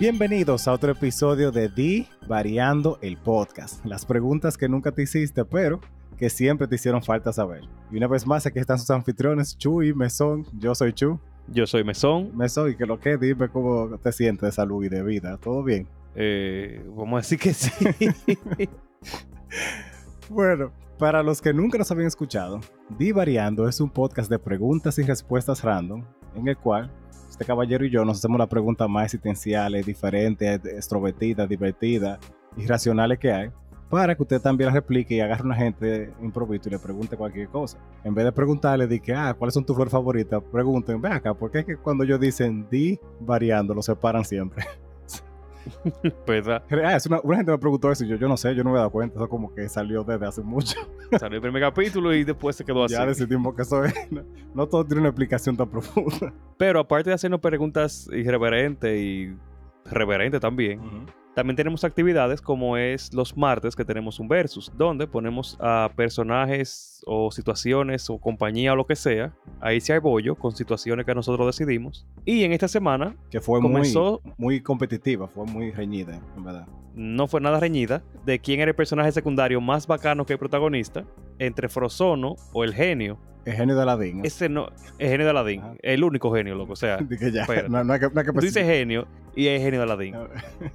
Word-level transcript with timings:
Bienvenidos 0.00 0.68
a 0.68 0.72
otro 0.74 0.92
episodio 0.92 1.50
de 1.50 1.68
Di 1.68 2.06
Variando 2.28 3.00
el 3.02 3.16
Podcast. 3.16 3.84
Las 3.84 4.06
preguntas 4.06 4.56
que 4.56 4.68
nunca 4.68 4.92
te 4.92 5.02
hiciste, 5.02 5.44
pero 5.44 5.80
que 6.16 6.30
siempre 6.30 6.68
te 6.68 6.76
hicieron 6.76 7.02
falta 7.02 7.32
saber. 7.32 7.64
Y 7.90 7.96
una 7.96 8.06
vez 8.06 8.24
más, 8.24 8.46
aquí 8.46 8.60
están 8.60 8.78
sus 8.78 8.90
anfitriones, 8.90 9.58
Chu 9.58 9.82
y 9.82 9.92
Mesón. 9.92 10.46
Yo 10.56 10.76
soy 10.76 10.92
Chu. 10.92 11.18
Yo 11.48 11.66
soy 11.66 11.82
Mesón. 11.82 12.30
Mesón, 12.36 12.70
y 12.70 12.76
que 12.76 12.86
lo 12.86 13.00
que, 13.00 13.16
dime 13.16 13.48
cómo 13.48 13.98
te 13.98 14.12
sientes 14.12 14.42
de 14.42 14.52
salud 14.52 14.84
y 14.84 14.88
de 14.88 15.02
vida. 15.02 15.36
¿Todo 15.36 15.64
bien? 15.64 15.88
Eh, 16.14 16.80
vamos 16.94 17.14
a 17.14 17.16
decir 17.16 17.40
que 17.40 17.52
sí. 17.52 17.72
bueno, 20.28 20.70
para 20.96 21.24
los 21.24 21.42
que 21.42 21.52
nunca 21.52 21.76
nos 21.76 21.90
habían 21.90 22.06
escuchado, 22.06 22.60
Di 23.00 23.10
Variando 23.10 23.66
es 23.66 23.80
un 23.80 23.90
podcast 23.90 24.30
de 24.30 24.38
preguntas 24.38 24.96
y 25.00 25.02
respuestas 25.02 25.64
random, 25.64 26.04
en 26.36 26.46
el 26.46 26.56
cual 26.56 26.88
este 27.38 27.46
caballero 27.46 27.84
y 27.84 27.90
yo 27.90 28.04
nos 28.04 28.18
hacemos 28.18 28.36
las 28.36 28.48
preguntas 28.48 28.88
más 28.88 29.04
existenciales, 29.04 29.86
diferentes, 29.86 30.60
extrovertidas, 30.64 31.48
divertidas, 31.48 32.18
irracionales 32.56 33.16
que 33.20 33.30
hay, 33.30 33.50
para 33.88 34.16
que 34.16 34.22
usted 34.22 34.40
también 34.40 34.66
las 34.66 34.74
replique 34.74 35.14
y 35.14 35.20
agarre 35.20 35.42
a 35.42 35.46
una 35.46 35.54
gente 35.54 36.12
improviso 36.20 36.68
y 36.68 36.72
le 36.72 36.80
pregunte 36.80 37.16
cualquier 37.16 37.48
cosa. 37.48 37.78
En 38.02 38.12
vez 38.12 38.24
de 38.24 38.32
preguntarle 38.32 38.88
de 38.88 38.98
que, 38.98 39.14
ah, 39.14 39.36
¿cuáles 39.38 39.54
son 39.54 39.64
tus 39.64 39.76
flores 39.76 39.92
favoritas? 39.92 40.42
Pregunten, 40.50 41.00
ve 41.00 41.10
acá, 41.10 41.32
¿por 41.32 41.52
qué 41.52 41.60
es 41.60 41.64
que 41.64 41.76
cuando 41.76 42.02
ellos 42.02 42.18
dicen 42.18 42.66
di 42.68 42.98
variando, 43.20 43.72
lo 43.72 43.82
separan 43.82 44.24
siempre? 44.24 44.64
¿Verdad? 46.26 46.62
Ah, 46.84 46.96
es 46.96 47.06
una, 47.06 47.20
una, 47.22 47.36
gente 47.36 47.52
me 47.52 47.58
preguntó 47.58 47.90
eso 47.90 48.04
y 48.04 48.08
yo, 48.08 48.16
yo 48.16 48.28
no 48.28 48.36
sé, 48.36 48.54
yo 48.54 48.64
no 48.64 48.70
me 48.70 48.76
he 48.76 48.78
dado 48.78 48.90
cuenta. 48.90 49.16
Eso 49.16 49.28
como 49.28 49.54
que 49.54 49.68
salió 49.68 50.04
desde 50.04 50.26
hace 50.26 50.42
mucho. 50.42 50.76
Salió 51.18 51.36
el 51.36 51.42
primer 51.42 51.62
capítulo 51.62 52.14
y 52.14 52.24
después 52.24 52.56
se 52.56 52.64
quedó 52.64 52.84
así. 52.84 52.94
Ya 52.94 53.06
decidimos 53.06 53.54
que 53.54 53.62
eso 53.62 53.84
es. 53.84 53.94
No, 54.10 54.22
no, 54.54 54.66
todo 54.66 54.84
tiene 54.84 55.00
una 55.00 55.08
explicación 55.08 55.56
tan 55.56 55.68
profunda. 55.68 56.32
Pero 56.56 56.80
aparte 56.80 57.10
de 57.10 57.14
hacernos 57.14 57.40
preguntas 57.40 58.08
irreverentes 58.12 59.00
y 59.00 59.34
reverentes 59.86 60.40
también, 60.40 60.80
uh 60.80 60.82
-huh. 60.82 61.06
También 61.38 61.54
tenemos 61.54 61.84
actividades 61.84 62.42
como 62.42 62.76
es 62.76 63.14
los 63.14 63.36
martes 63.36 63.76
que 63.76 63.84
tenemos 63.84 64.18
un 64.18 64.26
versus, 64.26 64.72
donde 64.76 65.06
ponemos 65.06 65.56
a 65.60 65.88
personajes 65.94 67.00
o 67.06 67.30
situaciones 67.30 68.10
o 68.10 68.18
compañía 68.18 68.72
o 68.72 68.76
lo 68.76 68.84
que 68.84 68.96
sea, 68.96 69.32
ahí 69.60 69.80
se 69.80 69.92
hay 69.92 70.00
bollo 70.00 70.34
con 70.34 70.50
situaciones 70.50 71.06
que 71.06 71.14
nosotros 71.14 71.46
decidimos. 71.46 72.08
Y 72.24 72.42
en 72.42 72.52
esta 72.52 72.66
semana... 72.66 73.14
Que 73.30 73.40
fue 73.40 73.60
comenzó, 73.60 74.20
muy, 74.24 74.34
muy 74.36 74.60
competitiva, 74.60 75.28
fue 75.28 75.46
muy 75.46 75.70
reñida, 75.70 76.20
en 76.36 76.42
verdad. 76.42 76.66
No 76.96 77.28
fue 77.28 77.40
nada 77.40 77.60
reñida, 77.60 78.02
de 78.26 78.40
quién 78.40 78.58
era 78.58 78.70
el 78.72 78.74
personaje 78.74 79.12
secundario 79.12 79.60
más 79.60 79.86
bacano 79.86 80.26
que 80.26 80.32
el 80.32 80.40
protagonista, 80.40 81.04
entre 81.38 81.68
Frozono 81.68 82.34
o 82.52 82.64
el 82.64 82.74
genio. 82.74 83.16
El 83.44 83.54
genio 83.54 83.76
de 83.76 83.82
Aladdin. 83.82 84.24
Ese 84.24 84.48
no, 84.48 84.68
el 84.98 85.08
genio 85.08 85.26
de 85.26 85.30
Aladdin. 85.30 85.60
Ajá. 85.60 85.74
El 85.82 86.04
único 86.04 86.32
genio, 86.34 86.54
loco. 86.54 86.72
O 86.72 86.76
sea, 86.76 86.98
que 87.18 87.32
ya, 87.32 87.46
no, 87.68 87.84
no, 87.84 87.92
hay 87.92 88.00
que, 88.00 88.10
no 88.10 88.20
hay 88.20 88.26
que 88.26 88.32
tú 88.32 88.40
dices 88.40 88.64
genio 88.64 89.06
y 89.34 89.46
es 89.48 89.62
genio 89.62 89.80
de 89.80 89.84
Aladdin. 89.84 90.14
o 90.16 90.28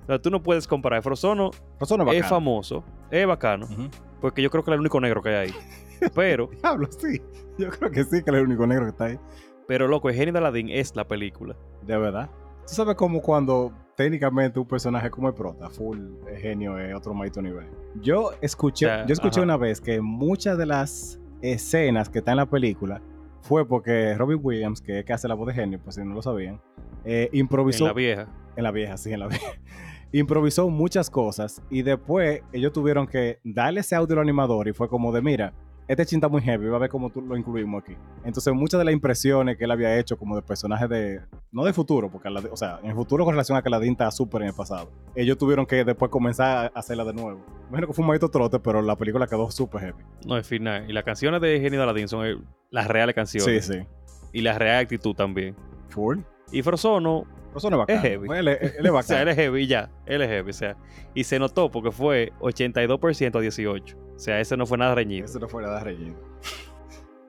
sea, 0.07 0.19
tú 0.19 0.29
no 0.29 0.41
puedes 0.41 0.67
comparar. 0.67 1.01
Frozono, 1.03 1.51
Frozono 1.77 2.11
es, 2.11 2.23
es 2.23 2.27
famoso, 2.27 2.83
es 3.11 3.25
bacano, 3.27 3.65
uh 3.65 3.69
-huh. 3.69 3.89
porque 4.21 4.41
yo 4.41 4.49
creo 4.49 4.63
que 4.63 4.71
es 4.71 4.75
el 4.75 4.79
único 4.79 4.99
negro 4.99 5.21
que 5.21 5.29
hay 5.29 5.35
ahí. 5.47 5.53
Pero. 6.15 6.49
Diablo, 6.61 6.87
sí. 6.91 7.21
Yo 7.57 7.69
creo 7.69 7.91
que 7.91 8.03
sí, 8.03 8.23
que 8.23 8.31
es 8.31 8.37
el 8.37 8.43
único 8.43 8.65
negro 8.65 8.85
que 8.85 8.91
está 8.91 9.05
ahí. 9.05 9.19
Pero, 9.67 9.87
loco, 9.87 10.09
el 10.09 10.15
genio 10.15 10.33
de 10.33 10.39
Aladdin 10.39 10.69
es 10.69 10.95
la 10.95 11.07
película. 11.07 11.55
De 11.83 11.97
verdad. 11.97 12.29
Tú 12.67 12.73
sabes 12.73 12.95
como 12.95 13.21
cuando 13.21 13.73
técnicamente 13.95 14.59
un 14.59 14.67
personaje 14.67 15.09
como 15.09 15.27
el 15.27 15.33
prota, 15.33 15.69
full 15.69 15.99
el 16.27 16.37
genio 16.37 16.79
es 16.79 16.95
otro 16.95 17.13
maito 17.13 17.41
nivel. 17.41 17.67
Yo 18.01 18.31
escuché, 18.41 18.87
yo 19.05 19.13
escuché 19.13 19.39
ajá. 19.39 19.43
una 19.43 19.57
vez 19.57 19.81
que 19.81 20.01
muchas 20.01 20.57
de 20.57 20.65
las 20.65 21.19
escenas 21.43 22.09
que 22.09 22.19
están 22.19 22.33
en 22.33 22.37
la 22.37 22.45
película 22.47 23.01
fue 23.41 23.67
porque 23.67 24.15
Robin 24.15 24.39
Williams, 24.41 24.81
que 24.81 24.99
es 24.99 25.05
que 25.05 25.13
hace 25.13 25.27
la 25.27 25.35
voz 25.35 25.47
de 25.47 25.53
genio, 25.53 25.79
pues 25.83 25.95
si 25.95 26.03
no 26.03 26.15
lo 26.15 26.21
sabían, 26.21 26.61
eh, 27.03 27.29
improvisó. 27.33 27.83
En 27.83 27.87
la 27.89 27.93
vieja. 27.93 28.27
En 28.55 28.63
la 28.63 28.71
vieja, 28.71 28.97
sí, 28.97 29.11
en 29.11 29.19
la 29.19 29.27
vieja. 29.27 29.45
improvisó 30.13 30.69
muchas 30.69 31.09
cosas 31.09 31.61
y 31.69 31.81
después 31.81 32.41
ellos 32.53 32.71
tuvieron 32.71 33.07
que 33.07 33.39
darle 33.43 33.81
ese 33.81 33.95
audio 33.95 34.15
al 34.15 34.21
animador 34.21 34.67
y 34.67 34.73
fue 34.73 34.87
como 34.87 35.11
de, 35.11 35.21
mira, 35.21 35.53
este 35.87 36.05
chin 36.05 36.17
está 36.17 36.29
muy 36.29 36.41
heavy, 36.41 36.67
va 36.67 36.77
a 36.77 36.79
ver 36.79 36.89
cómo 36.89 37.09
tú 37.09 37.21
lo 37.21 37.35
incluimos 37.35 37.83
aquí. 37.83 37.95
Entonces, 38.23 38.53
muchas 38.53 38.79
de 38.79 38.85
las 38.85 38.93
impresiones 38.93 39.57
que 39.57 39.65
él 39.65 39.71
había 39.71 39.97
hecho, 39.97 40.17
como 40.17 40.35
de 40.35 40.41
personajes 40.41 40.89
de. 40.89 41.21
No 41.51 41.63
de 41.63 41.73
futuro, 41.73 42.09
porque, 42.09 42.29
la, 42.29 42.39
o 42.51 42.57
sea, 42.57 42.79
en 42.83 42.89
el 42.89 42.95
futuro 42.95 43.25
con 43.25 43.33
relación 43.33 43.57
a 43.57 43.61
que 43.61 43.69
la 43.69 43.83
está 43.83 44.09
súper 44.11 44.43
en 44.43 44.49
el 44.49 44.53
pasado. 44.53 44.89
Ellos 45.15 45.37
tuvieron 45.37 45.65
que 45.65 45.83
después 45.83 46.09
comenzar 46.09 46.71
a 46.73 46.79
hacerla 46.79 47.03
de 47.03 47.13
nuevo. 47.13 47.45
Bueno, 47.69 47.87
que 47.87 47.93
fue 47.93 48.03
un 48.03 48.07
maldito 48.07 48.29
trote, 48.29 48.59
pero 48.59 48.81
la 48.81 48.95
película 48.97 49.27
quedó 49.27 49.51
súper 49.51 49.81
heavy. 49.81 50.03
No, 50.25 50.37
es 50.37 50.47
final. 50.47 50.89
Y 50.89 50.93
las 50.93 51.03
canciones 51.03 51.41
de 51.41 51.59
Genio 51.59 51.79
de 51.79 51.83
Aladdin 51.83 52.07
son 52.07 52.45
las 52.71 52.87
reales 52.87 53.13
canciones. 53.15 53.65
Sí, 53.65 53.73
sí. 53.73 53.85
Y 54.31 54.41
la 54.41 54.57
real 54.57 54.81
actitud 54.83 55.13
también. 55.13 55.55
Full. 55.89 56.19
Y 56.51 56.61
Frozono. 56.61 57.25
Frozono 57.53 57.77
es 57.77 57.79
bacán. 57.79 57.95
Es 57.97 58.01
heavy. 58.01 58.27
Él, 58.35 58.47
él, 58.47 58.57
él 58.77 58.85
es 58.85 58.91
o 58.91 59.01
sea, 59.01 59.21
él 59.21 59.29
es 59.29 59.35
heavy 59.35 59.67
ya. 59.67 59.89
Él 60.05 60.21
es 60.21 60.29
heavy, 60.29 60.49
o 60.49 60.53
sea. 60.53 60.75
Y 61.13 61.23
se 61.23 61.39
notó 61.39 61.71
porque 61.71 61.91
fue 61.91 62.33
82% 62.39 63.35
a 63.35 63.39
18. 63.39 63.97
O 63.97 64.19
sea, 64.19 64.39
ese 64.39 64.57
no 64.57 64.65
fue 64.65 64.77
nada 64.77 64.95
reñido. 64.95 65.25
Ese 65.25 65.39
no 65.39 65.47
fue 65.47 65.63
nada 65.63 65.79
reñido. 65.79 66.15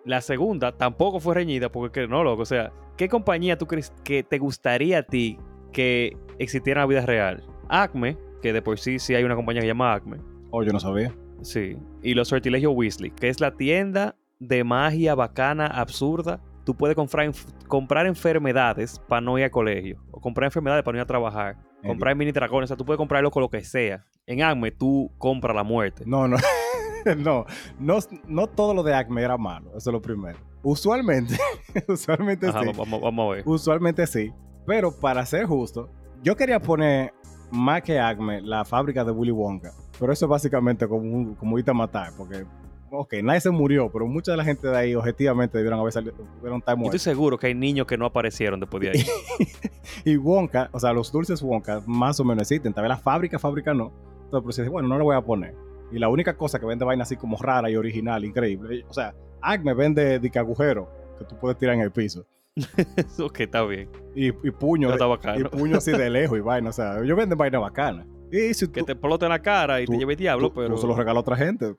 La 0.05 0.21
segunda 0.21 0.73
tampoco 0.73 1.21
fue 1.21 1.35
reñida 1.35 1.71
porque 1.71 2.07
no, 2.07 2.25
loco. 2.25 2.43
O 2.43 2.47
sea, 2.47 2.73
¿qué 2.97 3.09
compañía 3.09 3.57
tú 3.57 3.67
crees 3.67 3.93
que 4.05 4.23
te 4.23 4.39
gustaría 4.39 4.99
a 4.99 5.03
ti 5.03 5.39
que 5.73 6.17
existiera 6.39 6.81
en 6.81 6.89
la 6.89 6.89
vida 6.89 7.07
real? 7.07 7.45
Acme, 7.69 8.19
que 8.43 8.53
de 8.53 8.61
por 8.61 8.79
sí 8.79 8.99
sí 8.99 9.15
hay 9.15 9.25
una 9.25 9.35
compañía 9.35 9.61
que 9.61 9.65
se 9.65 9.69
llama 9.69 9.95
Acme. 9.95 10.19
Oh, 10.51 10.63
yo 10.63 10.73
no 10.73 10.81
sabía. 10.81 11.15
Sí. 11.43 11.77
Y 12.03 12.15
los 12.15 12.29
sortilegios 12.29 12.73
Weasley, 12.75 13.11
que 13.11 13.29
es 13.29 13.41
la 13.41 13.57
tienda 13.57 14.17
de 14.39 14.65
magia 14.65 15.15
bacana, 15.15 15.67
absurda. 15.67 16.41
Tú 16.65 16.75
puedes 16.75 16.97
comprar, 16.97 17.31
comprar 17.69 18.07
enfermedades 18.07 18.99
para 18.99 19.21
no 19.21 19.39
ir 19.39 19.45
al 19.45 19.51
colegio. 19.51 20.03
O 20.11 20.21
comprar 20.21 20.47
enfermedades 20.47 20.83
para 20.83 20.95
no 20.95 20.99
ir 20.99 21.03
a 21.03 21.07
trabajar. 21.07 21.57
Comprar 21.85 22.17
mini 22.17 22.33
dragones. 22.33 22.65
O 22.65 22.69
sea, 22.69 22.77
tú 22.77 22.85
puedes 22.85 22.97
comprarlo 22.97 23.31
con 23.31 23.43
lo 23.43 23.51
que 23.51 23.63
sea. 23.63 24.05
En 24.27 24.43
Acme 24.43 24.71
tú 24.71 25.11
compras 25.19 25.55
la 25.55 25.63
muerte. 25.63 26.05
No, 26.07 26.27
no. 26.27 26.39
no, 27.17 27.45
no, 27.79 27.99
no 28.27 28.47
todo 28.47 28.75
lo 28.75 28.83
de 28.83 28.95
Acme 28.95 29.23
era 29.23 29.37
malo, 29.37 29.69
eso 29.77 29.91
es 29.91 29.93
lo 29.93 30.01
primero. 30.01 30.39
Usualmente, 30.63 31.37
usualmente 31.89 32.49
Ajá, 32.49 32.61
sí. 32.61 32.71
Vamos, 32.75 33.01
vamos, 33.01 33.31
a 33.31 33.35
ver. 33.35 33.43
Usualmente 33.47 34.07
sí. 34.07 34.33
Pero 34.67 34.99
para 34.99 35.27
ser 35.27 35.45
justo, 35.45 35.91
yo 36.23 36.37
quería 36.37 36.59
poner 36.61 37.13
más 37.51 37.83
que 37.83 38.01
Acme 38.01 38.41
la 38.41 38.65
fábrica 38.65 39.05
de 39.05 39.13
Willy 39.13 39.33
Wonka. 39.33 39.73
Pero 39.99 40.13
eso 40.13 40.25
es 40.25 40.31
básicamente 40.31 40.89
como, 40.89 41.37
como 41.37 41.59
irte 41.59 41.71
a 41.71 41.75
matar, 41.75 42.13
porque 42.17 42.47
ok, 42.95 43.15
nadie 43.23 43.41
se 43.41 43.51
murió, 43.51 43.91
pero 43.93 44.07
mucha 44.07 44.33
de 44.33 44.37
la 44.37 44.45
gente 44.45 44.69
de 44.69 44.77
ahí 44.77 44.95
objetivamente 44.95 45.59
debieron 45.59 45.81
haber 45.81 45.93
salido, 45.93 46.15
debieron 46.37 46.59
estar 46.59 46.77
muertos. 46.77 46.97
Estoy 46.97 47.13
seguro 47.13 47.39
que 47.39 47.49
hay 47.49 47.55
niños 47.55 47.87
que 47.87 47.97
no 47.97 48.07
aparecieron 48.07 48.61
después 48.61 48.83
de 48.83 48.91
ahí. 48.91 49.05
y 50.05 50.17
Wonka, 50.17 50.69
o 50.73 50.81
sea, 50.81 50.93
los 50.93 51.13
dulces 51.13 51.43
Wonka 51.43 51.83
más 51.87 52.19
o 52.21 52.25
menos 52.25 52.43
existen. 52.43 52.73
Tal 52.73 52.83
vez 52.83 52.89
la 52.89 52.97
fábrica, 52.97 53.39
fábrica 53.39 53.75
no. 53.75 53.93
Entonces, 54.25 54.57
pero 54.57 54.73
bueno, 54.73 54.89
no 54.89 54.99
lo 54.99 55.05
voy 55.05 55.17
a 55.17 55.21
poner. 55.21 55.55
Y 55.93 55.99
la 55.99 56.09
única 56.09 56.37
cosa 56.37 56.59
que 56.59 56.67
vende 56.67 56.85
vaina 56.85 57.03
así 57.05 57.17
como 57.17 57.37
rara 57.37 57.71
y 57.71 57.77
original, 57.77 58.25
increíble. 58.25 58.85
O 58.89 58.93
sea, 58.93 59.15
Acme 59.41 59.75
vende 59.75 60.19
de 60.19 60.39
agujero 60.39 60.89
que 61.19 61.25
tú 61.25 61.37
puedes 61.39 61.59
tirar 61.59 61.77
en 61.77 61.83
el 61.83 61.93
piso. 61.93 62.27
ok, 63.19 63.41
está 63.41 63.65
bien. 63.65 63.89
Y, 64.15 64.29
y 64.29 64.51
puño. 64.51 64.93
Está. 64.93 65.39
Y 65.39 65.45
puño 65.45 65.79
así 65.79 65.93
de 65.93 66.09
lejos 66.11 66.39
y 66.39 66.41
vaina. 66.41 66.71
O 66.71 66.73
sea, 66.73 66.99
ellos 66.99 67.17
venden 67.17 67.37
vaina 67.37 67.59
bacana. 67.59 68.07
Y 68.35 68.53
si 68.53 68.67
que 68.69 68.83
te 68.83 68.93
explote 68.93 69.25
en 69.25 69.31
la 69.31 69.39
cara 69.39 69.81
y 69.81 69.87
tú, 69.87 69.93
te 69.93 69.99
lleve 69.99 70.15
el 70.15 70.19
diablo, 70.19 70.49
tú, 70.49 70.55
pero. 70.55 70.75
Tú 70.75 70.81
se 70.81 70.87
lo 70.89 70.97
regala 70.97 71.19
a 71.19 71.21
otra 71.21 71.37
gente. 71.37 71.75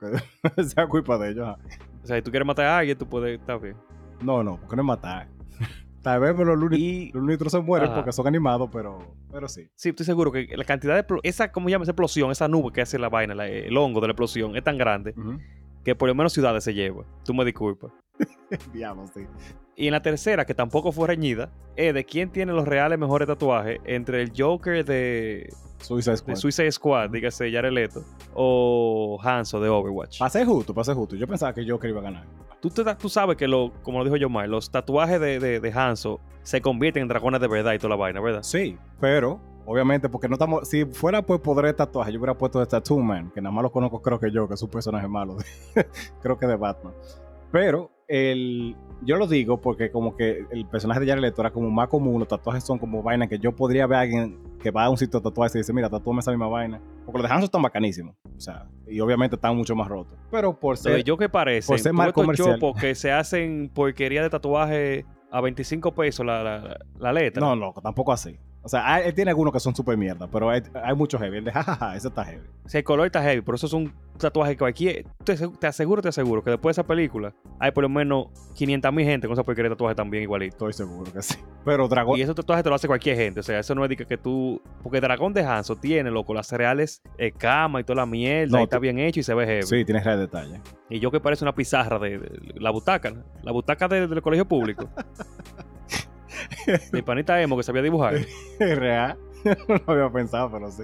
Que 0.56 0.64
sea 0.64 0.88
culpa 0.90 1.18
de 1.18 1.32
ellos. 1.32 1.58
O 2.04 2.08
sea, 2.08 2.16
si 2.16 2.22
tú 2.22 2.32
quieres 2.32 2.48
matar 2.48 2.66
a 2.66 2.78
alguien, 2.78 2.98
tú 2.98 3.06
puedes. 3.06 3.40
Está 3.40 3.58
bien. 3.58 3.76
No, 4.22 4.42
no, 4.42 4.58
porque 4.58 4.78
no 4.78 4.84
es 4.84 4.86
matar. 4.86 5.28
Tal 6.02 6.20
vez 6.22 6.34
pero 6.38 6.56
los 6.56 6.72
Looney 6.72 7.12
se 7.48 7.60
mueren 7.60 7.88
Ajá. 7.90 7.96
porque 7.96 8.12
son 8.14 8.28
animados, 8.28 8.70
pero, 8.72 9.00
pero 9.32 9.50
sí. 9.50 9.68
Sí, 9.76 9.90
estoy 9.90 10.06
seguro 10.06 10.32
que 10.32 10.48
la 10.56 10.64
cantidad 10.64 10.96
de... 10.96 11.20
Esa, 11.24 11.52
¿cómo 11.52 11.68
se 11.68 11.72
llama 11.72 11.84
esa 11.84 11.94
explosión? 11.94 12.30
Esa 12.30 12.48
nube 12.48 12.72
que 12.72 12.82
hace 12.82 13.00
la 13.00 13.10
vaina, 13.10 13.34
la, 13.34 13.48
el 13.48 13.76
hongo 13.76 14.02
de 14.02 14.08
la 14.08 14.12
explosión, 14.12 14.56
es 14.56 14.64
tan 14.64 14.78
grande 14.78 15.16
uh 15.18 15.22
-huh. 15.22 15.42
que 15.84 15.96
por 15.96 16.08
lo 16.08 16.14
menos 16.14 16.32
ciudades 16.32 16.64
se 16.64 16.76
lleva. 16.76 17.06
Tú 17.26 17.34
me 17.34 17.44
disculpas. 17.44 17.92
Diablo, 18.74 19.06
sí. 19.14 19.22
Y 19.76 19.88
en 19.88 19.92
la 19.92 20.02
tercera, 20.02 20.46
que 20.46 20.54
tampoco 20.54 20.92
fue 20.92 21.08
reñida, 21.08 21.50
es 21.76 21.94
de 21.94 22.06
quién 22.06 22.30
tiene 22.30 22.54
los 22.54 22.68
reales 22.68 22.98
mejores 22.98 23.28
tatuajes 23.28 23.80
entre 23.84 24.22
el 24.22 24.32
Joker 24.36 24.86
de 24.86 25.54
Suicide 25.80 26.18
Squad, 26.18 26.34
de 26.34 26.40
Suicide 26.40 26.72
Squad 26.72 27.10
dígase 27.10 27.52
Jared 27.52 27.72
Leto, 27.72 28.04
o 28.34 29.20
Hanzo 29.22 29.60
de 29.60 29.70
Overwatch. 29.70 30.20
Pasé 30.20 30.46
justo, 30.46 30.74
pasé 30.74 30.94
justo. 30.94 31.16
Yo 31.16 31.28
pensaba 31.28 31.54
que 31.54 31.70
Joker 31.70 31.90
iba 31.90 32.00
a 32.00 32.04
ganar. 32.04 32.26
Tú, 32.62 32.70
te, 32.70 32.84
tú 32.96 33.10
sabes 33.10 33.36
que, 33.36 33.48
lo, 33.48 33.74
como 33.84 34.00
lo 34.00 34.06
dijo 34.06 34.16
yo 34.16 34.30
mal, 34.30 34.50
los 34.50 34.72
tatuajes 34.72 35.20
de, 35.20 35.40
de, 35.40 35.60
de 35.60 35.72
Hanzo 35.72 36.20
se 36.42 36.62
convierten 36.62 37.04
en 37.04 37.08
dragones 37.10 37.42
de 37.42 37.48
verdad 37.48 37.74
y 37.74 37.78
toda 37.78 37.90
la 37.90 37.96
vaina, 37.98 38.22
¿verdad? 38.22 38.44
Sí, 38.44 38.78
pero 39.00 39.40
Obviamente, 39.68 40.10
porque 40.10 40.28
no 40.28 40.36
estamos. 40.36 40.68
Si 40.68 40.86
fuera 40.86 41.24
por 41.24 41.42
poder 41.42 41.66
de 41.66 41.74
tatuaje, 41.74 42.12
yo 42.12 42.20
hubiera 42.20 42.38
puesto 42.38 42.60
de 42.60 42.68
Tattoo 42.68 43.00
Man, 43.00 43.32
que 43.34 43.42
nada 43.42 43.54
más 43.54 43.64
lo 43.64 43.72
conozco, 43.72 44.02
creo 44.02 44.20
que 44.20 44.32
yo, 44.32 44.48
que 44.48 44.54
es 44.54 44.62
un 44.62 44.70
personaje 44.70 45.08
malo. 45.08 45.38
creo 46.22 46.38
que 46.38 46.46
de 46.46 46.56
Batman. 46.56 46.94
Pero 47.56 47.90
el, 48.10 48.76
yo 49.02 49.16
lo 49.16 49.28
digo 49.28 49.62
porque, 49.62 49.90
como 49.90 50.18
que 50.18 50.46
el 50.52 50.66
personaje 50.66 51.00
de 51.00 51.08
Jared 51.08 51.22
Leto 51.22 51.42
era 51.42 51.52
como 51.52 51.72
más 51.72 51.88
común. 51.88 52.20
Los 52.20 52.28
tatuajes 52.28 52.66
son 52.66 52.78
como 52.78 53.02
vainas 53.02 53.30
que 53.30 53.40
yo 53.40 53.56
podría 53.56 53.88
ver 53.88 53.98
a 53.98 54.02
alguien 54.02 54.58
que 54.60 54.72
va 54.72 54.84
a 54.84 54.90
un 54.90 54.98
sitio 54.98 55.22
de 55.22 55.24
tatuaje 55.24 55.58
y 55.58 55.62
dice: 55.62 55.72
Mira, 55.72 55.90
tatúame 55.90 56.20
esa 56.20 56.32
misma 56.32 56.50
vaina. 56.50 56.82
Porque 57.06 57.20
los 57.20 57.30
de 57.30 57.34
Hanzo 57.34 57.46
están 57.46 57.62
bacanísimos. 57.62 58.14
O 58.36 58.42
sea, 58.42 58.68
y 58.86 59.00
obviamente 59.00 59.38
están 59.38 59.56
mucho 59.56 59.74
más 59.74 59.88
rotos. 59.88 60.18
Pero 60.30 60.60
por 60.60 60.76
ser. 60.76 61.02
yo 61.06 61.16
que 61.16 61.30
parece. 61.30 61.68
Por 61.68 61.80
ser 61.80 61.94
más 61.94 62.12
comercial. 62.12 62.58
porque 62.60 62.94
se 62.94 63.14
hacen 63.14 63.72
porquería 63.74 64.22
de 64.22 64.30
tatuaje 64.30 65.06
a 65.32 65.40
25 65.40 65.96
pesos 65.96 66.26
la, 66.26 66.44
la, 66.44 66.78
la 67.00 67.14
letra. 67.14 67.40
No, 67.40 67.56
no, 67.56 67.74
tampoco 67.82 68.12
así. 68.12 68.38
O 68.66 68.68
sea, 68.68 69.00
él 69.00 69.14
tiene 69.14 69.30
algunos 69.30 69.54
que 69.54 69.60
son 69.60 69.76
súper 69.76 69.96
mierda, 69.96 70.28
pero 70.28 70.50
hay, 70.50 70.64
muchos 70.96 71.22
heavy. 71.22 71.38
El 71.38 71.46
de 71.46 71.52
jajaja, 71.54 71.96
ese 71.96 72.08
está 72.08 72.26
heavy. 72.26 72.42
Sí, 72.66 72.80
el 72.80 72.84
color 72.84 73.06
está 73.06 73.22
heavy, 73.22 73.42
pero 73.42 73.58
eso 73.58 73.68
es 73.68 73.74
un 73.74 73.94
tatuaje 74.18 74.54
que 74.54 74.58
cualquier. 74.58 75.06
Te, 75.24 75.36
te 75.36 75.68
aseguro, 75.68 76.02
te 76.02 76.08
aseguro 76.08 76.44
que 76.44 76.50
después 76.50 76.76
de 76.76 76.82
esa 76.82 76.88
película 76.88 77.32
hay 77.60 77.70
por 77.70 77.84
lo 77.84 77.90
menos 77.90 78.30
500 78.56 78.92
mil 78.92 79.06
gente 79.06 79.28
con 79.28 79.34
esa 79.34 79.44
porquería 79.44 79.70
de 79.70 79.76
tatuaje 79.76 79.94
también 79.94 80.24
igualito. 80.24 80.68
Estoy 80.68 80.74
seguro 80.74 81.14
que 81.14 81.22
sí. 81.22 81.36
Pero 81.64 81.88
Dragón. 81.88 82.18
Y 82.18 82.24
esos 82.24 82.36
tatuajes 82.36 82.64
te 82.64 82.70
lo 82.70 82.76
hace 82.76 82.88
cualquier 82.88 83.16
gente. 83.18 83.42
O 83.42 83.44
sea, 83.44 83.60
eso 83.60 83.76
no 83.76 83.86
es 83.86 83.90
de 83.90 83.98
que, 83.98 84.18
tú. 84.18 84.60
Porque 84.82 85.00
Dragón 85.00 85.34
de 85.34 85.44
Hanso 85.44 85.76
tiene, 85.76 86.10
loco, 86.10 86.34
las 86.34 86.48
cereales 86.48 87.04
eh, 87.20 87.32
cama 87.32 87.82
y 87.82 87.84
toda 87.84 87.98
la 87.98 88.06
mierda. 88.08 88.62
y 88.62 88.64
está 88.64 88.80
bien 88.80 88.98
hecho 88.98 89.20
y 89.20 89.24
se 89.24 89.36
ve 89.36 89.46
heavy. 89.46 89.62
Sí, 89.62 89.86
tiene 89.86 90.02
real 90.02 90.18
detalle. 90.18 90.60
Y 90.90 91.00
yo 91.00 91.12
que 91.12 91.20
parece 91.20 91.44
una 91.44 91.54
pizarra 91.54 92.00
de, 92.00 92.20
la 92.56 92.72
butaca, 92.72 93.14
la 93.44 93.52
butaca 93.52 93.88
del 93.88 94.24
colegio 94.24 94.48
público. 94.48 94.90
Mi 96.94 97.02
panita 97.02 97.42
emo 97.42 97.58
que 97.58 97.64
sabía 97.64 97.82
dibujar. 97.82 98.16
Real. 98.60 99.18
no 99.68 99.76
lo 99.76 99.94
había 99.94 100.10
pensado, 100.12 100.52
pero 100.52 100.72
sí. 100.72 100.84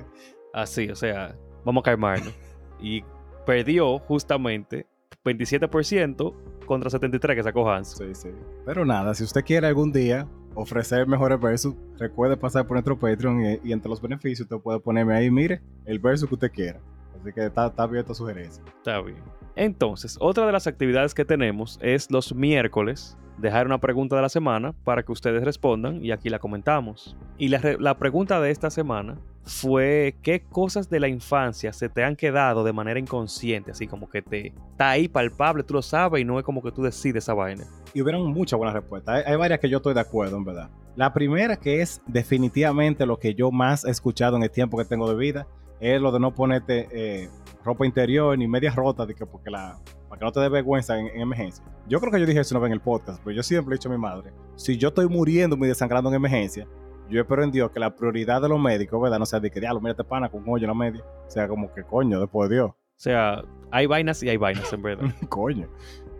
Así, 0.53 0.89
o 0.89 0.95
sea, 0.95 1.35
vamos 1.63 1.81
a 1.81 1.85
calmarnos. 1.85 2.33
y 2.79 3.03
perdió 3.45 3.99
justamente 3.99 4.85
27% 5.23 6.33
contra 6.65 6.89
73% 6.89 7.35
que 7.35 7.43
sacó 7.43 7.69
Hans. 7.69 7.95
Sí, 7.97 8.13
sí. 8.13 8.29
Pero 8.65 8.85
nada, 8.85 9.13
si 9.13 9.23
usted 9.23 9.43
quiere 9.43 9.67
algún 9.67 9.91
día 9.91 10.27
ofrecer 10.53 11.07
mejores 11.07 11.39
versos, 11.39 11.75
recuerde 11.97 12.37
pasar 12.37 12.67
por 12.67 12.75
nuestro 12.75 12.97
Patreon 12.97 13.59
y, 13.63 13.71
entre 13.71 13.89
los 13.89 14.01
beneficios 14.01 14.41
usted 14.41 14.61
puede 14.61 14.79
ponerme 14.79 15.15
ahí, 15.15 15.31
mire, 15.31 15.61
el 15.85 15.99
verso 15.99 16.27
que 16.27 16.35
usted 16.35 16.51
quiera. 16.51 16.79
Así 17.19 17.31
que 17.33 17.45
está, 17.45 17.67
está 17.67 17.83
abierto 17.83 18.11
a 18.11 18.15
sugerencias. 18.15 18.61
Está 18.77 19.01
bien. 19.01 19.40
Entonces, 19.55 20.17
otra 20.19 20.45
de 20.45 20.51
las 20.51 20.67
actividades 20.67 21.13
que 21.13 21.25
tenemos 21.25 21.79
es 21.81 22.09
los 22.09 22.33
miércoles 22.33 23.17
dejar 23.41 23.65
una 23.65 23.79
pregunta 23.79 24.15
de 24.15 24.21
la 24.21 24.29
semana 24.29 24.73
para 24.83 25.03
que 25.03 25.11
ustedes 25.11 25.43
respondan 25.43 26.03
y 26.03 26.11
aquí 26.11 26.29
la 26.29 26.39
comentamos. 26.39 27.17
Y 27.37 27.49
la, 27.49 27.97
pregunta 27.97 28.39
de 28.39 28.51
esta 28.51 28.69
semana 28.69 29.17
fue 29.43 30.15
qué 30.21 30.41
cosas 30.41 30.89
de 30.89 30.99
la 30.99 31.07
infancia 31.07 31.73
se 31.73 31.89
te 31.89 32.03
han 32.03 32.15
quedado 32.15 32.63
de 32.63 32.71
manera 32.71 32.99
inconsciente, 32.99 33.71
así 33.71 33.87
como 33.87 34.09
que 34.09 34.21
te 34.21 34.47
está 34.47 34.91
ahí 34.91 35.07
palpable, 35.07 35.63
tú 35.63 35.73
lo 35.73 35.81
sabes 35.81 36.21
y 36.21 36.25
no 36.25 36.37
es 36.37 36.45
como 36.45 36.61
que 36.61 36.71
tú 36.71 36.83
decides 36.83 37.23
esa 37.23 37.33
vaina. 37.33 37.65
Y 37.93 38.01
hubieron 38.01 38.31
muchas 38.31 38.57
buenas 38.57 38.75
respuestas. 38.75 39.25
Hay, 39.25 39.35
varias 39.35 39.59
que 39.59 39.69
yo 39.69 39.77
estoy 39.77 39.93
de 39.93 39.99
acuerdo, 39.99 40.37
en 40.37 40.45
verdad. 40.45 40.69
La 40.95 41.13
primera 41.13 41.55
que 41.55 41.81
es 41.81 42.01
definitivamente 42.05 43.05
lo 43.05 43.17
que 43.17 43.33
yo 43.33 43.51
más 43.51 43.85
he 43.85 43.89
escuchado 43.89 44.37
en 44.37 44.43
el 44.43 44.51
tiempo 44.51 44.77
que 44.77 44.85
tengo 44.85 45.09
de 45.09 45.15
vida 45.15 45.47
es 45.81 45.99
lo 45.99 46.11
de 46.11 46.19
no 46.19 46.33
ponerte 46.33 46.87
eh, 46.91 47.29
ropa 47.65 47.85
interior 47.85 48.37
ni 48.37 48.47
medias 48.47 48.75
rotas 48.75 49.07
de 49.07 49.15
que 49.15 49.25
porque 49.25 49.49
la 49.49 49.77
para 50.07 50.19
que 50.19 50.25
no 50.25 50.31
te 50.31 50.39
dé 50.39 50.49
vergüenza 50.49 50.97
en, 50.99 51.07
emergencia. 51.19 51.63
Yo 51.87 51.99
creo 51.99 52.11
que 52.11 52.19
yo 52.19 52.25
dije 52.25 52.39
eso 52.39 52.53
una 52.55 52.61
vez 52.61 52.67
en 52.67 52.73
el 52.73 52.81
podcast, 52.81 53.21
pero 53.23 53.35
yo 53.35 53.43
siempre 53.43 53.73
he 53.73 53.77
dicho 53.77 53.89
a 53.89 53.91
mi 53.91 53.97
madre, 53.97 54.31
si 54.55 54.77
yo 54.77 54.89
estoy 54.89 55.07
muriendo 55.07 55.55
y 55.55 55.67
desangrando 55.67 56.09
en 56.09 56.15
emergencia, 56.15 56.67
yo 57.09 57.21
espero 57.21 57.43
en 57.43 57.51
Dios 57.51 57.71
que 57.71 57.79
la 57.79 57.95
prioridad 57.95 58.41
de 58.41 58.49
los 58.49 58.59
médicos, 58.59 59.01
¿verdad? 59.01 59.19
No 59.19 59.25
sea 59.25 59.39
de 59.39 59.49
que, 59.49 59.59
diablo, 59.59 59.81
mira, 59.81 59.95
te 59.95 60.03
pana 60.03 60.29
con 60.29 60.43
un 60.43 60.49
hoyo 60.49 60.63
en 60.63 60.69
la 60.69 60.73
media. 60.73 61.03
O 61.27 61.29
sea, 61.29 61.47
como 61.47 61.73
que 61.73 61.83
coño, 61.83 62.19
después 62.19 62.49
de 62.49 62.55
Dios. 62.55 62.71
O 62.71 62.75
sea, 62.95 63.43
hay 63.71 63.85
vainas 63.85 64.21
y 64.23 64.29
hay 64.29 64.37
vainas, 64.37 64.71
en 64.71 64.81
verdad. 64.81 65.09
coño. 65.29 65.67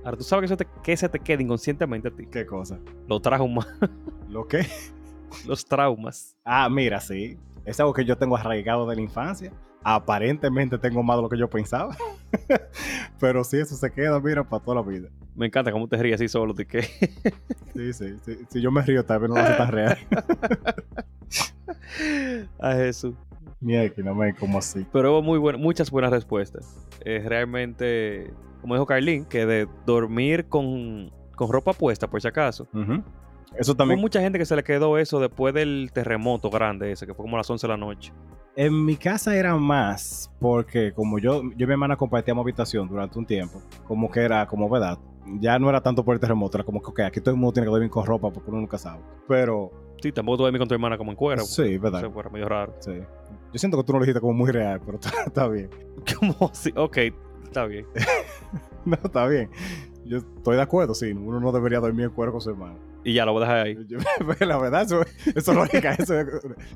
Ahora, 0.03 0.17
¿tú 0.17 0.23
sabes 0.23 0.49
que, 0.49 0.57
te, 0.57 0.67
que 0.83 0.97
se 0.97 1.07
te 1.07 1.19
queda 1.19 1.41
inconscientemente 1.41 2.07
a 2.07 2.11
ti? 2.11 2.25
¿Qué 2.25 2.45
cosa? 2.45 2.79
Los 3.07 3.21
traumas. 3.21 3.67
¿Lo 4.27 4.47
qué? 4.47 4.65
Los 5.47 5.63
traumas. 5.63 6.35
Ah, 6.43 6.67
mira, 6.69 6.99
sí. 6.99 7.37
Es 7.65 7.79
algo 7.79 7.93
que 7.93 8.05
yo 8.05 8.17
tengo 8.17 8.35
arraigado 8.35 8.87
de 8.89 8.95
la 8.95 9.01
infancia 9.01 9.51
aparentemente 9.83 10.77
tengo 10.77 11.03
más 11.03 11.17
de 11.17 11.23
lo 11.23 11.29
que 11.29 11.37
yo 11.37 11.49
pensaba. 11.49 11.95
Pero 13.19 13.43
sí, 13.43 13.57
eso 13.57 13.75
se 13.75 13.91
queda, 13.91 14.19
mira, 14.19 14.43
para 14.43 14.63
toda 14.63 14.75
la 14.75 14.87
vida. 14.87 15.09
Me 15.35 15.47
encanta 15.47 15.71
cómo 15.71 15.87
te 15.87 15.97
ríes 15.97 16.15
así 16.15 16.27
solo, 16.27 16.53
¿de 16.53 16.65
qué? 16.65 16.81
sí, 17.73 17.93
sí, 17.93 18.15
Si 18.49 18.61
yo 18.61 18.71
me 18.71 18.81
río, 18.81 19.03
tal 19.05 19.19
vez 19.19 19.29
no 19.29 19.35
lo 19.35 19.41
hace 19.41 19.53
tan 19.53 19.71
real. 19.71 19.97
A 22.59 22.73
Jesús. 22.75 23.15
Mira, 23.59 23.87
que 23.89 24.01
no 24.01 24.15
me 24.15 24.33
como 24.33 24.57
así. 24.57 24.85
Pero 24.91 25.11
hubo 25.11 25.21
muy 25.21 25.39
muchas 25.57 25.91
buenas 25.91 26.11
respuestas. 26.11 26.87
realmente, 27.05 28.33
como 28.61 28.73
dijo 28.73 28.85
Carlín, 28.85 29.25
que 29.25 29.45
de 29.45 29.67
dormir 29.85 30.45
con, 30.45 31.11
ropa 31.37 31.73
puesta, 31.73 32.09
por 32.09 32.21
si 32.21 32.27
acaso. 32.27 32.67
Eso 33.57 33.75
también. 33.75 33.99
Hubo 33.99 34.03
mucha 34.03 34.21
gente 34.21 34.39
que 34.39 34.45
se 34.45 34.55
le 34.55 34.63
quedó 34.63 34.97
eso 34.97 35.19
después 35.19 35.53
del 35.53 35.91
terremoto 35.93 36.49
grande 36.49 36.91
ese, 36.91 37.05
que 37.05 37.13
fue 37.13 37.23
como 37.23 37.35
a 37.37 37.39
las 37.39 37.49
11 37.49 37.67
de 37.67 37.73
la 37.73 37.77
noche. 37.77 38.13
En 38.55 38.85
mi 38.85 38.97
casa 38.97 39.35
era 39.35 39.55
más 39.55 40.29
porque 40.39 40.91
como 40.93 41.19
yo, 41.19 41.41
yo 41.41 41.63
y 41.63 41.65
mi 41.65 41.71
hermana 41.71 41.95
compartíamos 41.95 42.43
habitación 42.43 42.87
durante 42.87 43.17
un 43.17 43.25
tiempo, 43.25 43.61
como 43.85 44.11
que 44.11 44.19
era 44.19 44.45
como 44.45 44.69
verdad, 44.69 44.99
ya 45.39 45.57
no 45.57 45.69
era 45.69 45.81
tanto 45.81 46.03
por 46.03 46.15
el 46.15 46.19
terremoto, 46.19 46.57
era 46.57 46.65
como 46.65 46.81
que 46.81 46.89
okay, 46.89 47.05
aquí 47.05 47.21
todo 47.21 47.33
el 47.33 47.39
mundo 47.39 47.53
tiene 47.53 47.67
que 47.67 47.71
dormir 47.71 47.89
con 47.89 48.05
ropa 48.05 48.29
porque 48.31 48.49
uno 48.49 48.59
nunca 48.59 48.77
sabe. 48.77 49.01
Pero... 49.27 49.71
Sí, 50.01 50.11
tampoco 50.11 50.37
tú 50.37 50.43
dormir 50.43 50.59
con 50.59 50.67
tu 50.67 50.73
hermana 50.73 50.97
como 50.97 51.11
en 51.11 51.17
cuero. 51.17 51.43
Sí, 51.43 51.77
verdad. 51.77 52.11
Medio 52.31 52.49
raro. 52.49 52.75
Sí. 52.79 52.93
Yo 53.53 53.59
siento 53.59 53.77
que 53.77 53.83
tú 53.83 53.93
no 53.93 53.99
lo 53.99 54.05
dijiste 54.05 54.19
como 54.19 54.33
muy 54.33 54.51
real, 54.51 54.81
pero 54.83 54.99
está, 55.27 55.47
bien. 55.47 55.69
¿Cómo 56.19 56.49
así? 56.51 56.73
Ok, 56.75 56.97
está 57.43 57.65
bien. 57.65 57.85
no, 58.85 58.97
está 59.03 59.27
bien. 59.27 59.49
Yo 60.05 60.17
estoy 60.17 60.55
de 60.55 60.61
acuerdo, 60.63 60.95
sí. 60.95 61.11
Uno 61.11 61.39
no 61.39 61.51
debería 61.51 61.79
dormir 61.79 62.05
en 62.05 62.11
cuero 62.11 62.31
con 62.31 62.41
su 62.41 62.49
hermano. 62.49 62.90
Y 63.03 63.13
ya 63.13 63.25
lo 63.25 63.33
voy 63.33 63.43
a 63.43 63.45
dejar 63.45 63.65
ahí. 63.65 63.77
la 64.45 64.57
verdad, 64.57 64.83
eso, 64.83 65.01
es 65.25 65.47
lógica. 65.47 65.93
Eso 65.99 66.13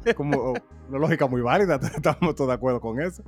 es 0.04 0.14
como 0.16 0.54
una 0.90 0.98
lógica 0.98 1.28
muy 1.28 1.42
válida. 1.42 1.80
Estamos 1.96 2.36
todos 2.36 2.50
de 2.50 2.54
acuerdo 2.54 2.82
con 2.82 3.00
eso. 3.00 3.24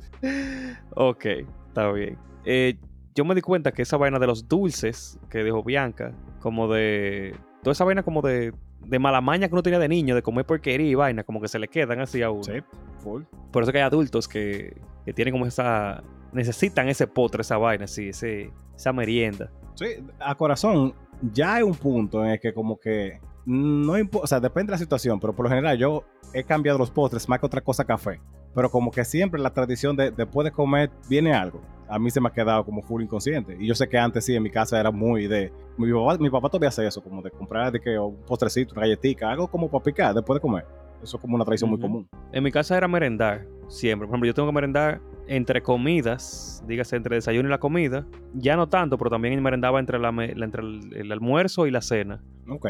Ok, 0.95 1.25
está 1.67 1.91
bien. 1.91 2.17
Eh, 2.45 2.77
yo 3.15 3.25
me 3.25 3.35
di 3.35 3.41
cuenta 3.41 3.71
que 3.71 3.83
esa 3.83 3.97
vaina 3.97 4.19
de 4.19 4.27
los 4.27 4.47
dulces 4.47 5.19
que 5.29 5.43
dijo 5.43 5.63
Bianca, 5.63 6.13
como 6.39 6.67
de. 6.67 7.35
Toda 7.61 7.73
esa 7.73 7.83
vaina 7.83 8.03
como 8.03 8.21
de, 8.21 8.53
de 8.85 8.99
mala 8.99 9.21
maña 9.21 9.47
que 9.47 9.53
uno 9.53 9.63
tenía 9.63 9.79
de 9.79 9.89
niño, 9.89 10.15
de 10.15 10.21
comer 10.21 10.45
porquería 10.45 10.89
y 10.89 10.95
vaina, 10.95 11.23
como 11.23 11.41
que 11.41 11.47
se 11.47 11.59
le 11.59 11.67
quedan 11.67 11.99
así 11.99 12.21
a 12.21 12.31
uno. 12.31 12.43
Sí, 12.43 12.53
full. 12.99 13.23
Por 13.51 13.63
eso 13.63 13.71
que 13.71 13.79
hay 13.79 13.83
adultos 13.83 14.27
que, 14.27 14.75
que 15.05 15.13
tienen 15.13 15.33
como 15.33 15.45
esa. 15.45 16.03
Necesitan 16.33 16.87
ese 16.89 17.07
potre, 17.07 17.41
esa 17.41 17.57
vaina, 17.57 17.85
así, 17.85 18.09
ese, 18.09 18.51
esa 18.75 18.93
merienda. 18.93 19.51
Sí, 19.75 19.85
a 20.19 20.35
corazón, 20.35 20.93
ya 21.21 21.55
hay 21.55 21.63
un 21.63 21.75
punto 21.75 22.23
en 22.23 22.31
el 22.31 22.39
que 22.39 22.53
como 22.53 22.79
que 22.79 23.19
no 23.45 23.97
importa, 23.97 24.25
o 24.25 24.27
sea, 24.27 24.39
depende 24.41 24.71
de 24.71 24.73
la 24.73 24.77
situación, 24.77 25.21
pero 25.21 25.33
por 25.33 25.45
lo 25.45 25.49
general 25.49 25.77
yo 25.77 26.03
he 26.33 26.43
cambiado 26.43 26.77
los 26.77 26.91
postres 26.91 27.29
más 27.29 27.39
que 27.39 27.45
otra 27.45 27.61
cosa 27.61 27.85
café. 27.85 28.19
Pero 28.53 28.69
como 28.69 28.91
que 28.91 29.05
siempre 29.05 29.39
la 29.39 29.53
tradición 29.53 29.95
de 29.95 30.11
después 30.11 30.43
de 30.43 30.51
comer 30.51 30.91
viene 31.09 31.33
algo. 31.33 31.61
A 31.87 31.97
mí 31.97 32.09
se 32.09 32.19
me 32.19 32.27
ha 32.27 32.31
quedado 32.31 32.65
como 32.65 32.81
full 32.81 33.01
inconsciente. 33.01 33.55
Y 33.57 33.67
yo 33.67 33.73
sé 33.73 33.87
que 33.87 33.97
antes 33.97 34.25
sí, 34.25 34.35
en 34.35 34.43
mi 34.43 34.49
casa 34.49 34.79
era 34.79 34.91
muy 34.91 35.27
de... 35.27 35.53
Mi 35.77 35.93
papá, 35.93 36.17
mi 36.17 36.29
papá 36.29 36.49
todavía 36.49 36.69
hace 36.69 36.85
eso, 36.85 37.01
como 37.01 37.21
de 37.21 37.31
comprar 37.31 37.71
de 37.71 37.79
que 37.79 37.97
un 37.97 38.17
postrecito, 38.25 38.73
una 38.73 38.81
galletita, 38.81 39.31
algo 39.31 39.47
como 39.47 39.69
para 39.69 39.83
picar 39.83 40.13
después 40.13 40.35
de 40.37 40.41
comer. 40.41 40.65
Eso 41.01 41.15
es 41.15 41.21
como 41.21 41.35
una 41.35 41.45
tradición 41.45 41.69
muy 41.69 41.79
común. 41.79 42.09
En 42.33 42.43
mi 42.43 42.51
casa 42.51 42.75
era 42.75 42.87
merendar, 42.87 43.45
siempre. 43.69 44.07
Por 44.07 44.15
ejemplo, 44.15 44.27
yo 44.27 44.33
tengo 44.33 44.49
que 44.49 44.55
merendar 44.55 44.99
entre 45.27 45.61
comidas, 45.61 46.63
dígase 46.67 46.95
entre 46.95 47.15
el 47.15 47.17
desayuno 47.19 47.47
y 47.47 47.51
la 47.51 47.59
comida. 47.59 48.05
Ya 48.33 48.55
no 48.55 48.67
tanto, 48.67 48.97
pero 48.97 49.09
también 49.09 49.41
merendaba 49.41 49.79
entre, 49.79 49.99
la, 49.99 50.09
entre 50.09 50.61
el, 50.61 51.11
almuerzo 51.11 51.67
y 51.67 51.71
la 51.71 51.81
cena. 51.81 52.21
Ok. 52.49 52.67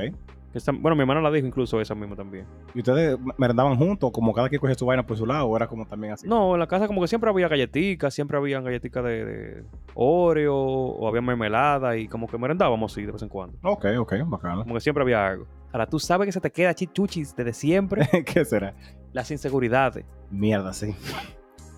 bueno, 0.79 0.95
mi 0.95 1.01
hermana 1.01 1.21
la 1.21 1.31
dijo 1.31 1.47
incluso 1.47 1.79
esa 1.79 1.95
misma 1.95 2.15
también. 2.15 2.45
¿Y 2.73 2.79
ustedes 2.79 3.17
merendaban 3.37 3.77
juntos, 3.77 4.11
como 4.11 4.33
cada 4.33 4.49
quien 4.49 4.59
cogía 4.59 4.75
su 4.75 4.85
vaina 4.85 5.05
por 5.05 5.17
su 5.17 5.25
lado, 5.25 5.45
o 5.45 5.55
era 5.55 5.67
como 5.67 5.85
también 5.85 6.13
así? 6.13 6.27
No, 6.27 6.53
en 6.53 6.59
la 6.59 6.67
casa 6.67 6.87
como 6.87 7.01
que 7.01 7.07
siempre 7.07 7.29
había 7.29 7.47
galletitas, 7.47 8.13
siempre 8.13 8.37
había 8.37 8.59
galletitas 8.61 9.03
de, 9.03 9.25
de, 9.25 9.63
Oreo, 9.93 10.55
o 10.55 11.07
había 11.07 11.21
mermelada, 11.21 11.97
y 11.97 12.07
como 12.07 12.27
que 12.27 12.37
merendábamos 12.37 12.93
sí 12.93 13.05
de 13.05 13.11
vez 13.11 13.21
en 13.21 13.29
cuando. 13.29 13.57
Ok, 13.63 13.85
ok, 13.99 14.13
bacano. 14.25 14.63
Como 14.63 14.75
que 14.75 14.81
siempre 14.81 15.03
había 15.03 15.27
algo. 15.27 15.47
Ahora, 15.71 15.85
tú 15.85 15.99
sabes 15.99 16.25
que 16.25 16.31
se 16.31 16.41
te 16.41 16.51
queda 16.51 16.73
chichuchis 16.73 17.35
desde 17.35 17.53
siempre. 17.53 18.07
¿Qué 18.25 18.45
será? 18.45 18.73
Las 19.13 19.29
inseguridades. 19.31 20.05
Mierda, 20.29 20.73
sí. 20.73 20.95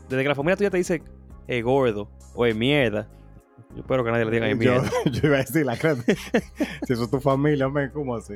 Desde 0.09 0.23
que 0.23 0.29
la 0.29 0.35
familia 0.35 0.57
tuya 0.57 0.69
te 0.69 0.77
dice, 0.77 1.03
eh, 1.47 1.61
gordo, 1.61 2.09
o 2.33 2.45
eh, 2.45 2.53
mierda. 2.53 3.07
Yo 3.75 3.81
espero 3.81 4.03
que 4.03 4.11
nadie 4.11 4.25
le 4.25 4.31
diga, 4.31 4.49
eh, 4.49 4.55
mierda. 4.55 4.89
Yo, 5.05 5.21
iba 5.23 5.35
a 5.35 5.39
decir, 5.39 5.65
la 5.65 5.77
creo. 5.77 5.95
si 6.87 6.93
eso 6.93 7.03
es 7.03 7.11
tu 7.11 7.19
familia, 7.19 7.69
¿cómo 7.93 8.15
así? 8.15 8.33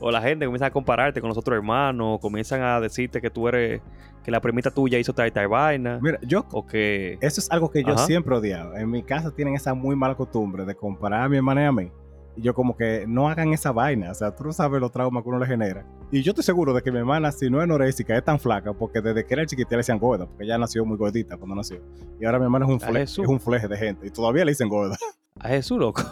o 0.00 0.10
la 0.10 0.20
gente 0.20 0.46
comienza 0.46 0.66
a 0.66 0.70
compararte 0.70 1.20
con 1.20 1.28
los 1.28 1.38
otros 1.38 1.56
hermanos, 1.56 2.18
comienzan 2.20 2.62
a 2.62 2.80
decirte 2.80 3.20
que 3.20 3.30
tú 3.30 3.46
eres, 3.46 3.80
que 4.24 4.30
la 4.30 4.40
primita 4.40 4.70
tuya 4.70 4.98
hizo 4.98 5.12
tal 5.12 5.28
y 5.28 5.46
vaina. 5.46 6.00
Mira, 6.02 6.18
yo, 6.22 6.46
o 6.50 6.66
que... 6.66 7.18
Eso 7.20 7.40
es 7.40 7.50
algo 7.50 7.70
que 7.70 7.84
yo 7.84 7.96
siempre 7.98 8.34
he 8.34 8.38
odiado. 8.38 8.76
En 8.76 8.90
mi 8.90 9.02
casa 9.02 9.30
tienen 9.30 9.54
esa 9.54 9.74
muy 9.74 9.94
mala 9.94 10.16
costumbre 10.16 10.64
de 10.64 10.74
comparar 10.74 11.22
a 11.22 11.28
mi 11.28 11.36
hermana 11.36 11.62
y 11.62 11.64
a 11.66 11.72
mí. 11.72 11.92
Y 12.36 12.42
yo 12.42 12.54
como 12.54 12.76
que 12.76 13.04
no 13.06 13.28
hagan 13.28 13.52
esa 13.52 13.72
vaina, 13.72 14.10
o 14.10 14.14
sea, 14.14 14.34
tú 14.34 14.44
no 14.44 14.52
sabes 14.52 14.80
los 14.80 14.92
traumas 14.92 15.22
que 15.22 15.28
uno 15.28 15.38
le 15.38 15.46
genera. 15.46 15.84
Y 16.10 16.22
yo 16.22 16.30
estoy 16.30 16.44
seguro 16.44 16.72
de 16.72 16.82
que 16.82 16.90
mi 16.90 16.98
hermana, 16.98 17.32
si 17.32 17.50
no 17.50 17.60
es 17.60 17.68
norésica, 17.68 18.16
es 18.16 18.24
tan 18.24 18.38
flaca, 18.38 18.72
porque 18.72 19.00
desde 19.00 19.24
que 19.24 19.34
era 19.34 19.46
chiquita 19.46 19.70
le 19.72 19.78
decían 19.78 19.98
gorda, 19.98 20.26
porque 20.26 20.44
ella 20.44 20.58
nació 20.58 20.84
muy 20.84 20.96
gordita 20.96 21.36
cuando 21.36 21.56
nació. 21.56 21.80
Y 22.20 22.24
ahora 22.24 22.38
mi 22.38 22.44
hermana 22.44 22.66
es 22.66 22.72
un, 22.72 22.80
fleje, 22.80 23.02
es 23.02 23.18
un 23.18 23.40
fleje 23.40 23.68
de 23.68 23.76
gente, 23.76 24.06
y 24.06 24.10
todavía 24.10 24.44
le 24.44 24.52
dicen 24.52 24.68
gorda. 24.68 24.96
A 25.38 25.48
Jesús, 25.48 25.78
loco. 25.78 26.02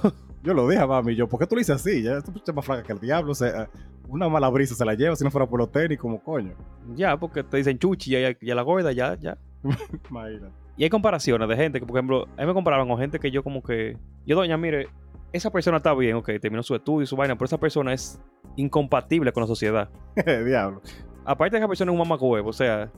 Yo 0.43 0.55
lo 0.55 0.69
dije 0.69 0.81
a 0.81 0.87
mami, 0.87 1.17
yo, 1.17 1.29
¿por 1.29 1.41
qué 1.41 1.47
tú 1.47 1.57
le 1.57 1.61
dices 1.61 1.77
así? 1.77 2.03
Ya 2.03 2.21
tú 2.21 2.33
es 2.47 2.55
más 2.55 2.65
flaca 2.65 2.83
que 2.83 2.93
el 2.93 3.01
diablo, 3.01 3.33
o 3.33 3.35
sea, 3.35 3.69
una 4.09 4.29
mala 4.29 4.49
brisa 4.49 4.75
se 4.75 4.85
la 4.85 4.95
lleva 4.95 5.17
si 5.17 5.25
no 5.25 5.31
fuera 5.31 5.47
por 5.47 5.59
los 5.59 5.71
tenis, 5.71 5.99
como 5.99 6.23
coño. 6.23 6.55
Ya, 6.95 7.19
porque 7.19 7.43
te 7.43 7.57
dicen 7.57 7.79
chuchi 7.79 8.17
y 8.17 8.51
a 8.51 8.55
la 8.55 8.63
gorda, 8.63 8.93
ya, 8.93 9.17
ya. 9.19 9.37
Imagínate. 10.11 10.55
Y 10.79 10.85
hay 10.85 10.91
comparaciones 10.91 11.49
de 11.49 11.57
gente 11.57 11.81
que, 11.81 11.87
por 11.87 11.97
ejemplo, 11.97 12.29
a 12.37 12.41
mí 12.41 12.47
me 12.47 12.55
comparaban 12.55 12.89
con 12.89 12.99
gente 12.99 13.19
que 13.19 13.33
yo 13.33 13.43
como 13.43 13.63
que, 13.63 13.99
yo 14.25 14.37
doña, 14.37 14.57
mire, 14.57 14.87
esa 15.33 15.51
persona 15.51 15.77
está 15.79 15.95
bien, 15.95 16.17
ok, 16.17 16.31
terminó 16.41 16.63
su 16.63 16.75
estudio 16.75 17.03
y 17.03 17.07
su 17.07 17.17
vaina, 17.17 17.35
pero 17.37 17.47
esa 17.47 17.59
persona 17.59 17.93
es 17.93 18.21
incompatible 18.57 19.33
con 19.33 19.43
la 19.43 19.47
sociedad. 19.47 19.89
Diablo. 20.45 20.83
Aparte 21.25 21.57
de 21.57 21.61
que 21.61 21.65
la 21.65 21.69
persona 21.69 21.91
es 21.91 21.93
un 21.93 21.99
mamacuevo, 21.99 22.49
o 22.49 22.53
sea, 22.53 22.91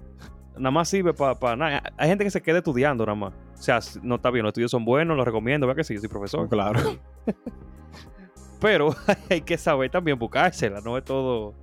nada 0.57 0.71
más 0.71 0.89
sirve 0.89 1.13
para 1.13 1.57
nada. 1.57 1.83
Hay 1.97 2.09
gente 2.09 2.25
que 2.25 2.31
se 2.31 2.41
queda 2.41 2.59
estudiando 2.59 3.05
nada 3.05 3.17
más. 3.17 3.33
O 3.59 3.63
sea, 3.63 3.81
no 4.03 4.17
está 4.17 4.31
bien, 4.31 4.45
los 4.45 4.51
estudios 4.51 4.71
son 4.71 4.85
buenos, 4.85 5.17
los 5.17 5.27
recomiendo, 5.27 5.67
¿verdad 5.67 5.79
que 5.79 5.85
sí? 5.85 5.95
Yo 5.95 6.01
soy 6.01 6.09
profesor. 6.09 6.49
Claro. 6.49 6.81
Pero 8.61 8.95
hay 9.31 9.41
que 9.41 9.59
saber 9.59 9.91
también 9.91 10.19
buscársela, 10.19 10.81
no 10.81 10.97
es 10.97 11.05
todo... 11.05 11.55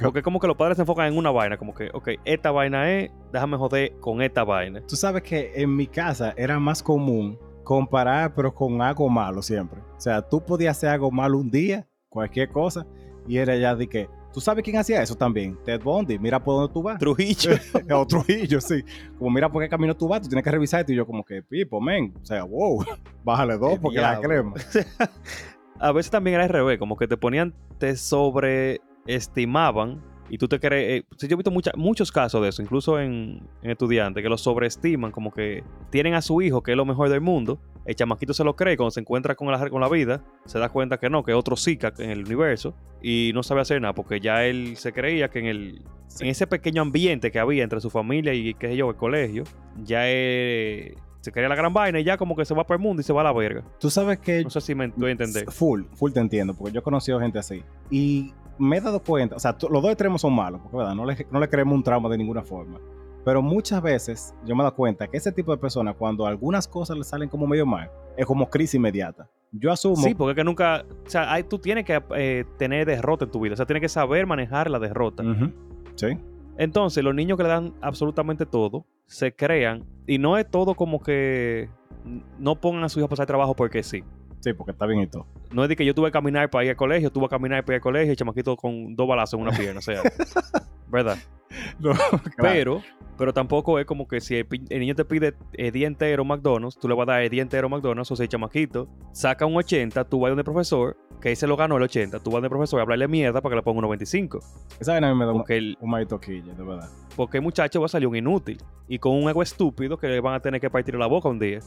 Porque 0.00 0.22
como 0.22 0.38
que 0.38 0.46
los 0.46 0.56
padres 0.56 0.76
se 0.76 0.82
enfocan 0.82 1.08
en 1.08 1.18
una 1.18 1.32
vaina, 1.32 1.56
como 1.56 1.74
que, 1.74 1.90
ok, 1.92 2.10
esta 2.24 2.52
vaina 2.52 2.92
es, 2.92 3.10
déjame 3.32 3.56
joder 3.56 3.98
con 3.98 4.22
esta 4.22 4.44
vaina. 4.44 4.80
Tú 4.86 4.94
sabes 4.94 5.24
que 5.24 5.50
en 5.56 5.74
mi 5.74 5.88
casa 5.88 6.32
era 6.36 6.60
más 6.60 6.80
común 6.80 7.36
comparar, 7.64 8.34
pero 8.34 8.54
con 8.54 8.80
algo 8.80 9.08
malo 9.08 9.42
siempre. 9.42 9.80
O 9.96 10.00
sea, 10.00 10.22
tú 10.22 10.44
podías 10.44 10.76
hacer 10.76 10.90
algo 10.90 11.10
malo 11.10 11.38
un 11.38 11.50
día, 11.50 11.88
cualquier 12.08 12.50
cosa, 12.50 12.86
y 13.26 13.38
era 13.38 13.56
ya 13.56 13.74
de 13.74 13.88
que, 13.88 14.08
¿tú 14.32 14.40
sabes 14.40 14.62
quién 14.62 14.76
hacía 14.76 15.02
eso 15.02 15.16
también? 15.16 15.58
Ted 15.64 15.82
Bundy, 15.82 16.18
mira 16.18 16.42
por 16.42 16.56
dónde 16.56 16.72
tú 16.72 16.82
vas. 16.82 16.98
Trujillo. 16.98 17.52
o 17.90 18.06
Trujillo, 18.06 18.60
sí. 18.60 18.84
Como 19.18 19.30
mira 19.30 19.50
por 19.50 19.62
qué 19.62 19.68
camino 19.68 19.96
tú 19.96 20.06
vas, 20.06 20.22
tú 20.22 20.28
tienes 20.28 20.44
que 20.44 20.50
revisar 20.50 20.80
esto. 20.80 20.92
Y 20.92 20.96
yo 20.96 21.06
como 21.06 21.24
que, 21.24 21.42
pipo, 21.42 21.80
men. 21.80 22.14
O 22.20 22.24
sea, 22.24 22.44
wow, 22.44 22.84
bájale 23.24 23.58
dos 23.58 23.78
porque 23.80 23.98
la 23.98 24.20
crema. 24.20 24.54
a 25.80 25.92
veces 25.92 26.10
también 26.10 26.34
era 26.34 26.44
al 26.44 26.50
revés, 26.50 26.78
como 26.78 26.96
que 26.96 27.08
te 27.08 27.16
ponían, 27.16 27.54
te 27.78 27.96
sobreestimaban 27.96 30.02
y 30.30 30.38
tú 30.38 30.48
te 30.48 30.58
crees. 30.58 31.02
eh, 31.02 31.06
sí, 31.16 31.28
yo 31.28 31.34
he 31.34 31.36
visto 31.36 31.50
mucha- 31.50 31.72
muchos 31.76 32.10
casos 32.10 32.42
de 32.42 32.48
eso, 32.48 32.62
incluso 32.62 32.98
en, 33.00 33.40
en 33.62 33.70
estudiantes, 33.70 34.22
que 34.22 34.28
lo 34.28 34.38
sobreestiman, 34.38 35.12
como 35.12 35.32
que 35.32 35.62
tienen 35.90 36.14
a 36.14 36.22
su 36.22 36.40
hijo, 36.42 36.62
que 36.62 36.70
es 36.72 36.76
lo 36.76 36.84
mejor 36.84 37.08
del 37.08 37.20
mundo. 37.20 37.58
El 37.84 37.94
chamaquito 37.94 38.32
se 38.32 38.44
lo 38.44 38.56
cree, 38.56 38.76
cuando 38.78 38.90
se 38.92 39.00
encuentra 39.00 39.34
con 39.34 39.50
la, 39.50 39.68
con 39.68 39.80
la 39.80 39.88
vida, 39.90 40.24
se 40.46 40.58
da 40.58 40.70
cuenta 40.70 40.98
que 40.98 41.10
no, 41.10 41.22
que 41.22 41.32
es 41.32 41.36
otro 41.36 41.54
Zika 41.56 41.92
en 41.98 42.10
el 42.10 42.24
universo 42.24 42.74
y 43.02 43.32
no 43.34 43.42
sabe 43.42 43.60
hacer 43.60 43.80
nada, 43.80 43.94
porque 43.94 44.20
ya 44.20 44.44
él 44.46 44.76
se 44.76 44.92
creía 44.92 45.28
que 45.28 45.40
en 45.40 45.46
el. 45.46 45.82
En 46.20 46.28
ese 46.28 46.46
pequeño 46.46 46.80
ambiente 46.82 47.30
que 47.32 47.38
había 47.40 47.64
entre 47.64 47.80
su 47.80 47.90
familia 47.90 48.32
y, 48.32 48.54
qué 48.54 48.68
sé 48.68 48.76
yo, 48.76 48.88
el 48.88 48.96
colegio, 48.96 49.42
ya 49.82 50.02
se 51.20 51.32
creía 51.32 51.48
la 51.48 51.54
gran 51.56 51.72
vaina 51.72 51.98
y 51.98 52.04
ya 52.04 52.16
como 52.16 52.36
que 52.36 52.44
se 52.44 52.54
va 52.54 52.64
para 52.66 52.76
el 52.76 52.82
mundo 52.82 53.00
y 53.00 53.04
se 53.04 53.12
va 53.12 53.22
a 53.22 53.24
la 53.24 53.32
verga. 53.32 53.64
Tú 53.80 53.90
sabes 53.90 54.18
que 54.18 54.42
No 54.44 54.50
sé 54.50 54.60
si 54.60 54.74
me 54.74 54.84
a 54.84 55.10
entender. 55.10 55.50
Full, 55.50 55.84
full 55.94 56.12
te 56.12 56.20
entiendo, 56.20 56.54
porque 56.54 56.72
yo 56.72 56.80
he 56.80 56.82
conocido 56.82 57.18
gente 57.18 57.38
así. 57.38 57.62
Y 57.90 58.32
me 58.58 58.76
he 58.76 58.80
dado 58.80 59.00
cuenta, 59.02 59.36
o 59.36 59.38
sea, 59.38 59.56
los 59.70 59.82
dos 59.82 59.90
extremos 59.90 60.20
son 60.20 60.34
malos, 60.34 60.60
porque 60.62 60.76
¿verdad? 60.76 60.94
No, 60.94 61.04
le, 61.04 61.26
no 61.30 61.40
le 61.40 61.48
creemos 61.48 61.74
un 61.74 61.82
trauma 61.82 62.08
de 62.08 62.18
ninguna 62.18 62.42
forma. 62.42 62.78
Pero 63.24 63.40
muchas 63.40 63.80
veces 63.82 64.34
yo 64.44 64.54
me 64.54 64.60
he 64.62 64.64
dado 64.64 64.76
cuenta 64.76 65.08
que 65.08 65.16
ese 65.16 65.32
tipo 65.32 65.50
de 65.50 65.56
personas, 65.58 65.94
cuando 65.96 66.26
algunas 66.26 66.68
cosas 66.68 66.96
le 66.98 67.04
salen 67.04 67.28
como 67.28 67.46
medio 67.46 67.64
mal, 67.64 67.90
es 68.18 68.26
como 68.26 68.48
crisis 68.50 68.74
inmediata. 68.74 69.28
Yo 69.50 69.72
asumo. 69.72 69.96
Sí, 69.96 70.14
porque 70.14 70.32
es 70.32 70.36
que 70.36 70.44
nunca. 70.44 70.84
O 71.06 71.08
sea, 71.10 71.32
hay- 71.32 71.44
tú 71.44 71.58
tienes 71.58 71.84
que 71.86 72.02
eh, 72.16 72.44
tener 72.58 72.84
derrota 72.86 73.24
en 73.24 73.30
tu 73.30 73.40
vida. 73.40 73.54
O 73.54 73.56
sea, 73.56 73.64
tienes 73.64 73.80
que 73.80 73.88
saber 73.88 74.26
manejar 74.26 74.68
la 74.70 74.78
derrota. 74.78 75.22
Sí. 75.94 76.18
Entonces, 76.58 77.02
los 77.02 77.14
niños 77.14 77.38
que 77.38 77.44
le 77.44 77.48
dan 77.48 77.72
absolutamente 77.80 78.44
todo 78.46 78.84
se 79.06 79.34
crean. 79.34 79.84
Y 80.06 80.18
no 80.18 80.36
es 80.36 80.50
todo 80.50 80.74
como 80.74 81.00
que 81.00 81.70
no 82.38 82.60
pongan 82.60 82.84
a 82.84 82.88
su 82.90 82.98
hijo 82.98 83.06
a 83.06 83.08
pasar 83.08 83.26
trabajo 83.26 83.54
porque 83.56 83.82
sí. 83.82 84.04
Sí, 84.44 84.52
porque 84.52 84.72
está 84.72 84.84
bien 84.84 85.00
y 85.00 85.06
todo. 85.06 85.26
No 85.52 85.62
es 85.62 85.70
de 85.70 85.74
que 85.76 85.86
yo 85.86 85.94
tuve 85.94 86.08
que 86.08 86.12
caminar 86.12 86.50
para 86.50 86.64
ir 86.64 86.70
al 86.72 86.76
colegio, 86.76 87.10
tuve 87.10 87.24
que 87.24 87.30
caminar 87.30 87.64
para 87.64 87.76
ir 87.76 87.78
al 87.78 87.82
colegio 87.82 88.12
y 88.12 88.16
chamaquito 88.16 88.56
con 88.56 88.94
dos 88.94 89.08
balazos 89.08 89.40
en 89.40 89.46
una 89.46 89.56
pierna. 89.56 89.78
O 89.78 89.82
sea, 89.82 90.02
¿verdad? 90.88 91.16
No, 91.78 91.92
claro. 91.92 92.22
Pero, 92.36 92.82
pero 93.16 93.32
tampoco 93.32 93.78
es 93.78 93.86
como 93.86 94.06
que 94.06 94.20
si 94.20 94.36
el, 94.36 94.46
el 94.68 94.80
niño 94.80 94.94
te 94.94 95.06
pide 95.06 95.32
el 95.54 95.72
día 95.72 95.86
entero 95.86 96.26
McDonald's, 96.26 96.78
tú 96.78 96.88
le 96.88 96.94
vas 96.94 97.08
a 97.08 97.12
dar 97.12 97.22
el 97.22 97.30
día 97.30 97.40
entero 97.40 97.70
McDonald's, 97.70 98.10
o 98.10 98.16
sea, 98.16 98.24
el 98.24 98.28
chamaquito 98.28 98.86
saca 99.12 99.46
un 99.46 99.56
80, 99.56 100.04
tú 100.04 100.20
vas 100.20 100.30
donde 100.30 100.42
el 100.42 100.44
profesor, 100.44 100.96
que 101.22 101.30
ahí 101.30 101.36
se 101.36 101.46
lo 101.46 101.56
ganó 101.56 101.78
el 101.78 101.82
80, 101.84 102.18
tú 102.18 102.30
vas 102.30 102.34
donde 102.34 102.46
el 102.48 102.50
profesor 102.50 102.80
a 102.80 102.82
hablarle 102.82 103.08
mierda 103.08 103.40
para 103.40 103.52
que 103.54 103.56
le 103.56 103.62
ponga 103.62 103.78
un 103.78 103.84
95. 103.84 104.40
Esa 104.78 104.92
vaina 104.92 105.08
a 105.08 105.14
mí 105.14 105.18
me 105.18 105.24
da 105.24 105.32
un, 105.32 105.38
Porque 105.38 105.56
el, 105.56 105.78
un 105.80 105.88
maldito 105.90 106.20
quille, 106.20 106.52
de 106.52 106.62
verdad. 106.62 106.90
porque 107.16 107.38
el 107.38 107.42
muchacho 107.44 107.80
va 107.80 107.86
a 107.86 107.88
salir 107.88 108.08
un 108.08 108.16
inútil 108.16 108.58
y 108.88 108.98
con 108.98 109.12
un 109.12 109.26
ego 109.30 109.42
estúpido 109.42 109.96
que 109.96 110.08
le 110.08 110.20
van 110.20 110.34
a 110.34 110.40
tener 110.40 110.60
que 110.60 110.68
partir 110.68 110.96
la 110.96 111.06
boca 111.06 111.30
un 111.30 111.38
día. 111.38 111.60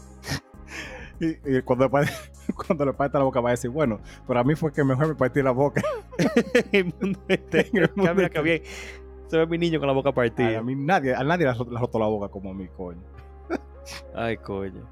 Y, 1.19 1.57
y 1.57 1.61
cuando, 1.63 1.85
le 1.85 1.89
parte- 1.91 2.11
cuando 2.67 2.85
le 2.85 2.93
parte 2.93 3.17
la 3.17 3.23
boca 3.23 3.41
va 3.41 3.49
a 3.49 3.51
decir, 3.51 3.69
bueno, 3.69 3.99
pero 4.27 4.39
a 4.39 4.43
mí 4.43 4.55
fue 4.55 4.71
que 4.71 4.83
mejor 4.83 5.07
me 5.07 5.15
partí 5.15 5.41
la 5.41 5.51
boca. 5.51 5.81
el 6.71 6.85
mundo 6.99 7.19
este, 7.27 7.69
el 7.73 7.89
mundo 7.95 8.29
que 8.29 8.41
bien, 8.41 8.61
se 9.27 9.37
ve 9.37 9.47
mi 9.47 9.57
niño 9.57 9.79
con 9.79 9.87
la 9.87 9.93
boca 9.93 10.09
Ay, 10.09 10.13
partida. 10.15 10.59
a 10.59 10.61
mí 10.63 10.75
nadie, 10.75 11.13
a 11.15 11.23
nadie 11.23 11.45
le 11.45 11.51
ha 11.51 11.53
roto 11.53 11.71
le 11.71 11.79
la 11.79 12.07
boca 12.07 12.29
como 12.29 12.51
a 12.51 12.53
mí, 12.53 12.67
coño. 12.75 13.01
Ay, 14.15 14.37
coño. 14.37 14.87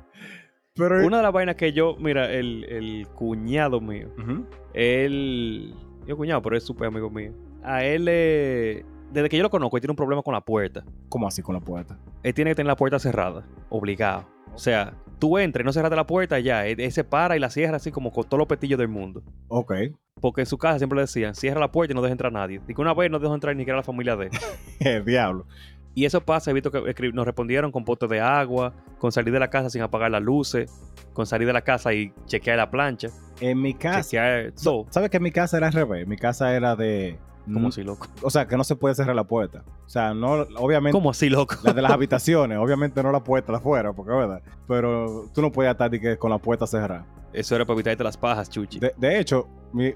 Pero 0.78 1.06
Una 1.06 1.18
de 1.18 1.24
las 1.24 1.32
vainas 1.32 1.56
que 1.56 1.72
yo, 1.72 1.96
mira, 1.98 2.30
el, 2.34 2.66
el 2.66 3.08
cuñado 3.16 3.80
mío, 3.80 4.10
Ujú. 4.18 4.46
Él. 4.74 5.74
Yo 6.06 6.18
cuñado, 6.18 6.42
pero 6.42 6.58
es 6.58 6.64
súper 6.64 6.88
amigo 6.88 7.10
mío. 7.10 7.32
A 7.64 7.84
él, 7.84 8.08
eh, 8.10 8.84
desde 9.16 9.30
que 9.30 9.38
yo 9.38 9.44
lo 9.44 9.50
conozco, 9.50 9.78
él 9.78 9.82
tiene 9.82 9.92
un 9.94 9.98
problema 9.98 10.22
con 10.22 10.34
la 10.34 10.42
puerta. 10.42 10.84
¿Cómo 11.10 11.28
así 11.28 11.42
con 11.42 11.56
la 11.56 11.62
puerta? 11.62 11.98
Él 12.22 12.34
tiene 12.34 12.52
que 12.52 12.56
tener 12.56 12.68
la 12.68 12.76
puerta 12.76 13.00
cerrada, 13.00 13.44
obligado. 13.70 14.26
O 14.54 14.60
sea, 14.60 14.94
tú 15.20 15.38
entras 15.38 15.64
y 15.64 15.66
no 15.66 15.74
cerraste 15.74 15.96
la 15.96 16.06
puerta 16.06 16.40
ya. 16.40 16.66
Él, 16.68 16.80
él 16.80 16.92
se 16.92 17.04
para 17.04 17.36
y 17.36 17.40
la 17.40 17.50
cierra 17.50 17.78
así 17.78 17.92
como 17.92 18.12
con 18.12 18.26
todos 18.26 18.38
los 18.38 18.48
petillos 18.48 18.78
del 18.78 18.88
mundo. 18.88 19.24
Ok. 19.48 19.74
Porque 20.22 20.42
en 20.42 20.48
su 20.48 20.58
casa 20.58 20.78
siempre 20.78 20.96
le 20.98 21.02
decían, 21.02 21.36
cierra 21.36 21.60
la 21.60 21.72
puerta 21.72 21.94
y 21.94 21.96
no 21.96 22.02
deja 22.02 22.12
entrar 22.14 22.32
a 22.32 22.40
nadie. 22.40 22.62
Y 22.68 22.74
que 22.74 22.82
una 22.82 22.94
vez 22.94 23.10
no 23.12 23.20
dejó 23.20 23.34
entrar 23.34 23.56
ni 23.56 23.62
siquiera 23.62 23.78
a 23.78 23.82
la 23.82 23.84
familia 23.84 24.16
de 24.16 24.28
él. 24.28 24.32
El 24.80 25.06
diablo. 25.06 25.46
Y 25.94 26.04
eso 26.04 26.20
pasa, 26.22 26.52
he 26.52 26.54
visto 26.54 26.72
que 26.72 27.12
nos 27.14 27.26
respondieron 27.26 27.72
con 27.72 27.86
potes 27.86 28.10
de 28.10 28.20
agua, 28.20 28.74
con 29.00 29.14
salir 29.14 29.34
de 29.34 29.40
la 29.40 29.50
casa 29.50 29.70
sin 29.70 29.82
apagar 29.82 30.12
las 30.12 30.22
luces, 30.22 30.70
con 31.14 31.26
salir 31.26 31.48
de 31.48 31.54
la 31.54 31.62
casa 31.62 31.94
y 31.94 32.12
chequear 32.26 32.58
la 32.58 32.70
plancha, 32.70 33.08
En 33.40 33.62
mi 33.62 33.74
casa. 33.74 34.02
chequear 34.04 34.52
todo. 34.62 34.86
¿Sabes 34.90 35.10
que 35.10 35.22
mi 35.22 35.32
casa 35.32 35.56
era 35.56 35.68
al 35.68 35.74
revés? 35.74 36.06
Mi 36.06 36.18
casa 36.18 36.54
era 36.54 36.76
de. 36.76 37.18
¿Cómo 37.46 37.60
mm, 37.62 37.66
así, 37.68 37.84
loco? 37.84 38.08
O 38.22 38.30
sea, 38.30 38.48
que 38.48 38.58
no 38.58 38.64
se 38.64 38.76
puede 38.76 38.96
cerrar 38.96 39.16
la 39.16 39.24
puerta. 39.24 39.64
O 39.86 39.90
sea, 39.90 40.14
no, 40.14 40.32
obviamente. 40.58 40.98
¿Cómo 40.98 41.10
así, 41.12 41.30
loco? 41.30 41.56
La 41.64 41.74
de 41.74 41.82
las 41.82 41.92
habitaciones, 41.94 42.58
obviamente 42.58 43.02
no 43.04 43.12
la 43.12 43.24
puerta 43.24 43.52
de 43.52 43.58
afuera, 43.60 43.94
porque 43.94 44.12
verdad. 44.12 44.42
Pero 44.68 45.30
tú 45.34 45.42
no 45.42 45.52
podías 45.52 45.72
estar 45.74 45.90
de 45.90 46.00
que 46.00 46.18
con 46.18 46.32
la 46.32 46.38
puerta 46.40 46.66
cerrada. 46.68 47.06
Eso 47.34 47.54
era 47.56 47.66
para 47.66 47.76
evitarte 47.76 48.04
las 48.04 48.16
pajas, 48.18 48.50
chuchi. 48.50 48.80
De, 48.80 48.94
de 48.98 49.20
hecho, 49.20 49.48
mi- 49.74 49.94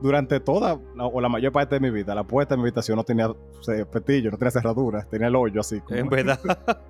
durante 0.00 0.40
toda 0.40 0.78
la- 0.96 1.06
o 1.06 1.20
la 1.20 1.28
mayor 1.28 1.52
parte 1.52 1.76
de 1.76 1.80
mi 1.80 1.90
vida, 1.90 2.14
la 2.14 2.24
puerta 2.24 2.54
de 2.54 2.58
mi 2.58 2.62
habitación 2.64 2.96
no 2.96 3.04
tenía 3.04 3.30
eh, 3.68 3.84
petillo, 3.84 4.30
no 4.32 4.36
tenía 4.36 4.50
cerradura, 4.50 5.06
tenía 5.08 5.28
el 5.28 5.36
hoyo 5.36 5.60
así. 5.60 5.80
como- 5.80 5.98
En 5.98 6.08
verdad. 6.08 6.40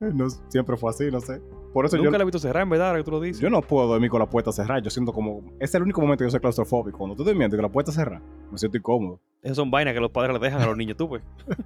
no, 0.14 0.30
siempre 0.48 0.76
fue 0.76 0.90
así, 0.90 1.10
no 1.10 1.20
sé. 1.20 1.40
Por 1.72 1.84
eso 1.84 1.96
yo, 1.96 2.04
Nunca 2.04 2.18
la 2.18 2.22
he 2.22 2.26
visto 2.26 2.38
cerrar, 2.38 2.62
en 2.64 2.70
verdad, 2.70 2.88
ahora 2.88 2.98
que 3.00 3.04
tú 3.04 3.10
lo 3.12 3.20
dices. 3.20 3.40
yo 3.40 3.48
no 3.50 3.60
puedo 3.60 3.86
dormir 3.86 4.10
con 4.10 4.18
la 4.18 4.28
puerta 4.28 4.50
cerrada. 4.50 4.80
Yo 4.80 4.90
siento 4.90 5.12
como. 5.12 5.52
Es 5.60 5.74
el 5.74 5.82
único 5.82 6.00
momento 6.00 6.22
que 6.22 6.26
yo 6.26 6.30
soy 6.30 6.40
claustrofóbico. 6.40 6.98
Cuando 6.98 7.12
estoy 7.12 7.26
durmiendo 7.26 7.54
y 7.54 7.58
con 7.58 7.62
la 7.64 7.70
puerta 7.70 7.92
cerrada, 7.92 8.22
me 8.50 8.58
siento 8.58 8.78
incómodo. 8.78 9.20
Esas 9.42 9.56
son 9.56 9.70
vainas 9.70 9.94
que 9.94 10.00
los 10.00 10.10
padres 10.10 10.32
le 10.32 10.40
dejan 10.40 10.60
a 10.62 10.66
los 10.66 10.76
niños, 10.76 10.96
tú, 10.96 11.08
pues. 11.08 11.22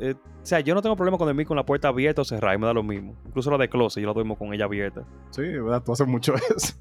Eh, 0.00 0.14
o 0.14 0.46
sea, 0.46 0.58
yo 0.60 0.74
no 0.74 0.82
tengo 0.82 0.96
problema 0.96 1.16
con 1.16 1.26
dormir 1.28 1.46
con 1.46 1.56
la 1.56 1.64
puerta 1.64 1.88
abierta 1.88 2.22
o 2.22 2.24
cerrada, 2.24 2.56
y 2.56 2.58
me 2.58 2.66
da 2.66 2.72
lo 2.72 2.82
mismo. 2.82 3.14
Incluso 3.24 3.52
la 3.52 3.58
de 3.58 3.68
closet, 3.68 4.02
yo 4.02 4.08
la 4.08 4.14
duermo 4.14 4.36
con 4.36 4.52
ella 4.52 4.64
abierta. 4.64 5.04
sí, 5.30 5.42
verdad, 5.42 5.82
tú 5.84 5.92
haces 5.92 6.08
mucho 6.08 6.34
eso. 6.56 6.74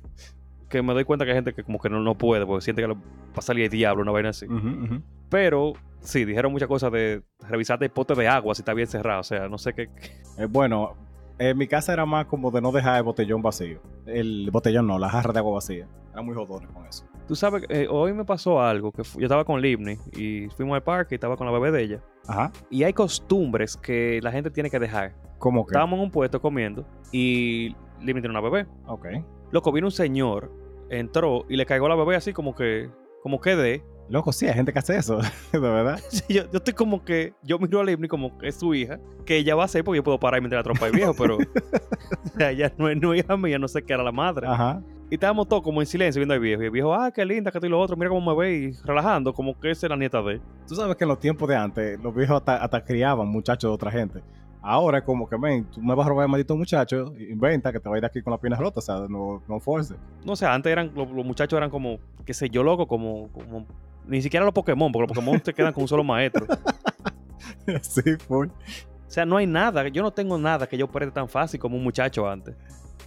Que 0.70 0.82
me 0.82 0.94
doy 0.94 1.06
cuenta 1.06 1.26
que 1.26 1.32
hay 1.32 1.38
gente 1.38 1.54
que 1.54 1.64
como 1.64 1.80
que 1.80 1.90
no, 1.90 2.00
no 2.02 2.16
puede, 2.16 2.46
porque 2.46 2.62
siente 2.64 2.82
que 2.82 2.90
le 2.90 2.94
va 2.96 3.00
a 3.38 3.42
salir 3.42 3.66
el 3.66 3.70
diablo, 3.70 4.04
una 4.04 4.12
vaina 4.12 4.30
así. 4.30 4.46
Ujú, 4.46 4.68
ujú. 4.68 5.02
Pero, 5.30 5.74
sí, 6.02 6.26
dijeron 6.26 6.52
muchas 6.52 6.68
cosas 6.68 6.92
de 6.92 7.24
revisarte 7.48 7.86
el 7.86 7.92
pote 7.92 8.16
de 8.16 8.28
agua 8.28 8.54
si 8.56 8.62
está 8.62 8.74
bien 8.74 8.88
cerrado. 8.88 9.22
O 9.22 9.24
sea, 9.24 9.48
no 9.48 9.58
sé 9.58 9.74
qué. 9.74 9.90
Eh, 10.38 10.46
bueno, 10.50 10.96
en 11.40 11.58
mi 11.58 11.68
casa 11.68 11.94
era 11.94 12.06
más 12.06 12.26
como 12.26 12.52
de 12.52 12.62
no 12.62 12.72
dejar 12.72 12.98
el 12.98 13.04
botellón 13.04 13.42
vacío. 13.42 13.80
El 14.06 14.50
botellón 14.52 14.88
no, 14.88 15.00
la 15.00 15.10
jarra 15.10 15.34
de 15.34 15.40
agua 15.40 15.54
vacía. 15.56 15.88
Era 16.12 16.22
muy 16.22 16.34
jodones 16.34 16.70
con 16.72 16.86
eso. 16.86 17.06
Tú 17.28 17.36
sabes, 17.36 17.64
eh, 17.70 17.88
hoy 17.90 18.14
me 18.14 18.26
pasó 18.26 18.62
algo, 18.62 18.92
que 18.92 19.04
yo 19.04 19.24
estaba 19.24 19.44
con 19.44 19.62
Livni 19.62 19.98
y 20.14 20.48
fuimos 20.50 20.76
al 20.76 20.84
parque 20.84 21.16
y 21.16 21.18
estaba 21.18 21.36
con 21.36 21.46
la 21.46 21.54
bebé 21.54 21.72
de 21.72 21.84
ella. 21.84 22.02
Ajá. 22.28 22.52
Y 22.70 22.84
hay 22.84 22.94
costumbres 22.94 23.78
que 23.78 24.20
la 24.24 24.32
gente 24.32 24.50
tiene 24.50 24.70
que 24.70 24.80
dejar. 24.80 25.14
¿Cómo 25.38 25.66
que? 25.66 25.72
Estábamos 25.72 25.98
en 25.98 26.06
un 26.06 26.12
puesto 26.12 26.42
comiendo 26.42 26.86
y 27.12 27.76
Livni 28.00 28.22
tiene 28.22 28.30
una 28.30 28.42
bebé. 28.42 28.66
Ok. 28.88 29.08
Loco, 29.52 29.72
vino 29.72 29.88
un 29.88 29.92
señor, 29.92 30.52
entró 30.90 31.46
y 31.50 31.56
le 31.56 31.66
cagó 31.66 31.88
la 31.88 31.96
bebé 31.96 32.16
así 32.16 32.34
como 32.34 32.56
que, 32.56 32.90
como 33.22 33.40
que 33.40 33.56
de. 33.56 33.84
Loco, 34.10 34.32
sí, 34.32 34.48
hay 34.48 34.54
gente 34.54 34.72
que 34.72 34.80
hace 34.80 34.98
eso, 34.98 35.20
de 35.52 35.60
verdad. 35.60 36.00
Sí, 36.10 36.24
yo, 36.30 36.44
yo 36.44 36.58
estoy 36.58 36.74
como 36.74 37.04
que, 37.04 37.34
yo 37.44 37.60
miro 37.60 37.82
a 37.82 37.84
Livni 37.84 38.08
como 38.08 38.38
que 38.38 38.48
es 38.48 38.56
su 38.56 38.74
hija, 38.74 39.00
que 39.26 39.38
ella 39.38 39.56
va 39.56 39.64
a 39.64 39.66
hacer 39.66 39.84
porque 39.84 39.98
yo 39.98 40.04
puedo 40.04 40.20
parar 40.20 40.40
y 40.40 40.44
meter 40.44 40.58
la 40.58 40.64
trompa 40.64 40.86
al 40.86 40.94
viejo, 40.94 41.14
pero 41.18 41.38
o 42.26 42.38
sea, 42.38 42.52
ella 42.52 42.74
no 42.78 42.90
es 42.90 42.98
no 43.02 43.14
hija 43.14 43.36
mía, 43.36 43.60
no 43.60 43.68
sé 43.68 43.84
qué 43.84 43.94
era 43.94 44.04
la 44.04 44.12
madre. 44.12 44.48
Ajá. 44.48 44.82
Y 45.10 45.16
estábamos 45.16 45.48
todos 45.48 45.64
como 45.64 45.82
en 45.82 45.88
silencio 45.88 46.20
viendo 46.20 46.34
al 46.34 46.42
viejo. 46.42 46.62
Y 46.62 46.66
el 46.66 46.72
viejo, 46.72 46.94
ah, 46.94 47.12
qué 47.12 47.26
linda, 47.26 47.50
que 47.50 47.58
esto 47.58 47.68
y 47.68 47.70
lo 47.70 47.80
otro, 47.80 47.96
mira 47.96 48.10
cómo 48.10 48.36
me 48.36 48.38
ve 48.38 48.54
y 48.56 48.72
relajando, 48.84 49.34
como 49.34 49.58
que 49.58 49.72
esa 49.72 49.86
es 49.86 49.90
la 49.90 49.96
nieta 49.96 50.22
de 50.22 50.34
él. 50.34 50.42
Tú 50.68 50.76
sabes 50.76 50.98
que 50.98 51.06
en 51.06 51.08
los 51.10 51.20
tiempos 51.20 51.48
de 51.48 51.56
antes, 51.56 52.00
los 52.02 52.14
viejos 52.14 52.38
hasta, 52.38 52.58
hasta 52.58 52.84
criaban 52.84 53.28
muchachos 53.28 53.70
de 53.70 53.74
otra 53.74 53.90
gente. 53.90 54.22
Ahora 54.62 55.00
es 55.00 55.04
como 55.04 55.30
que, 55.30 55.38
ven, 55.38 55.66
tú 55.66 55.82
me 55.82 55.96
vas 55.96 56.06
a 56.06 56.10
robar 56.10 56.26
el 56.26 56.32
maldito 56.32 56.56
muchacho, 56.56 57.14
inventa 57.18 57.72
que 57.72 57.80
te 57.80 57.88
va 57.88 57.96
a 57.96 57.98
ir 58.00 58.06
aquí 58.06 58.22
con 58.22 58.32
las 58.32 58.40
piernas 58.40 58.60
rotas, 58.60 58.90
o 58.90 58.98
sea, 58.98 59.08
no, 59.08 59.42
no 59.48 59.60
force. 59.60 59.96
No 60.26 60.36
sé, 60.36 60.46
antes 60.46 60.72
eran, 60.72 60.92
los, 60.96 61.10
los 61.10 61.26
muchachos 61.26 61.56
eran 61.58 61.70
como, 61.70 62.00
qué 62.26 62.34
sé 62.34 62.50
yo, 62.50 62.64
loco, 62.64 62.88
como, 62.88 63.30
como, 63.30 63.66
ni 64.08 64.22
siquiera 64.22 64.46
los 64.46 64.54
Pokémon, 64.54 64.92
porque 64.92 65.08
los 65.08 65.16
Pokémon 65.16 65.40
te 65.40 65.54
quedan 65.54 65.74
con 65.74 65.84
un 65.84 65.88
solo 65.88 66.04
maestro. 66.04 66.46
sí, 67.82 68.16
full. 68.28 68.48
O 68.48 69.10
sea, 69.10 69.26
no 69.26 69.38
hay 69.38 69.48
nada, 69.48 69.88
yo 69.88 70.02
no 70.02 70.12
tengo 70.12 70.38
nada 70.38 70.68
que 70.68 70.78
yo 70.78 70.88
preste 70.88 71.14
tan 71.14 71.30
fácil 71.30 71.60
como 71.60 71.78
un 71.78 71.84
muchacho 71.84 72.28
antes. 72.28 72.56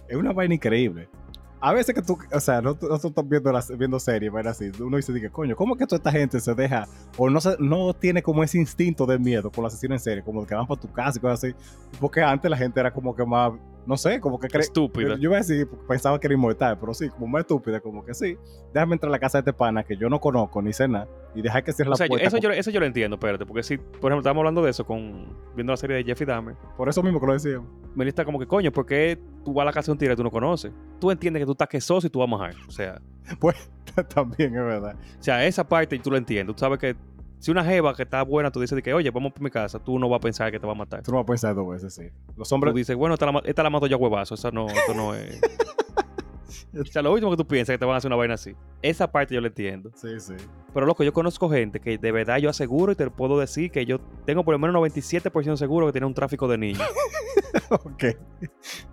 Es 0.07 0.15
una 0.15 0.33
vaina 0.33 0.55
increíble. 0.55 1.07
A 1.61 1.73
veces 1.73 1.93
que 1.93 2.01
tú, 2.01 2.17
o 2.31 2.39
sea, 2.39 2.59
no, 2.59 2.77
no 2.81 2.99
tú 2.99 3.07
estás 3.07 3.29
viendo, 3.29 3.51
las, 3.51 3.77
viendo 3.77 3.99
series, 3.99 4.33
¿verdad? 4.33 4.51
Así, 4.51 4.71
uno 4.79 4.97
dice, 4.97 5.13
dice, 5.13 5.29
coño, 5.29 5.55
¿cómo 5.55 5.75
que 5.75 5.85
toda 5.85 5.97
esta 5.97 6.11
gente 6.11 6.39
se 6.39 6.55
deja 6.55 6.87
o 7.17 7.29
no, 7.29 7.39
se, 7.39 7.55
no 7.59 7.93
tiene 7.93 8.23
como 8.23 8.43
ese 8.43 8.57
instinto 8.57 9.05
de 9.05 9.19
miedo 9.19 9.51
con 9.51 9.63
la 9.63 9.67
asesino 9.67 9.93
en 9.93 9.99
serie, 9.99 10.23
como 10.23 10.45
que 10.45 10.55
van 10.55 10.65
por 10.65 10.79
tu 10.79 10.91
casa 10.91 11.19
y 11.19 11.21
cosas 11.21 11.43
así? 11.43 11.55
Porque 11.99 12.21
antes 12.21 12.49
la 12.49 12.57
gente 12.57 12.79
era 12.79 12.91
como 12.91 13.15
que 13.15 13.23
más, 13.23 13.53
no 13.85 13.97
sé, 13.97 14.19
como 14.19 14.39
que 14.39 14.47
cree. 14.47 14.61
Estúpida. 14.61 15.15
Yo 15.15 15.29
iba 15.29 15.35
a 15.35 15.39
decir, 15.39 15.67
pensaba 15.87 16.19
que 16.19 16.27
era 16.27 16.33
inmortal, 16.35 16.77
pero 16.79 16.93
sí, 16.93 17.09
como 17.09 17.27
más 17.27 17.41
estúpida, 17.41 17.79
como 17.79 18.03
que 18.05 18.13
sí. 18.13 18.37
Déjame 18.73 18.93
entrar 18.93 19.09
a 19.09 19.11
la 19.11 19.19
casa 19.19 19.39
de 19.39 19.49
este 19.49 19.53
pana 19.53 19.83
que 19.83 19.97
yo 19.97 20.09
no 20.09 20.19
conozco 20.19 20.61
ni 20.61 20.71
sé 20.73 20.87
nada 20.87 21.07
y 21.35 21.41
dejar 21.41 21.63
que 21.63 21.73
cierre 21.73 21.89
O 21.91 21.95
sea, 21.95 22.05
la 22.05 22.07
yo- 22.07 22.09
puerta. 22.11 22.27
eso, 22.27 22.37
yo, 22.37 22.51
eso 22.51 22.71
yo 22.71 22.79
lo 22.79 22.85
entiendo, 22.85 23.15
espérate, 23.15 23.45
porque 23.45 23.63
si, 23.63 23.77
por 23.77 23.87
ejemplo, 24.11 24.19
estábamos 24.19 24.41
hablando 24.41 24.61
de 24.63 24.71
eso 24.71 24.85
con 24.85 25.35
viendo 25.55 25.73
la 25.73 25.77
serie 25.77 25.97
de 25.97 26.03
Jeffrey 26.03 26.27
Dahmer, 26.27 26.55
Por 26.77 26.87
eso 26.89 27.01
mismo 27.03 27.19
que 27.19 27.25
lo 27.27 27.33
decíamos. 27.33 27.67
me 27.95 28.07
está 28.07 28.23
como 28.25 28.39
que, 28.39 28.47
coño, 28.47 28.71
¿por 28.71 28.85
qué 28.85 29.19
tú 29.43 29.53
vas 29.53 29.63
a 29.63 29.65
la 29.65 29.73
casa 29.73 29.87
de 29.87 29.91
un 29.93 29.97
tigre 29.97 30.13
que 30.13 30.17
tú 30.17 30.23
no 30.23 30.31
conoces? 30.31 30.71
Tú 30.99 31.09
entiendes 31.11 31.41
que 31.41 31.45
tú 31.45 31.53
estás 31.53 31.67
quesoso 31.67 32.05
y 32.07 32.09
tú 32.09 32.19
vas 32.19 32.27
a 32.27 32.29
mojar. 32.29 32.53
O 32.67 32.71
sea, 32.71 33.01
También 34.13 34.55
es 34.55 34.63
verdad. 34.63 34.95
o 35.19 35.23
sea, 35.23 35.45
esa 35.45 35.67
parte 35.67 35.99
tú 35.99 36.11
lo 36.11 36.17
entiendes. 36.17 36.55
Tú 36.55 36.59
sabes 36.59 36.79
que 36.79 36.95
si 37.41 37.49
una 37.51 37.65
jeva 37.65 37.93
que 37.95 38.03
está 38.03 38.21
buena, 38.23 38.51
tú 38.51 38.61
dices 38.61 38.75
de 38.75 38.83
que, 38.83 38.93
oye, 38.93 39.09
vamos 39.09 39.33
por 39.33 39.41
mi 39.41 39.49
casa, 39.49 39.79
tú 39.79 39.97
no 39.99 40.07
vas 40.07 40.19
a 40.19 40.21
pensar 40.21 40.51
que 40.51 40.59
te 40.59 40.65
va 40.67 40.73
a 40.73 40.75
matar. 40.75 41.01
Tú 41.01 41.11
no 41.11 41.17
vas 41.17 41.23
a 41.23 41.27
pensar 41.27 41.55
dos 41.55 41.67
veces, 41.67 41.93
sí. 41.93 42.03
Los 42.37 42.47
Tú 42.47 42.55
hombres. 42.55 42.73
dices, 42.75 42.95
bueno, 42.95 43.15
esta 43.15 43.29
la, 43.31 43.41
esta 43.43 43.63
la 43.63 43.69
mato 43.71 43.87
yo 43.87 43.97
a 43.97 43.99
huevazo, 43.99 44.35
esa 44.35 44.51
no, 44.51 44.67
esto 44.67 44.93
no 44.93 45.13
es... 45.15 45.41
o 46.79 46.85
sea, 46.85 47.01
lo 47.01 47.11
último 47.13 47.31
que 47.31 47.37
tú 47.37 47.47
piensas 47.47 47.73
que 47.73 47.77
te 47.77 47.85
van 47.85 47.95
a 47.95 47.97
hacer 47.97 48.09
una 48.09 48.15
vaina 48.15 48.33
así. 48.35 48.53
Esa 48.81 49.11
parte 49.11 49.33
yo 49.35 49.41
la 49.41 49.47
entiendo. 49.47 49.91
Sí, 49.95 50.19
sí. 50.19 50.33
Pero 50.73 50.85
loco, 50.85 51.03
yo 51.03 51.13
conozco 51.13 51.49
gente 51.49 51.79
que 51.79 51.97
de 51.97 52.11
verdad 52.11 52.37
yo 52.37 52.49
aseguro 52.49 52.91
y 52.91 52.95
te 52.95 53.09
puedo 53.09 53.39
decir 53.39 53.71
que 53.71 53.85
yo 53.85 53.99
tengo 54.25 54.43
por 54.43 54.53
lo 54.53 54.59
menos 54.59 54.75
97% 54.75 55.55
seguro 55.57 55.85
que 55.87 55.91
tiene 55.91 56.07
un 56.07 56.13
tráfico 56.13 56.47
de 56.47 56.57
niños. 56.57 56.81
ok. 57.69 58.03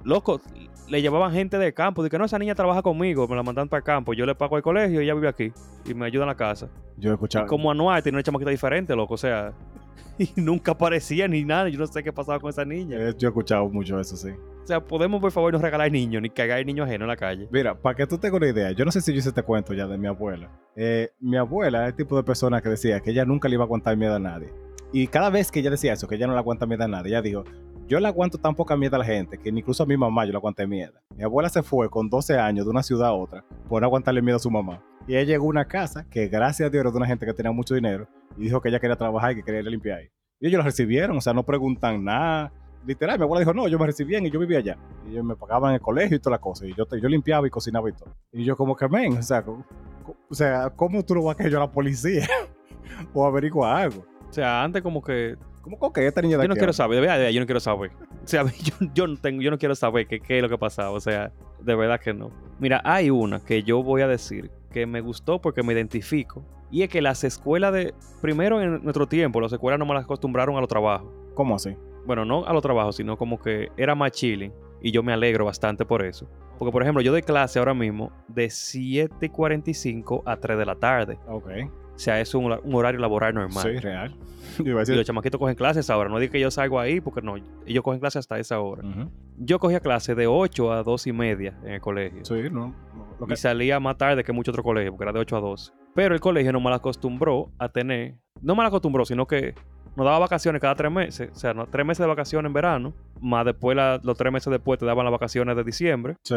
Loco, 0.04 0.40
le 0.88 1.02
llevaban 1.02 1.32
gente 1.32 1.58
de 1.58 1.72
campo. 1.74 2.02
Que 2.08 2.18
no, 2.18 2.24
esa 2.24 2.38
niña 2.38 2.54
trabaja 2.54 2.82
conmigo, 2.82 3.26
me 3.28 3.36
la 3.36 3.42
mandan 3.42 3.68
para 3.68 3.78
el 3.78 3.84
campo. 3.84 4.12
Yo 4.14 4.26
le 4.26 4.34
pago 4.34 4.56
el 4.56 4.62
colegio 4.62 5.00
y 5.00 5.04
ella 5.04 5.14
vive 5.14 5.28
aquí. 5.28 5.52
Y 5.84 5.94
me 5.94 6.06
ayuda 6.06 6.24
en 6.24 6.28
la 6.28 6.36
casa. 6.36 6.68
Yo 6.96 7.10
he 7.10 7.12
Y 7.12 7.14
escuchado. 7.14 7.46
como 7.46 7.70
anual 7.70 8.02
tiene 8.02 8.16
una 8.16 8.22
chamaquita 8.22 8.50
diferente, 8.50 8.94
loco. 8.96 9.14
O 9.14 9.18
sea, 9.18 9.52
y 10.18 10.30
nunca 10.36 10.72
aparecía 10.72 11.28
ni 11.28 11.44
nada. 11.44 11.68
Yo 11.68 11.78
no 11.78 11.86
sé 11.86 12.02
qué 12.02 12.12
pasaba 12.12 12.38
con 12.40 12.50
esa 12.50 12.64
niña. 12.64 12.96
eh, 12.98 13.14
Yo 13.18 13.28
he 13.28 13.30
escuchado 13.30 13.68
mucho 13.68 13.98
eso, 14.00 14.16
sí. 14.16 14.30
O 14.68 14.70
sea, 14.70 14.84
podemos 14.84 15.18
por 15.18 15.32
favor 15.32 15.50
no 15.50 15.58
regalar 15.58 15.90
niños 15.90 16.20
ni 16.20 16.28
cagar 16.28 16.62
niños 16.66 16.87
ajenos 16.87 17.06
en 17.06 17.08
la 17.08 17.16
calle. 17.16 17.48
Mira, 17.50 17.75
para 17.75 17.96
que 17.96 18.06
tú 18.06 18.18
tengas 18.18 18.37
una 18.37 18.48
idea, 18.50 18.70
yo 18.72 18.84
no 18.84 18.92
sé 18.92 19.00
si 19.00 19.14
yo 19.14 19.18
hice 19.18 19.30
este 19.30 19.42
cuento 19.42 19.72
ya 19.72 19.87
de 19.87 19.96
mi 19.96 20.06
abuela. 20.06 20.50
Eh, 20.76 21.08
mi 21.20 21.38
abuela 21.38 21.84
es 21.84 21.92
el 21.92 21.96
tipo 21.96 22.18
de 22.18 22.22
persona 22.22 22.60
que 22.60 22.68
decía 22.68 23.00
que 23.00 23.12
ella 23.12 23.25
nunca 23.25 23.48
le 23.48 23.54
iba 23.54 23.62
a 23.62 23.64
aguantar 23.64 23.96
miedo 23.96 24.14
a 24.14 24.18
nadie. 24.18 24.52
Y 24.92 25.06
cada 25.06 25.30
vez 25.30 25.50
que 25.50 25.60
ella 25.60 25.70
decía 25.70 25.94
eso, 25.94 26.06
que 26.06 26.16
ella 26.16 26.26
no 26.26 26.34
le 26.34 26.40
aguanta 26.40 26.66
miedo 26.66 26.84
a 26.84 26.87
nadie, 26.87 27.12
ella 27.12 27.22
dijo, 27.22 27.44
yo 27.87 27.98
le 27.98 28.08
aguanto 28.08 28.37
tan 28.37 28.54
poca 28.54 28.76
miedo 28.76 28.96
a 28.96 28.98
la 28.98 29.06
gente 29.06 29.38
que 29.38 29.48
incluso 29.48 29.84
a 29.84 29.87
mi 29.87 29.96
mamá 29.96 30.26
yo 30.26 30.32
le 30.32 30.37
aguanté 30.37 30.66
miedo. 30.66 31.00
Mi 31.16 31.25
abuela 31.25 31.48
se 31.48 31.62
fue 31.62 31.88
con 31.88 32.10
12 32.10 32.38
años 32.38 32.66
de 32.66 32.70
una 32.70 32.82
ciudad 32.82 33.08
a 33.08 33.14
otra 33.14 33.46
por 33.70 33.80
no 33.80 33.87
aguantarle 33.87 34.20
miedo 34.20 34.37
a 34.37 34.40
su 34.40 34.50
mamá. 34.50 34.84
Y 35.06 35.16
ella 35.16 35.25
llegó 35.25 35.46
a 35.46 35.48
una 35.48 35.64
casa 35.64 36.06
que 36.10 36.28
gracias 36.28 36.66
a 36.66 36.70
Dios 36.70 36.82
era 36.82 36.90
de 36.90 36.96
una 36.98 37.06
gente 37.06 37.25
que 37.25 37.32
tenía 37.32 37.52
mucho 37.52 37.75
dinero 37.75 38.06
y 38.37 38.42
dijo 38.42 38.60
que 38.60 38.68
ella 38.68 38.80
quería 38.80 38.96
trabajar 38.96 39.32
y 39.32 39.37
que 39.37 39.44
quería 39.44 39.62
limpiar. 39.62 40.02
Y 40.40 40.46
ellos 40.46 40.58
la 40.58 40.64
recibieron, 40.64 41.16
o 41.16 41.22
sea, 41.22 41.32
no 41.32 41.42
preguntan 41.42 42.04
nada. 42.04 42.52
Literal, 42.87 43.18
mi 43.18 43.25
abuela 43.25 43.40
dijo, 43.40 43.52
no, 43.52 43.68
yo 43.68 43.78
me 43.78 43.87
recibí 43.87 44.11
bien 44.11 44.26
y 44.26 44.30
yo 44.30 44.40
vivía 44.40 44.58
allá. 44.58 44.78
Y 45.06 45.12
ellos 45.12 45.25
me 45.25 45.37
pagaban 45.37 45.75
el 45.75 45.80
colegio 45.80 46.16
y 46.16 46.20
toda 46.20 46.37
la 46.37 46.40
cosa. 46.40 46.66
Y 46.66 46.75
yo, 46.75 46.85
yo 46.87 47.08
limpiaba 47.08 47.47
y 47.47 47.50
cocinaba 47.50 47.88
y 47.88 47.92
todo. 47.92 48.14
Y 48.32 48.44
yo 48.44 48.56
como 48.56 48.76
que, 48.76 48.88
men, 48.88 49.18
o 49.18 49.23
sea, 49.23 49.44
o 49.47 50.35
sea, 50.35 50.70
¿cómo 50.70 51.04
tú 51.04 51.14
lo 51.14 51.25
vas 51.25 51.38
a 51.38 51.43
que 51.43 51.50
yo 51.50 51.58
a 51.58 51.60
la 51.60 51.71
policía? 51.71 52.26
o 53.12 53.26
averigua 53.26 53.82
algo. 53.82 54.04
O 54.28 54.32
sea, 54.32 54.62
antes 54.62 54.82
como 54.82 55.02
que 55.02 55.36
¿Cómo 55.76 55.93
que 55.93 56.06
esta 56.06 56.23
niña 56.23 56.38
de 56.38 56.45
yo 56.45 56.49
no 56.49 56.54
aquí 56.54 56.60
quiero 56.60 56.73
saber, 56.73 57.00
de 57.00 57.06
verdad, 57.06 57.28
yo 57.28 57.41
no 57.41 57.47
quiero 57.47 57.60
saber. 57.60 57.91
O 58.25 58.26
sea, 58.26 58.45
yo, 58.62 58.75
yo 58.95 59.06
no 59.06 59.17
tengo, 59.17 59.43
yo 59.43 59.50
no 59.50 59.58
quiero 59.58 59.75
saber 59.75 60.06
qué, 60.06 60.21
qué 60.21 60.36
es 60.38 60.43
lo 60.43 60.49
que 60.49 60.58
pasaba. 60.58 60.91
O 60.91 61.00
sea, 61.00 61.32
de 61.60 61.75
verdad 61.75 62.00
que 62.00 62.14
no. 62.14 62.30
Mira, 62.58 62.80
hay 62.84 63.10
una 63.10 63.41
que 63.41 63.62
yo 63.62 63.82
voy 63.82 64.02
a 64.02 64.08
decir 64.08 64.50
que 64.71 64.86
me 64.86 65.00
gustó 65.00 65.41
porque 65.41 65.62
me 65.62 65.73
identifico. 65.73 66.45
Y 66.71 66.82
es 66.82 66.88
que 66.88 67.02
las 67.02 67.25
escuelas 67.25 67.73
de. 67.73 67.95
Primero 68.21 68.60
en 68.60 68.82
nuestro 68.82 69.06
tiempo, 69.06 69.41
las 69.41 69.52
escuelas 69.52 69.78
no 69.78 69.86
me 69.86 69.95
las 69.95 70.04
acostumbraron 70.04 70.56
a 70.56 70.60
los 70.60 70.69
trabajos. 70.69 71.10
¿Cómo 71.34 71.54
así? 71.54 71.76
Bueno, 72.06 72.25
no 72.25 72.45
a 72.45 72.52
los 72.52 72.63
trabajos, 72.63 72.97
sino 72.97 73.17
como 73.17 73.41
que 73.41 73.69
era 73.76 73.95
más 73.95 74.13
chilling. 74.13 74.52
Y 74.80 74.93
yo 74.93 75.02
me 75.02 75.13
alegro 75.13 75.45
bastante 75.45 75.84
por 75.84 76.04
eso. 76.04 76.28
Porque, 76.58 76.73
por 76.73 76.82
ejemplo, 76.82 77.02
yo 77.02 77.13
doy 77.13 77.23
clase 77.23 77.58
ahora 77.58 77.75
mismo 77.75 78.13
de 78.28 78.47
7.45 78.47 80.23
a 80.25 80.37
3 80.37 80.58
de 80.58 80.67
la 80.67 80.75
tarde. 80.76 81.19
Ok. 81.28 81.49
O 81.95 82.00
sea, 82.00 82.21
es 82.21 82.32
un, 82.32 82.45
un 82.63 82.75
horario 82.76 83.00
laboral 83.00 83.34
normal. 83.34 83.63
Sí, 83.63 83.76
real. 83.78 84.15
Yo 84.58 84.71
iba 84.71 84.82
a 84.82 84.84
Y 84.87 84.95
los 84.95 85.04
chamaquitos 85.04 85.39
cogen 85.39 85.56
clases 85.56 85.91
ahora. 85.91 86.08
No 86.08 86.21
digo 86.21 86.30
que 86.30 86.41
yo 86.41 86.50
salgo 86.50 86.78
ahí, 86.78 87.00
porque 87.00 87.23
no. 87.23 87.34
Ellos 87.67 87.82
cogen 87.82 87.99
clases 87.99 88.21
hasta 88.21 88.39
esa 88.39 88.61
hora. 88.61 88.82
Yo 89.37 89.58
cogía 89.58 89.80
clases 89.80 90.17
de 90.17 90.28
8 90.28 90.73
a 90.73 90.82
2 90.84 91.06
y 91.08 91.13
media 91.13 91.58
en 91.65 91.73
el 91.75 91.80
colegio. 91.80 92.25
Sí, 92.25 92.34
no. 92.52 92.69
no, 92.69 93.17
Lo 93.19 93.26
que... 93.26 93.34
Y 93.34 93.37
salía 93.37 93.80
más 93.80 93.99
tarde 93.99 94.23
que 94.23 94.32
mucho 94.32 94.52
otro 94.52 94.63
colegio, 94.63 94.93
porque 94.93 95.04
era 95.04 95.13
de 95.13 95.19
8 95.19 95.37
a 95.37 95.41
12. 95.41 95.73
Pero 95.95 96.15
el 96.15 96.21
colegio 96.21 96.52
no 96.52 96.61
me 96.61 96.71
la 96.71 96.76
acostumbró 96.76 97.50
a 97.58 97.69
tener. 97.69 98.15
No 98.41 98.54
me 98.54 98.63
la 98.63 98.69
acostumbró, 98.69 99.04
sino 99.04 99.26
que 99.26 99.54
nos 99.99 100.06
daba 100.06 100.21
vacaciones 100.21 100.63
cada 100.63 100.75
tres 100.75 100.91
meses. 100.91 101.28
O 101.34 101.39
sea, 101.39 101.52
no- 101.52 101.67
tres 101.67 101.84
meses 101.84 101.99
de 102.00 102.06
vacaciones 102.06 102.49
en 102.49 102.52
verano. 102.54 102.95
Más 103.21 103.45
después, 103.45 103.76
la- 103.76 104.00
los 104.02 104.17
tres 104.17 104.32
meses 104.32 104.50
después 104.50 104.78
te 104.78 104.87
daban 104.87 105.04
las 105.04 105.13
vacaciones 105.13 105.56
de 105.56 105.65
diciembre. 105.65 106.17
Sí. 106.23 106.37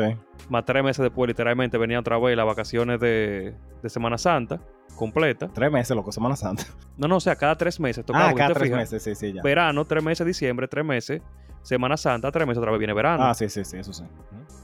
Más 0.50 0.66
tres 0.66 0.84
meses 0.84 1.02
después, 1.04 1.28
literalmente, 1.28 1.78
venían 1.78 2.00
otra 2.00 2.18
vez 2.18 2.36
las 2.36 2.46
vacaciones 2.46 3.00
de, 3.00 3.54
de 3.82 3.90
Semana 3.90 4.18
Santa 4.18 4.60
completa. 4.96 5.48
Tres 5.54 5.72
meses, 5.72 5.96
loco, 5.96 6.12
Semana 6.12 6.36
Santa. 6.36 6.64
No, 6.98 7.08
no, 7.08 7.18
o 7.18 7.20
sea, 7.20 7.36
cada 7.36 7.56
tres 7.56 7.80
meses. 7.80 8.04
Tocaba, 8.06 8.26
ah, 8.26 8.30
porque 8.32 8.40
cada 8.42 8.54
tres 8.56 8.64
fijas, 8.70 8.80
meses, 8.92 9.04
sí, 9.04 9.16
sí, 9.16 9.34
ya. 9.34 9.42
Verano, 9.42 9.86
tres 9.86 10.04
meses, 10.04 10.26
diciembre, 10.28 10.68
tres 10.68 10.84
meses. 10.84 11.22
Semana 11.62 11.96
Santa, 11.96 12.32
tres 12.32 12.48
meses, 12.48 12.58
otra 12.58 12.72
vez 12.72 12.80
viene 12.80 12.94
verano. 12.94 13.24
Ah, 13.24 13.36
sí, 13.36 13.48
sí, 13.48 13.64
sí, 13.64 13.78
eso 13.78 13.94
sí. 13.94 14.04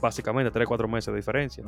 Básicamente, 0.02 0.50
tres, 0.50 0.66
cuatro 0.66 0.88
meses 0.88 1.12
de 1.12 1.16
diferencia. 1.16 1.64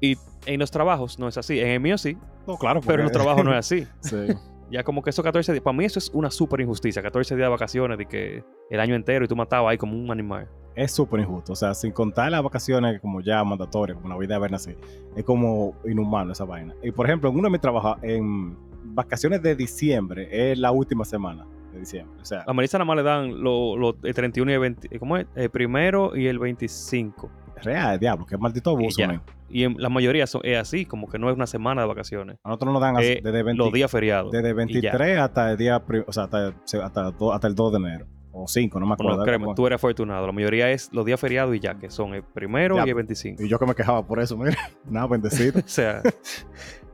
Y 0.00 0.16
en 0.46 0.60
los 0.60 0.70
trabajos 0.70 1.18
no 1.18 1.26
es 1.28 1.38
así. 1.38 1.58
En 1.58 1.68
el 1.68 1.80
mío 1.80 1.96
sí, 1.98 2.16
No, 2.46 2.56
claro, 2.58 2.80
pero 2.82 3.02
en 3.02 3.04
los 3.04 3.12
porque- 3.12 3.24
trabajos 3.24 3.44
no 3.44 3.52
es 3.52 3.58
así. 3.58 3.86
Sí. 4.00 4.26
Ya 4.74 4.82
como 4.82 5.02
que 5.02 5.10
esos 5.10 5.24
14 5.24 5.52
días, 5.52 5.62
para 5.62 5.76
mí 5.76 5.84
eso 5.84 6.00
es 6.00 6.10
una 6.12 6.32
súper 6.32 6.60
injusticia. 6.60 7.00
14 7.00 7.36
días 7.36 7.46
de 7.46 7.50
vacaciones 7.50 7.96
de 7.96 8.06
que 8.06 8.42
el 8.70 8.80
año 8.80 8.96
entero 8.96 9.24
y 9.24 9.28
tú 9.28 9.36
matabas 9.36 9.70
ahí 9.70 9.78
como 9.78 9.96
un 9.96 10.10
animal. 10.10 10.48
es 10.74 10.90
súper 10.90 11.20
injusto. 11.20 11.52
O 11.52 11.56
sea, 11.56 11.72
sin 11.74 11.92
contar 11.92 12.32
las 12.32 12.42
vacaciones 12.42 13.00
como 13.00 13.20
ya 13.20 13.44
mandatorias, 13.44 13.96
como 13.96 14.08
Navidad, 14.12 14.40
verano 14.40 14.56
así, 14.56 14.74
es 15.14 15.22
como 15.24 15.76
inhumano 15.84 16.32
esa 16.32 16.44
vaina. 16.44 16.74
Y 16.82 16.90
por 16.90 17.06
ejemplo, 17.06 17.30
en 17.30 17.36
uno 17.36 17.44
de 17.46 17.52
mis 17.52 17.60
trabajos, 17.60 17.96
en 18.02 18.56
vacaciones 18.86 19.40
de 19.42 19.54
diciembre, 19.54 20.28
es 20.50 20.58
la 20.58 20.72
última 20.72 21.04
semana 21.04 21.46
de 21.72 21.78
diciembre. 21.78 22.20
O 22.20 22.24
sea, 22.24 22.42
A 22.44 22.52
Melissa 22.52 22.76
nada 22.78 22.86
más 22.86 22.96
le 22.96 23.02
dan 23.04 23.40
lo, 23.44 23.76
lo- 23.76 23.96
el 24.02 24.12
31 24.14 24.50
y 24.50 24.54
el 24.54 24.60
20, 24.60 24.98
¿cómo 24.98 25.16
es? 25.16 25.26
El 25.36 25.50
primero 25.50 26.16
y 26.16 26.26
el 26.26 26.40
25. 26.40 27.30
Real, 27.62 27.98
diablo, 27.98 28.26
qué 28.26 28.36
maldito 28.36 28.70
abuso, 28.70 29.06
man. 29.06 29.22
Y 29.48 29.64
en 29.64 29.76
la 29.78 29.88
mayoría 29.88 30.26
son, 30.26 30.40
es 30.44 30.58
así, 30.58 30.84
como 30.84 31.08
que 31.08 31.18
no 31.18 31.30
es 31.30 31.36
una 31.36 31.46
semana 31.46 31.82
de 31.82 31.88
vacaciones. 31.88 32.38
A 32.42 32.48
nosotros 32.48 32.72
nos 32.72 32.82
dan 32.82 32.96
así, 32.96 33.06
Eh, 33.06 33.20
desde, 33.22 33.42
20 33.42 33.62
Los 33.62 33.72
días 33.72 33.90
feriados. 33.90 34.32
desde 34.32 34.48
y 34.48 34.80
ya. 34.80 34.90
23 34.92 35.18
hasta 35.18 35.52
el 35.52 35.56
día, 35.56 35.82
o 36.06 36.12
sea, 36.12 36.24
hasta, 36.24 36.54
hasta, 36.82 37.46
el 37.46 37.54
2 37.54 37.72
de 37.72 37.78
enero. 37.78 38.06
O 38.32 38.48
5, 38.48 38.80
no 38.80 38.86
me 38.86 38.94
acuerdo. 38.94 39.12
Bueno, 39.18 39.24
créeme, 39.24 39.54
tú 39.54 39.64
eres 39.64 39.76
afortunado. 39.76 40.26
La 40.26 40.32
mayoría 40.32 40.68
es 40.72 40.92
los 40.92 41.04
días 41.04 41.20
feriados 41.20 41.54
y 41.54 41.60
ya, 41.60 41.78
que 41.78 41.88
son 41.88 42.14
el 42.14 42.24
primero 42.24 42.74
Ya, 42.74 42.84
y 42.84 42.88
el 42.88 42.96
25. 42.96 43.44
Y 43.44 43.48
yo 43.48 43.60
que 43.60 43.66
me 43.66 43.76
quejaba 43.76 44.04
por 44.04 44.18
eso, 44.18 44.36
mira. 44.36 44.56
Nada, 44.90 45.06
bendecido. 45.06 45.60
O 45.64 45.68
sea, 45.68 46.02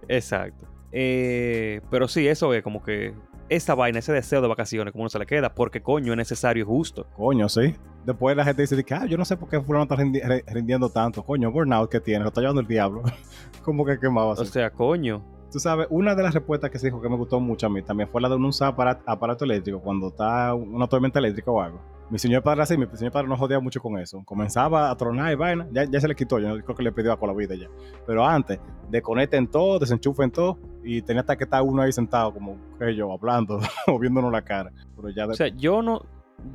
exacto. 0.06 0.66
Eh, 0.92 1.80
pero 1.90 2.08
sí, 2.08 2.28
eso 2.28 2.52
es 2.52 2.62
como 2.62 2.82
que 2.82 3.14
esa 3.50 3.74
vaina, 3.74 3.98
ese 3.98 4.12
deseo 4.12 4.40
de 4.40 4.48
vacaciones, 4.48 4.92
como 4.92 5.04
no 5.04 5.10
se 5.10 5.18
le 5.18 5.26
queda, 5.26 5.54
porque 5.54 5.82
coño 5.82 6.12
es 6.12 6.16
necesario 6.16 6.62
y 6.62 6.66
justo. 6.66 7.06
Coño, 7.16 7.48
sí. 7.48 7.74
Después 8.06 8.34
la 8.36 8.44
gente 8.44 8.62
dice, 8.62 8.82
que, 8.82 8.94
ah, 8.94 9.04
yo 9.04 9.18
no 9.18 9.24
sé 9.26 9.36
por 9.36 9.48
qué 9.48 9.60
fulano 9.60 9.82
está 9.82 9.96
rindi- 9.96 10.42
rindiendo 10.46 10.88
tanto. 10.88 11.22
Coño, 11.22 11.52
burnout 11.52 11.90
que 11.90 12.00
tiene, 12.00 12.22
lo 12.22 12.28
está 12.28 12.40
llevando 12.40 12.62
el 12.62 12.66
diablo. 12.66 13.02
como 13.62 13.84
que 13.84 13.98
quemado 13.98 14.32
así. 14.32 14.42
O 14.42 14.46
sea, 14.46 14.70
coño. 14.70 15.22
Tú 15.52 15.58
sabes, 15.58 15.88
una 15.90 16.14
de 16.14 16.22
las 16.22 16.32
respuestas 16.32 16.70
que 16.70 16.78
se 16.78 16.86
dijo 16.86 17.02
que 17.02 17.08
me 17.08 17.16
gustó 17.16 17.40
mucho 17.40 17.66
a 17.66 17.70
mí 17.70 17.82
también 17.82 18.08
fue 18.08 18.20
la 18.22 18.28
de 18.28 18.36
un 18.36 18.44
usar 18.44 18.68
aparato, 18.68 19.02
aparato 19.04 19.44
eléctrico 19.44 19.80
cuando 19.80 20.08
está 20.08 20.54
una 20.54 20.86
tormenta 20.86 21.18
eléctrica 21.18 21.50
o 21.50 21.60
algo. 21.60 21.80
Mi 22.10 22.18
señor 22.18 22.42
padre 22.42 22.62
así, 22.62 22.76
mi 22.76 22.86
señor 22.92 23.12
padre 23.12 23.28
no 23.28 23.36
jodía 23.36 23.60
mucho 23.60 23.80
con 23.80 23.96
eso. 23.98 24.20
Comenzaba 24.24 24.90
a 24.90 24.96
tronar 24.96 25.32
y 25.32 25.36
vaina, 25.36 25.66
ya, 25.70 25.84
ya 25.84 26.00
se 26.00 26.08
le 26.08 26.14
quitó, 26.16 26.38
yo 26.40 26.58
creo 26.64 26.76
que 26.76 26.82
le 26.82 26.90
pidió 26.92 27.12
a 27.12 27.16
con 27.18 27.28
la 27.28 27.34
vida 27.34 27.54
ya. 27.54 27.68
Pero 28.06 28.26
antes, 28.26 28.58
desconecten 28.88 29.46
todo, 29.46 29.78
desenchufen 29.78 30.30
todo 30.30 30.58
y 30.82 31.02
tenía 31.02 31.20
hasta 31.20 31.36
que 31.36 31.44
estar 31.44 31.62
uno 31.62 31.82
ahí 31.82 31.92
sentado 31.92 32.32
como 32.34 32.56
que 32.78 32.94
yo, 32.96 33.12
hablando 33.12 33.60
o 33.86 33.98
viéndonos 33.98 34.32
la 34.32 34.42
cara. 34.42 34.72
Pero 34.96 35.08
ya 35.10 35.26
de- 35.26 35.32
O 35.32 35.34
sea, 35.36 35.48
yo 35.48 35.82
no. 35.82 36.02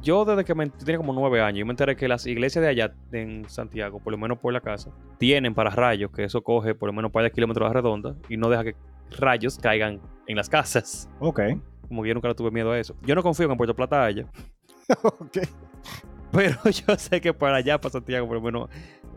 Yo 0.01 0.25
desde 0.25 0.43
que 0.43 0.55
me 0.55 0.67
tenía 0.67 0.97
como 0.97 1.13
nueve 1.13 1.41
años, 1.41 1.59
yo 1.59 1.65
me 1.67 1.71
enteré 1.71 1.95
que 1.95 2.07
las 2.07 2.25
iglesias 2.25 2.63
de 2.63 2.69
allá 2.69 2.91
en 3.11 3.47
Santiago, 3.47 3.99
por 3.99 4.11
lo 4.11 4.17
menos 4.17 4.39
por 4.39 4.51
la 4.51 4.59
casa, 4.59 4.89
tienen 5.19 5.53
para 5.53 5.69
rayos, 5.69 6.09
que 6.11 6.23
eso 6.23 6.41
coge 6.41 6.73
por 6.73 6.87
lo 6.89 6.93
menos 6.93 7.09
un 7.09 7.11
par 7.13 7.23
de 7.23 7.29
kilómetros 7.31 7.65
a 7.65 7.69
la 7.69 7.73
redonda 7.75 8.15
y 8.27 8.35
no 8.35 8.49
deja 8.49 8.63
que 8.63 8.75
rayos 9.19 9.59
caigan 9.59 10.01
en 10.25 10.35
las 10.37 10.49
casas. 10.49 11.07
ok. 11.19 11.39
Como 11.87 12.01
que 12.01 12.07
yo 12.09 12.15
nunca 12.15 12.27
le 12.27 12.33
tuve 12.33 12.49
miedo 12.49 12.71
a 12.71 12.79
eso. 12.79 12.95
Yo 13.03 13.13
no 13.13 13.21
confío 13.21 13.45
que 13.47 13.51
en 13.51 13.57
Puerto 13.57 13.75
Plata 13.75 14.03
haya, 14.03 14.25
ok. 15.03 15.37
pero 16.31 16.55
yo 16.69 16.95
sé 16.97 17.21
que 17.21 17.33
para 17.33 17.57
allá, 17.57 17.79
para 17.79 17.91
Santiago, 17.93 18.27
por 18.27 18.37
lo 18.37 18.41
menos 18.41 18.69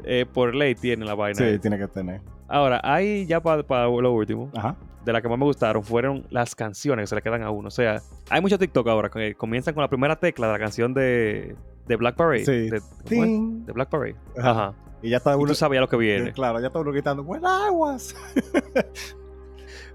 eh, 0.04 0.26
por 0.33 0.54
ley 0.54 0.74
tiene 0.74 1.04
la 1.04 1.14
vaina. 1.14 1.38
Sí, 1.38 1.59
tiene 1.59 1.78
que 1.78 1.88
tener. 1.88 2.20
Ahora, 2.48 2.81
ahí 2.83 3.26
ya 3.26 3.40
para 3.40 3.87
lo 3.87 4.12
último, 4.12 4.50
Ajá. 4.54 4.76
de 5.04 5.12
las 5.12 5.20
que 5.20 5.28
más 5.28 5.38
me 5.38 5.44
gustaron 5.44 5.83
fueron 5.85 6.26
las 6.31 6.54
canciones 6.54 7.02
que 7.02 7.07
se 7.09 7.14
le 7.16 7.22
quedan 7.22 7.42
a 7.42 7.50
uno. 7.50 7.68
O 7.68 7.70
sea, 7.70 8.00
hay 8.31 8.40
muchos 8.40 8.59
TikTok 8.59 8.88
ahora 8.88 9.11
que 9.11 9.35
comienzan 9.35 9.74
con 9.74 9.83
la 9.83 9.88
primera 9.88 10.16
tecla 10.16 10.46
de 10.46 10.52
la 10.54 10.59
canción 10.59 10.94
de, 10.94 11.57
de 11.87 11.96
Black 11.96 12.16
Parade. 12.16 12.44
Sí. 12.46 12.70
De, 12.70 13.72
Black 13.72 13.90
Parade. 13.90 14.16
Ajá. 14.38 14.50
Ajá. 14.50 14.74
Y 15.02 15.11
ya 15.11 15.18
está 15.18 15.33
Y 15.33 15.37
uno. 15.37 15.46
tú 15.46 15.54
sabías 15.54 15.81
lo 15.81 15.88
que 15.88 15.96
viene, 15.96 16.33
Claro, 16.33 16.59
ya 16.61 16.68
está 16.68 16.78
uno 16.81 16.90
gritando, 16.90 17.22
¡Buenas 17.22 17.50
aguas! 17.68 18.16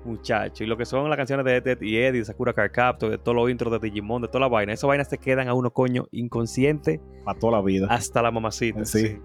muchacho. 0.05 0.63
Y 0.63 0.67
lo 0.67 0.77
que 0.77 0.85
son 0.85 1.09
las 1.09 1.17
canciones 1.17 1.45
de 1.45 1.57
Ed 1.57 1.81
y 1.81 1.97
Eddie, 1.97 2.19
de 2.19 2.25
Sakura 2.25 2.53
Card 2.53 2.71
Captor, 2.71 3.09
de 3.09 3.17
todos 3.17 3.35
los 3.35 3.49
intros 3.49 3.71
de 3.71 3.79
Digimon, 3.79 4.21
de 4.21 4.27
toda 4.27 4.41
la 4.41 4.47
vaina. 4.47 4.73
Esas 4.73 4.87
vainas 4.87 5.09
te 5.09 5.17
quedan 5.17 5.47
a 5.47 5.53
uno, 5.53 5.71
coño, 5.71 6.07
inconsciente 6.11 6.99
Para 7.23 7.39
toda 7.39 7.53
la 7.53 7.61
vida. 7.61 7.87
hasta 7.89 8.21
la 8.21 8.31
mamacita. 8.31 8.85
Sí. 8.85 9.17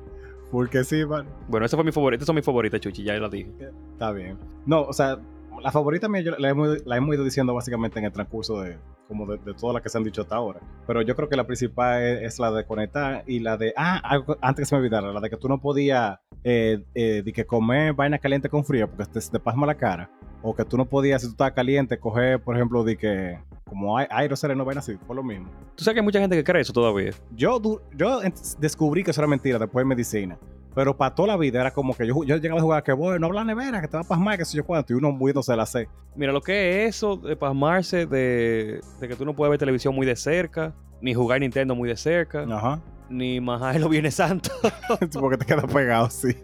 Porque 0.50 0.82
sí, 0.84 1.04
man. 1.04 1.26
Bueno, 1.48 1.66
esa 1.66 1.76
fue 1.76 1.84
mi 1.84 1.92
favorita. 1.92 2.16
Estas 2.18 2.26
son 2.26 2.36
mis 2.36 2.44
favoritas, 2.44 2.80
Chuchi, 2.80 3.02
ya 3.04 3.14
la 3.18 3.28
dije. 3.28 3.50
Está 3.92 4.12
bien. 4.12 4.38
No, 4.64 4.82
o 4.82 4.92
sea, 4.92 5.18
la 5.62 5.70
favorita 5.70 6.08
mía 6.08 6.22
yo 6.22 6.32
la 6.38 6.48
hemos, 6.48 6.86
la 6.86 6.96
hemos 6.96 7.14
ido 7.14 7.24
diciendo 7.24 7.52
básicamente 7.54 7.98
en 7.98 8.06
el 8.06 8.12
transcurso 8.12 8.60
de 8.62 8.78
como 9.08 9.24
de, 9.26 9.38
de 9.38 9.54
todas 9.54 9.72
las 9.74 9.82
que 9.82 9.88
se 9.88 9.96
han 9.98 10.04
dicho 10.04 10.20
hasta 10.22 10.36
ahora. 10.36 10.60
Pero 10.86 11.00
yo 11.02 11.16
creo 11.16 11.28
que 11.30 11.36
la 11.36 11.46
principal 11.46 12.02
es, 12.02 12.22
es 12.34 12.38
la 12.38 12.50
de 12.52 12.64
conectar 12.66 13.24
y 13.26 13.40
la 13.40 13.56
de, 13.56 13.72
ah, 13.76 13.98
algo- 14.04 14.36
antes 14.42 14.62
que 14.62 14.66
se 14.68 14.74
me 14.74 14.80
olvidara, 14.80 15.12
la 15.12 15.20
de 15.20 15.30
que 15.30 15.36
tú 15.38 15.48
no 15.48 15.58
podías 15.60 16.18
eh, 16.44 16.82
eh, 16.94 17.22
de 17.24 17.32
que 17.32 17.46
comer 17.46 17.94
vaina 17.94 18.18
caliente 18.18 18.48
con 18.50 18.64
frío 18.66 18.86
porque 18.88 19.06
te, 19.06 19.18
te 19.20 19.40
pasma 19.40 19.66
la 19.66 19.74
cara. 19.76 20.10
O 20.42 20.54
que 20.54 20.64
tú 20.64 20.76
no 20.76 20.84
podías, 20.84 21.20
si 21.22 21.28
tú 21.28 21.32
estabas 21.32 21.52
caliente, 21.52 21.98
coger, 21.98 22.40
por 22.40 22.54
ejemplo, 22.56 22.84
de 22.84 22.96
que 22.96 23.38
como 23.64 23.98
hay 23.98 24.06
aerosoles, 24.10 24.56
no 24.56 24.64
vaina 24.64 24.80
así, 24.80 24.94
por 24.94 25.14
lo 25.16 25.22
mismo. 25.22 25.48
Tú 25.74 25.84
sabes 25.84 25.94
que 25.94 26.00
hay 26.00 26.04
mucha 26.04 26.20
gente 26.20 26.36
que 26.36 26.44
cree 26.44 26.62
eso 26.62 26.72
todavía. 26.72 27.10
Yo, 27.34 27.60
yo 27.94 28.20
descubrí 28.58 29.04
que 29.04 29.10
eso 29.10 29.20
era 29.20 29.28
mentira 29.28 29.58
después 29.58 29.84
de 29.84 29.88
medicina. 29.88 30.38
Pero 30.74 30.96
para 30.96 31.14
toda 31.14 31.28
la 31.28 31.36
vida 31.36 31.60
era 31.60 31.72
como 31.72 31.94
que 31.94 32.06
yo, 32.06 32.22
yo 32.24 32.36
llegaba 32.36 32.60
a 32.60 32.62
jugar 32.62 32.82
que 32.84 32.92
voy, 32.92 33.18
no 33.18 33.26
habla 33.26 33.42
nevera, 33.44 33.80
que 33.80 33.88
te 33.88 33.96
va 33.96 34.02
a 34.02 34.06
pasmar, 34.06 34.38
que 34.38 34.44
sé 34.44 34.56
yo 34.56 34.64
cuánto, 34.64 34.92
y 34.92 34.96
uno 34.96 35.10
muriéndose 35.10 35.54
la 35.56 35.66
sed. 35.66 35.86
Mira, 36.14 36.30
lo 36.32 36.40
que 36.40 36.84
es 36.84 36.96
eso 36.96 37.16
de 37.16 37.34
pasmarse, 37.36 38.06
de, 38.06 38.80
de 39.00 39.08
que 39.08 39.16
tú 39.16 39.24
no 39.24 39.34
puedes 39.34 39.50
ver 39.50 39.58
televisión 39.58 39.94
muy 39.94 40.06
de 40.06 40.14
cerca, 40.14 40.72
ni 41.00 41.14
jugar 41.14 41.40
Nintendo 41.40 41.74
muy 41.74 41.88
de 41.88 41.96
cerca, 41.96 42.44
Ajá. 42.48 42.80
ni 43.08 43.40
majar 43.40 43.80
los 43.80 43.90
Viernes 43.90 44.14
Santo. 44.14 44.50
Porque 45.20 45.36
te 45.38 45.46
queda 45.46 45.62
pegado, 45.66 46.08
sí. 46.10 46.36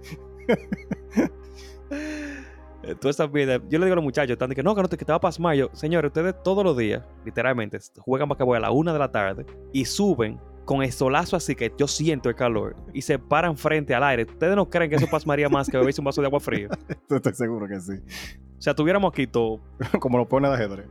Eh, 2.86 2.94
Todas 2.94 3.14
estas 3.14 3.32
vidas. 3.32 3.60
Yo 3.68 3.78
le 3.78 3.86
digo 3.86 3.94
a 3.94 3.96
los 3.96 4.04
muchachos, 4.04 4.32
están 4.32 4.48
de 4.48 4.54
que 4.54 4.62
no, 4.62 4.74
que 4.74 4.82
no 4.82 4.88
te, 4.88 4.96
que 4.96 5.04
te 5.04 5.12
va 5.12 5.16
a 5.16 5.20
pasmar. 5.20 5.56
Yo, 5.56 5.70
señores, 5.72 6.08
ustedes 6.10 6.34
todos 6.42 6.64
los 6.64 6.76
días, 6.76 7.02
literalmente, 7.24 7.78
juegan 7.98 8.28
basquetbol 8.28 8.56
a 8.56 8.60
la 8.60 8.70
una 8.70 8.92
de 8.92 8.98
la 8.98 9.10
tarde 9.10 9.46
y 9.72 9.84
suben 9.84 10.38
con 10.64 10.82
el 10.82 10.92
solazo 10.92 11.36
así 11.36 11.54
que 11.54 11.72
yo 11.76 11.86
siento 11.86 12.30
el 12.30 12.34
calor 12.34 12.74
y 12.94 13.02
se 13.02 13.18
paran 13.18 13.56
frente 13.56 13.94
al 13.94 14.02
aire. 14.02 14.24
¿Ustedes 14.24 14.56
no 14.56 14.68
creen 14.68 14.90
que 14.90 14.96
eso 14.96 15.06
pasmaría 15.10 15.48
más 15.48 15.68
que 15.68 15.76
beberse 15.76 16.00
un 16.00 16.06
vaso 16.06 16.20
de 16.20 16.26
agua 16.26 16.40
fría? 16.40 16.68
Estoy 17.10 17.34
seguro 17.34 17.68
que 17.68 17.80
sí. 17.80 17.92
O 18.58 18.62
sea, 18.64 18.74
tuviéramos 18.74 19.12
aquí 19.12 19.26
todo. 19.26 19.60
Como 20.00 20.16
lo 20.18 20.26
pone 20.26 20.48
de 20.48 20.54
ajedrez. 20.54 20.86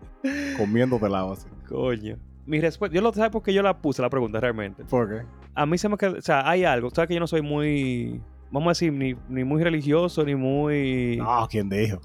Comiendo 0.58 1.00
de 1.00 1.10
lado 1.10 1.34
así. 1.34 1.48
Coño. 1.68 2.18
Mi 2.46 2.60
respuesta, 2.60 2.94
yo 2.94 3.02
lo 3.02 3.14
sé 3.14 3.30
porque 3.30 3.54
yo 3.54 3.62
la 3.64 3.82
puse 3.82 4.02
la 4.02 4.10
pregunta 4.10 4.40
realmente. 4.40 4.84
¿Por 4.84 5.10
qué? 5.10 5.26
A 5.56 5.66
mí 5.66 5.78
se 5.78 5.88
me 5.88 5.98
queda, 5.98 6.18
o 6.18 6.22
sea, 6.22 6.48
hay 6.48 6.66
algo. 6.66 6.90
Sabes 6.90 7.08
que 7.08 7.14
yo 7.14 7.20
no 7.22 7.28
soy 7.28 7.42
muy, 7.42 8.22
vamos 8.54 8.68
a 8.68 8.72
decir, 8.72 8.94
ni, 8.94 9.16
ni 9.28 9.44
muy 9.44 9.62
religioso, 9.64 10.24
ni 10.24 10.36
muy, 10.36 11.18
No, 11.18 11.48
¿quién 11.50 11.68
dijo? 11.70 12.00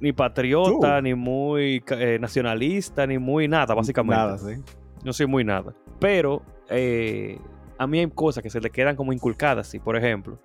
ni 0.00 0.12
patriota, 0.12 0.96
Tú. 0.98 1.02
ni 1.02 1.14
muy 1.14 1.82
eh, 1.90 2.18
nacionalista, 2.20 3.06
ni 3.06 3.18
muy 3.18 3.48
nada, 3.48 3.74
básicamente. 3.74 4.16
Nada, 4.16 4.38
sí. 4.38 4.52
No 5.04 5.12
soy 5.12 5.26
muy 5.26 5.42
nada. 5.44 5.72
Pero 5.98 6.42
eh, 6.68 7.38
a 7.78 7.86
mí 7.86 7.98
hay 7.98 8.08
cosas 8.10 8.42
que 8.42 8.50
se 8.50 8.60
le 8.60 8.70
quedan 8.70 8.94
como 8.94 9.12
inculcadas, 9.12 9.66
sí. 9.68 9.78
Por 9.80 9.96
ejemplo, 9.96 10.38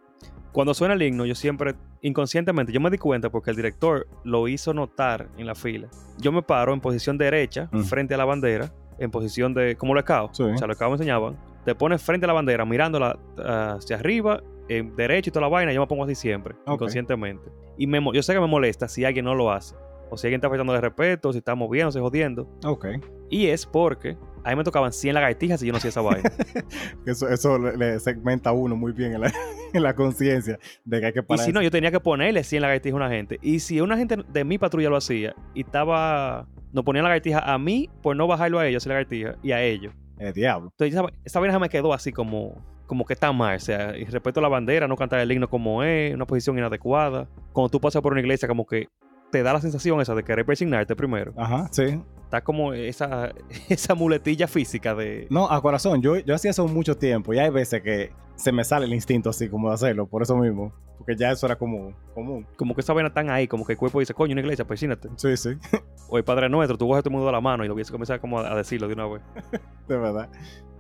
cuando 0.52 0.74
suena 0.74 0.94
el 0.96 1.02
himno, 1.04 1.26
yo 1.26 1.36
siempre, 1.36 1.76
inconscientemente, 2.02 2.72
yo 2.72 2.80
me 2.80 2.90
di 2.90 2.98
cuenta 2.98 3.30
porque 3.30 3.52
el 3.52 3.56
director 3.56 4.08
lo 4.24 4.48
hizo 4.48 4.74
notar 4.74 5.28
en 5.38 5.46
la 5.46 5.54
fila. 5.56 5.88
Yo 6.20 6.32
me 6.32 6.42
paro 6.42 6.74
en 6.74 6.80
posición 6.82 7.18
derecha, 7.20 7.70
Mm. 7.72 7.82
frente 7.82 8.14
a 8.16 8.18
la 8.18 8.26
bandera, 8.26 8.72
en 8.98 9.12
posición 9.12 9.54
de, 9.54 9.76
como 9.76 9.94
los 9.94 10.04
caos. 10.04 10.32
Sí. 10.38 10.44
O 10.44 10.58
sea, 10.58 10.68
los 10.68 10.78
caos 10.78 10.92
me 10.92 10.96
enseñaban. 10.96 11.38
Te 11.64 11.76
pones 11.76 12.02
frente 12.02 12.26
a 12.26 12.28
la 12.28 12.34
bandera, 12.34 12.66
mirándola 12.66 13.18
ah, 13.38 13.76
hacia 13.78 13.98
arriba, 13.98 14.42
en 14.70 14.96
derecho 14.96 15.30
y 15.30 15.32
toda 15.32 15.42
la 15.42 15.50
vaina, 15.50 15.74
yo 15.74 15.82
me 15.82 15.88
pongo 15.88 16.04
así 16.04 16.16
siempre, 16.16 16.56
inconscientemente. 16.68 17.52
Y 17.78 17.88
me, 17.88 18.02
yo 18.14 18.24
sé 18.24 18.34
que 18.34 18.40
me 18.40 18.48
molesta 18.48 18.88
si 18.88 19.06
alguien 19.06 19.26
no 19.26 19.36
lo 19.36 19.52
hace. 19.52 19.76
O 20.10 20.18
si 20.18 20.28
alguien 20.28 20.38
está 20.38 20.50
faltando 20.50 20.74
de 20.74 20.82
respeto, 20.82 21.32
si 21.32 21.40
está 21.40 21.56
moviéndose, 21.56 22.00
jodiendo. 22.00 22.48
Ok. 22.64 22.86
Y 23.30 23.48
es 23.48 23.66
porque 23.66 24.16
a 24.44 24.50
mí 24.50 24.56
me 24.56 24.64
tocaban 24.64 24.92
100 24.92 25.16
lagartijas 25.16 25.64
y 25.64 25.68
yo 25.68 25.72
no 25.72 25.78
hacía 25.78 25.90
esa 25.90 26.02
vaina. 26.02 26.32
Eso, 27.06 27.28
eso 27.28 27.58
le, 27.58 28.00
segmenta 28.00 28.52
a 28.52 28.54
uno 28.54 28.76
muy 28.76 28.92
bien 28.92 29.14
en 29.14 29.22
la, 29.22 29.34
la 29.74 29.96
conciencia 29.96 30.60
de 30.86 31.00
que 31.00 31.06
hay 31.08 31.14
que 31.14 31.20
y 31.20 31.24
parar. 31.24 31.46
si 31.46 31.52
no, 31.52 31.62
yo 31.62 31.72
tenía 31.72 31.92
que 31.92 32.00
ponerle 32.00 32.44
100 32.44 32.62
lagartijas 32.62 32.94
a 32.94 32.98
una 32.98 33.10
gente. 33.10 33.40
Y 33.42 33.60
si 33.60 33.82
una 33.82 33.98
gente 33.98 34.18
de 34.28 34.44
mi 34.44 34.58
patrulla 34.58 34.90
lo 34.90 34.98
hacía 34.98 35.36
y 35.54 35.62
estaba. 35.62 36.48
Nos 36.72 36.84
ponían 36.84 37.04
lagartijas 37.04 37.44
a 37.46 37.58
mí 37.58 37.90
por 38.02 38.16
no 38.16 38.26
bajarlo 38.26 38.58
a 38.60 38.68
ellos, 38.68 38.82
hacer 38.84 38.92
lagartijas, 38.92 39.38
y 39.44 39.52
a 39.52 39.62
ellos. 39.62 39.94
El 40.18 40.34
diablo. 40.34 40.70
Entonces, 40.72 40.96
esa, 40.96 41.08
esa 41.24 41.40
vaina 41.40 41.60
me 41.60 41.70
quedó 41.70 41.94
así 41.94 42.12
como. 42.12 42.73
Como 42.86 43.06
que 43.06 43.14
está 43.14 43.32
mal, 43.32 43.56
o 43.56 43.60
sea, 43.60 43.98
y 43.98 44.06
respeto 44.06 44.40
a 44.40 44.44
la 44.44 44.50
bandera, 44.50 44.88
no 44.88 44.96
cantar 44.96 45.20
el 45.20 45.32
himno 45.32 45.50
como 45.50 45.84
es, 45.84 46.14
una 46.14 46.26
posición 46.26 46.58
inadecuada. 46.58 47.28
Cuando 47.54 47.70
tú 47.70 47.80
pasas 47.80 48.02
por 48.02 48.12
una 48.12 48.22
iglesia, 48.22 48.48
como 48.48 48.66
que 48.66 48.90
te 49.32 49.42
da 49.42 49.52
la 49.52 49.62
sensación 49.62 50.00
esa 50.00 50.14
de 50.14 50.24
querer 50.24 50.46
persignarte 50.46 50.96
primero. 50.96 51.34
Ajá, 51.36 51.68
sí. 51.72 52.00
Está 52.26 52.44
como 52.44 52.74
esa, 52.74 53.34
esa 53.70 53.96
muletilla 53.96 54.48
física 54.48 54.94
de. 54.94 55.28
No, 55.30 55.50
a 55.50 55.60
corazón, 55.62 56.02
yo, 56.02 56.18
yo 56.18 56.36
hacía 56.36 56.52
eso 56.52 56.68
mucho 56.68 56.96
tiempo 56.98 57.34
y 57.34 57.40
hay 57.40 57.50
veces 57.50 57.82
que 57.82 58.12
se 58.36 58.52
me 58.52 58.64
sale 58.64 58.86
el 58.86 58.94
instinto 58.94 59.32
así 59.32 59.50
como 59.50 59.70
de 59.70 59.76
hacerlo, 59.76 60.06
por 60.06 60.22
eso 60.22 60.38
mismo. 60.38 60.72
Porque 60.98 61.16
ya 61.16 61.32
eso 61.32 61.46
era 61.48 61.58
como 61.58 61.94
común. 62.14 62.46
Como 62.56 62.76
que 62.76 62.82
esa 62.82 62.94
vaina 62.94 63.12
tan 63.12 63.30
ahí, 63.30 63.48
como 63.48 63.66
que 63.66 63.74
el 63.74 63.78
cuerpo 63.78 64.00
dice, 64.00 64.14
coño, 64.14 64.34
una 64.34 64.42
iglesia, 64.42 64.66
persígnate. 64.66 65.10
Sí, 65.18 65.36
sí, 65.36 65.58
O 66.10 66.18
el 66.18 66.24
Padre 66.24 66.48
Nuestro, 66.48 66.78
tú 66.78 66.88
coges 66.88 67.00
a 67.00 67.02
todo 67.02 67.10
el 67.10 67.14
mundo 67.14 67.26
de 67.26 67.32
la 67.32 67.42
mano 67.42 67.66
y 67.66 67.68
lo 67.68 67.74
hubiese 67.74 67.92
comenzado 67.92 68.22
como 68.22 68.40
a 68.40 68.52
a 68.52 68.56
decirlo 68.56 68.88
de 68.88 68.94
una 68.94 69.08
vez. 69.08 69.22
de 69.88 69.98
verdad. 69.98 70.30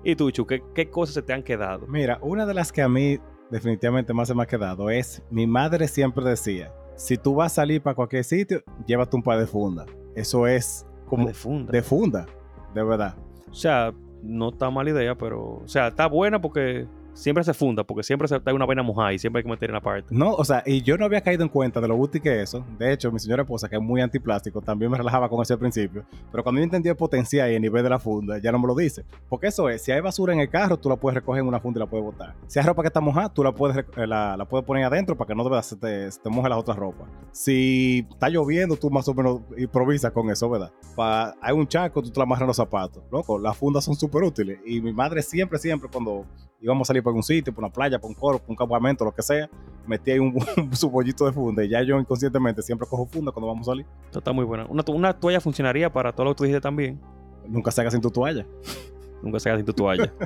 Y 0.03 0.15
tú, 0.15 0.31
Chu, 0.31 0.45
¿qué, 0.45 0.61
qué 0.75 0.89
cosas 0.89 1.15
se 1.15 1.21
te 1.21 1.33
han 1.33 1.43
quedado? 1.43 1.87
Mira, 1.87 2.19
una 2.21 2.45
de 2.45 2.53
las 2.53 2.71
que 2.71 2.81
a 2.81 2.89
mí 2.89 3.19
definitivamente 3.49 4.13
más 4.13 4.27
se 4.27 4.35
me 4.35 4.43
ha 4.43 4.45
quedado 4.45 4.89
es, 4.89 5.23
mi 5.29 5.47
madre 5.47 5.87
siempre 5.87 6.25
decía, 6.25 6.73
si 6.95 7.17
tú 7.17 7.35
vas 7.35 7.53
a 7.53 7.55
salir 7.55 7.81
para 7.81 7.95
cualquier 7.95 8.23
sitio, 8.23 8.63
llévate 8.85 9.15
un 9.15 9.23
par 9.23 9.39
de 9.39 9.47
funda. 9.47 9.85
Eso 10.15 10.47
es 10.47 10.85
como 11.07 11.27
de 11.27 11.33
funda. 11.33 11.71
de 11.71 11.81
funda, 11.81 12.25
de 12.73 12.83
verdad. 12.83 13.15
O 13.49 13.53
sea, 13.53 13.93
no 14.21 14.49
está 14.49 14.69
mala 14.69 14.89
idea, 14.89 15.15
pero. 15.15 15.61
O 15.63 15.67
sea, 15.67 15.87
está 15.87 16.07
buena 16.07 16.41
porque 16.41 16.87
siempre 17.13 17.43
se 17.43 17.53
funda, 17.53 17.83
porque 17.83 18.03
siempre 18.03 18.27
se 18.27 18.35
está 18.35 18.53
una 18.53 18.65
vaina 18.65 18.83
mojada 18.83 19.13
y 19.13 19.19
siempre 19.19 19.39
hay 19.39 19.43
que 19.43 19.49
meter 19.49 19.69
en 19.69 19.75
la 19.75 19.81
parte. 19.81 20.07
No, 20.11 20.33
o 20.33 20.43
sea, 20.43 20.63
y 20.65 20.81
yo 20.81 20.97
no 20.97 21.05
había 21.05 21.21
caído 21.21 21.43
en 21.43 21.49
cuenta 21.49 21.79
de 21.79 21.87
lo 21.87 21.95
útil 21.95 22.21
que 22.21 22.35
es 22.41 22.49
eso. 22.49 22.65
De 22.77 22.91
hecho, 22.91 23.11
mi 23.11 23.19
señora 23.19 23.43
esposa, 23.43 23.69
que 23.69 23.75
es 23.75 23.81
muy 23.81 24.01
antiplástico, 24.01 24.61
también 24.61 24.91
me 24.91 24.97
relajaba 24.97 25.29
con 25.29 25.41
eso 25.41 25.53
al 25.53 25.59
principio. 25.59 26.03
Pero 26.31 26.43
cuando 26.43 26.59
yo 26.59 26.63
entendí 26.63 26.89
el 26.89 26.95
potencial 26.95 27.51
y 27.51 27.55
el 27.55 27.61
nivel 27.61 27.83
de 27.83 27.89
la 27.89 27.99
funda, 27.99 28.37
ya 28.39 28.51
no 28.51 28.59
me 28.59 28.67
lo 28.67 28.75
dice. 28.75 29.05
Porque 29.29 29.47
eso 29.47 29.69
es, 29.69 29.81
si 29.81 29.91
hay 29.91 30.01
basura 30.01 30.33
en 30.33 30.39
el 30.39 30.49
carro, 30.49 30.77
tú 30.77 30.89
la 30.89 30.95
puedes 30.95 31.15
recoger 31.15 31.41
en 31.41 31.47
una 31.47 31.59
funda 31.59 31.79
y 31.79 31.81
la 31.81 31.87
puedes 31.89 32.05
botar. 32.05 32.35
Si 32.47 32.59
hay 32.59 32.65
ropa 32.65 32.81
que 32.81 32.87
está 32.87 33.01
mojada, 33.01 33.29
tú 33.33 33.43
la 33.43 33.51
puedes, 33.53 33.77
eh, 33.77 34.07
la, 34.07 34.35
la 34.37 34.45
puedes 34.45 34.65
poner 34.65 34.83
adentro 34.85 35.15
para 35.17 35.27
que 35.27 35.35
no 35.35 35.61
se 35.61 35.75
te, 35.75 36.09
moje 36.29 36.49
las 36.49 36.57
otras 36.57 36.77
ropas. 36.77 37.07
Si 37.31 38.07
está 38.09 38.29
lloviendo, 38.29 38.75
tú 38.75 38.89
más 38.89 39.07
o 39.07 39.13
menos 39.13 39.41
improvisas 39.57 40.11
con 40.11 40.29
eso, 40.29 40.49
¿verdad? 40.49 40.71
Pa- 40.95 41.35
hay 41.41 41.53
un 41.53 41.67
charco, 41.67 42.01
tú 42.01 42.09
te 42.09 42.19
la 42.19 42.23
amarras 42.23 42.41
en 42.41 42.47
los 42.47 42.57
zapatos. 42.57 43.03
Loco, 43.11 43.37
las 43.37 43.55
fundas 43.57 43.83
son 43.83 43.95
súper 43.95 44.23
útiles. 44.23 44.59
Y 44.65 44.81
mi 44.81 44.93
madre 44.93 45.21
siempre, 45.21 45.59
siempre, 45.59 45.89
cuando 45.91 46.25
íbamos 46.63 46.85
a 46.85 46.87
salir 46.87 47.03
por 47.03 47.13
un 47.13 47.21
sitio, 47.21 47.53
por 47.53 47.63
una 47.63 47.71
playa, 47.71 47.99
por 47.99 48.09
un 48.09 48.15
coro, 48.15 48.39
por 48.39 48.49
un 48.49 48.55
campamento, 48.55 49.03
lo 49.05 49.13
que 49.13 49.21
sea, 49.21 49.49
metía 49.85 50.13
ahí 50.15 50.19
un, 50.19 50.33
su 50.71 50.89
bollito 50.89 51.25
de 51.25 51.33
funda 51.33 51.63
y 51.63 51.69
ya 51.69 51.83
yo 51.83 51.99
inconscientemente 51.99 52.61
siempre 52.61 52.87
cojo 52.87 53.05
funda 53.05 53.31
cuando 53.31 53.47
vamos 53.47 53.67
a 53.67 53.71
salir. 53.71 53.85
Esto 54.05 54.19
está 54.19 54.31
muy 54.31 54.45
buena. 54.45 54.65
Una, 54.69 54.81
to- 54.81 54.93
una 54.93 55.13
toalla 55.13 55.41
funcionaría 55.41 55.91
para 55.91 56.11
todo 56.13 56.25
lo 56.25 56.31
que 56.31 56.37
tú 56.37 56.43
dijiste 56.45 56.61
también. 56.61 56.99
Nunca 57.47 57.69
haga 57.77 57.91
sin 57.91 58.01
tu 58.01 58.09
toalla. 58.09 58.45
Nunca 59.21 59.37
haga 59.45 59.57
sin 59.57 59.65
tu 59.65 59.73
toalla. 59.73 60.11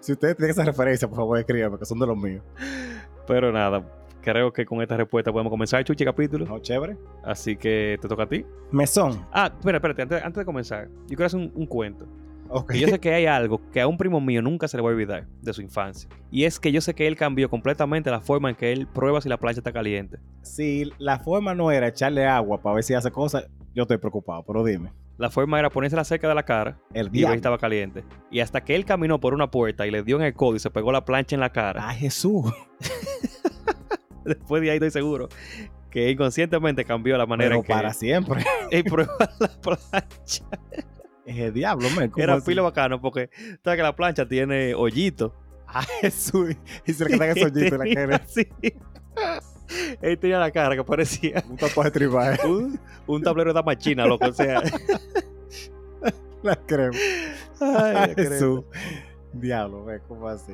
Si 0.00 0.12
ustedes 0.12 0.34
tienen 0.38 0.52
esa 0.52 0.64
referencia, 0.64 1.06
por 1.06 1.18
favor 1.18 1.38
escríbanme, 1.38 1.78
que 1.78 1.84
son 1.84 1.98
de 1.98 2.06
los 2.06 2.16
míos. 2.16 2.42
pero 3.26 3.52
nada, 3.52 3.84
creo 4.22 4.50
que 4.50 4.64
con 4.64 4.80
esta 4.80 4.96
respuesta 4.96 5.30
podemos 5.30 5.50
comenzar, 5.50 5.84
Chuchi, 5.84 6.02
capítulo. 6.02 6.46
¿No? 6.46 6.58
Chévere. 6.60 6.96
Así 7.22 7.56
que 7.58 7.98
te 8.00 8.08
toca 8.08 8.22
a 8.22 8.26
ti. 8.26 8.46
Mesón. 8.72 9.26
Ah, 9.30 9.52
espera, 9.54 9.76
espérate, 9.76 10.00
antes, 10.00 10.22
antes 10.24 10.40
de 10.40 10.44
comenzar, 10.46 10.88
yo 10.88 11.08
quiero 11.08 11.26
hacer 11.26 11.40
un, 11.40 11.52
un 11.54 11.66
cuento. 11.66 12.06
Y 12.72 12.80
yo 12.80 12.88
sé 12.88 12.98
que 12.98 13.12
hay 13.12 13.26
algo 13.26 13.60
que 13.70 13.80
a 13.80 13.86
un 13.86 13.96
primo 13.96 14.20
mío 14.20 14.42
nunca 14.42 14.68
se 14.68 14.76
le 14.76 14.82
va 14.82 14.90
a 14.90 14.92
olvidar 14.92 15.26
de 15.42 15.52
su 15.52 15.62
infancia. 15.62 16.08
Y 16.30 16.44
es 16.44 16.60
que 16.60 16.72
yo 16.72 16.80
sé 16.80 16.94
que 16.94 17.06
él 17.06 17.16
cambió 17.16 17.48
completamente 17.48 18.10
la 18.10 18.20
forma 18.20 18.50
en 18.50 18.56
que 18.56 18.72
él 18.72 18.86
prueba 18.86 19.20
si 19.20 19.28
la 19.28 19.38
plancha 19.38 19.60
está 19.60 19.72
caliente. 19.72 20.18
Si 20.42 20.90
la 20.98 21.18
forma 21.18 21.54
no 21.54 21.70
era 21.70 21.88
echarle 21.88 22.26
agua 22.26 22.60
para 22.60 22.76
ver 22.76 22.84
si 22.84 22.94
hace 22.94 23.10
cosas, 23.10 23.48
yo 23.74 23.82
estoy 23.82 23.98
preocupado, 23.98 24.44
pero 24.46 24.64
dime. 24.64 24.92
La 25.18 25.30
forma 25.30 25.58
era 25.58 25.70
ponérsela 25.70 26.04
cerca 26.04 26.28
de 26.28 26.34
la 26.34 26.42
cara 26.42 26.78
El 26.92 27.08
y 27.10 27.22
ver 27.22 27.30
si 27.30 27.36
estaba 27.36 27.58
caliente. 27.58 28.04
Y 28.30 28.40
hasta 28.40 28.62
que 28.62 28.74
él 28.74 28.84
caminó 28.84 29.18
por 29.18 29.32
una 29.32 29.50
puerta 29.50 29.86
y 29.86 29.90
le 29.90 30.02
dio 30.02 30.16
en 30.16 30.22
el 30.22 30.34
codo 30.34 30.56
y 30.56 30.58
se 30.58 30.70
pegó 30.70 30.92
la 30.92 31.04
plancha 31.04 31.34
en 31.36 31.40
la 31.40 31.50
cara, 31.50 31.88
Ay, 31.88 31.98
Jesús. 31.98 32.52
después 34.24 34.60
de 34.60 34.70
ahí 34.70 34.76
estoy 34.76 34.90
seguro 34.90 35.28
que 35.96 36.10
inconscientemente 36.10 36.84
cambió 36.84 37.16
la 37.16 37.24
manera 37.24 37.48
Pero 37.48 37.60
en 37.60 37.62
que 37.64 37.72
para 37.72 37.94
siempre. 37.94 38.44
él 38.70 38.84
prueba 38.84 39.16
la 39.40 39.48
plancha. 39.48 40.44
Es 41.26 41.36
el 41.38 41.52
diablo. 41.52 41.88
¿cómo 42.10 42.22
Era 42.22 42.40
pilo 42.40 42.62
bacano 42.62 43.00
porque 43.00 43.28
sabes 43.62 43.76
que 43.76 43.82
la 43.82 43.94
plancha 43.94 44.26
tiene 44.26 44.74
hoyito. 44.74 45.34
Jesús. 46.00 46.54
Y 46.86 46.92
se 46.92 47.04
le 47.04 47.10
quedan 47.18 47.36
esos 47.36 47.50
hoyitos 47.52 47.72
en 47.72 47.88
la 47.88 47.94
cara. 47.94 48.22
Sí. 48.26 48.48
Él 50.00 50.16
tenía 50.18 50.38
la 50.38 50.50
cara 50.52 50.76
que 50.76 50.84
parecía 50.84 51.42
Un 51.50 51.56
tatuaje 51.56 51.90
tribal. 51.90 52.38
un, 52.44 52.78
un 53.06 53.22
tablero 53.22 53.52
de 53.52 53.62
machina, 53.62 54.06
loco. 54.06 54.26
O 54.28 54.32
sea, 54.32 54.62
La 56.42 56.54
creo. 56.54 56.92
ay, 57.60 57.94
Ay, 57.96 58.14
creo. 58.14 58.30
Jesús. 58.30 58.60
Diablo, 59.32 59.84
ve, 59.84 60.00
¿cómo 60.06 60.28
así? 60.28 60.52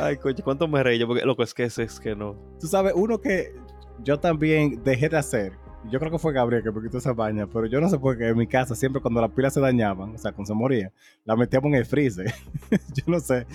Ay, 0.00 0.16
coño, 0.16 0.44
¿cuánto 0.44 0.68
me 0.68 0.82
reí 0.82 0.98
yo? 0.98 1.06
Porque 1.06 1.24
loco, 1.24 1.42
es 1.42 1.54
que 1.54 1.64
es, 1.64 1.78
es 1.78 1.98
que 1.98 2.14
no. 2.14 2.36
Tú 2.60 2.66
sabes, 2.66 2.92
uno 2.94 3.20
que 3.20 3.54
yo 4.02 4.18
también 4.20 4.82
dejé 4.84 5.08
de 5.08 5.16
hacer. 5.16 5.52
Yo 5.90 5.98
creo 5.98 6.12
que 6.12 6.18
fue 6.18 6.32
Gabriel 6.32 6.62
que 6.62 6.70
me 6.70 6.80
quitó 6.80 6.98
esa 6.98 7.12
baña, 7.12 7.46
pero 7.46 7.66
yo 7.66 7.80
no 7.80 7.88
sé 7.88 7.98
por 7.98 8.16
qué 8.16 8.28
en 8.28 8.36
mi 8.38 8.46
casa 8.46 8.74
siempre 8.74 9.02
cuando 9.02 9.20
las 9.20 9.30
pilas 9.30 9.52
se 9.52 9.60
dañaban, 9.60 10.14
o 10.14 10.18
sea, 10.18 10.32
cuando 10.32 10.46
se 10.46 10.54
moría, 10.54 10.92
la 11.24 11.34
metíamos 11.36 11.68
en 11.70 11.74
el 11.74 11.84
freezer. 11.86 12.26
yo 12.94 13.02
no 13.08 13.18
sé 13.20 13.46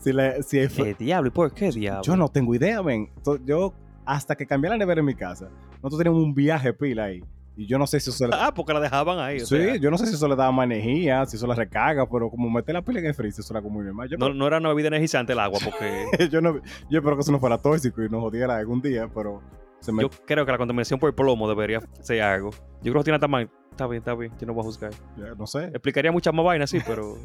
si, 0.00 0.12
le, 0.12 0.42
si 0.42 0.58
el 0.58 0.68
fr- 0.70 0.84
¿Qué 0.84 1.04
diablo? 1.04 1.28
¿Y 1.28 1.30
por 1.30 1.52
qué 1.52 1.70
diablo? 1.70 2.02
Yo 2.02 2.16
no 2.16 2.28
tengo 2.28 2.54
idea. 2.54 2.80
To- 3.24 3.42
Yo, 3.44 3.72
hasta 4.04 4.36
que 4.36 4.46
cambié 4.46 4.68
la 4.70 4.76
nevera 4.76 5.00
en 5.00 5.06
mi 5.06 5.14
casa, 5.14 5.48
nosotros 5.76 5.98
teníamos 5.98 6.22
un 6.22 6.34
viaje 6.34 6.72
pila 6.74 7.04
ahí. 7.04 7.24
Y 7.56 7.66
yo 7.66 7.78
no 7.78 7.86
sé 7.86 8.00
si 8.00 8.08
eso 8.10 8.26
le... 8.26 8.34
Ah, 8.34 8.52
porque 8.54 8.72
la 8.72 8.80
dejaban 8.80 9.18
ahí. 9.18 9.36
o 9.36 9.46
sí, 9.46 9.56
sea, 9.56 9.76
yo 9.76 9.90
no 9.90 9.98
sé 9.98 10.06
si 10.06 10.14
eso 10.14 10.26
le 10.26 10.34
daba 10.36 10.50
más 10.52 10.64
energía, 10.64 11.24
si 11.26 11.36
eso 11.36 11.46
la 11.46 11.54
recarga, 11.54 12.08
pero 12.08 12.30
como 12.30 12.48
meter 12.48 12.74
la 12.74 12.80
pila 12.82 13.00
en 13.00 13.06
el 13.06 13.14
freezer, 13.14 13.40
eso 13.44 13.52
era 13.52 13.60
como 13.62 13.74
muy 13.76 13.84
normal. 13.84 14.08
Yo, 14.08 14.16
no, 14.16 14.32
no 14.32 14.46
era 14.46 14.56
una 14.58 14.70
bebida 14.70 14.88
energizante 14.88 15.32
el 15.34 15.38
agua, 15.38 15.58
porque 15.64 16.28
yo, 16.30 16.40
no, 16.40 16.54
yo 16.88 16.98
espero 16.98 17.14
que 17.16 17.20
eso 17.20 17.30
no 17.32 17.38
fuera 17.40 17.58
tóxico 17.58 18.02
y 18.02 18.08
nos 18.08 18.20
jodiera 18.22 18.56
algún 18.56 18.80
día, 18.80 19.06
pero 19.14 19.42
me... 19.90 20.02
yo 20.02 20.10
creo 20.10 20.44
que 20.44 20.52
la 20.52 20.58
contaminación 20.58 21.00
por 21.00 21.14
plomo 21.14 21.48
debería 21.48 21.80
ser 22.00 22.22
algo. 22.22 22.50
Yo 22.82 22.92
creo 22.92 22.96
que 22.96 23.04
tiene 23.04 23.18
tamaño. 23.18 23.48
Está 23.70 23.86
bien, 23.86 24.00
está 24.00 24.14
bien, 24.14 24.30
yo 24.38 24.46
no 24.46 24.52
voy 24.52 24.60
a 24.60 24.64
juzgar. 24.64 24.92
ya, 25.16 25.34
no 25.34 25.46
sé. 25.46 25.64
Explicaría 25.64 26.12
muchas 26.12 26.34
más 26.34 26.44
vainas, 26.44 26.70
sí, 26.70 26.78
pero. 26.86 27.16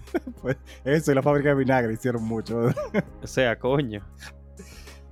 Eso 0.86 1.12
y 1.12 1.16
la 1.16 1.22
fábrica 1.22 1.50
de 1.50 1.56
vinagre 1.56 1.94
hicieron 1.94 2.24
mucho. 2.24 2.70
O 3.22 3.28
sea, 3.28 3.60
coño. 3.60 4.02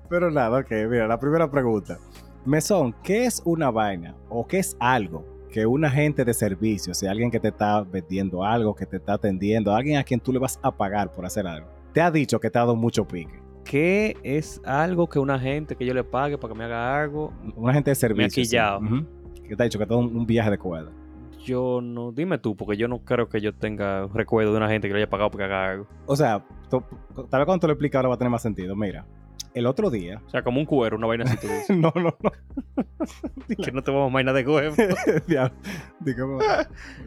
pero 0.10 0.32
nada, 0.32 0.60
ok, 0.60 0.72
mira, 0.90 1.08
la 1.08 1.20
primera 1.20 1.52
pregunta. 1.52 2.00
Mesón, 2.46 2.96
¿qué 3.04 3.26
es 3.26 3.42
una 3.44 3.70
vaina 3.72 4.16
o 4.30 4.48
qué 4.48 4.60
es 4.60 4.78
algo 4.80 5.26
que 5.52 5.66
un 5.66 5.84
agente 5.84 6.24
de 6.24 6.34
servicio, 6.34 6.92
o 6.92 6.94
sea, 6.94 7.12
alguien 7.12 7.32
que 7.32 7.40
te 7.40 7.48
está 7.48 7.82
vendiendo 7.82 8.44
algo, 8.44 8.76
que 8.76 8.86
te 8.86 8.98
está 8.98 9.14
atendiendo, 9.14 9.74
alguien 9.74 9.98
a 9.98 10.04
quien 10.04 10.20
tú 10.20 10.32
le 10.32 10.40
vas 10.40 10.60
a 10.62 10.70
pagar 10.70 11.12
por 11.12 11.26
hacer 11.26 11.48
algo, 11.48 11.68
te 11.94 12.02
ha 12.02 12.12
dicho 12.12 12.40
que 12.40 12.50
te 12.50 12.58
ha 12.58 12.62
dado 12.62 12.76
mucho 12.76 13.08
pique? 13.08 13.45
¿Qué 13.66 14.16
es 14.24 14.62
algo 14.64 15.10
que 15.10 15.20
una 15.20 15.38
gente 15.40 15.76
que 15.76 15.86
yo 15.86 15.94
le 15.94 16.04
pague 16.04 16.38
para 16.38 16.54
que 16.54 16.58
me 16.58 16.64
haga 16.66 17.02
algo? 17.02 17.34
Un 17.56 17.70
agente 17.70 17.92
de 17.92 17.96
servicio. 17.96 18.30
sí. 18.30 18.42
quillado. 18.50 18.80
Ujú. 18.80 19.06
Que 19.48 19.56
te 19.56 19.64
ha 19.64 19.66
dicho 19.66 19.78
que 19.78 19.84
ha 19.84 19.88
dado 19.88 20.00
un, 20.00 20.16
un 20.16 20.26
viaje 20.26 20.50
de 20.52 20.58
cuerda. 20.58 20.92
Yo 21.44 21.80
no. 21.82 22.12
Dime 22.12 22.38
tú, 22.38 22.56
porque 22.56 22.78
yo 22.78 22.88
no 22.88 23.00
creo 23.00 23.28
que 23.28 23.42
yo 23.42 23.54
tenga 23.54 24.08
recuerdo 24.14 24.52
de 24.52 24.58
una 24.58 24.70
gente 24.70 24.88
que 24.88 24.94
le 24.94 25.02
haya 25.02 25.10
pagado 25.10 25.30
para 25.32 25.48
que 25.48 25.54
haga 25.54 25.72
algo. 25.72 25.88
O 26.06 26.16
sea, 26.16 26.44
tú- 26.70 26.84
tal 27.30 27.40
vez 27.42 27.46
cuando 27.46 27.60
te 27.60 27.68
lo 27.68 27.74
explique 27.74 27.98
ahora 27.98 28.10
va 28.10 28.16
a 28.16 28.18
tener 28.18 28.32
más 28.32 28.42
sentido. 28.42 28.76
Mira, 28.76 29.06
el 29.54 29.66
otro 29.68 29.90
día. 29.92 30.22
O 30.26 30.30
sea, 30.30 30.44
como 30.44 30.60
un 30.60 30.66
cuero, 30.66 30.98
una 30.98 31.08
vaina 31.08 31.24
así 31.26 31.38
tú 31.38 31.48
dices. 31.48 31.70
no, 31.78 31.92
no, 31.96 32.16
no. 32.22 32.32
que 33.64 33.72
no 33.72 33.84
te 33.84 33.92
vamos 33.92 34.10
a 34.12 34.14
vaina 34.14 34.34
de 34.34 34.48
huevo. 34.48 34.76
Diablo. 35.28 35.56
Dígame, 36.00 36.38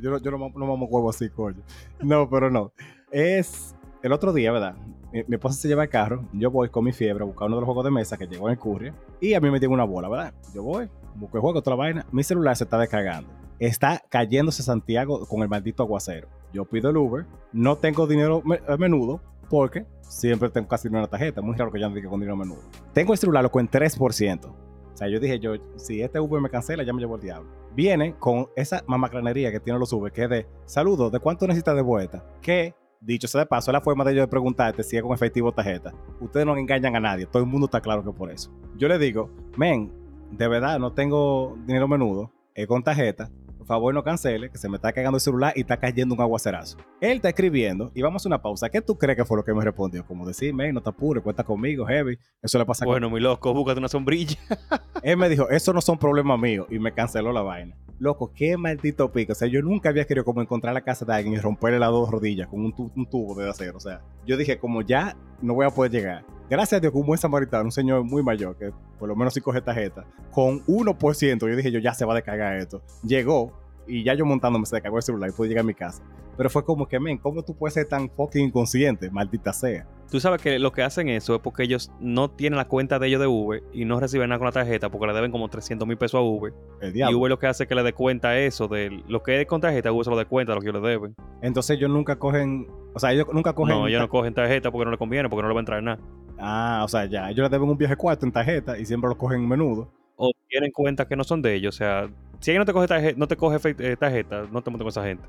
yo 0.03 0.11
no, 0.11 0.19
yo 0.19 0.31
no, 0.33 0.39
no 0.39 0.67
mamo 0.67 0.87
huevo 0.87 1.11
así, 1.11 1.29
coño. 1.31 1.63
No, 2.03 2.29
pero 2.31 2.51
no. 2.51 2.73
Es 3.11 3.75
el 4.03 4.13
otro 4.13 4.33
día, 4.33 4.53
¿verdad? 4.53 4.77
Mi, 5.13 5.23
mi 5.27 5.35
esposa 5.37 5.61
se 5.61 5.69
lleva 5.69 5.85
el 5.85 5.89
carro. 5.89 6.29
Yo 6.33 6.51
voy 6.51 6.69
con 6.69 6.85
mi 6.85 6.93
fiebre 6.93 7.25
a 7.25 7.27
buscar 7.27 7.47
uno 7.47 7.57
de 7.57 7.61
los 7.61 7.67
juegos 7.67 7.85
de 7.85 7.91
mesa 7.91 8.17
que 8.17 8.27
llegó 8.27 8.49
en 8.49 8.53
el 8.53 8.59
courier. 8.59 8.95
Y 9.21 9.35
a 9.35 9.41
mí 9.41 9.51
me 9.51 9.59
llega 9.59 9.73
una 9.73 9.85
bola, 9.85 10.09
¿verdad? 10.09 10.35
Yo 10.55 10.63
voy, 10.63 10.89
busco 11.15 11.37
el 11.37 11.41
juego, 11.41 11.63
toda 11.63 11.77
la 11.77 11.83
vaina. 11.83 12.07
Mi 12.13 12.23
celular 12.23 12.57
se 12.57 12.65
está 12.65 12.79
descargando. 12.79 13.31
Está 13.59 14.03
cayéndose 14.09 14.63
Santiago 14.63 15.27
con 15.27 15.43
el 15.43 15.49
maldito 15.49 15.83
aguacero. 15.83 16.29
Yo 16.53 16.65
pido 16.65 16.91
el 16.91 16.97
Uber. 16.97 17.27
No 17.53 17.77
tengo 17.77 18.07
dinero 18.07 18.43
a 18.69 18.77
menudo 18.77 19.21
porque 19.51 19.87
siempre 20.01 20.49
tengo 20.51 20.69
casi 20.69 20.89
una 20.89 21.07
tarjeta. 21.07 21.41
Muy 21.43 21.57
raro 21.57 21.73
que 21.73 21.81
yo 21.81 21.89
diga 21.91 22.09
con 22.09 22.21
dinero 22.21 22.35
a 22.35 22.39
menudo. 22.39 22.63
Tengo 22.93 23.13
el 23.13 23.19
celular 23.19 23.43
loco 23.43 23.61
en 23.61 23.69
3%. 23.69 24.47
O 24.47 24.97
sea, 24.97 25.09
yo 25.09 25.21
dije, 25.21 25.39
yo, 25.39 25.53
si 25.77 26.03
este 26.03 26.19
Uber 26.19 26.41
me 26.41 26.51
cancela, 26.51 26.83
ya 26.83 26.93
me 26.93 27.01
llevo 27.01 27.17
el 27.17 27.23
diablo. 27.23 27.49
Viene 27.75 28.17
con 28.19 28.49
esa 28.57 28.83
mamacranería 28.87 29.53
que 29.53 29.61
tiene 29.61 29.79
los 29.79 29.93
Uber, 29.93 30.11
que 30.11 30.25
es 30.25 30.31
de, 30.31 30.47
saludos, 30.65 31.13
¿de 31.13 31.21
cuánto 31.21 31.47
necesitas 31.47 31.77
de 31.77 31.83
vuelta? 31.83 32.25
Que, 32.43 32.75
dicho 33.01 33.29
sea 33.29 33.43
de 33.43 33.47
paso, 33.47 33.71
es 33.71 33.73
la 33.73 33.81
forma 33.81 34.05
de 34.05 34.13
ellos 34.13 34.25
de 34.25 34.29
preguntarte 34.29 34.83
si 34.83 34.97
es 34.97 35.03
con 35.03 35.13
efectivo 35.13 35.49
o 35.49 35.53
tarjeta. 35.53 35.93
Ustedes 36.21 36.47
no 36.47 36.57
engañan 36.57 36.97
a 36.97 37.01
nadie, 37.01 37.27
todo 37.27 37.43
el 37.43 37.49
mundo 37.49 37.67
está 37.67 37.81
claro 37.81 38.05
que 38.05 38.13
por 38.13 38.31
eso. 38.31 38.53
Yo 38.77 38.89
le 38.89 38.99
digo, 38.99 39.31
men, 39.57 39.93
de 40.31 40.49
verdad, 40.49 40.79
no 40.79 40.93
tengo 40.93 41.57
dinero 41.67 41.89
menudo, 41.89 42.33
es 42.55 42.67
con 42.67 42.83
tarjeta, 42.83 43.31
favor 43.69 43.95
no 43.95 44.03
cancele, 44.03 44.51
que 44.51 44.59
se 44.59 44.69
me 44.69 44.77
está 44.77 44.93
cagando 44.93 45.17
el 45.19 45.21
celular 45.21 45.53
y 45.55 45.61
está 45.61 45.77
cayendo 45.77 46.15
un 46.17 46.21
aguacerazo. 46.21 46.77
Él 47.01 47.13
está 47.19 47.29
escribiendo 47.29 47.93
y 47.95 48.03
vamos 48.03 48.27
a 48.27 48.29
una 48.29 48.43
pausa. 48.43 48.69
¿Qué 48.69 48.81
tú 48.83 48.99
crees 48.99 49.17
que 49.17 49.25
fue 49.25 49.37
lo 49.37 49.45
que 49.45 49.55
me 49.55 49.63
respondió? 49.65 50.05
Como 50.05 50.27
decir, 50.27 50.53
men, 50.53 50.75
no 50.75 50.81
te 50.83 50.91
apures, 50.91 51.23
cuenta 51.23 51.45
conmigo, 51.45 51.87
heavy. 51.87 52.19
Eso 52.43 52.59
le 52.59 52.67
pasa 52.67 52.85
bueno, 52.85 53.09
mi 53.11 53.21
loco, 53.21 53.55
búscate 53.55 53.79
una 53.79 53.89
sombrilla. 53.89 54.37
él 55.05 55.17
me 55.17 55.29
dijo, 55.29 55.49
eso 55.51 55.73
no 55.73 55.81
son 55.81 55.99
problemas 55.99 56.39
míos 56.41 56.67
y 56.71 56.79
me 56.81 56.93
canceló 56.93 57.33
la 57.33 57.43
vaina. 57.43 57.77
Loco, 58.01 58.33
qué 58.35 58.57
maldito 58.57 59.11
pico. 59.13 59.33
O 59.33 59.35
sea, 59.35 59.49
yo 59.49 59.61
nunca 59.61 59.89
había 59.91 60.05
querido 60.05 60.25
como 60.25 60.41
encontrar 60.41 60.73
la 60.73 60.83
casa 60.83 61.05
de 61.05 61.15
alguien 61.15 61.35
y 61.35 61.39
romperle 61.39 61.79
las 61.79 61.91
dos 61.91 62.11
rodillas 62.11 62.49
con 62.49 62.65
un, 62.65 62.73
tu- 62.75 62.91
un 62.97 63.07
tubo 63.11 63.35
de 63.35 63.49
acero. 63.51 63.77
O 63.77 63.81
sea, 63.81 64.03
yo 64.27 64.37
dije, 64.37 64.59
como 64.59 64.83
ya 64.83 65.17
no 65.43 65.55
voy 65.55 65.67
a 65.67 65.71
poder 65.71 65.93
llegar. 65.93 66.25
Gracias 66.51 66.79
a 66.79 66.81
Dios 66.81 66.93
que 66.93 66.99
un 66.99 67.07
buen 67.07 67.19
samaritano, 67.19 67.65
un 67.65 67.73
señor 67.73 68.05
muy 68.05 68.23
mayor, 68.23 68.57
que 68.57 68.73
por 68.99 69.07
lo 69.07 69.15
menos 69.15 69.35
sí 69.35 69.41
coge 69.43 69.61
tarjeta, 69.61 70.07
con 70.31 70.65
1%, 70.65 71.41
yo 71.41 71.57
dije, 71.57 71.71
yo 71.71 71.79
ya 71.79 71.93
se 71.93 72.07
va 72.07 72.15
a 72.15 72.17
descargar 72.17 72.57
esto. 72.57 72.81
Llegó 73.03 73.53
y 73.87 74.03
ya 74.03 74.15
yo 74.15 74.25
montándome 74.25 74.65
se 74.65 74.77
descargó 74.77 74.97
el 74.97 75.03
celular 75.03 75.29
y 75.29 75.33
pude 75.33 75.49
llegar 75.49 75.63
a 75.63 75.67
mi 75.67 75.75
casa. 75.75 76.03
Pero 76.39 76.49
fue 76.51 76.65
como 76.65 76.87
que, 76.87 77.01
men, 77.01 77.19
¿cómo 77.19 77.43
tú 77.43 77.53
puedes 77.57 77.75
ser 77.75 77.89
tan 77.89 78.09
fucking 78.09 78.47
inconsciente? 78.47 79.11
Maldita 79.11 79.53
sea. 79.53 79.89
Tú 80.09 80.21
sabes 80.21 80.41
que 80.41 80.61
lo 80.61 80.71
que 80.71 80.85
hacen 80.85 81.09
eso 81.09 81.35
es 81.35 81.41
porque 81.41 81.65
ellos 81.65 81.91
no 81.99 82.31
tienen 82.31 82.57
la 82.57 82.69
cuenta 82.69 83.01
de 83.01 83.09
ellos 83.09 83.21
de 83.21 83.27
Uber 83.27 83.61
y 83.73 83.85
no 83.85 83.99
reciben 83.99 84.29
nada 84.29 84.39
con 84.39 84.47
la 84.47 84.53
tarjeta 84.53 84.89
porque 84.89 85.09
le 85.09 85.15
deben 85.15 85.33
como 85.33 85.49
300 85.49 85.87
mil 85.87 85.99
pesos 85.99 86.21
a 86.21 86.23
Uber. 86.23 86.55
El 86.81 86.91
Y 86.91 86.93
diablo. 86.93 87.19
Uber 87.19 87.31
lo 87.31 87.39
que 87.41 87.49
hace 87.49 87.65
es 87.65 87.69
que 87.69 87.75
le 87.75 87.83
dé 87.83 87.93
cuenta 87.93 88.39
eso 88.39 88.69
de 88.69 89.03
lo 89.09 89.21
que 89.25 89.41
es 89.41 89.49
con 89.49 89.61
tarjeta, 89.61 89.91
Uber 89.91 90.05
se 90.05 90.11
lo 90.11 90.17
dé 90.17 90.27
cuenta 90.27 90.53
de 90.53 90.55
lo 90.55 90.61
que 90.63 90.71
ellos 90.71 90.81
le 90.81 90.89
deben. 90.89 91.17
Entonces 91.43 91.77
ellos 91.77 91.91
nunca 91.91 92.17
cogen, 92.21 92.69
o 92.95 93.01
sea, 93.01 93.13
ellos 93.13 93.27
nunca 93.33 93.53
cogen... 93.53 93.75
No, 93.77 93.89
ellos 93.89 94.01
no 94.01 94.09
cogen 94.09 94.33
tarjeta 94.33 94.71
porque 94.71 94.85
no 94.85 94.93
le 94.93 94.99
conviene, 94.99 95.29
porque 95.29 95.43
no 95.43 95.49
le 95.49 95.55
va 95.55 95.59
a 95.59 95.63
entrar 95.63 95.83
nada. 95.83 95.99
Ah, 96.39 96.83
o 96.85 96.89
sea, 96.89 97.05
ya, 97.07 97.29
ellos 97.31 97.43
le 97.43 97.49
deben 97.49 97.69
un 97.69 97.77
viaje 97.77 97.97
cuarto 97.97 98.25
en 98.25 98.31
tarjeta 98.31 98.79
y 98.79 98.87
siempre 98.87 99.09
lo 99.09 99.19
cogen 99.19 99.47
menudo. 99.47 99.93
O 100.15 100.31
tienen 100.49 100.71
cuenta 100.71 101.09
que 101.09 101.17
no 101.17 101.25
son 101.25 101.43
de 101.43 101.55
ellos. 101.55 101.75
O 101.75 101.79
sea, 101.79 102.09
si 102.39 102.53
alguien 102.53 102.61
no 102.61 102.65
te 102.65 102.73
coge 102.73 102.87
tarjeta, 102.87 103.19
no 103.19 103.27
te 103.27 103.37
coge 103.37 103.75
eh, 103.79 103.97
tarjeta, 103.97 104.43
no 104.53 104.63
te 104.63 104.71
montes 104.71 104.85
con 104.85 104.89
esa 104.89 105.05
gente. 105.05 105.29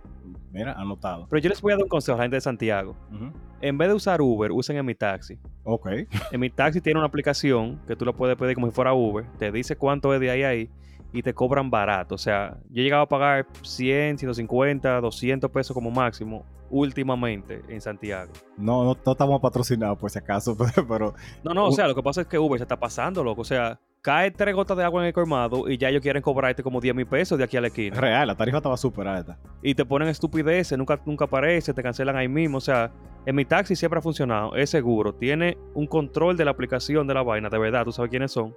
Mira, 0.51 0.73
anotado. 0.73 1.27
Pero 1.29 1.41
yo 1.41 1.49
les 1.49 1.62
voy 1.62 1.73
a 1.73 1.75
dar 1.75 1.83
un 1.83 1.89
consejo 1.89 2.15
a 2.15 2.17
la 2.17 2.23
gente 2.23 2.38
de 2.38 2.41
Santiago. 2.41 2.95
En 3.62 3.77
vez 3.77 3.89
de 3.89 3.93
usar 3.93 4.21
Uber, 4.21 4.51
usen 4.51 4.77
en 4.77 4.85
mi 4.85 4.95
taxi. 4.95 5.38
Ok. 5.63 5.88
En 6.31 6.39
mi 6.39 6.49
taxi 6.49 6.81
tiene 6.81 6.99
una 6.99 7.07
aplicación 7.07 7.79
que 7.88 7.95
tú 7.95 8.05
lo 8.05 8.15
puedes 8.15 8.35
pedir 8.38 8.55
como 8.55 8.67
si 8.67 8.73
fuera 8.73 8.93
Uber. 8.93 9.25
Te 9.38 9.51
dice 9.51 9.75
cuánto 9.75 10.13
es 10.13 10.19
de 10.19 10.31
ahí 10.31 10.43
a 10.43 10.49
ahí 10.49 10.69
y 11.12 11.23
te 11.23 11.33
cobran 11.33 11.69
barato. 11.69 12.15
O 12.15 12.17
sea, 12.17 12.57
yo 12.69 12.81
he 12.81 12.83
llegado 12.83 13.03
a 13.03 13.09
pagar 13.09 13.47
100, 13.63 14.17
150, 14.19 15.01
200 15.01 15.51
pesos 15.51 15.73
como 15.73 15.91
máximo 15.91 16.45
últimamente 16.69 17.62
en 17.67 17.81
Santiago. 17.81 18.31
No, 18.57 18.83
no, 18.83 18.97
no 19.03 19.12
estamos 19.12 19.41
patrocinados 19.41 19.97
por 19.97 20.09
si 20.12 20.19
acaso, 20.19 20.55
pero, 20.88 21.13
No, 21.43 21.53
no, 21.53 21.67
o 21.67 21.71
sea, 21.71 21.88
lo 21.88 21.95
que 21.95 22.03
pasa 22.03 22.21
es 22.21 22.27
que 22.27 22.38
Uber 22.38 22.59
se 22.59 22.63
está 22.63 22.79
pasando, 22.79 23.23
loco. 23.23 23.41
O 23.41 23.45
sea, 23.45 23.79
cae 24.01 24.31
tres 24.31 24.55
gotas 24.55 24.77
de 24.77 24.83
agua 24.83 25.01
en 25.01 25.07
el 25.07 25.13
colmado 25.13 25.69
y 25.69 25.77
ya 25.77 25.89
ellos 25.89 26.01
quieren 26.01 26.21
cobrarte 26.21 26.63
como 26.63 26.79
10 26.79 26.95
mil 26.95 27.05
pesos 27.05 27.38
de 27.38 27.43
aquí 27.43 27.57
a 27.57 27.62
la 27.62 27.67
es 27.67 27.73
esquina. 27.73 27.99
real, 27.99 28.27
la 28.27 28.35
tarifa 28.35 28.57
estaba 28.57 28.77
súper 28.77 29.07
alta. 29.07 29.38
Y 29.62 29.75
te 29.75 29.85
ponen 29.85 30.07
estupideces, 30.07 30.77
nunca, 30.77 30.99
nunca 31.05 31.25
aparece, 31.25 31.73
te 31.73 31.83
cancelan 31.83 32.15
ahí 32.15 32.27
mismo. 32.27 32.57
O 32.57 32.62
sea, 32.62 32.91
en 33.25 33.35
mi 33.35 33.45
taxi 33.45 33.75
siempre 33.75 33.99
ha 33.99 34.01
funcionado, 34.01 34.55
es 34.55 34.69
seguro. 34.69 35.13
Tiene 35.13 35.57
un 35.73 35.88
control 35.88 36.38
de 36.38 36.45
la 36.45 36.51
aplicación 36.51 37.07
de 37.07 37.13
la 37.13 37.23
vaina, 37.23 37.49
de 37.49 37.57
verdad, 37.57 37.83
tú 37.83 37.91
sabes 37.91 38.09
quiénes 38.09 38.31
son. 38.31 38.55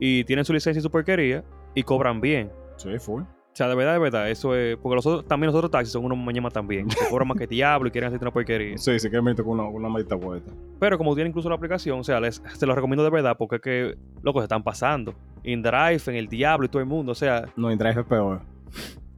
Y 0.00 0.24
tienen 0.24 0.44
su 0.44 0.52
licencia 0.52 0.80
y 0.80 0.82
su 0.82 0.90
porquería 0.90 1.44
y 1.74 1.82
cobran 1.82 2.20
bien. 2.20 2.50
Sí, 2.76 2.98
full. 2.98 3.22
O 3.56 3.58
sea, 3.58 3.68
de 3.68 3.74
verdad, 3.74 3.94
de 3.94 3.98
verdad, 4.00 4.28
eso 4.30 4.54
es. 4.54 4.76
Porque 4.76 4.96
los 4.96 5.06
otros, 5.06 5.26
también 5.26 5.46
los 5.46 5.54
otros 5.54 5.70
taxis 5.70 5.90
son 5.90 6.04
unos 6.04 6.18
mañemas 6.18 6.52
también. 6.52 6.86
Que 6.88 6.96
cobran 7.10 7.26
más 7.26 7.38
que 7.38 7.46
diablo 7.46 7.88
y 7.88 7.90
quieren 7.90 8.08
hacerte 8.08 8.22
una 8.26 8.30
porquería. 8.30 8.76
Sí, 8.76 8.98
sí 8.98 9.08
que 9.08 9.22
me 9.22 9.34
con 9.34 9.48
una, 9.58 9.62
una 9.66 9.88
maldita 9.88 10.14
vuelta. 10.14 10.52
Pero 10.78 10.98
como 10.98 11.14
tiene 11.14 11.30
incluso 11.30 11.48
la 11.48 11.54
aplicación, 11.54 12.00
o 12.00 12.04
sea, 12.04 12.20
les, 12.20 12.42
se 12.54 12.66
los 12.66 12.76
recomiendo 12.76 13.02
de 13.02 13.08
verdad 13.08 13.34
porque 13.38 13.56
es 13.56 13.62
que, 13.62 13.96
loco, 14.22 14.40
se 14.40 14.44
están 14.44 14.62
pasando. 14.62 15.14
InDrive, 15.42 16.02
en 16.08 16.16
el 16.16 16.28
diablo 16.28 16.66
y 16.66 16.68
todo 16.68 16.80
el 16.82 16.86
mundo. 16.86 17.12
O 17.12 17.14
sea, 17.14 17.46
No, 17.56 17.72
InDrive 17.72 17.98
es 18.02 18.06
peor. 18.06 18.42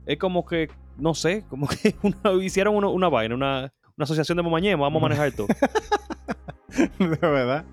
es 0.07 0.19
como 0.19 0.47
que, 0.47 0.71
no 0.97 1.15
sé, 1.15 1.45
como 1.51 1.67
que 1.67 1.97
una- 2.05 2.41
hicieron 2.45 2.77
una, 2.77 2.87
una 2.87 3.09
vaina, 3.09 3.35
una, 3.35 3.73
una 3.97 4.05
asociación 4.05 4.37
de 4.37 4.43
momañema, 4.45 4.83
vamos 4.83 5.01
a 5.01 5.03
manejar 5.03 5.33
todo. 5.33 5.49
de 6.99 7.17
verdad. 7.17 7.65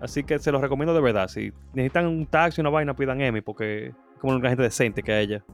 Así 0.00 0.22
que 0.22 0.38
se 0.38 0.52
los 0.52 0.60
recomiendo 0.60 0.94
de 0.94 1.00
verdad. 1.00 1.26
Si 1.26 1.52
necesitan 1.72 2.06
un 2.06 2.24
taxi, 2.24 2.60
una 2.60 2.70
vaina, 2.70 2.94
pidan 2.94 3.20
Emi 3.20 3.40
porque 3.40 3.88
es 3.88 3.94
como 4.20 4.36
una 4.36 4.48
gente 4.48 4.62
decente 4.62 5.02
que 5.02 5.10
a 5.10 5.20
ella. 5.20 5.44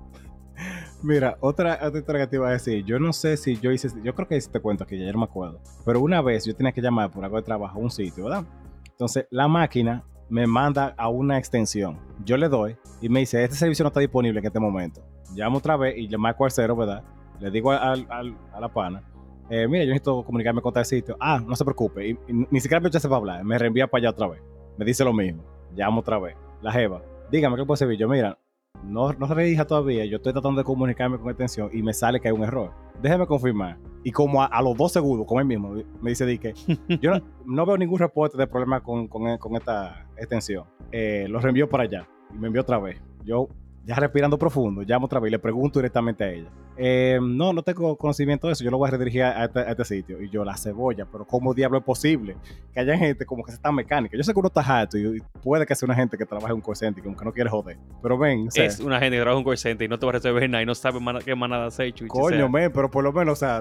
Mira, 1.03 1.37
otra, 1.41 1.79
otra 1.83 2.19
que 2.21 2.27
te 2.27 2.37
iba 2.37 2.49
a 2.49 2.53
decir. 2.53 2.85
Yo 2.85 2.99
no 2.99 3.13
sé 3.13 3.37
si 3.37 3.59
yo 3.61 3.71
hice. 3.71 3.89
Yo 4.03 4.15
creo 4.15 4.27
que 4.27 4.37
hice 4.37 4.51
te 4.51 4.61
cuento 4.61 4.85
aquí, 4.85 4.99
ya 4.99 5.13
no 5.13 5.19
me 5.19 5.25
acuerdo. 5.25 5.61
Pero 5.85 6.01
una 6.01 6.23
vez 6.23 6.45
yo 6.47 6.55
tenía 6.57 6.73
que 6.73 6.81
llamar 6.81 7.11
por 7.11 7.25
algo 7.25 7.37
de 7.37 7.43
trabajo 7.43 7.79
a 7.79 7.83
un 7.83 7.91
sitio, 7.91 8.25
¿verdad? 8.25 8.45
Entonces 8.91 9.27
la 9.31 9.47
máquina 9.49 10.03
me 10.31 10.47
manda 10.47 10.95
a 10.97 11.09
una 11.11 11.37
extensión. 11.39 11.99
Yo 12.25 12.37
le 12.39 12.49
doy 12.49 12.77
y 13.03 13.09
me 13.11 13.21
dice: 13.21 13.43
Este 13.45 13.57
servicio 13.57 13.83
no 13.83 13.89
está 13.89 14.01
disponible 14.01 14.41
en 14.41 14.47
este 14.47 14.59
momento. 14.61 15.03
Llamo 15.35 15.59
otra 15.59 15.77
vez 15.77 15.95
y 15.99 16.09
marco 16.17 16.45
al 16.47 16.51
cero, 16.51 16.75
¿verdad? 16.77 17.03
Le 17.41 17.51
digo 17.51 17.71
al, 17.73 18.07
al- 18.09 18.37
a 18.55 18.61
la 18.61 18.69
pana: 18.73 19.03
eh, 19.51 19.69
Mira, 19.69 19.85
yo 19.85 19.91
necesito 19.91 20.25
comunicarme 20.25 20.63
con 20.63 20.73
tal 20.73 20.87
sitio. 20.87 21.17
Ah, 21.21 21.39
no 21.45 21.55
se 21.55 21.65
preocupe. 21.65 22.09
Y, 22.09 22.19
ni 22.51 22.61
siquiera 22.61 22.81
me 22.81 22.89
echa 22.89 23.01
para 23.01 23.17
hablar. 23.17 23.45
Me 23.45 23.59
reenvía 23.59 23.87
para 23.87 24.01
allá 24.01 24.11
otra 24.11 24.29
vez. 24.29 24.41
Me 24.79 24.87
dice 24.87 25.05
lo 25.05 25.13
mismo. 25.13 25.43
Llamo 25.75 26.01
otra 26.01 26.19
vez. 26.19 26.35
La 26.63 26.73
Jeva: 26.73 27.03
Dígame 27.31 27.57
qué 27.57 27.67
puedo 27.67 27.77
servir. 27.77 27.99
Yo, 27.99 28.09
mira, 28.09 28.39
no, 28.83 29.13
no 29.13 29.27
redija 29.27 29.67
todavía, 29.67 30.05
yo 30.05 30.17
estoy 30.17 30.33
tratando 30.33 30.61
de 30.61 30.65
comunicarme 30.65 31.19
con 31.19 31.29
extensión 31.29 31.71
y 31.73 31.83
me 31.83 31.93
sale 31.93 32.21
que 32.21 32.29
hay 32.29 32.35
un 32.35 32.45
error. 32.45 32.73
Déjeme 33.03 33.27
confirmar. 33.27 33.79
Y 34.03 34.13
como 34.13 34.43
a, 34.43 34.63
los 34.63 34.77
dos 34.77 34.93
segundos, 34.93 35.27
como 35.27 35.41
él 35.41 35.47
mismo, 35.47 35.75
me 36.01 36.11
dice 36.11 36.27
di 36.27 36.39
que 36.39 36.55
yo 37.01 37.13
no, 37.47 37.67
veo 37.67 37.79
ningún 37.79 37.99
reporte 37.99 38.37
de 38.37 38.47
problema 38.47 38.81
con, 38.81 39.09
con, 39.09 39.39
con 39.39 39.57
esta 39.57 40.07
extensión. 40.17 40.65
Eh, 40.93 41.27
lo 41.29 41.41
reenvió 41.41 41.69
para 41.69 41.85
allá 41.85 42.07
y 42.33 42.39
me 42.39 42.49
envió 42.49 42.63
otra 42.63 42.79
vez. 42.79 43.01
Yo 43.25 43.49
ya 43.85 43.97
respirando 43.97 44.39
profundo, 44.39 44.83
llamo 44.83 45.07
otra 45.07 45.21
vez 45.21 45.29
y 45.29 45.33
le 45.33 45.39
pregunto 45.39 45.79
directamente 45.79 46.25
a 46.25 46.31
ella. 46.31 46.49
Eh, 46.77 47.19
no, 47.23 47.53
no 47.53 47.63
tengo 47.63 47.97
conocimiento 47.97 48.47
de 48.47 48.55
eso, 48.55 48.65
yo 48.65 48.71
lo 48.71 48.79
voy 48.79 48.89
a 48.89 48.93
redirigir 48.93 49.23
a 49.23 49.45
este, 49.45 49.71
este, 49.71 49.85
sitio. 49.85 50.23
Y 50.23 50.31
yo, 50.31 50.45
la 50.45 50.57
cebolla, 50.57 51.07
pero 51.11 51.27
¿cómo 51.27 51.55
diablo 51.55 51.79
es 51.79 51.85
posible 51.85 52.37
que 52.73 52.81
haya 52.81 52.97
gente 52.97 53.27
como 53.27 53.45
que 53.45 53.53
se 53.53 53.57
está 53.57 53.71
mecánica? 53.71 54.17
Yo 54.17 54.23
sé 54.23 54.33
que 54.33 54.39
uno 54.39 54.49
está 54.49 54.61
harto 54.61 54.97
y, 54.97 55.23
puede 55.43 55.67
que 55.67 55.75
sea 55.75 55.87
una 55.87 55.95
gente 55.95 56.17
que 56.17 56.25
trabaja 56.25 56.49
en 56.49 56.57
un 56.57 56.61
call 56.63 56.77
center 56.77 57.03
y 57.03 57.05
como 57.05 57.17
que 57.17 57.25
no 57.25 57.33
quiere 57.33 57.51
joder. 57.51 57.77
Pero 58.03 58.17
ven, 58.19 58.49
es 58.55 58.81
una 58.81 58.99
gente 58.99 59.17
que 59.17 59.23
trabaja 59.23 59.41
en 59.41 59.45
un 59.47 59.51
call 59.51 59.59
center 59.59 59.85
y 59.85 59.89
no 59.89 59.99
te 59.99 60.07
va 60.07 60.11
a 60.11 60.15
resolver 60.15 60.49
nada 60.49 60.63
y 60.63 60.67
no 60.67 60.75
sabe 60.75 60.99
qué 61.25 61.35
manada 61.35 61.67
has 61.67 61.79
hecho. 61.79 62.07
Coño, 62.09 62.49
men, 62.49 62.73
pero 62.73 62.91
por 62.91 63.05
lo 63.05 63.13
menos, 63.13 63.35
o 63.35 63.37
sea, 63.37 63.61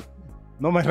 no 0.59 0.71
me, 0.71 0.81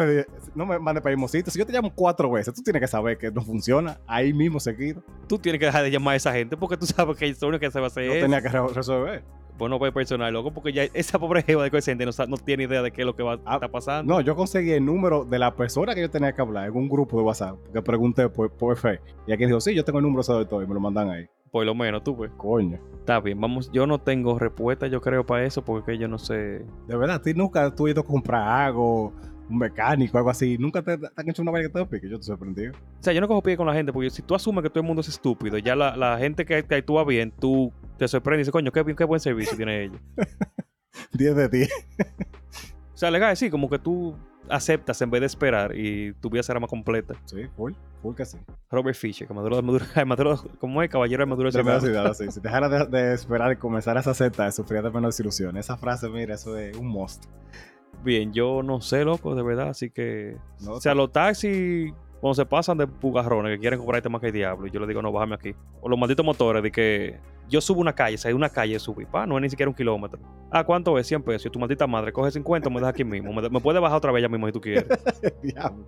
no 0.54 0.66
me 0.66 0.78
mande 0.78 1.00
para 1.00 1.12
el 1.12 1.16
mismo 1.16 1.28
sitio. 1.28 1.50
Si 1.52 1.58
yo 1.58 1.66
te 1.66 1.72
llamo 1.72 1.92
cuatro 1.94 2.30
veces, 2.30 2.54
tú 2.54 2.62
tienes 2.62 2.80
que 2.80 2.88
saber 2.88 3.18
que 3.18 3.30
no 3.30 3.42
funciona 3.42 4.00
ahí 4.06 4.32
mismo 4.32 4.60
seguido. 4.60 5.02
Tú 5.28 5.38
tienes 5.38 5.58
que 5.58 5.66
dejar 5.66 5.84
de 5.84 5.90
llamar 5.90 6.14
a 6.14 6.16
esa 6.16 6.32
gente 6.32 6.56
porque 6.56 6.76
tú 6.76 6.86
sabes 6.86 7.16
que 7.16 7.28
es 7.28 7.40
lo 7.40 7.48
único 7.48 7.60
que 7.60 7.70
se 7.70 7.78
va 7.78 7.86
a 7.86 7.88
hacer. 7.88 8.06
No 8.06 8.12
tenía 8.14 8.42
que 8.42 8.48
resolver. 8.48 9.24
Pues 9.58 9.92
personal, 9.92 10.32
loco, 10.32 10.52
porque 10.52 10.72
ya 10.72 10.84
esa 10.92 11.20
pobre 11.20 11.42
jeva 11.42 11.62
de 11.62 11.70
coeficiente 11.70 12.04
no, 12.04 12.10
no 12.26 12.36
tiene 12.36 12.64
idea 12.64 12.82
de 12.82 12.90
qué 12.90 13.02
es 13.02 13.06
lo 13.06 13.14
que 13.14 13.22
va 13.22 13.38
a 13.44 13.54
estar 13.54 13.70
pasando. 13.70 14.12
No, 14.12 14.20
yo 14.20 14.34
conseguí 14.34 14.72
el 14.72 14.84
número 14.84 15.24
de 15.24 15.38
la 15.38 15.54
persona 15.54 15.94
que 15.94 16.00
yo 16.00 16.10
tenía 16.10 16.32
que 16.32 16.42
hablar 16.42 16.66
en 16.66 16.74
un 16.74 16.88
grupo 16.88 17.16
de 17.18 17.22
WhatsApp, 17.22 17.58
que 17.72 17.80
pregunté 17.80 18.28
por, 18.28 18.50
por 18.50 18.76
fe. 18.76 18.98
Y 19.24 19.32
aquí 19.32 19.46
dijo, 19.46 19.60
sí, 19.60 19.72
yo 19.72 19.84
tengo 19.84 20.00
el 20.00 20.04
número 20.04 20.22
de 20.36 20.46
todo 20.46 20.62
y 20.62 20.66
me 20.66 20.74
lo 20.74 20.80
mandan 20.80 21.10
ahí. 21.10 21.28
Por 21.52 21.64
lo 21.64 21.74
menos 21.74 22.02
tú, 22.02 22.16
pues. 22.16 22.30
Coño. 22.36 22.80
Está 22.98 23.20
bien, 23.20 23.40
vamos, 23.40 23.70
yo 23.70 23.86
no 23.86 24.00
tengo 24.00 24.38
respuesta, 24.38 24.86
yo 24.88 25.00
creo, 25.00 25.24
para 25.24 25.44
eso, 25.44 25.62
porque 25.62 25.96
yo 25.96 26.08
no 26.08 26.18
sé. 26.18 26.64
De 26.88 26.96
verdad, 26.96 27.20
¿tú 27.22 27.30
nunca 27.36 27.66
has 27.66 27.74
ido 27.78 28.00
a 28.00 28.04
comprar 28.04 28.66
algo? 28.66 29.12
Un 29.48 29.58
mecánico, 29.58 30.18
algo 30.18 30.30
así. 30.30 30.56
Nunca 30.58 30.82
te, 30.82 30.92
han 30.92 31.28
hecho 31.28 31.42
una 31.42 31.50
vaina 31.50 31.68
que 31.68 31.78
te 31.78 31.86
pique. 31.86 32.08
Yo 32.08 32.18
te 32.18 32.24
sorprendí. 32.24 32.68
O 32.68 32.72
sea, 33.00 33.12
yo 33.12 33.20
no 33.20 33.28
cojo 33.28 33.42
pie 33.42 33.56
con 33.56 33.66
la 33.66 33.74
gente, 33.74 33.92
porque 33.92 34.10
si 34.10 34.22
tú 34.22 34.34
asumes 34.34 34.62
que 34.62 34.70
todo 34.70 34.80
el 34.80 34.86
mundo 34.86 35.00
es 35.00 35.08
estúpido, 35.08 35.58
ya 35.58 35.76
la, 35.76 35.96
la 35.96 36.18
gente 36.18 36.44
que, 36.44 36.64
que, 36.64 36.74
actúa 36.76 37.04
bien, 37.04 37.32
tú 37.38 37.72
te 37.98 38.08
sorprendes 38.08 38.38
y 38.38 38.42
dices, 38.42 38.52
coño, 38.52 38.72
qué, 38.72 38.84
qué 38.96 39.04
buen 39.04 39.20
servicio 39.20 39.56
tiene 39.56 39.84
ella. 39.84 39.98
10 41.12 41.36
de 41.36 41.48
10. 41.48 41.70
o 42.94 42.96
sea, 42.96 43.10
legal, 43.10 43.36
sí, 43.36 43.50
como 43.50 43.68
que 43.68 43.78
tú 43.78 44.16
aceptas 44.48 45.00
en 45.02 45.10
vez 45.10 45.20
de 45.20 45.26
esperar 45.26 45.76
y 45.76 46.12
tu 46.14 46.28
vida 46.30 46.42
será 46.42 46.60
más 46.60 46.68
completa. 46.68 47.14
Sí, 47.24 47.46
full, 47.56 47.72
full 48.00 48.14
que 48.14 48.24
sí. 48.24 48.38
Robert 48.70 48.96
Fisher, 48.96 49.26
que 49.26 49.34
maduro, 49.34 49.62
maduro, 49.62 49.84
maduro, 50.06 50.44
como 50.58 50.82
es 50.82 50.90
caballero 50.90 51.22
de 51.22 51.26
maduro 51.26 51.50
de 51.50 51.80
ciudad. 51.80 52.14
sí. 52.14 52.30
Si 52.30 52.40
dejara 52.40 52.68
de, 52.68 52.86
de, 52.86 53.14
esperar 53.14 53.52
y 53.52 53.56
comenzaras 53.56 54.06
a 54.06 54.10
aceptar, 54.10 54.52
sufría 54.52 54.82
de 54.82 54.90
menos 54.90 55.14
desilusión. 55.14 55.56
Esa 55.56 55.76
frase, 55.76 56.08
mira, 56.08 56.34
eso 56.34 56.56
es 56.58 56.76
un 56.76 56.88
must. 56.88 57.24
Bien, 58.04 58.32
yo 58.32 58.62
no 58.62 58.80
sé, 58.80 59.04
loco, 59.04 59.34
de 59.34 59.42
verdad, 59.42 59.68
así 59.68 59.90
que... 59.90 60.36
o 60.66 60.80
sea, 60.80 60.94
los 60.94 61.12
taxis, 61.12 61.92
cuando 62.20 62.34
se 62.34 62.44
pasan 62.44 62.78
de 62.78 62.86
pugarrones 62.86 63.54
que 63.54 63.60
quieren 63.60 63.78
comprarte 63.78 64.08
más 64.08 64.20
que 64.20 64.28
el 64.28 64.32
diablo, 64.32 64.66
y 64.66 64.70
yo 64.70 64.80
le 64.80 64.86
digo, 64.88 65.02
no, 65.02 65.12
bájame 65.12 65.36
aquí. 65.36 65.54
O 65.80 65.88
los 65.88 65.98
malditos 65.98 66.26
motores 66.26 66.62
de 66.62 66.72
que 66.72 67.20
yo 67.48 67.60
subo 67.60 67.80
una 67.80 67.94
calle, 67.94 68.18
si 68.18 68.26
hay 68.26 68.34
una 68.34 68.48
calle, 68.48 68.78
subí, 68.78 69.06
pa, 69.06 69.24
no 69.24 69.36
es 69.36 69.42
ni 69.42 69.50
siquiera 69.50 69.70
un 69.70 69.74
kilómetro. 69.74 70.18
Ah, 70.50 70.64
¿cuánto 70.64 70.98
es? 70.98 71.06
100 71.06 71.22
pesos. 71.22 71.46
Y 71.46 71.50
tu 71.50 71.58
maldita 71.58 71.86
madre 71.86 72.12
coge 72.12 72.30
50, 72.30 72.68
me 72.70 72.76
deja 72.76 72.88
aquí 72.88 73.04
mismo. 73.04 73.32
Me, 73.32 73.60
puede 73.60 73.78
bajar 73.78 73.98
otra 73.98 74.10
vez 74.10 74.22
ya 74.22 74.28
mismo 74.28 74.46
si 74.46 74.52
tú 74.52 74.60
quieres. 74.60 74.86
diablo. 75.42 75.84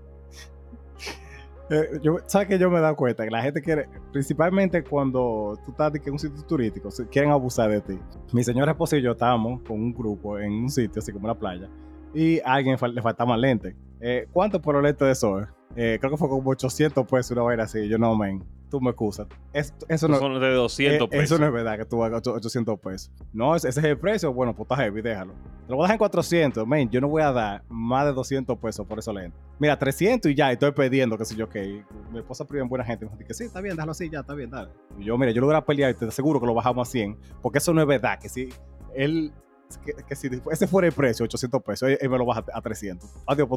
Eh, 1.70 1.98
yo, 2.02 2.18
¿Sabes 2.26 2.46
que 2.46 2.58
yo 2.58 2.70
me 2.70 2.78
he 2.78 2.80
dado 2.80 2.94
cuenta? 2.94 3.24
Que 3.24 3.30
la 3.30 3.42
gente 3.42 3.62
quiere, 3.62 3.88
principalmente 4.12 4.84
cuando 4.84 5.58
tú 5.64 5.70
estás 5.70 5.92
en 5.94 6.12
un 6.12 6.18
sitio 6.18 6.44
turístico, 6.44 6.90
quieren 7.10 7.30
abusar 7.30 7.70
de 7.70 7.80
ti. 7.80 7.98
Mi 8.32 8.44
señora 8.44 8.72
esposa 8.72 8.96
y 8.98 9.02
yo 9.02 9.12
estábamos 9.12 9.62
con 9.62 9.80
un 9.80 9.94
grupo 9.94 10.38
en 10.38 10.52
un 10.52 10.68
sitio, 10.68 11.00
así 11.00 11.12
como 11.12 11.26
la 11.26 11.34
playa 11.34 11.68
y 12.14 12.40
a 12.40 12.54
alguien 12.54 12.76
le 12.92 13.02
faltaba 13.02 13.36
lente. 13.36 13.76
Eh, 14.00 14.26
¿Cuánto 14.32 14.60
por 14.60 14.74
los 14.74 14.84
lentes 14.84 15.06
de 15.06 15.14
sol? 15.14 15.48
Eh, 15.76 15.98
creo 15.98 16.12
que 16.12 16.16
fue 16.16 16.28
como 16.28 16.48
800 16.50 17.06
pesos 17.06 17.32
una 17.32 17.42
vaina 17.42 17.64
así. 17.64 17.88
Yo 17.88 17.98
no, 17.98 18.14
men, 18.16 18.44
tú 18.70 18.80
me 18.80 18.90
excusas. 18.90 19.26
eso 19.52 20.08
no, 20.08 20.18
son 20.18 20.40
de 20.40 20.52
200 20.52 21.08
pesos. 21.08 21.24
Eso 21.24 21.38
no 21.38 21.46
es 21.46 21.52
verdad 21.52 21.78
que 21.78 21.84
tú 21.84 22.02
hagas 22.04 22.26
800 22.26 22.78
pesos. 22.78 23.10
No, 23.32 23.56
ese 23.56 23.68
es 23.68 23.76
el 23.78 23.98
precio. 23.98 24.32
Bueno, 24.32 24.54
pues 24.54 24.66
está 24.66 24.76
heavy, 24.82 25.02
déjalo. 25.02 25.32
Te 25.32 25.70
lo 25.70 25.76
voy 25.76 25.84
a 25.84 25.86
dejar 25.86 25.94
en 25.94 25.98
400. 25.98 26.66
Men, 26.66 26.90
yo 26.90 27.00
no 27.00 27.08
voy 27.08 27.22
a 27.22 27.32
dar 27.32 27.64
más 27.68 28.06
de 28.06 28.12
200 28.12 28.56
pesos 28.58 28.86
por 28.86 28.98
esos 28.98 29.14
lentes. 29.14 29.40
Mira, 29.58 29.78
300 29.78 30.30
y 30.30 30.34
ya, 30.34 30.52
estoy 30.52 30.72
pidiendo, 30.72 31.18
qué 31.18 31.24
sé 31.24 31.34
yo, 31.34 31.48
que 31.48 31.84
mi 32.12 32.18
esposa 32.18 32.46
en 32.52 32.68
buena 32.68 32.84
gente. 32.84 33.06
Me 33.06 33.12
dice 33.12 33.24
que 33.24 33.34
sí, 33.34 33.44
está 33.44 33.60
bien, 33.60 33.74
déjalo 33.74 33.92
así, 33.92 34.08
ya, 34.08 34.20
está 34.20 34.34
bien, 34.34 34.50
dale. 34.50 34.70
Y 34.98 35.04
yo, 35.04 35.18
mira, 35.18 35.32
yo 35.32 35.40
lo 35.40 35.48
voy 35.48 35.56
a 35.56 35.64
pelear 35.64 35.90
y 35.90 35.94
te 35.94 36.04
aseguro 36.04 36.40
que 36.40 36.46
lo 36.46 36.54
bajamos 36.54 36.88
a 36.88 36.90
100. 36.90 37.16
Porque 37.42 37.58
eso 37.58 37.72
no 37.72 37.80
es 37.80 37.86
verdad. 37.86 38.18
Que 38.20 38.28
si 38.28 38.48
él 38.94 39.32
que, 39.78 40.16
si 40.16 40.28
ese 40.50 40.66
fuera 40.66 40.88
el 40.88 40.94
precio, 40.94 41.24
800 41.24 41.62
pesos, 41.62 41.88
él, 41.88 42.08
me 42.08 42.18
lo 42.18 42.26
baja 42.26 42.44
a 42.52 42.60
300. 42.60 43.08
Adiós, 43.26 43.48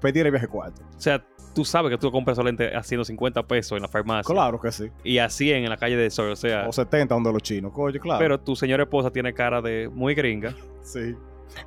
pedir 0.00 0.26
el 0.26 0.32
viaje 0.32 0.48
cuarto. 0.48 0.82
O 0.96 1.00
sea, 1.00 1.24
tú 1.54 1.64
sabes 1.64 1.90
que 1.90 1.98
tú 1.98 2.10
compras 2.10 2.36
solamente 2.36 2.74
a 2.74 2.82
150 2.82 3.46
pesos 3.46 3.76
en 3.76 3.82
la 3.82 3.88
farmacia. 3.88 4.32
Claro 4.32 4.60
que 4.60 4.72
sí. 4.72 4.90
Y 5.04 5.18
a 5.18 5.28
100 5.28 5.64
en 5.64 5.70
la 5.70 5.76
calle 5.76 5.96
de 5.96 6.10
Sol, 6.10 6.30
o 6.30 6.36
sea. 6.36 6.68
O 6.68 6.72
70 6.72 7.14
donde 7.14 7.32
los 7.32 7.42
chinos, 7.42 7.72
coño, 7.72 8.00
claro. 8.00 8.18
Pero 8.18 8.40
tu 8.40 8.56
señora 8.56 8.84
esposa 8.84 9.10
tiene 9.10 9.32
cara 9.32 9.60
de 9.60 9.88
muy 9.92 10.14
gringa. 10.14 10.54
sí. 10.82 11.16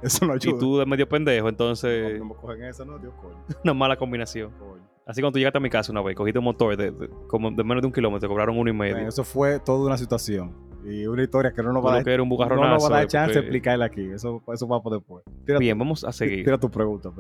Eso 0.01 0.25
no 0.25 0.33
ayuda. 0.33 0.55
Y 0.55 0.59
tú 0.59 0.77
de 0.79 0.85
medio 0.85 1.07
pendejo, 1.07 1.47
entonces. 1.47 2.17
No, 2.19 2.25
me 2.25 2.35
cogen 2.35 2.63
esa, 2.63 2.85
no, 2.85 2.97
Dios, 2.97 3.13
coño. 3.21 3.43
Una 3.63 3.73
mala 3.73 3.95
combinación. 3.97 4.51
Coño. 4.51 4.95
Así 5.05 5.21
cuando 5.21 5.33
tú 5.33 5.39
llegaste 5.39 5.59
a 5.59 5.61
mi 5.61 5.69
casa 5.69 5.91
una 5.91 6.01
vez, 6.01 6.15
cogiste 6.15 6.39
un 6.39 6.45
motor 6.45 6.75
de, 6.75 6.91
como 7.27 7.51
de 7.51 7.63
menos 7.63 7.83
de 7.83 7.87
un 7.87 7.93
kilómetro, 7.93 8.21
te 8.21 8.27
cobraron 8.27 8.57
uno 8.57 8.71
y 8.71 8.73
medio. 8.73 9.07
eso 9.07 9.23
fue 9.23 9.59
toda 9.59 9.85
una 9.85 9.97
situación. 9.97 10.55
Y 10.85 11.07
una 11.07 11.23
historia 11.23 11.51
que 11.51 11.63
no 11.63 11.73
nos 11.73 11.83
va, 11.83 11.95
a 11.95 12.03
dar, 12.03 12.19
no 12.19 12.37
va 12.37 12.45
a 12.45 12.89
dar 12.89 13.07
chance 13.07 13.33
de 13.33 13.39
explicarla 13.39 13.85
aquí. 13.85 14.01
Eso, 14.11 14.43
eso 14.53 14.67
va 14.67 14.81
por 14.81 14.93
después. 14.93 15.23
Bien, 15.59 15.77
vamos 15.77 16.03
a 16.03 16.11
seguir. 16.11 16.43
Tira 16.43 16.59
tu 16.59 16.69
pregunta. 16.69 17.11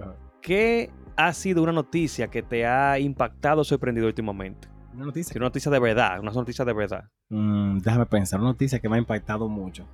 ¿Qué 0.41 0.91
ha 1.15 1.33
sido 1.33 1.63
una 1.63 1.71
noticia 1.71 2.27
que 2.27 2.43
te 2.43 2.65
ha 2.65 2.99
impactado 2.99 3.61
o 3.61 3.63
sorprendido 3.63 4.05
últimamente? 4.07 4.67
Una 4.93 5.05
noticia. 5.05 5.33
Una 5.35 5.47
noticia 5.47 5.71
de 5.71 5.79
verdad, 5.79 6.19
una 6.19 6.31
noticia 6.31 6.63
de 6.63 6.73
verdad. 6.73 7.05
Mm, 7.29 7.79
déjame 7.79 8.05
pensar, 8.05 8.39
una 8.39 8.49
noticia 8.49 8.79
que 8.79 8.87
me 8.87 8.97
ha 8.97 8.99
impactado 8.99 9.49
mucho. 9.49 9.85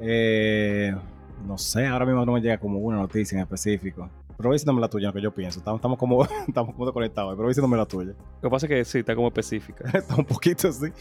Eh, 0.00 0.94
no 1.46 1.56
sé, 1.56 1.86
ahora 1.86 2.04
mismo 2.04 2.24
no 2.26 2.32
me 2.32 2.40
llega 2.40 2.58
como 2.58 2.78
una 2.78 2.98
noticia 2.98 3.36
en 3.36 3.42
específico. 3.42 4.10
Pero 4.36 4.52
diciéndome 4.52 4.80
la 4.80 4.88
tuya, 4.88 5.08
lo 5.08 5.14
que 5.14 5.20
yo 5.20 5.32
pienso. 5.32 5.58
Estamos, 5.58 5.78
estamos 5.78 5.98
como 5.98 6.24
estamos 6.48 6.74
como 6.74 6.86
desconectados, 6.86 7.34
pero 7.36 7.48
diciéndome 7.48 7.76
la 7.76 7.86
tuya. 7.86 8.12
Lo 8.42 8.48
que 8.48 8.50
pasa 8.50 8.66
es 8.66 8.70
que 8.70 8.84
sí, 8.84 8.98
está 8.98 9.16
como 9.16 9.28
específica. 9.28 9.88
está 9.98 10.14
un 10.14 10.24
poquito 10.24 10.68
así. 10.68 10.92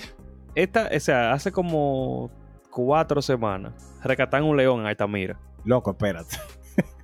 Esta, 0.57 0.89
o 0.91 0.99
sea, 0.99 1.33
hace 1.33 1.51
como 1.51 2.31
cuatro 2.71 3.21
semanas 3.21 3.95
recatan 4.03 4.43
un 4.43 4.57
león 4.57 4.79
en 4.79 4.87
Altamira. 4.87 5.39
Loco, 5.63 5.91
espérate. 5.91 6.35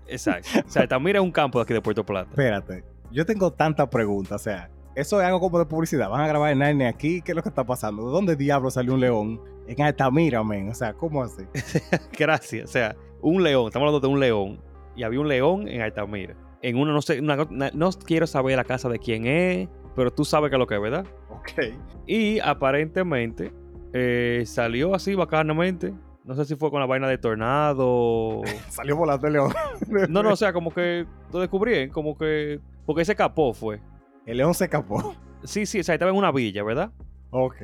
Exacto. 0.07 0.49
O 0.65 0.69
sea, 0.71 0.81
Altamira 0.81 1.19
es 1.19 1.23
un 1.23 1.31
campo 1.31 1.59
de 1.59 1.63
aquí 1.63 1.73
de 1.75 1.79
Puerto 1.79 2.03
Plata. 2.03 2.31
Espérate. 2.31 2.83
Yo 3.11 3.27
tengo 3.27 3.53
tantas 3.53 3.89
preguntas. 3.89 4.41
O 4.41 4.43
sea, 4.43 4.71
eso 4.95 5.21
es 5.21 5.27
algo 5.27 5.39
como 5.39 5.59
de 5.59 5.67
publicidad. 5.67 6.09
Van 6.09 6.21
a 6.21 6.27
grabar 6.27 6.51
en 6.51 6.57
Nine 6.57 6.87
aquí. 6.87 7.21
¿Qué 7.21 7.33
es 7.33 7.35
lo 7.35 7.43
que 7.43 7.49
está 7.49 7.63
pasando? 7.63 8.07
¿De 8.07 8.11
dónde 8.11 8.35
diablo 8.35 8.71
salió 8.71 8.95
un 8.95 9.01
león 9.01 9.39
en 9.67 9.79
Altamira, 9.83 10.43
men? 10.43 10.69
O 10.69 10.73
sea, 10.73 10.93
¿cómo 10.93 11.21
así? 11.21 11.43
Gracias. 12.17 12.67
O 12.67 12.73
sea, 12.73 12.95
un 13.21 13.43
león. 13.43 13.67
Estamos 13.67 13.85
hablando 13.85 13.99
de 13.99 14.11
un 14.11 14.19
león. 14.19 14.63
Y 14.95 15.03
había 15.03 15.19
un 15.19 15.27
león 15.27 15.67
en 15.67 15.79
Altamira. 15.81 16.35
En 16.63 16.75
una, 16.75 16.91
no 16.91 17.03
sé, 17.03 17.21
no 17.21 17.89
quiero 18.03 18.25
saber 18.25 18.55
la 18.55 18.63
casa 18.63 18.89
de 18.89 18.97
quién 18.97 19.27
es 19.27 19.69
pero 19.95 20.11
tú 20.11 20.25
sabes 20.25 20.49
que 20.49 20.55
es 20.55 20.59
lo 20.59 20.67
que 20.67 20.75
es, 20.75 20.81
¿verdad? 20.81 21.05
Ok. 21.29 21.75
Y 22.07 22.39
aparentemente 22.39 23.53
eh, 23.93 24.43
salió 24.45 24.95
así 24.95 25.15
bacanamente. 25.15 25.93
No 26.23 26.35
sé 26.35 26.45
si 26.45 26.55
fue 26.55 26.71
con 26.71 26.79
la 26.79 26.85
vaina 26.85 27.07
de 27.07 27.17
tornado. 27.17 28.41
salió 28.69 28.95
volando 28.95 29.27
el 29.27 29.33
león. 29.33 29.53
no, 30.09 30.23
no, 30.23 30.31
o 30.31 30.35
sea, 30.37 30.53
como 30.53 30.73
que 30.73 31.05
lo 31.31 31.39
descubrí, 31.39 31.89
como 31.89 32.17
que. 32.17 32.59
Porque 32.85 33.05
se 33.05 33.11
escapó, 33.11 33.53
fue. 33.53 33.79
El 34.25 34.37
león 34.37 34.53
se 34.53 34.65
escapó. 34.65 35.15
Sí, 35.43 35.65
sí, 35.65 35.79
o 35.79 35.83
sea, 35.83 35.95
estaba 35.95 36.11
en 36.11 36.17
una 36.17 36.31
villa, 36.31 36.63
¿verdad? 36.63 36.91
Ok. 37.29 37.55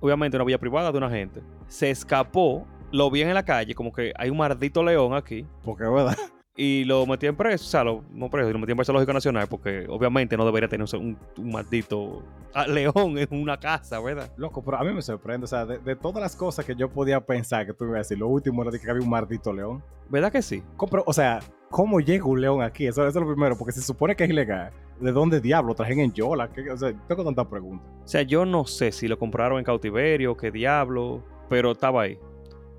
Obviamente, 0.00 0.36
una 0.36 0.44
villa 0.44 0.58
privada 0.58 0.92
de 0.92 0.98
una 0.98 1.10
gente. 1.10 1.42
Se 1.66 1.90
escapó, 1.90 2.66
lo 2.92 3.10
vi 3.10 3.22
en 3.22 3.34
la 3.34 3.44
calle, 3.44 3.74
como 3.74 3.92
que 3.92 4.12
hay 4.16 4.30
un 4.30 4.36
maldito 4.36 4.82
león 4.82 5.14
aquí. 5.14 5.46
Porque, 5.64 5.84
¿verdad? 5.84 6.16
Y 6.56 6.84
lo 6.84 7.04
metí 7.04 7.26
en 7.26 7.34
preso, 7.34 7.64
o 7.64 7.68
sea, 7.68 7.82
lo, 7.82 8.04
no 8.12 8.30
preso, 8.30 8.52
lo 8.52 8.58
metí 8.60 8.70
en 8.70 8.76
preso 8.76 8.92
lógico 8.92 9.12
nacional 9.12 9.48
porque 9.48 9.86
obviamente 9.88 10.36
no 10.36 10.44
debería 10.44 10.68
tener 10.68 10.86
un, 10.94 11.18
maldito 11.36 12.22
león 12.68 13.18
en 13.18 13.28
una 13.30 13.58
casa, 13.58 13.98
¿verdad? 13.98 14.30
Loco, 14.36 14.62
pero 14.64 14.78
a 14.78 14.84
mí 14.84 14.92
me 14.92 15.02
sorprende, 15.02 15.44
o 15.44 15.48
sea, 15.48 15.66
de, 15.66 15.96
todas 15.96 16.22
las 16.22 16.36
cosas 16.36 16.64
que 16.64 16.76
yo 16.76 16.88
podía 16.88 17.20
pensar 17.20 17.66
que 17.66 17.74
tú 17.74 17.84
ibas 17.84 17.96
a 17.96 17.98
decir, 17.98 18.18
lo 18.18 18.28
último 18.28 18.62
era 18.62 18.70
de 18.70 18.78
que 18.78 18.88
había 18.88 19.02
un 19.02 19.10
maldito 19.10 19.52
león. 19.52 19.82
¿Verdad 20.08 20.30
que 20.30 20.42
sí? 20.42 20.62
o 20.78 21.12
sea, 21.12 21.40
¿cómo 21.70 21.98
llega 21.98 22.24
un 22.24 22.40
león 22.40 22.62
aquí? 22.62 22.86
Eso, 22.86 23.04
es 23.06 23.14
lo 23.16 23.26
primero, 23.26 23.58
porque 23.58 23.72
se 23.72 23.82
supone 23.82 24.14
que 24.14 24.24
es 24.24 24.30
ilegal. 24.30 24.72
¿De 25.00 25.10
dónde 25.10 25.40
diablo? 25.40 25.74
¿Trajen 25.74 25.98
en 25.98 26.12
Yola? 26.12 26.48
o 26.72 26.76
sea, 26.76 26.92
tengo 27.08 27.24
tantas 27.24 27.46
preguntas. 27.46 27.88
O 28.04 28.06
sea, 28.06 28.22
yo 28.22 28.46
no 28.46 28.64
sé 28.64 28.92
si 28.92 29.08
lo 29.08 29.18
compraron 29.18 29.58
en 29.58 29.64
cautiverio, 29.64 30.36
qué 30.36 30.52
diablo, 30.52 31.24
pero 31.48 31.72
estaba 31.72 32.02
ahí. 32.02 32.16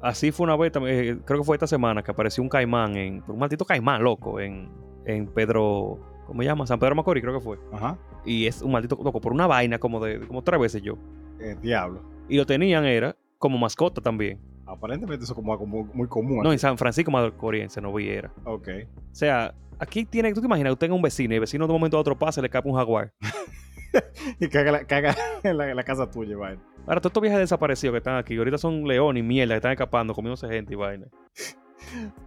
Así 0.05 0.31
fue 0.31 0.43
una 0.43 0.55
vez, 0.55 0.71
eh, 0.85 1.17
creo 1.25 1.39
que 1.39 1.43
fue 1.43 1.55
esta 1.55 1.65
semana, 1.65 2.03
que 2.03 2.11
apareció 2.11 2.43
un 2.43 2.49
caimán, 2.49 2.95
en, 2.95 3.23
un 3.27 3.39
maldito 3.39 3.65
caimán, 3.65 4.03
loco, 4.03 4.39
en, 4.39 4.69
en 5.03 5.25
Pedro, 5.25 5.99
¿cómo 6.27 6.43
se 6.43 6.45
llama? 6.47 6.67
San 6.67 6.77
Pedro 6.77 6.93
Macorís, 6.93 7.23
creo 7.23 7.33
que 7.33 7.43
fue. 7.43 7.57
Ajá. 7.73 7.97
Y 8.23 8.45
es 8.45 8.61
un 8.61 8.71
maldito 8.71 8.99
loco, 9.03 9.19
por 9.19 9.33
una 9.33 9.47
vaina 9.47 9.79
como 9.79 9.99
de, 10.05 10.19
como 10.27 10.43
tres 10.43 10.59
veces 10.59 10.83
yo. 10.83 10.95
El 11.39 11.59
diablo. 11.59 12.03
Y 12.29 12.37
lo 12.37 12.45
tenían, 12.45 12.85
era 12.85 13.15
como 13.39 13.57
mascota 13.57 13.99
también. 13.99 14.39
Aparentemente 14.67 15.23
eso 15.23 15.33
es 15.33 15.35
como 15.35 15.51
algo 15.51 15.65
muy, 15.65 15.85
muy 15.91 16.07
común. 16.07 16.35
No, 16.37 16.49
aquí. 16.49 16.51
en 16.53 16.59
San 16.59 16.77
Francisco 16.77 17.09
Macorís, 17.09 17.75
no 17.81 17.91
viera. 17.91 18.31
Ok. 18.43 18.67
O 19.11 19.15
sea, 19.15 19.55
aquí 19.79 20.05
tiene, 20.05 20.31
tú 20.35 20.39
te 20.39 20.45
imaginas, 20.45 20.71
usted 20.73 20.85
tenga 20.85 20.95
un 20.95 21.01
vecino 21.01 21.33
y 21.33 21.37
el 21.37 21.41
vecino 21.41 21.65
de 21.65 21.73
un 21.73 21.79
momento 21.79 21.97
a 21.97 22.01
otro 22.01 22.15
pasa 22.15 22.41
y 22.41 22.43
le 22.43 22.49
cae 22.51 22.61
un 22.63 22.75
jaguar. 22.75 23.11
Y 24.39 24.49
caga, 24.49 24.71
la- 24.71 24.85
caga 24.85 25.15
en, 25.43 25.57
la, 25.57 25.69
en 25.69 25.75
la 25.75 25.83
casa 25.83 26.09
tuya, 26.11 26.35
vaina. 26.35 26.61
Ahora, 26.87 27.01
todos 27.01 27.11
estos 27.11 27.21
viajes 27.21 27.39
desaparecidos 27.39 27.93
que 27.93 27.97
están 27.97 28.17
aquí, 28.17 28.37
ahorita 28.37 28.57
son 28.57 28.87
leones 28.87 29.21
y 29.21 29.25
mierda 29.25 29.53
que 29.53 29.57
están 29.57 29.71
escapando, 29.71 30.13
comiéndose 30.13 30.47
gente 30.47 30.73
y 30.73 30.75
vaina. 30.75 31.07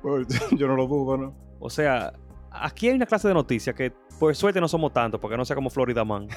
Pues, 0.03 0.29
yo 0.53 0.69
no 0.69 0.77
lo 0.77 0.87
dudo, 0.87 1.17
¿no? 1.17 1.35
O 1.59 1.69
sea, 1.69 2.13
aquí 2.51 2.89
hay 2.89 2.95
una 2.95 3.07
clase 3.07 3.27
de 3.27 3.35
noticias 3.35 3.75
que 3.75 3.93
por 4.19 4.35
suerte 4.35 4.61
no 4.61 4.69
somos 4.69 4.93
tantos, 4.93 5.21
porque 5.21 5.37
no 5.37 5.45
sea 5.45 5.57
como 5.57 5.69
Florida 5.69 6.05
Man. 6.05 6.29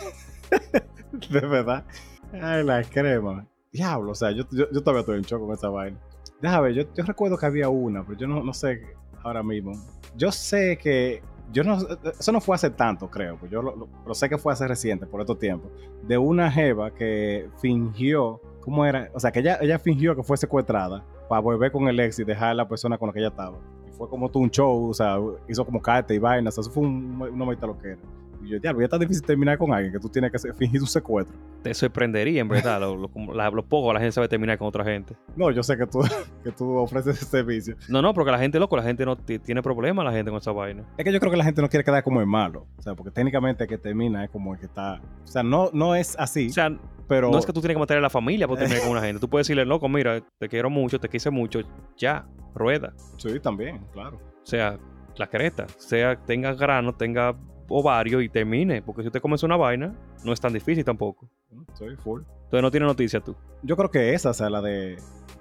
De 1.30 1.40
verdad. 1.40 1.86
Ay, 2.34 2.64
la 2.64 2.84
crema. 2.84 3.46
Diablo, 3.72 4.12
o 4.12 4.16
sea, 4.16 4.32
yo, 4.32 4.44
yo, 4.52 4.66
yo 4.72 4.82
todavía 4.82 5.02
estoy 5.02 5.18
en 5.18 5.24
shock 5.24 5.40
con 5.40 5.54
esa 5.54 5.70
vaina. 5.70 5.98
Déjame 6.42 6.68
ver, 6.68 6.74
yo, 6.74 6.94
yo 6.94 7.04
recuerdo 7.04 7.38
que 7.38 7.46
había 7.46 7.70
una, 7.70 8.04
pero 8.04 8.18
yo 8.18 8.28
no, 8.28 8.44
no 8.44 8.54
sé 8.54 8.82
ahora 9.24 9.44
mismo. 9.44 9.74
Yo 10.16 10.32
sé 10.32 10.78
que. 10.78 11.22
Yo 11.52 11.64
no, 11.64 11.78
eso 12.20 12.32
no 12.32 12.42
fue 12.42 12.56
hace 12.56 12.70
tanto, 12.70 13.10
creo. 13.10 13.38
Pues 13.38 13.52
yo 13.52 13.62
lo, 13.62 14.14
sé 14.14 14.30
que 14.30 14.38
fue 14.38 14.54
hace 14.54 14.68
reciente, 14.68 15.06
por 15.06 15.22
estos 15.22 15.40
tiempos. 15.40 15.72
De 16.04 16.18
una 16.18 16.52
jeva 16.52 16.92
que 16.92 17.50
fingió. 17.60 18.42
¿Cómo 18.62 18.86
era? 18.86 19.10
O 19.14 19.20
sea, 19.20 19.32
que 19.32 19.40
ella, 19.40 19.58
ella 19.60 19.80
fingió 19.80 20.16
que 20.16 20.24
fue 20.24 20.38
secuestrada 20.38 21.04
para 21.28 21.42
volver 21.42 21.72
con 21.72 21.88
el 21.88 22.00
ex 22.00 22.20
y 22.20 22.24
dejar 22.24 22.50
a 22.50 22.54
la 22.54 22.68
persona 22.68 22.98
con 22.98 23.08
la 23.08 23.14
que 23.14 23.20
ella 23.20 23.30
estaba. 23.30 23.58
Y 23.88 23.92
fue 23.92 24.08
como 24.08 24.30
todo 24.30 24.44
un 24.44 24.52
show, 24.52 24.90
o 24.90 24.94
sea, 24.94 25.18
hizo 25.48 25.66
como 25.66 25.82
carta 25.82 26.14
y 26.14 26.20
vainas. 26.20 26.58
Eso 26.58 26.70
fue 26.70 26.84
un, 26.84 27.20
una 27.22 27.46
maita 27.46 27.66
lo 27.66 27.78
que 27.78 27.90
era. 27.90 28.02
Y 28.44 28.50
yo, 28.50 28.60
diablo, 28.60 28.82
ya 28.82 28.86
está 28.86 28.98
difícil 28.98 29.24
terminar 29.24 29.58
con 29.58 29.72
alguien 29.74 29.94
que 29.94 30.00
tú 30.00 30.10
tienes 30.10 30.32
que 30.32 30.54
fingir 30.54 30.82
un 30.82 30.88
secuestro. 30.88 31.38
Te 31.62 31.74
sorprendería, 31.74 32.42
en 32.42 32.48
verdad, 32.48 32.80
lo, 32.80 32.96
lo, 32.98 33.64
poco 33.66 33.94
la 33.94 34.00
gente 34.00 34.14
sabe 34.14 34.28
terminar 34.28 34.58
con 34.58 34.68
otra 34.68 34.84
gente. 34.84 35.16
No, 35.36 35.52
yo 35.52 35.62
sé 35.64 35.78
que 35.78 35.86
tú, 35.86 36.00
que 36.44 36.52
tú 36.52 36.76
ofreces 36.78 37.18
ese 37.18 37.26
servicio. 37.26 37.76
No, 37.88 38.02
no, 38.02 38.14
porque 38.14 38.32
la 38.32 38.40
gente, 38.40 38.60
loco, 38.60 38.76
la 38.76 38.84
gente 38.84 39.06
no 39.06 39.16
ti- 39.16 39.40
tiene 39.40 39.62
problemas, 39.62 40.04
la 40.06 40.12
gente 40.12 40.32
con 40.32 40.40
esa 40.40 40.52
vaina. 40.52 40.84
Es 40.98 41.06
que 41.06 41.12
yo 41.14 41.20
creo 41.20 41.32
que 41.32 41.38
la 41.38 41.44
gente 41.44 41.62
no 41.62 41.70
quiere 41.70 41.84
quedar 41.84 42.04
como 42.04 42.20
el 42.20 42.28
malo. 42.28 42.66
O 42.78 42.82
sea, 42.82 42.96
porque 42.96 43.12
técnicamente 43.12 43.64
el 43.66 43.70
que 43.70 43.78
termina 43.78 44.24
es 44.24 44.30
como 44.32 44.54
el 44.54 44.60
que 44.60 44.66
está. 44.66 45.02
O 45.24 45.28
sea, 45.28 45.44
no, 45.44 45.70
no 45.74 45.96
es 45.96 46.16
así, 46.18 46.48
O 46.48 46.54
sea, 46.54 46.76
pero. 47.08 47.30
no 47.30 47.38
es 47.38 47.46
que 47.46 47.54
tú 47.54 47.62
tienes 47.62 47.76
que 47.76 47.80
matar 47.80 47.98
a 47.98 48.02
la 48.02 48.10
familia 48.10 48.48
para 48.48 48.60
terminar 48.62 48.82
con 48.84 48.92
una 48.92 49.02
gente. 49.02 49.20
Tú 49.20 49.30
puedes 49.30 49.46
decirle, 49.48 49.66
loco, 49.66 49.88
mira, 49.88 50.22
te 50.40 50.50
quiero 50.50 50.70
mucho, 50.70 51.00
te 51.00 51.10
quise 51.10 51.30
mucho, 51.30 51.60
ya, 51.98 52.26
rueda. 52.56 52.94
Sí, 53.18 53.40
también, 53.40 53.82
claro. 53.94 54.18
O 54.18 54.46
sea, 54.46 54.80
la 55.18 55.28
creta, 55.28 55.68
sea, 55.78 56.16
tenga 56.16 56.54
grano, 56.54 56.94
tenga 56.96 57.36
ovario 57.72 58.22
y 58.22 58.30
termine. 58.30 58.82
Porque 58.82 59.02
si 59.02 59.08
usted 59.08 59.22
comienza 59.22 59.46
una 59.46 59.58
vaina, 59.58 59.94
no 60.24 60.34
es 60.34 60.40
tan 60.40 60.54
difícil 60.54 60.84
tampoco. 60.84 61.30
Soy 61.74 61.96
full. 61.96 62.22
Entonces 62.22 62.62
no 62.62 62.72
tiene 62.72 62.86
noticia 62.86 63.20
tú. 63.22 63.36
Yo 63.64 63.78
creo 63.78 63.90
que 63.90 64.14
esa, 64.14 64.32
o 64.32 64.34
sea, 64.34 64.50
la 64.50 64.62
de. 64.62 64.98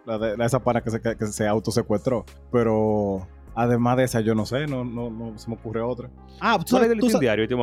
La 0.06 0.18
de 0.18 0.36
la 0.36 0.46
esa 0.46 0.60
pana 0.60 0.82
que 0.82 0.90
se, 0.90 1.00
que 1.00 1.26
se 1.26 1.46
autosecuestró. 1.46 2.24
Pero. 2.50 3.26
Además 3.54 3.96
de 3.96 4.04
esa, 4.04 4.20
yo 4.20 4.34
no 4.34 4.46
sé, 4.46 4.66
no, 4.66 4.84
no, 4.84 5.10
no 5.10 5.36
se 5.38 5.48
me 5.50 5.56
ocurre 5.56 5.80
otra. 5.80 6.08
Ah, 6.40 6.56
tú 6.58 6.64
¿Tú 6.64 6.76
sabes, 6.76 6.98
tú 6.98 7.18
diario 7.18 7.48
tú 7.48 7.56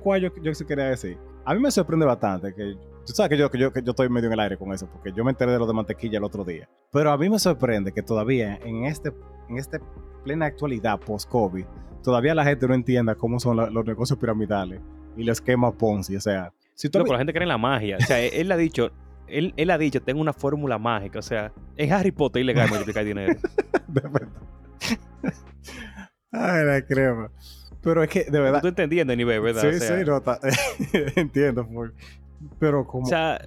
cuál 0.00 0.20
yo, 0.22 0.30
yo 0.42 0.54
sí 0.54 0.64
quería 0.64 0.86
decir. 0.86 1.18
A 1.44 1.54
mí 1.54 1.60
me 1.60 1.70
sorprende 1.70 2.06
bastante 2.06 2.54
que. 2.54 2.74
Tú 3.06 3.12
sabes 3.12 3.28
que 3.30 3.36
yo, 3.36 3.50
que, 3.50 3.58
yo, 3.58 3.70
que 3.72 3.82
yo 3.82 3.90
estoy 3.90 4.08
medio 4.08 4.28
en 4.28 4.32
el 4.32 4.40
aire 4.40 4.56
con 4.56 4.72
eso, 4.72 4.88
porque 4.90 5.12
yo 5.12 5.22
me 5.24 5.30
enteré 5.30 5.52
de 5.52 5.58
lo 5.58 5.66
de 5.66 5.74
mantequilla 5.74 6.16
el 6.18 6.24
otro 6.24 6.42
día. 6.44 6.68
Pero 6.90 7.12
a 7.12 7.18
mí 7.18 7.28
me 7.28 7.38
sorprende 7.38 7.92
que 7.92 8.02
todavía 8.02 8.56
en 8.64 8.84
este, 8.86 9.12
en 9.50 9.58
este 9.58 9.78
plena 10.24 10.46
actualidad 10.46 10.98
post-COVID, 11.00 11.66
todavía 12.02 12.34
la 12.34 12.44
gente 12.44 12.66
no 12.66 12.72
entienda 12.74 13.14
cómo 13.14 13.38
son 13.38 13.58
la- 13.58 13.68
los 13.68 13.84
negocios 13.84 14.18
piramidales 14.18 14.80
y 15.16 15.24
los 15.24 15.36
esquemas 15.38 15.74
Ponzi. 15.74 16.16
O 16.16 16.20
sea, 16.20 16.52
si 16.72 16.88
tú 16.88 16.98
Loco, 16.98 17.12
la 17.12 17.18
gente 17.18 17.32
cree 17.34 17.42
en 17.44 17.50
la 17.50 17.58
magia. 17.58 17.98
O 17.98 18.00
sea, 18.00 18.18
él, 18.20 18.30
él 18.32 18.52
ha 18.52 18.56
dicho, 18.56 18.90
él, 19.26 19.52
él 19.58 19.70
ha 19.70 19.76
dicho, 19.76 20.00
tengo 20.00 20.22
una 20.22 20.32
fórmula 20.32 20.78
mágica. 20.78 21.18
O 21.18 21.22
sea, 21.22 21.52
en 21.76 21.92
Harry 21.92 22.10
Potter 22.10 22.40
es 22.40 22.44
ilegal 22.44 22.70
multiplicar 22.70 23.04
dinero. 23.04 23.34
de 23.86 24.00
verdad. 24.00 24.28
Ay, 26.32 26.64
la 26.64 26.82
crema. 26.82 27.30
Pero 27.80 28.02
es 28.02 28.08
que, 28.08 28.24
de 28.24 28.40
verdad. 28.40 28.60
Tú 28.62 28.68
entendiendo 28.68 29.12
el 29.12 29.18
nivel, 29.18 29.40
¿verdad? 29.40 29.60
Sí, 29.62 29.68
o 29.68 29.78
sea, 29.78 29.98
sí, 29.98 30.04
no, 30.04 30.20
ta- 30.20 30.40
entiendo. 31.16 31.64
full. 31.66 31.90
Pero 32.58 32.86
como. 32.86 33.04
o 33.04 33.08
sea. 33.08 33.40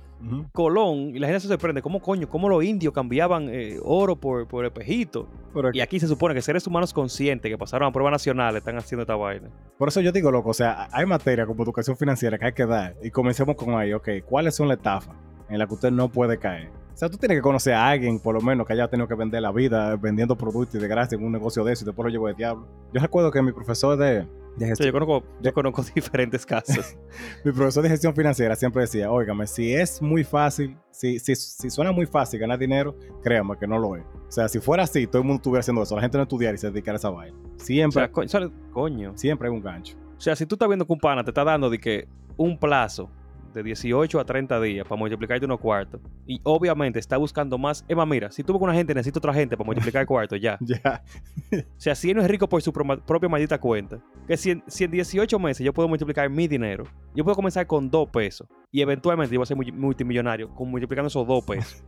Colón, 0.51 1.15
y 1.15 1.19
la 1.19 1.27
gente 1.27 1.41
se 1.41 1.47
sorprende, 1.47 1.83
¿cómo 1.83 2.01
coño? 2.01 2.27
¿Cómo 2.27 2.49
los 2.49 2.63
indios 2.63 2.91
cambiaban 2.91 3.49
eh, 3.49 3.77
oro 3.83 4.15
por, 4.15 4.47
por? 4.47 4.71
Pero 4.73 5.69
es 5.69 5.75
Y 5.75 5.79
aquí 5.79 5.99
se 5.99 6.07
supone 6.07 6.33
que 6.33 6.41
seres 6.41 6.65
humanos 6.65 6.91
conscientes 6.91 7.51
que 7.51 7.57
pasaron 7.57 7.87
a 7.87 7.91
pruebas 7.91 8.13
nacionales 8.13 8.57
están 8.61 8.77
haciendo 8.77 9.03
esta 9.03 9.15
vaina. 9.15 9.49
Por 9.77 9.89
eso 9.89 10.01
yo 10.01 10.11
digo, 10.11 10.31
loco, 10.31 10.49
o 10.49 10.53
sea, 10.55 10.87
hay 10.91 11.05
materia 11.05 11.45
como 11.45 11.63
educación 11.63 11.95
financiera 11.97 12.39
que 12.39 12.45
hay 12.47 12.53
que 12.53 12.65
dar. 12.65 12.95
Y 13.03 13.11
comencemos 13.11 13.55
con 13.55 13.75
ahí, 13.75 13.93
ok, 13.93 14.09
¿cuáles 14.25 14.55
son 14.55 14.67
las 14.69 14.77
estafas 14.77 15.15
en 15.49 15.59
las 15.59 15.67
que 15.67 15.75
usted 15.75 15.91
no 15.91 16.09
puede 16.09 16.39
caer? 16.39 16.71
O 16.97 16.99
sea, 16.99 17.09
tú 17.09 17.17
tienes 17.19 17.37
que 17.37 17.41
conocer 17.43 17.75
a 17.75 17.89
alguien, 17.89 18.19
por 18.19 18.33
lo 18.33 18.41
menos, 18.41 18.65
que 18.65 18.73
haya 18.73 18.87
tenido 18.87 19.07
que 19.07 19.13
vender 19.13 19.39
la 19.43 19.51
vida 19.51 19.95
vendiendo 19.97 20.35
productos 20.35 20.73
y 20.73 20.79
de 20.79 20.87
gracia 20.87 21.15
en 21.15 21.23
un 21.23 21.31
negocio 21.31 21.63
de 21.63 21.73
eso 21.73 21.83
y 21.83 21.85
después 21.85 22.03
lo 22.05 22.09
llevo 22.09 22.27
de 22.27 22.33
diablo. 22.33 22.67
Yo 22.91 22.99
recuerdo 22.99 23.29
que 23.29 23.39
mi 23.43 23.51
profesor 23.51 23.95
de, 23.99 24.05
de 24.05 24.25
O 24.25 24.57
sea, 24.57 24.67
gestión, 24.69 24.87
yo 24.87 24.93
conozco, 24.93 25.23
yo 25.39 25.53
conozco 25.53 25.83
diferentes 25.95 26.43
casos. 26.43 26.97
mi 27.45 27.51
profesor 27.51 27.83
de 27.83 27.89
gestión 27.89 28.15
financiera 28.15 28.55
siempre 28.55 28.81
decía, 28.81 29.11
óigame, 29.11 29.45
si 29.45 29.75
es 29.75 30.01
muy 30.01 30.23
fácil, 30.23 30.75
si, 30.89 31.19
si, 31.19 31.35
si 31.35 31.69
suena 31.69 31.91
muy 31.91 32.07
fácil 32.07 32.39
ganar 32.39 32.57
dinero, 32.57 32.95
créame 33.21 33.55
que 33.59 33.67
no 33.67 33.77
lo 33.77 33.95
es. 33.95 34.03
O 34.27 34.31
sea, 34.31 34.47
si 34.47 34.59
fuera 34.59 34.81
así, 34.81 35.05
todo 35.05 35.19
el 35.21 35.27
mundo 35.27 35.35
estuviera 35.41 35.59
haciendo 35.59 35.83
eso, 35.83 35.95
la 35.95 36.01
gente 36.01 36.17
no 36.17 36.23
estudiara 36.23 36.55
y 36.55 36.57
se 36.57 36.71
dedicara 36.71 36.95
a 36.95 36.97
esa 36.97 37.11
vaina. 37.11 37.37
O 37.37 37.59
Siempre, 37.59 38.01
sea, 38.01 38.11
co- 38.11 38.27
¿sabes? 38.27 38.49
coño. 38.71 39.11
siempre 39.15 39.47
hay 39.49 39.53
un 39.53 39.61
gancho. 39.61 39.95
O 40.17 40.19
sea, 40.19 40.35
si 40.35 40.47
tú 40.47 40.55
estás 40.55 40.67
viendo 40.67 40.87
que 40.87 40.93
un 40.93 40.99
pana 40.99 41.23
te 41.23 41.29
está 41.29 41.43
dando 41.43 41.69
de 41.69 41.77
que 41.77 42.07
un 42.37 42.57
plazo 42.59 43.07
de 43.53 43.63
18 43.63 44.19
a 44.19 44.25
30 44.25 44.59
días 44.61 44.87
para 44.87 44.97
multiplicarte 44.99 45.45
unos 45.45 45.59
cuartos 45.59 46.01
y 46.25 46.39
obviamente 46.43 46.99
está 46.99 47.17
buscando 47.17 47.57
más, 47.57 47.83
es 47.87 47.95
más, 47.95 48.07
mira, 48.07 48.31
si 48.31 48.43
tú 48.43 48.53
ves 48.53 48.59
que 48.59 48.63
una 48.65 48.73
gente 48.73 48.93
necesita 48.93 49.19
otra 49.19 49.33
gente 49.33 49.55
para 49.57 49.65
multiplicar 49.65 50.01
el 50.01 50.07
cuarto, 50.07 50.35
ya. 50.35 50.57
Ya, 50.67 51.03
O 51.51 51.63
sea, 51.79 51.95
si 51.95 52.09
él 52.11 52.17
no 52.17 52.21
es 52.23 52.29
rico 52.29 52.47
por 52.49 52.61
su 52.61 52.71
propia 52.73 53.29
maldita 53.29 53.59
cuenta, 53.59 53.99
que 54.27 54.37
si 54.37 54.51
en, 54.51 54.63
si 54.67 54.83
en 54.83 54.91
18 54.91 55.39
meses 55.39 55.65
yo 55.65 55.73
puedo 55.73 55.87
multiplicar 55.87 56.29
mi 56.29 56.47
dinero, 56.47 56.83
yo 57.15 57.23
puedo 57.23 57.35
comenzar 57.35 57.65
con 57.67 57.89
2 57.89 58.09
pesos 58.09 58.47
y 58.71 58.81
eventualmente 58.81 59.33
yo 59.33 59.39
voy 59.39 59.43
a 59.43 59.47
ser 59.47 59.57
multi- 59.57 59.71
multimillonario 59.71 60.49
con 60.53 60.69
multiplicando 60.69 61.07
esos 61.07 61.25
2 61.25 61.45
pesos. 61.45 61.83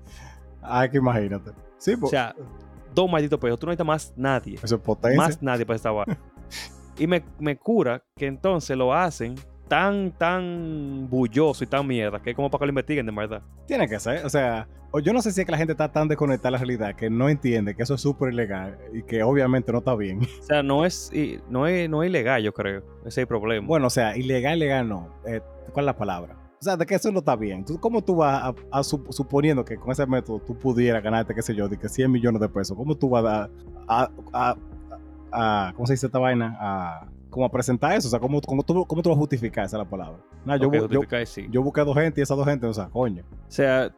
hay 0.62 0.89
que 0.91 0.97
imagínate. 0.97 1.51
Sí, 1.78 1.93
O 1.93 1.99
pues, 1.99 2.12
sea, 2.12 2.36
dos 2.95 3.10
malditos 3.12 3.39
pesos, 3.39 3.60
tú 3.60 3.66
no 3.68 3.72
necesitas 3.72 3.88
más 3.88 4.14
nadie. 4.18 4.55
eso 4.64 4.76
es 4.76 4.82
potencia. 4.82 5.18
Más 5.18 5.41
nadie 5.41 5.66
para 5.66 5.76
esta 5.76 5.91
vaina. 5.91 6.18
Y 6.97 7.07
me, 7.07 7.24
me 7.39 7.55
cura 7.57 8.03
que 8.18 8.26
entonces 8.28 8.76
lo 8.76 8.93
hacen 8.93 9.36
tan, 9.70 10.11
tan 10.17 11.07
bulloso 11.09 11.63
y 11.63 11.67
tan 11.67 11.88
mierda 11.88 12.22
que 12.22 12.32
es 12.32 12.36
como 12.36 12.49
para 12.49 12.59
que 12.59 12.65
lo 12.65 12.72
investiguen 12.72 13.05
de 13.05 13.11
verdad. 13.13 13.41
Tiene 13.67 13.88
que 13.88 13.99
ser, 13.99 14.26
o 14.26 14.30
sea, 14.30 14.67
yo 15.03 15.13
no 15.13 15.22
sé 15.22 15.32
si 15.32 15.39
es 15.41 15.45
que 15.45 15.51
la 15.51 15.57
gente 15.57 15.72
está 15.74 15.91
tan 15.91 16.07
desconectada 16.07 16.49
de 16.49 16.51
la 16.53 16.57
realidad 16.57 16.95
que 16.95 17.09
no 17.09 17.30
entiende 17.30 17.76
que 17.76 17.84
eso 17.84 17.93
es 17.93 18.01
súper 18.01 18.34
ilegal 18.34 18.78
y 18.93 19.03
que 19.03 19.22
obviamente 19.24 19.72
no 19.72 19.78
está 19.78 19.95
bien. 19.95 20.20
O 20.24 20.43
sea, 20.43 20.63
no 20.63 20.84
es, 20.84 21.11
no 21.49 21.67
es, 21.67 21.89
no 21.89 22.03
es 22.03 22.09
ilegal, 22.09 22.41
yo 22.43 22.51
creo. 22.53 22.80
Ese 23.01 23.07
es 23.09 23.17
el 23.20 23.28
problema. 23.28 23.65
Bueno, 23.67 23.88
o 23.88 23.89
sea, 23.91 24.17
ilegal, 24.17 24.57
ilegal 24.57 24.89
no. 24.89 25.07
Eh, 25.26 25.41
¿Cuál 25.72 25.84
es 25.84 25.86
la 25.86 25.97
palabra? 25.97 26.36
O 26.59 26.63
sea, 26.63 26.76
de 26.76 26.86
que 26.86 26.95
eso 26.95 27.09
no 27.11 27.20
está 27.20 27.36
bien. 27.38 27.63
¿Tú, 27.63 27.80
¿Cómo 27.80 28.03
tú 28.03 28.15
vas 28.17 28.43
a, 28.43 28.47
a 28.49 28.80
sup- 28.82 29.11
suponiendo 29.11 29.63
que 29.63 29.78
con 29.78 29.91
ese 29.91 30.05
método 30.05 30.39
tú 30.39 30.57
pudieras 30.57 31.01
ganarte, 31.01 31.34
qué 31.36 31.41
sé 31.41 31.55
yo, 31.55 31.70
de 31.70 31.78
que 31.78 31.88
100 31.88 32.11
millones 32.11 32.41
de 32.41 32.49
pesos? 32.49 32.76
¿Cómo 32.76 32.95
tú 32.95 33.09
vas 33.09 33.24
a, 33.24 33.49
a, 33.88 34.09
a, 34.34 34.55
a- 35.32 35.67
a- 35.67 35.74
¿cómo 35.76 35.86
se 35.88 35.93
dice 35.93 36.07
esta 36.07 36.20
vaina? 36.20 36.57
A, 36.59 37.07
como 37.30 37.45
a 37.45 37.49
presentar 37.51 37.93
eso. 37.93 38.07
O 38.07 38.11
sea, 38.11 38.19
¿cómo, 38.19 38.41
cómo, 38.41 38.63
tú, 38.63 38.86
cómo 38.86 39.01
tú 39.01 39.09
vas 39.09 39.17
a 39.17 39.19
justificar? 39.19 39.65
Esa 39.65 39.77
es 39.77 39.84
la 39.84 39.89
palabra. 39.89 40.19
Nah, 40.45 40.55
yo, 40.57 40.69
sí. 41.25 41.47
busqué 41.63 41.82
a 41.82 41.84
dos 41.86 41.95
gente 41.95 42.21
y 42.21 42.23
esas 42.23 42.38
dos 42.38 42.45
gente, 42.47 42.65
o 42.67 42.73
sea, 42.73 42.88
coño. 42.88 43.23
O 43.32 43.51
sea, 43.51 43.91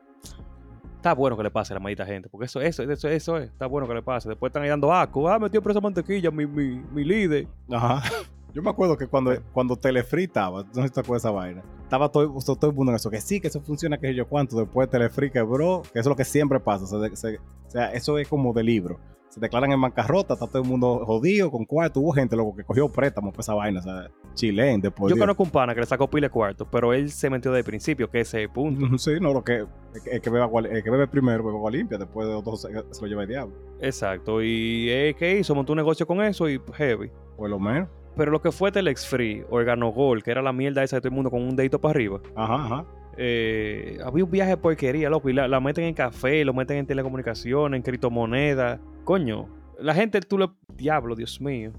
está 0.96 1.14
bueno 1.14 1.36
que 1.36 1.44
le 1.44 1.52
pase 1.52 1.74
a 1.74 1.76
la 1.76 1.80
maldita 1.80 2.06
gente, 2.06 2.30
porque 2.30 2.46
eso, 2.46 2.62
eso, 2.62 2.84
eso, 2.84 3.08
eso 3.08 3.38
es, 3.38 3.50
está 3.50 3.66
bueno 3.66 3.88
que 3.88 3.94
le 3.96 4.02
pase. 4.04 4.30
Después 4.30 4.50
están 4.50 4.64
ahí 4.64 4.70
dando 4.70 4.94
asco, 4.94 5.28
ah, 5.28 5.40
metió 5.40 5.62
preso 5.62 5.80
a 5.80 5.82
mantequilla, 5.82 6.30
mi, 6.32 6.46
mi, 6.46 6.82
mi 6.92 7.04
líder. 7.04 7.48
Ajá. 7.72 8.02
Yo 8.54 8.62
me 8.62 8.70
acuerdo 8.70 8.98
que 8.98 9.08
cuando, 9.08 9.34
cuando 9.54 9.78
Telefree 9.78 10.26
estaba, 10.26 10.64
no 10.64 10.74
sé 10.82 10.90
si 10.90 10.94
te 10.94 11.00
acuerdas 11.00 11.24
de 11.24 11.30
esa 11.30 11.32
vaina, 11.32 11.64
estaba 11.84 12.10
todo, 12.10 12.38
todo 12.38 12.70
el 12.70 12.76
mundo 12.76 12.92
en 12.92 12.98
eso, 12.98 13.10
que 13.10 13.22
sí, 13.22 13.40
que 13.40 13.48
eso 13.48 13.62
funciona, 13.62 13.98
que 13.98 14.14
yo 14.14 14.28
cuánto, 14.28 14.58
después 14.58 14.90
Telefree 14.90 15.32
quebró, 15.32 15.84
que 15.84 16.00
eso 16.00 16.02
es 16.02 16.08
lo 16.08 16.16
que 16.18 16.26
siempre 16.26 16.60
pasa, 16.60 16.86
se 16.86 16.98
de- 16.98 17.16
se- 17.16 17.38
o 17.38 17.70
sea, 17.70 17.94
eso 17.94 18.18
es 18.18 18.28
como 18.28 18.52
de 18.52 18.64
libro. 18.64 19.00
Se 19.32 19.40
declaran 19.40 19.72
en 19.72 19.80
bancarrota, 19.80 20.34
está 20.34 20.46
todo 20.46 20.62
el 20.62 20.68
mundo 20.68 21.04
jodido, 21.06 21.50
con 21.50 21.64
cuarto, 21.66 22.02
hubo 22.02 22.12
gente 22.12 22.36
loco 22.36 22.54
que 22.56 22.64
cogió 22.66 22.90
préstamos 22.92 23.32
por 23.34 23.40
esa 23.40 23.54
vaina, 23.54 23.80
o 23.80 23.84
sea, 23.84 24.12
chilén, 24.34 24.82
después. 24.82 25.14
Yo 25.14 25.18
conozco 25.18 25.44
un 25.44 25.50
pana 25.50 25.74
que 25.74 25.80
le 25.80 25.86
sacó 25.86 26.10
pile 26.10 26.30
cuarto, 26.30 26.68
pero 26.70 26.92
él 26.94 27.10
se 27.10 27.30
metió 27.30 27.50
desde 27.52 27.60
el 27.60 27.66
principio, 27.66 28.10
que 28.10 28.20
ese 28.20 28.40
es 28.40 28.44
el 28.48 28.50
punto. 28.54 28.98
Sí, 28.98 29.12
no, 29.22 29.32
lo 29.34 29.42
que, 29.44 29.60
el 29.60 29.68
que- 30.04 30.10
el 30.12 30.22
que, 30.22 30.30
bebe 30.30 30.44
agua, 30.44 30.62
el 30.70 30.84
que 30.84 30.90
bebe 30.90 31.08
primero 31.08 31.44
bebe 31.46 31.56
agua 31.56 31.72
limpia, 31.72 31.98
después 31.98 32.28
de 32.28 32.34
los 32.34 32.44
dos 32.44 32.62
se, 32.62 32.68
se 32.92 33.02
lo 33.02 33.08
lleva 33.08 33.22
el 33.24 33.30
diablo. 33.30 33.56
Exacto. 33.80 34.42
Y 34.44 34.90
eh, 34.90 35.16
¿qué 35.18 35.40
hizo? 35.40 35.56
Montó 35.56 35.72
un 35.74 35.78
negocio 35.78 36.06
con 36.06 36.22
eso 36.22 36.50
y 36.50 36.62
heavy. 36.74 37.10
Por 37.38 37.50
lo 37.50 37.58
menos. 37.58 37.88
Pero 38.18 38.32
lo 38.32 38.42
que 38.42 38.52
fue 38.52 38.72
Telex 38.74 39.08
Free, 39.08 39.46
Organogol, 39.50 40.22
que 40.22 40.32
era 40.32 40.42
la 40.42 40.52
mierda 40.52 40.84
esa 40.84 40.98
de 40.98 41.02
todo 41.02 41.08
el 41.10 41.16
mundo 41.16 41.32
con 41.32 41.42
un 41.42 41.56
dedito 41.56 41.80
para 41.80 41.92
arriba. 41.94 42.20
Ajá, 42.36 42.56
ajá. 42.66 42.86
eh, 43.18 43.98
había 44.04 44.26
un 44.26 44.32
viaje 44.32 44.52
de 44.52 44.58
porquería, 44.58 45.10
loco, 45.10 45.30
y 45.30 45.34
la, 45.34 45.48
la 45.48 45.60
meten 45.62 45.86
en 45.86 45.94
café, 45.94 46.44
lo 46.44 46.54
meten 46.54 46.78
en 46.78 46.86
telecomunicaciones, 46.88 47.78
en 47.78 47.84
criptomonedas. 47.84 48.80
Coño, 49.04 49.48
la 49.80 49.94
gente, 49.94 50.22
tú 50.22 50.38
le... 50.38 50.50
Diablo, 50.76 51.16
Dios 51.16 51.40
mío. 51.42 51.72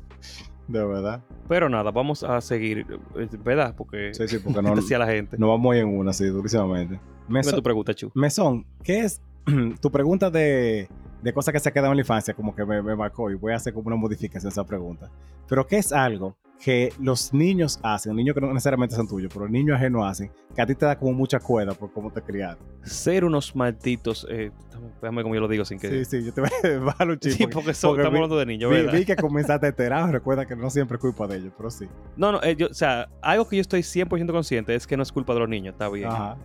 De 0.68 0.84
verdad. 0.84 1.22
Pero 1.48 1.68
nada, 1.68 1.90
vamos 1.90 2.22
a 2.22 2.40
seguir, 2.40 2.86
eh, 3.16 3.28
¿verdad? 3.44 3.74
Porque 3.76 4.14
Sí, 4.14 4.28
sí, 4.28 4.38
porque 4.38 4.62
no, 4.62 4.74
decía 4.74 4.98
la 4.98 5.06
gente. 5.06 5.36
no 5.38 5.48
vamos 5.48 5.74
en 5.76 5.88
una, 5.88 6.12
sí, 6.12 6.26
durísimamente. 6.26 6.94
Me 7.28 7.40
Dime 7.40 7.44
so- 7.44 7.56
tu 7.56 7.62
pregunta, 7.62 7.94
Chu. 7.94 8.10
Mesón, 8.14 8.66
¿qué 8.82 9.00
es 9.00 9.20
tu 9.80 9.90
pregunta 9.90 10.30
de 10.30 10.88
de 11.22 11.32
cosas 11.32 11.52
que 11.52 11.60
se 11.60 11.72
quedan 11.72 11.90
en 11.90 11.96
la 11.98 12.02
infancia, 12.02 12.34
como 12.34 12.52
que 12.52 12.64
me, 12.64 12.82
me 12.82 12.96
marcó 12.96 13.30
y 13.30 13.34
voy 13.36 13.52
a 13.52 13.56
hacer 13.56 13.72
como 13.72 13.86
una 13.86 13.94
modificación 13.94 14.48
a 14.48 14.52
esa 14.52 14.66
pregunta. 14.66 15.08
Pero 15.48 15.64
¿qué 15.68 15.76
es 15.78 15.92
algo 15.92 16.36
que 16.62 16.92
los 17.00 17.34
niños 17.34 17.80
hacen, 17.82 18.14
niños 18.14 18.34
que 18.34 18.40
no 18.40 18.46
necesariamente 18.52 18.94
son 18.94 19.08
tuyos, 19.08 19.32
pero 19.34 19.48
niños 19.48 19.76
ajenos 19.76 20.06
hacen, 20.06 20.30
que 20.54 20.62
a 20.62 20.66
ti 20.66 20.74
te 20.76 20.86
da 20.86 20.96
como 20.96 21.12
mucha 21.12 21.40
cuerda 21.40 21.74
por 21.74 21.92
cómo 21.92 22.12
te 22.12 22.22
criaron? 22.22 22.58
Ser 22.82 23.24
unos 23.24 23.56
malditos, 23.56 24.24
eh, 24.30 24.52
déjame 25.00 25.22
como 25.24 25.34
yo 25.34 25.40
lo 25.40 25.48
digo 25.48 25.64
sin 25.64 25.80
que... 25.80 25.88
Sí, 25.88 26.04
sí, 26.04 26.24
yo 26.24 26.32
te 26.32 26.40
voy 26.40 26.50
a 26.98 27.04
un 27.04 27.18
Sí, 27.20 27.46
porque, 27.48 27.74
so- 27.74 27.88
porque 27.88 28.02
estamos 28.02 28.12
vi- 28.12 28.16
hablando 28.16 28.38
de 28.38 28.46
niños, 28.46 28.70
Vi, 28.70 28.76
¿verdad? 28.76 28.92
vi 28.92 29.04
que 29.04 29.16
comenzaste 29.16 29.66
enterado, 29.66 30.12
recuerda 30.12 30.46
que 30.46 30.54
no 30.54 30.70
siempre 30.70 30.96
es 30.96 31.00
culpa 31.00 31.26
de 31.26 31.38
ellos, 31.38 31.52
pero 31.56 31.68
sí. 31.68 31.86
No, 32.16 32.30
no, 32.30 32.42
eh, 32.44 32.54
yo- 32.54 32.68
o 32.70 32.74
sea, 32.74 33.08
algo 33.22 33.48
que 33.48 33.56
yo 33.56 33.60
estoy 33.62 33.80
100% 33.82 34.30
consciente 34.30 34.74
es 34.76 34.86
que 34.86 34.96
no 34.96 35.02
es 35.02 35.10
culpa 35.10 35.34
de 35.34 35.40
los 35.40 35.48
niños, 35.48 35.72
está 35.72 35.88
bien. 35.88 36.08
Ajá. 36.08 36.36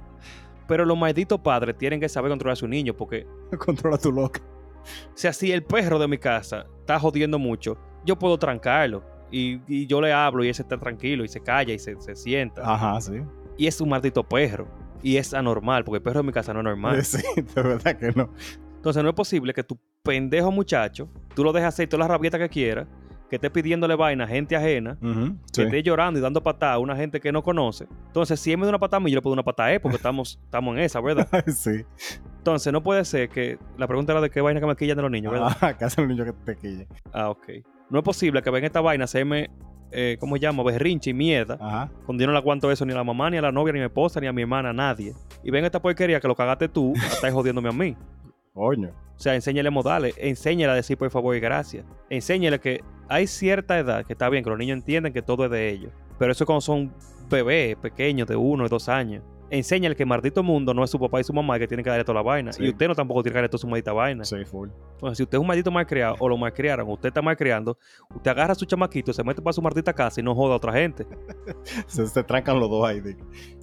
Pero 0.67 0.83
los 0.83 0.97
malditos 0.97 1.39
padres 1.41 1.77
tienen 1.77 1.99
que 1.99 2.09
saber 2.09 2.29
controlar 2.31 2.53
a 2.53 2.55
su 2.55 2.67
niño 2.67 2.95
porque, 2.95 3.27
Controla 3.59 3.99
tu 3.99 4.11
loca. 4.11 4.41
o 4.41 5.17
sea, 5.17 5.31
si 5.31 5.51
el 5.51 5.63
perro 5.63 5.99
de 5.99 6.07
mi 6.07 6.17
casa 6.17 6.65
está 6.79 6.99
jodiendo 6.99 7.37
mucho, 7.37 7.77
yo 8.03 8.17
puedo 8.17 8.37
trancarlo. 8.39 9.15
Y, 9.31 9.61
y 9.67 9.87
yo 9.87 10.01
le 10.01 10.13
hablo 10.13 10.43
y 10.43 10.47
él 10.47 10.55
se 10.55 10.61
está 10.61 10.77
tranquilo 10.77 11.23
y 11.23 11.27
se 11.27 11.41
calla 11.41 11.73
y 11.73 11.79
se, 11.79 11.99
se 11.99 12.15
sienta. 12.15 12.61
Ajá, 12.63 12.99
sí. 13.01 13.21
Y 13.57 13.67
es 13.67 13.81
un 13.81 13.89
maldito 13.89 14.23
perro. 14.23 14.67
Y 15.03 15.17
es 15.17 15.33
anormal, 15.33 15.83
porque 15.83 15.97
el 15.97 16.03
perro 16.03 16.21
de 16.21 16.27
mi 16.27 16.31
casa 16.33 16.53
no 16.53 16.59
es 16.59 16.65
normal. 16.65 17.03
Sí, 17.03 17.21
de 17.35 17.61
verdad 17.61 17.97
que 17.97 18.11
no. 18.13 18.29
Entonces 18.75 19.03
no 19.03 19.09
es 19.09 19.15
posible 19.15 19.53
que 19.53 19.63
tu 19.63 19.77
pendejo 20.03 20.51
muchacho, 20.51 21.09
tú 21.35 21.43
lo 21.43 21.51
dejes 21.51 21.67
hacer 21.67 21.89
todas 21.89 21.99
las 21.99 22.09
rabietas 22.09 22.39
que 22.39 22.47
quiera, 22.47 22.87
que 23.29 23.35
esté 23.35 23.49
pidiéndole 23.49 23.95
vaina 23.95 24.23
a 24.23 24.27
gente 24.27 24.55
ajena, 24.55 24.97
que 25.01 25.35
sí. 25.51 25.61
esté 25.63 25.83
llorando 25.83 26.19
y 26.19 26.21
dando 26.21 26.41
patada 26.41 26.73
a 26.73 26.79
una 26.79 26.95
gente 26.95 27.19
que 27.19 27.31
no 27.31 27.43
conoce. 27.43 27.87
Entonces, 28.05 28.39
si 28.39 28.51
él 28.51 28.57
me 28.57 28.65
da 28.65 28.69
una 28.69 28.79
patada 28.79 28.97
a 28.97 28.99
mí, 29.01 29.11
yo 29.11 29.15
le 29.15 29.21
puedo 29.21 29.33
dar 29.33 29.39
una 29.39 29.43
patada 29.43 29.69
a 29.69 29.73
él, 29.73 29.81
porque 29.81 29.97
estamos, 29.97 30.39
estamos 30.45 30.77
en 30.77 30.83
esa, 30.83 31.01
¿verdad? 31.01 31.27
sí. 31.47 31.83
Entonces, 32.37 32.71
no 32.71 32.81
puede 32.81 33.03
ser 33.03 33.27
que... 33.27 33.59
La 33.77 33.87
pregunta 33.87 34.13
era 34.13 34.21
de 34.21 34.29
qué 34.29 34.39
vaina 34.39 34.61
que 34.61 34.65
me 34.65 34.75
quillan 34.77 34.95
de 34.95 35.01
los 35.01 35.11
niños, 35.11 35.33
¿verdad? 35.33 35.49
Ajá, 35.49 35.77
que 35.77 35.83
hacen 35.83 36.07
los 36.07 36.15
niños 36.17 36.33
que 36.33 36.53
te 36.53 36.57
quillen. 36.57 36.87
Ah, 37.11 37.29
ok. 37.29 37.49
No 37.89 37.99
es 37.99 38.03
posible 38.03 38.41
que 38.41 38.49
venga 38.49 38.67
esta 38.67 38.81
vaina 38.81 39.03
a 39.03 39.05
hacerme, 39.05 39.49
eh, 39.91 40.17
¿cómo 40.19 40.35
se 40.35 40.41
llama? 40.41 40.63
Berrinche 40.63 41.11
y 41.11 41.13
mierda. 41.13 41.57
Ajá. 41.59 41.91
Cuando 42.05 42.21
yo 42.21 42.27
no 42.27 42.33
le 42.33 42.39
aguanto 42.39 42.71
eso 42.71 42.85
ni 42.85 42.93
a 42.93 42.95
la 42.95 43.03
mamá, 43.03 43.29
ni 43.29 43.37
a 43.37 43.41
la 43.41 43.51
novia, 43.51 43.73
ni 43.73 43.79
a 43.79 43.83
mi 43.83 43.85
esposa, 43.85 44.19
ni 44.19 44.27
a 44.27 44.33
mi 44.33 44.41
hermana, 44.41 44.69
a 44.69 44.73
nadie. 44.73 45.13
Y 45.43 45.51
venga 45.51 45.67
esta 45.67 45.81
porquería 45.81 46.19
que 46.19 46.27
lo 46.27 46.35
cagaste 46.35 46.67
tú, 46.67 46.93
estás 46.95 47.33
jodiéndome 47.33 47.69
a 47.69 47.71
mí. 47.71 47.95
Coño. 48.53 48.89
O 48.89 49.19
sea, 49.19 49.35
enséñale 49.35 49.69
modales, 49.69 50.15
enséñale 50.17 50.73
a 50.73 50.75
decir 50.75 50.97
por 50.97 51.09
favor 51.09 51.35
y 51.35 51.39
gracias. 51.39 51.85
Enséñale 52.09 52.59
que 52.59 52.81
hay 53.07 53.27
cierta 53.27 53.79
edad 53.79 54.05
que 54.05 54.13
está 54.13 54.29
bien, 54.29 54.43
que 54.43 54.49
los 54.49 54.59
niños 54.59 54.77
entienden 54.77 55.13
que 55.13 55.21
todo 55.21 55.45
es 55.45 55.51
de 55.51 55.69
ellos. 55.69 55.91
Pero 56.19 56.31
eso 56.31 56.45
cuando 56.45 56.61
son 56.61 56.93
bebés 57.29 57.75
pequeños 57.77 58.27
de 58.27 58.35
uno 58.35 58.65
y 58.65 58.69
dos 58.69 58.89
años. 58.89 59.23
Enséñale 59.49 59.95
que 59.95 60.03
el 60.03 60.09
maldito 60.09 60.43
mundo 60.43 60.73
no 60.73 60.83
es 60.83 60.89
su 60.89 60.99
papá 60.99 61.21
y 61.21 61.23
su 61.23 61.31
mamá 61.33 61.57
que 61.57 61.67
tienen 61.67 61.83
que 61.83 61.89
darle 61.89 62.03
toda 62.03 62.15
la 62.15 62.21
vaina. 62.21 62.51
Sí. 62.51 62.65
Y 62.65 62.69
usted 62.69 62.87
no 62.87 62.95
tampoco 62.95 63.23
tiene 63.23 63.33
que 63.33 63.37
darle 63.37 63.49
toda 63.49 63.59
su 63.61 63.67
maldita 63.67 63.93
vaina. 63.93 64.25
Sí, 64.25 64.43
full. 64.45 64.69
Entonces, 64.93 65.17
si 65.17 65.23
usted 65.23 65.37
es 65.37 65.41
un 65.41 65.47
maldito 65.47 65.71
malcriado 65.71 66.15
o 66.19 66.27
lo 66.27 66.37
malcriaron, 66.37 66.89
usted 66.89 67.07
está 67.07 67.21
malcriando, 67.21 67.77
usted 68.13 68.31
agarra 68.31 68.51
a 68.51 68.55
su 68.55 68.65
chamaquito, 68.65 69.13
se 69.13 69.23
mete 69.23 69.41
para 69.41 69.53
su 69.53 69.61
maldita 69.61 69.93
casa 69.93 70.19
y 70.19 70.23
no 70.23 70.35
joda 70.35 70.53
a 70.53 70.57
otra 70.57 70.73
gente. 70.73 71.07
Se, 71.87 72.05
se 72.07 72.23
trancan 72.23 72.59
los 72.59 72.69
dos 72.69 72.85
ahí. 72.87 73.01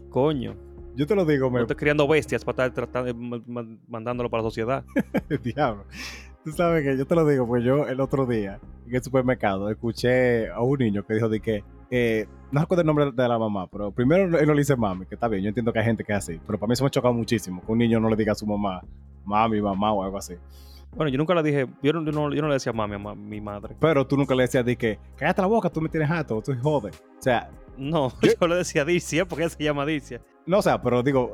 Coño. 0.09 0.55
Yo 0.97 1.07
te 1.07 1.15
lo 1.17 1.25
digo, 1.25 1.51
me... 1.51 1.57
No 1.57 1.63
estés 1.63 1.77
criando 1.77 2.07
bestias 2.07 2.45
para 2.45 2.67
estar 2.67 2.87
tratando, 2.89 3.13
ma- 3.47 3.67
mandándolo 3.89 4.31
para 4.31 4.43
la 4.45 4.49
sociedad. 4.49 4.85
Diablo. 5.43 5.85
Tú 6.45 6.53
sabes 6.53 6.85
que 6.85 6.97
yo 6.97 7.05
te 7.07 7.15
lo 7.15 7.27
digo, 7.27 7.47
pues 7.47 7.65
yo 7.65 7.89
el 7.89 8.01
otro 8.01 8.27
día 8.27 8.61
en 8.87 8.95
el 8.95 9.03
supermercado 9.03 9.71
escuché 9.71 10.49
a 10.51 10.61
un 10.61 10.79
niño 10.79 11.05
que 11.05 11.15
dijo 11.15 11.29
de 11.29 11.41
que, 11.41 11.65
eh, 11.91 12.27
no 12.51 12.61
recuerdo 12.61 12.83
el 12.83 12.87
nombre 12.87 13.11
de 13.13 13.29
la 13.29 13.39
mamá, 13.39 13.67
pero 13.67 13.91
primero 13.93 14.25
él 14.39 14.47
no 14.47 14.55
le 14.55 14.61
dice 14.61 14.77
mami, 14.77 15.07
que 15.07 15.15
está 15.15 15.29
bien, 15.29 15.43
yo 15.43 15.49
entiendo 15.49 15.73
que 15.73 15.79
hay 15.81 15.85
gente 15.85 16.05
que 16.05 16.13
es 16.13 16.19
así, 16.19 16.41
pero 16.47 16.59
para 16.59 16.69
mí 16.69 16.73
eso 16.75 16.85
me 16.85 16.89
ha 16.89 16.91
chocado 16.91 17.13
muchísimo, 17.15 17.61
que 17.65 17.73
un 17.73 17.79
niño 17.79 18.01
no 18.01 18.09
le 18.09 18.17
diga 18.17 18.33
a 18.33 18.35
su 18.35 18.47
mamá, 18.47 18.83
mami, 19.25 19.61
mamá 19.61 19.93
o 19.93 20.03
algo 20.05 20.19
así. 20.19 20.35
Bueno, 20.97 21.11
yo 21.11 21.19
nunca 21.19 21.35
le 21.35 21.43
dije, 21.43 21.67
yo 21.83 21.93
no, 21.93 22.05
yo 22.05 22.13
no- 22.13 22.33
yo 22.33 22.41
no 22.43 22.49
le 22.49 22.55
decía 22.55 22.73
mami 22.73 22.95
a 22.95 22.99
ma- 22.99 23.15
mi 23.17 23.41
madre. 23.41 23.75
Pero 23.81 24.07
tú 24.07 24.17
nunca 24.17 24.35
le 24.35 24.43
decías 24.45 24.65
de 24.65 24.77
que, 24.77 24.99
cállate 25.17 25.43
la 25.43 25.49
boca, 25.49 25.69
tú 25.69 25.81
me 25.81 25.89
tienes 25.89 26.09
harto, 26.11 26.41
tú 26.41 26.55
jodes. 26.63 26.97
O 27.19 27.23
sea, 27.23 27.51
No, 27.77 28.11
Yo- 28.23 28.31
yo 28.41 28.47
le 28.47 28.55
decía 28.55 28.85
Dicia 28.85 29.27
porque 29.27 29.43
ella 29.45 29.51
se 29.51 29.65
llama 29.65 29.85
Dicia. 29.85 30.21
No, 30.47 30.59
o 30.59 30.63
sea, 30.63 30.81
pero 30.83 31.03
digo, 31.03 31.33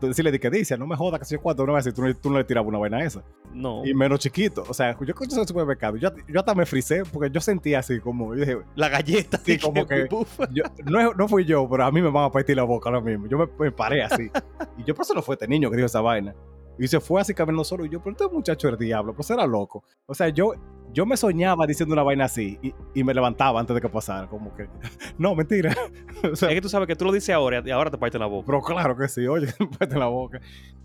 tú 0.00 0.08
decirle 0.08 0.30
de 0.30 0.38
que 0.40 0.50
dice, 0.50 0.76
no 0.78 0.86
me 0.86 0.96
jodas, 0.96 1.18
que 1.20 1.26
si 1.26 1.34
yo 1.34 1.40
cuánto, 1.40 1.62
una 1.64 1.72
vez, 1.74 1.92
tú, 1.94 2.02
no- 2.02 2.14
tú 2.16 2.30
no 2.30 2.38
le 2.38 2.44
tirabas 2.44 2.68
una 2.68 2.78
vaina 2.78 2.98
a 2.98 3.04
esa. 3.04 3.22
No. 3.52 3.84
Y 3.86 3.94
menos 3.94 4.18
chiquito. 4.20 4.64
O 4.68 4.74
sea, 4.74 4.96
yo 4.98 5.06
escuché 5.06 5.40
el 5.40 5.46
supermercado, 5.46 5.96
yo, 5.96 6.10
yo 6.28 6.40
hasta 6.40 6.54
me 6.54 6.66
frisé 6.66 7.02
porque 7.10 7.30
yo 7.30 7.40
sentía 7.40 7.78
así 7.80 7.98
como, 8.00 8.34
yo 8.34 8.40
dije, 8.40 8.58
La 8.74 8.88
galleta. 8.88 9.40
Sí, 9.44 9.58
como 9.58 9.86
que-. 9.86 10.08
Yo- 10.52 10.64
no, 10.84 11.12
no 11.14 11.28
fui 11.28 11.44
yo, 11.44 11.68
pero 11.68 11.84
a 11.84 11.90
mí 11.92 12.00
me 12.02 12.10
van 12.10 12.24
a 12.24 12.30
partir 12.30 12.56
la 12.56 12.64
boca 12.64 12.88
ahora 12.90 13.00
mismo. 13.00 13.26
Yo 13.26 13.38
me, 13.38 13.46
me 13.58 13.72
paré 13.72 14.02
así. 14.02 14.30
y 14.78 14.84
yo, 14.84 14.94
por 14.94 15.04
eso 15.04 15.14
no 15.14 15.22
fue 15.22 15.34
este 15.34 15.48
niño 15.48 15.70
que 15.70 15.76
dijo 15.76 15.86
esa 15.86 16.00
vaina. 16.00 16.34
Y 16.78 16.88
se 16.88 17.00
fue 17.00 17.20
así 17.20 17.32
caminando 17.34 17.64
solo. 17.64 17.84
Y 17.86 17.88
yo, 17.88 18.00
pero 18.02 18.12
este 18.18 18.28
muchacho 18.34 18.68
era 18.68 18.76
diablo, 18.76 19.14
pues 19.14 19.30
era 19.30 19.46
loco. 19.46 19.82
O 20.06 20.14
sea, 20.14 20.28
yo, 20.28 20.52
yo 20.92 21.06
me 21.06 21.16
soñaba 21.16 21.66
diciendo 21.66 21.92
una 21.94 22.02
vaina 22.02 22.24
así 22.26 22.58
y, 22.62 22.74
y 22.94 23.02
me 23.04 23.14
levantaba 23.14 23.58
antes 23.60 23.74
de 23.74 23.80
que 23.80 23.88
pasara. 23.88 24.26
Como 24.28 24.54
que, 24.54 24.68
no, 25.18 25.34
mentira. 25.34 25.74
o 26.32 26.36
sea, 26.36 26.48
Es 26.50 26.54
que 26.56 26.60
tú 26.60 26.68
sabes 26.68 26.86
que 26.86 26.96
tú 26.96 27.04
lo 27.06 27.12
dices 27.12 27.34
ahora 27.34 27.62
y 27.64 27.70
ahora 27.70 27.90
te 27.90 27.98
parte 27.98 28.18
la 28.18 28.26
boca. 28.26 28.46
pero 28.46 28.60
claro 28.62 28.96
que 28.96 29.08
sí, 29.08 29.26
oye, 29.26 29.46
me 29.60 29.66
parte 29.68 29.98
la 29.98 30.06
boca. 30.06 30.40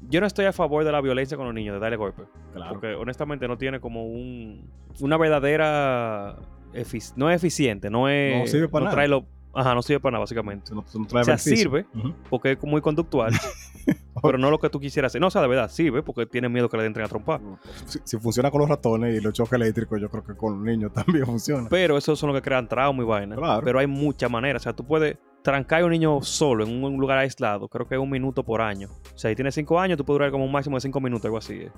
Yo 0.10 0.20
no 0.22 0.28
estoy 0.28 0.46
a 0.46 0.54
favor 0.54 0.84
de 0.84 0.92
la 0.92 1.02
violencia 1.02 1.36
con 1.38 1.46
los 1.46 1.54
niños, 1.56 1.74
de 1.76 1.80
darle 1.80 1.98
golpe. 1.98 2.24
Claro. 2.54 2.72
Porque 2.74 2.94
honestamente 2.96 3.48
no 3.48 3.58
tiene 3.58 3.80
como 3.80 4.06
un 4.06 4.70
una 5.00 5.18
verdadera 5.18 6.38
efic- 6.74 7.14
no 7.16 7.30
es 7.30 7.36
eficiente, 7.38 7.89
no 7.89 8.10
es 8.10 8.39
No 8.39 8.48
sirve 8.48 8.68
para 8.68 8.82
no 8.82 8.86
nada. 8.86 8.96
trae 8.96 9.08
lo- 9.08 9.26
ajá, 9.54 9.76
no 9.76 9.82
sirve 9.82 9.99
para 9.99 10.14
nada 10.14 10.22
básicamente. 10.22 10.74
No- 10.74 10.84
trae 10.84 11.22
O 11.22 11.24
sea, 11.26 11.36
beneficio. 11.36 11.56
sirve 11.58 11.86
porque 12.30 12.52
es 12.54 12.64
muy 12.64 12.82
conductual, 12.82 13.34
pero 14.24 14.38
no 14.38 14.49
lo 14.52 14.60
que 14.60 14.70
tú 14.70 14.80
quisieras 14.80 15.12
hacer. 15.12 15.22
No, 15.22 15.28
o 15.28 15.32
sea, 15.32 15.41
de 15.41 15.47
verdad, 15.47 15.70
sirve 15.70 16.04
porque 16.04 16.26
tiene 16.26 16.49
miedo 16.49 16.70
que 16.70 16.78
le 16.78 16.86
entren 16.86 17.06
a 17.06 17.10
trompar. 17.10 17.41
Si, 17.86 17.99
si 18.04 18.18
funciona 18.18 18.49
con 18.52 18.62
los 18.62 18.70
ratones 18.70 19.18
y 19.20 19.22
los 19.24 19.34
choques 19.34 19.54
eléctricos, 19.54 19.99
yo 19.99 20.10
creo 20.10 20.24
que 20.24 20.36
con 20.36 20.54
los 20.58 20.62
niños 20.66 20.91
también 20.93 21.26
funciona. 21.26 21.68
Pero 21.70 21.97
esos 21.97 22.18
son 22.20 22.30
los 22.32 22.38
que 22.38 22.41
crean 22.43 22.68
trauma 22.68 23.02
y 23.04 23.06
vaina. 23.06 23.36
Claro. 23.36 23.62
Pero 23.64 23.80
hay 23.80 23.88
muchas 23.88 24.30
maneras. 24.32 24.62
O 24.62 24.64
sea, 24.64 24.74
tú 24.74 24.86
puedes 24.86 25.18
trancar 25.41 25.82
a 25.82 25.86
un 25.86 25.91
niño 25.91 26.22
solo 26.22 26.64
en 26.66 26.84
un 26.84 26.97
lugar 26.97 27.18
aislado. 27.18 27.68
Creo 27.68 27.88
que 27.88 27.95
es 27.95 28.02
un 28.02 28.10
minuto 28.10 28.43
por 28.43 28.62
año. 28.62 28.89
O 29.14 29.18
sea, 29.18 29.30
si 29.32 29.36
tienes 29.36 29.56
cinco 29.56 29.80
años, 29.80 29.97
tú 29.97 30.06
puedes 30.06 30.20
durar 30.20 30.32
como 30.32 30.45
un 30.45 30.52
máximo 30.52 30.78
de 30.78 30.82
cinco 30.82 31.02
minutos, 31.02 31.26
algo 31.26 31.38
así. 31.38 31.54
eh. 31.56 31.72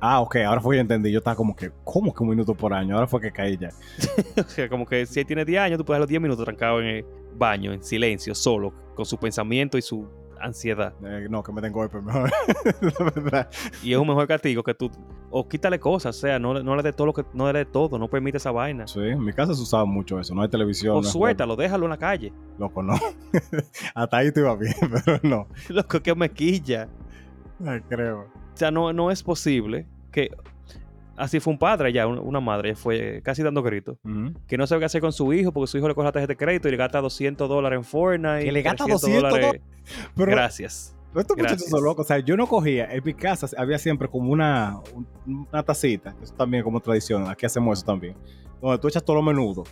Ah, 0.00 0.20
ok, 0.20 0.36
ahora 0.46 0.60
fue 0.60 0.76
que 0.76 0.80
entendí. 0.80 1.10
Yo 1.10 1.18
estaba 1.18 1.36
como 1.36 1.54
que, 1.56 1.70
¿cómo 1.84 2.12
que 2.14 2.22
un 2.22 2.28
minuto 2.30 2.54
por 2.54 2.72
año? 2.74 2.94
Ahora 2.94 3.06
fue 3.06 3.20
que 3.20 3.30
caí 3.32 3.56
ya. 3.56 3.70
O 4.46 4.48
sea, 4.48 4.68
como 4.68 4.84
que 4.86 5.06
si 5.06 5.20
él 5.20 5.26
tiene 5.26 5.44
10 5.44 5.60
años, 5.60 5.78
tú 5.78 5.84
puedes 5.84 5.96
dejar 5.98 6.00
los 6.02 6.08
10 6.08 6.20
minutos 6.22 6.44
trancado 6.44 6.80
en 6.80 6.86
el 6.86 7.04
baño, 7.34 7.72
en 7.72 7.82
silencio, 7.82 8.34
solo, 8.34 8.72
con 8.94 9.04
su 9.06 9.16
pensamiento 9.18 9.76
y 9.78 9.82
su 9.82 10.06
ansiedad. 10.38 10.92
Eh, 11.02 11.26
no, 11.30 11.42
que 11.42 11.50
me 11.52 11.60
den 11.62 11.72
golpe 11.72 12.00
mejor. 12.00 12.30
La 12.80 13.04
verdad. 13.10 13.50
Y 13.82 13.92
es 13.92 13.98
un 13.98 14.06
mejor 14.06 14.26
castigo 14.26 14.62
que 14.62 14.74
tú. 14.74 14.90
O 15.30 15.48
quítale 15.48 15.80
cosas, 15.80 16.16
o 16.16 16.20
sea, 16.20 16.38
no, 16.38 16.54
le- 16.54 16.62
no 16.62 16.76
le 16.76 16.82
dé 16.82 16.92
todo 16.92 17.06
lo 17.06 17.12
que. 17.14 17.24
No 17.32 17.50
le 17.50 17.58
dé 17.60 17.64
todo, 17.64 17.98
no 17.98 18.08
permite 18.08 18.36
esa 18.36 18.50
vaina. 18.52 18.86
Sí, 18.86 19.00
en 19.00 19.24
mi 19.24 19.32
casa 19.32 19.54
se 19.54 19.62
usaba 19.62 19.84
mucho 19.86 20.20
eso. 20.20 20.34
No 20.34 20.42
hay 20.42 20.48
televisión. 20.48 20.96
O 20.96 21.00
no 21.02 21.08
suéltalo, 21.08 21.56
déjalo 21.56 21.86
en 21.86 21.90
la 21.90 21.98
calle. 21.98 22.32
Loco, 22.58 22.82
no. 22.82 22.94
Hasta 23.94 24.16
ahí 24.18 24.30
te 24.30 24.40
iba 24.40 24.54
bien, 24.56 24.74
pero 25.04 25.18
no. 25.22 25.48
Loco, 25.68 26.00
que 26.00 26.14
me 26.14 26.30
quilla. 26.30 26.88
Ay, 27.66 27.80
creo. 27.88 28.26
O 28.56 28.58
sea, 28.58 28.70
no, 28.70 28.90
no 28.92 29.10
es 29.10 29.22
posible 29.22 29.86
que. 30.10 30.30
Así 31.18 31.40
fue 31.40 31.52
un 31.54 31.58
padre 31.58 31.92
ya, 31.94 32.06
un- 32.06 32.18
una 32.18 32.40
madre, 32.40 32.74
fue 32.74 33.20
casi 33.24 33.42
dando 33.42 33.62
gritos. 33.62 33.96
Ujú. 34.04 34.32
Que 34.46 34.58
no 34.58 34.66
sabe 34.66 34.80
qué 34.80 34.84
hacer 34.86 35.00
con 35.00 35.12
su 35.12 35.32
hijo 35.32 35.50
porque 35.52 35.66
su 35.66 35.78
hijo 35.78 35.88
le 35.88 35.94
coge 35.94 36.04
la 36.06 36.12
tarjeta 36.12 36.32
de 36.32 36.36
crédito 36.36 36.68
y 36.68 36.72
le 36.72 36.76
gasta 36.76 37.00
200 37.00 37.48
dólares 37.48 37.76
en 37.78 37.84
Fortnite. 37.84 38.44
Que 38.44 38.52
le 38.52 38.60
gasta 38.62 38.84
300 38.84 39.22
200 39.30 39.60
Pero 40.14 40.30
Gracias. 40.32 40.94
estos 41.14 41.36
muchachos 41.36 41.36
Gracias. 41.58 41.70
son 41.70 41.82
locos. 41.84 42.04
O 42.04 42.08
sea, 42.08 42.18
yo 42.18 42.36
no 42.36 42.46
cogía. 42.46 42.92
En 42.92 43.02
mi 43.02 43.14
casa 43.14 43.46
había 43.56 43.78
siempre 43.78 44.08
como 44.08 44.30
una, 44.30 44.78
un- 44.94 45.06
una 45.50 45.62
tacita. 45.62 46.14
Eso 46.22 46.34
también 46.34 46.62
como 46.62 46.80
tradición. 46.80 47.26
Aquí 47.30 47.46
hacemos 47.46 47.78
eso 47.78 47.86
también. 47.86 48.14
Donde 48.60 48.78
tú 48.78 48.88
echas 48.88 49.02
todo 49.02 49.16
lo 49.16 49.22
menudo. 49.22 49.64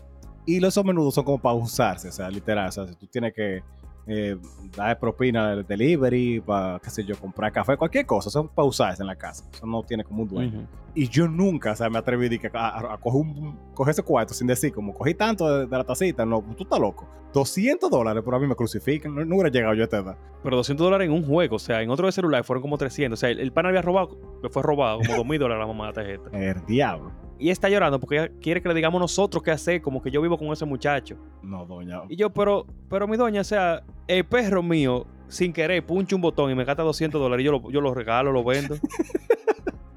Y 0.47 0.65
esos 0.65 0.83
menudos 0.85 1.15
son 1.15 1.25
como 1.25 1.39
para 1.39 1.55
usarse. 1.57 2.09
O 2.09 2.13
sea, 2.13 2.31
literal. 2.31 2.69
O 2.69 2.73
sea, 2.73 2.87
si 2.87 2.95
tú 2.95 3.07
tienes 3.07 3.35
que 3.35 3.63
eh, 4.07 4.37
dar 4.77 4.99
propina 4.99 5.51
del 5.57 5.67
delivery, 5.67 6.41
para, 6.41 6.79
qué 6.81 6.91
sé 6.91 7.05
yo, 7.05 7.17
comprar 7.17 7.53
café, 7.53 7.77
cualquier 7.77 8.05
cosa. 8.07 8.31
Para 8.55 8.67
usarse 8.69 9.03
en 9.03 9.07
la 9.07 9.17
casa. 9.17 9.45
Eso 9.53 9.67
no 9.67 9.83
tiene 9.83 10.05
como 10.05 10.23
un 10.23 10.29
dueño. 10.29 10.67
Y 10.97 11.09
yo 11.09 11.27
nunca, 11.27 11.73
o 11.73 11.77
sea, 11.77 11.91
me 11.91 11.99
atreví 11.99 12.39
que 12.39 12.49
a, 12.55 12.69
a- 12.69 12.95
a 12.95 12.99
coger, 12.99 13.21
un, 13.23 13.59
coger 13.75 13.93
ese 13.93 14.03
cuarto 14.03 14.33
sin 14.33 14.47
decir, 14.47 14.73
como 14.73 14.95
cogí 14.95 15.15
tanto 15.15 15.59
de, 15.59 15.67
de 15.67 15.77
la 15.77 15.83
tacita, 15.85 16.25
no, 16.25 16.41
tú 16.57 16.63
estás 16.65 16.79
loco. 16.79 17.09
200 17.33 17.91
dólares, 17.91 18.23
pero 18.25 18.37
a 18.37 18.41
mí 18.41 18.47
me 18.47 18.55
crucifican. 18.55 19.13
No, 19.13 19.25
no 19.25 19.35
hubiera 19.35 19.51
llegado 19.51 19.75
yo 19.75 19.81
a 19.83 19.85
esta 19.85 19.99
edad. 19.99 20.17
Pero 20.45 20.57
200 20.57 20.85
dólares 20.85 21.07
en 21.09 21.13
un 21.13 21.25
juego, 21.27 21.57
o 21.57 21.59
sea, 21.59 21.83
en 21.83 21.91
otro 21.91 22.07
de 22.07 22.13
celular 22.13 22.45
fueron 22.45 22.63
como 22.63 22.79
300. 22.79 23.19
O 23.19 23.21
sea, 23.21 23.29
el, 23.31 23.41
el 23.41 23.51
pan 23.53 23.67
había 23.67 23.83
robado, 23.83 24.17
le 24.41 24.49
fue 24.51 24.63
robado 24.63 24.99
como 25.01 25.17
2 25.17 25.27
mil 25.27 25.39
dólares 25.41 25.65
a 25.65 25.67
la 25.67 25.73
mamá 25.73 25.87
de 25.87 25.89
la 25.89 25.95
tarjeta. 26.21 26.39
El 26.39 26.65
diablo. 26.67 27.11
Y 27.39 27.51
está 27.51 27.69
llorando 27.69 27.99
porque 27.99 28.31
quiere 28.41 28.63
que 28.63 28.69
le 28.69 28.75
digamos 28.75 29.01
nosotros 29.01 29.43
qué 29.43 29.51
hacer, 29.51 29.83
como 29.83 30.03
que 30.03 30.11
yo 30.11 30.23
vivo 30.23 30.39
con 30.39 30.49
ese 30.49 30.65
muchacho. 30.65 31.17
No, 31.43 31.67
doña. 31.67 32.03
Y 32.09 32.17
yo, 32.17 32.31
pero, 32.31 32.67
pero 32.89 33.09
mi 33.09 33.17
doña, 33.17 33.41
o 33.41 33.45
sea, 33.45 33.83
el 34.07 34.25
perro 34.25 34.63
mío, 34.63 35.07
sin 35.29 35.53
querer, 35.53 35.85
puncha 35.85 36.15
un 36.15 36.23
botón 36.23 36.51
y 36.51 36.55
me 36.55 36.65
gasta 36.65 36.83
200 36.83 37.21
dólares 37.21 37.43
y 37.43 37.47
yo 37.47 37.53
lo, 37.53 37.71
yo 37.71 37.81
lo 37.81 37.93
regalo, 37.95 38.33
lo 38.33 38.45
vendo. 38.45 38.77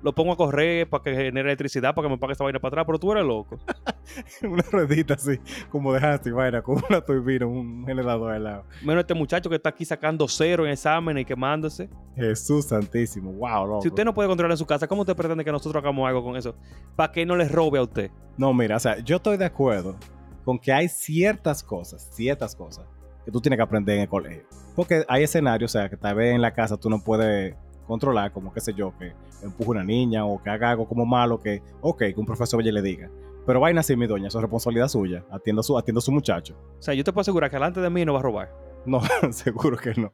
lo 0.01 0.13
pongo 0.13 0.33
a 0.33 0.37
correr 0.37 0.87
para 0.89 1.03
que 1.03 1.15
genere 1.15 1.49
electricidad, 1.49 1.95
para 1.95 2.07
que 2.07 2.13
me 2.13 2.17
pague 2.17 2.33
esta 2.33 2.43
vaina 2.43 2.59
para 2.59 2.69
atrás, 2.69 2.85
pero 2.85 2.99
tú 2.99 3.11
eres 3.11 3.25
loco. 3.25 3.59
una 4.43 4.63
ruedita 4.71 5.15
así, 5.15 5.39
como 5.69 5.93
dejaste, 5.93 6.31
vaina, 6.31 6.61
con 6.61 6.81
una 6.89 7.01
turbina, 7.01 7.45
un 7.45 7.85
generador 7.85 8.31
al 8.31 8.43
lado. 8.43 8.63
Menos 8.83 9.01
este 9.01 9.13
muchacho 9.13 9.49
que 9.49 9.55
está 9.55 9.69
aquí 9.69 9.85
sacando 9.85 10.27
cero 10.27 10.65
en 10.65 10.71
exámenes 10.71 11.21
y 11.23 11.25
quemándose. 11.25 11.89
Jesús 12.15 12.65
santísimo, 12.65 13.31
wow, 13.33 13.67
loco. 13.67 13.81
Si 13.81 13.87
usted 13.87 14.05
no 14.05 14.13
puede 14.13 14.29
controlar 14.29 14.51
en 14.51 14.57
su 14.57 14.65
casa, 14.65 14.87
¿cómo 14.87 15.01
usted 15.01 15.15
pretende 15.15 15.43
que 15.43 15.51
nosotros 15.51 15.81
hagamos 15.83 16.07
algo 16.07 16.23
con 16.23 16.35
eso? 16.35 16.55
Para 16.95 17.11
que 17.11 17.25
no 17.25 17.35
les 17.35 17.51
robe 17.51 17.79
a 17.79 17.83
usted. 17.83 18.11
No, 18.37 18.53
mira, 18.53 18.77
o 18.77 18.79
sea, 18.79 18.99
yo 18.99 19.17
estoy 19.17 19.37
de 19.37 19.45
acuerdo 19.45 19.95
con 20.45 20.59
que 20.59 20.71
hay 20.71 20.87
ciertas 20.87 21.63
cosas, 21.63 22.09
ciertas 22.13 22.55
cosas 22.55 22.85
que 23.25 23.31
tú 23.31 23.41
tienes 23.41 23.57
que 23.57 23.63
aprender 23.63 23.95
en 23.95 24.03
el 24.03 24.07
colegio. 24.07 24.43
Porque 24.75 25.03
hay 25.09 25.23
escenarios, 25.23 25.71
o 25.71 25.77
sea, 25.77 25.89
que 25.89 25.97
tal 25.97 26.15
vez 26.15 26.33
en 26.33 26.41
la 26.41 26.53
casa 26.53 26.77
tú 26.77 26.89
no 26.89 27.03
puedes 27.03 27.55
controlar, 27.87 28.31
como 28.31 28.53
qué 28.53 28.59
sé 28.59 28.73
yo, 28.73 28.93
que 28.99 29.13
empuje 29.41 29.69
una 29.69 29.83
niña 29.83 30.25
o 30.25 30.41
que 30.41 30.49
haga 30.49 30.71
algo 30.71 30.87
como 30.87 31.05
malo, 31.05 31.39
que, 31.39 31.61
ok, 31.81 31.99
que 31.99 32.15
un 32.17 32.25
profesor 32.25 32.63
ya 32.63 32.71
le 32.71 32.81
diga. 32.81 33.09
Pero 33.45 33.61
vaina 33.61 33.79
así, 33.79 33.95
mi 33.95 34.07
doña, 34.07 34.27
eso 34.27 34.39
es 34.39 34.41
responsabilidad 34.41 34.89
suya. 34.89 35.23
Atiendo 35.31 35.61
a 35.61 35.63
su, 35.63 35.77
atiendo 35.77 35.99
a 35.99 36.01
su 36.01 36.11
muchacho. 36.11 36.55
O 36.77 36.81
sea, 36.81 36.93
yo 36.93 37.03
te 37.03 37.13
puedo 37.13 37.21
asegurar 37.21 37.49
que 37.49 37.55
delante 37.55 37.79
de 37.79 37.89
mí 37.89 38.03
no 38.03 38.13
va 38.13 38.19
a 38.19 38.23
robar. 38.23 38.53
No, 38.85 39.01
seguro 39.31 39.77
que 39.77 39.93
no. 39.95 40.11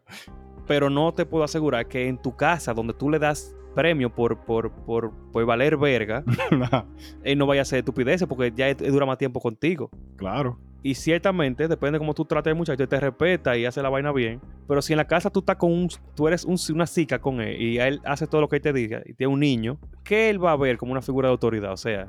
Pero 0.67 0.89
no 0.89 1.11
te 1.13 1.26
puedo 1.26 1.43
asegurar 1.43 1.88
que 1.88 2.07
en 2.07 2.21
tu 2.21 2.36
casa, 2.36 2.74
donde 2.74 2.93
tú 2.93 3.09
le 3.09 3.17
das 3.17 3.55
premio 3.74 4.13
por, 4.13 4.38
por, 4.45 4.71
por, 4.71 5.11
por 5.32 5.45
valer 5.45 5.78
verga, 5.78 6.24
él 7.24 7.38
no 7.39 7.47
vaya 7.47 7.61
a 7.61 7.63
hacer 7.63 7.80
estupideces 7.80 8.28
porque 8.28 8.53
ya 8.55 8.74
dura 8.76 9.07
más 9.07 9.17
tiempo 9.17 9.39
contigo. 9.39 9.89
Claro. 10.15 10.59
Y 10.84 10.96
ciertamente, 10.96 11.68
depende 11.68 11.94
de 11.94 12.00
cómo 12.00 12.14
tú 12.14 12.26
trates 12.26 12.52
al 12.52 12.58
muchacho, 12.58 12.88
te 12.88 13.00
respeta 13.00 13.58
y 13.58 13.66
hace 13.66 13.82
la 13.82 13.90
vaina 13.90 14.12
bien. 14.12 14.42
Pero 14.68 14.82
si 14.82 14.92
en 14.92 14.98
la 14.98 15.08
casa 15.08 15.30
tú 15.30 15.40
estás 15.40 15.56
con 15.56 15.72
un, 15.72 15.88
tú 16.14 16.28
eres 16.28 16.44
un, 16.44 16.58
una 16.74 16.86
cica 16.86 17.20
con 17.20 17.40
él 17.40 17.62
y 17.62 17.80
él 17.80 18.02
hace 18.04 18.28
todo 18.28 18.42
lo 18.42 18.50
que 18.50 18.58
él 18.58 18.62
te 18.62 18.74
diga 18.74 19.02
y 19.06 19.14
tiene 19.14 19.34
un 19.34 19.40
niño, 19.40 19.80
¿qué 20.04 20.30
él 20.30 20.44
va 20.44 20.52
a 20.52 20.58
ver 20.58 20.78
como 20.78 20.92
una 20.92 21.02
figura 21.02 21.30
de 21.30 21.32
autoridad? 21.32 21.72
O 21.72 21.78
sea. 21.78 22.08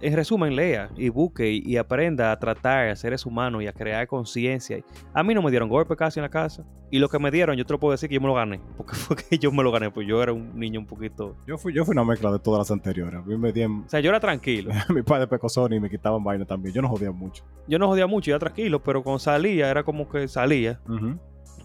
En 0.00 0.14
resumen, 0.14 0.54
lea 0.54 0.90
y 0.96 1.08
busque 1.08 1.50
y, 1.50 1.76
aprenda 1.76 2.30
a 2.30 2.38
tratar 2.38 2.88
a 2.88 2.96
seres 2.96 3.24
humanos 3.24 3.62
y 3.62 3.66
a 3.66 3.72
crear 3.72 4.06
conciencia. 4.06 4.78
A 5.14 5.22
mí 5.22 5.34
no 5.34 5.42
me 5.42 5.50
dieron 5.50 5.68
golpe 5.68 5.96
casi 5.96 6.18
en 6.18 6.24
la 6.24 6.28
casa. 6.28 6.64
Y 6.90 6.98
lo 6.98 7.08
que 7.08 7.18
me 7.18 7.30
dieron, 7.30 7.56
yo 7.56 7.64
te 7.64 7.72
lo 7.72 7.80
puedo 7.80 7.92
decir 7.92 8.08
que 8.08 8.14
yo 8.14 8.20
me 8.20 8.28
lo 8.28 8.34
gané. 8.34 8.60
Porque 8.76 8.94
fue 8.94 9.16
que 9.16 9.38
yo 9.38 9.50
me 9.50 9.62
lo 9.62 9.72
gané, 9.72 9.90
pues 9.90 10.06
yo 10.06 10.22
era 10.22 10.32
un 10.32 10.58
niño 10.58 10.80
un 10.80 10.86
poquito. 10.86 11.36
Yo 11.46 11.56
fui, 11.56 11.72
yo 11.72 11.84
fui 11.84 11.92
una 11.92 12.04
mezcla 12.04 12.30
de 12.30 12.38
todas 12.38 12.58
las 12.58 12.70
anteriores. 12.70 13.24
Me 13.24 13.52
dieron... 13.52 13.84
O 13.86 13.88
sea, 13.88 14.00
yo 14.00 14.10
era 14.10 14.20
tranquilo. 14.20 14.70
Mi 14.94 15.02
padre 15.02 15.26
pecó 15.26 15.48
y 15.70 15.80
me 15.80 15.88
quitaban 15.88 16.22
vaina 16.22 16.44
también. 16.44 16.74
Yo 16.74 16.82
no 16.82 16.88
jodía 16.88 17.10
mucho. 17.10 17.44
Yo 17.66 17.78
no 17.78 17.88
jodía 17.88 18.06
mucho, 18.06 18.28
yo 18.30 18.36
era 18.36 18.40
tranquilo, 18.40 18.82
pero 18.82 19.02
cuando 19.02 19.18
salía 19.18 19.70
era 19.70 19.82
como 19.82 20.08
que 20.08 20.28
salía. 20.28 20.80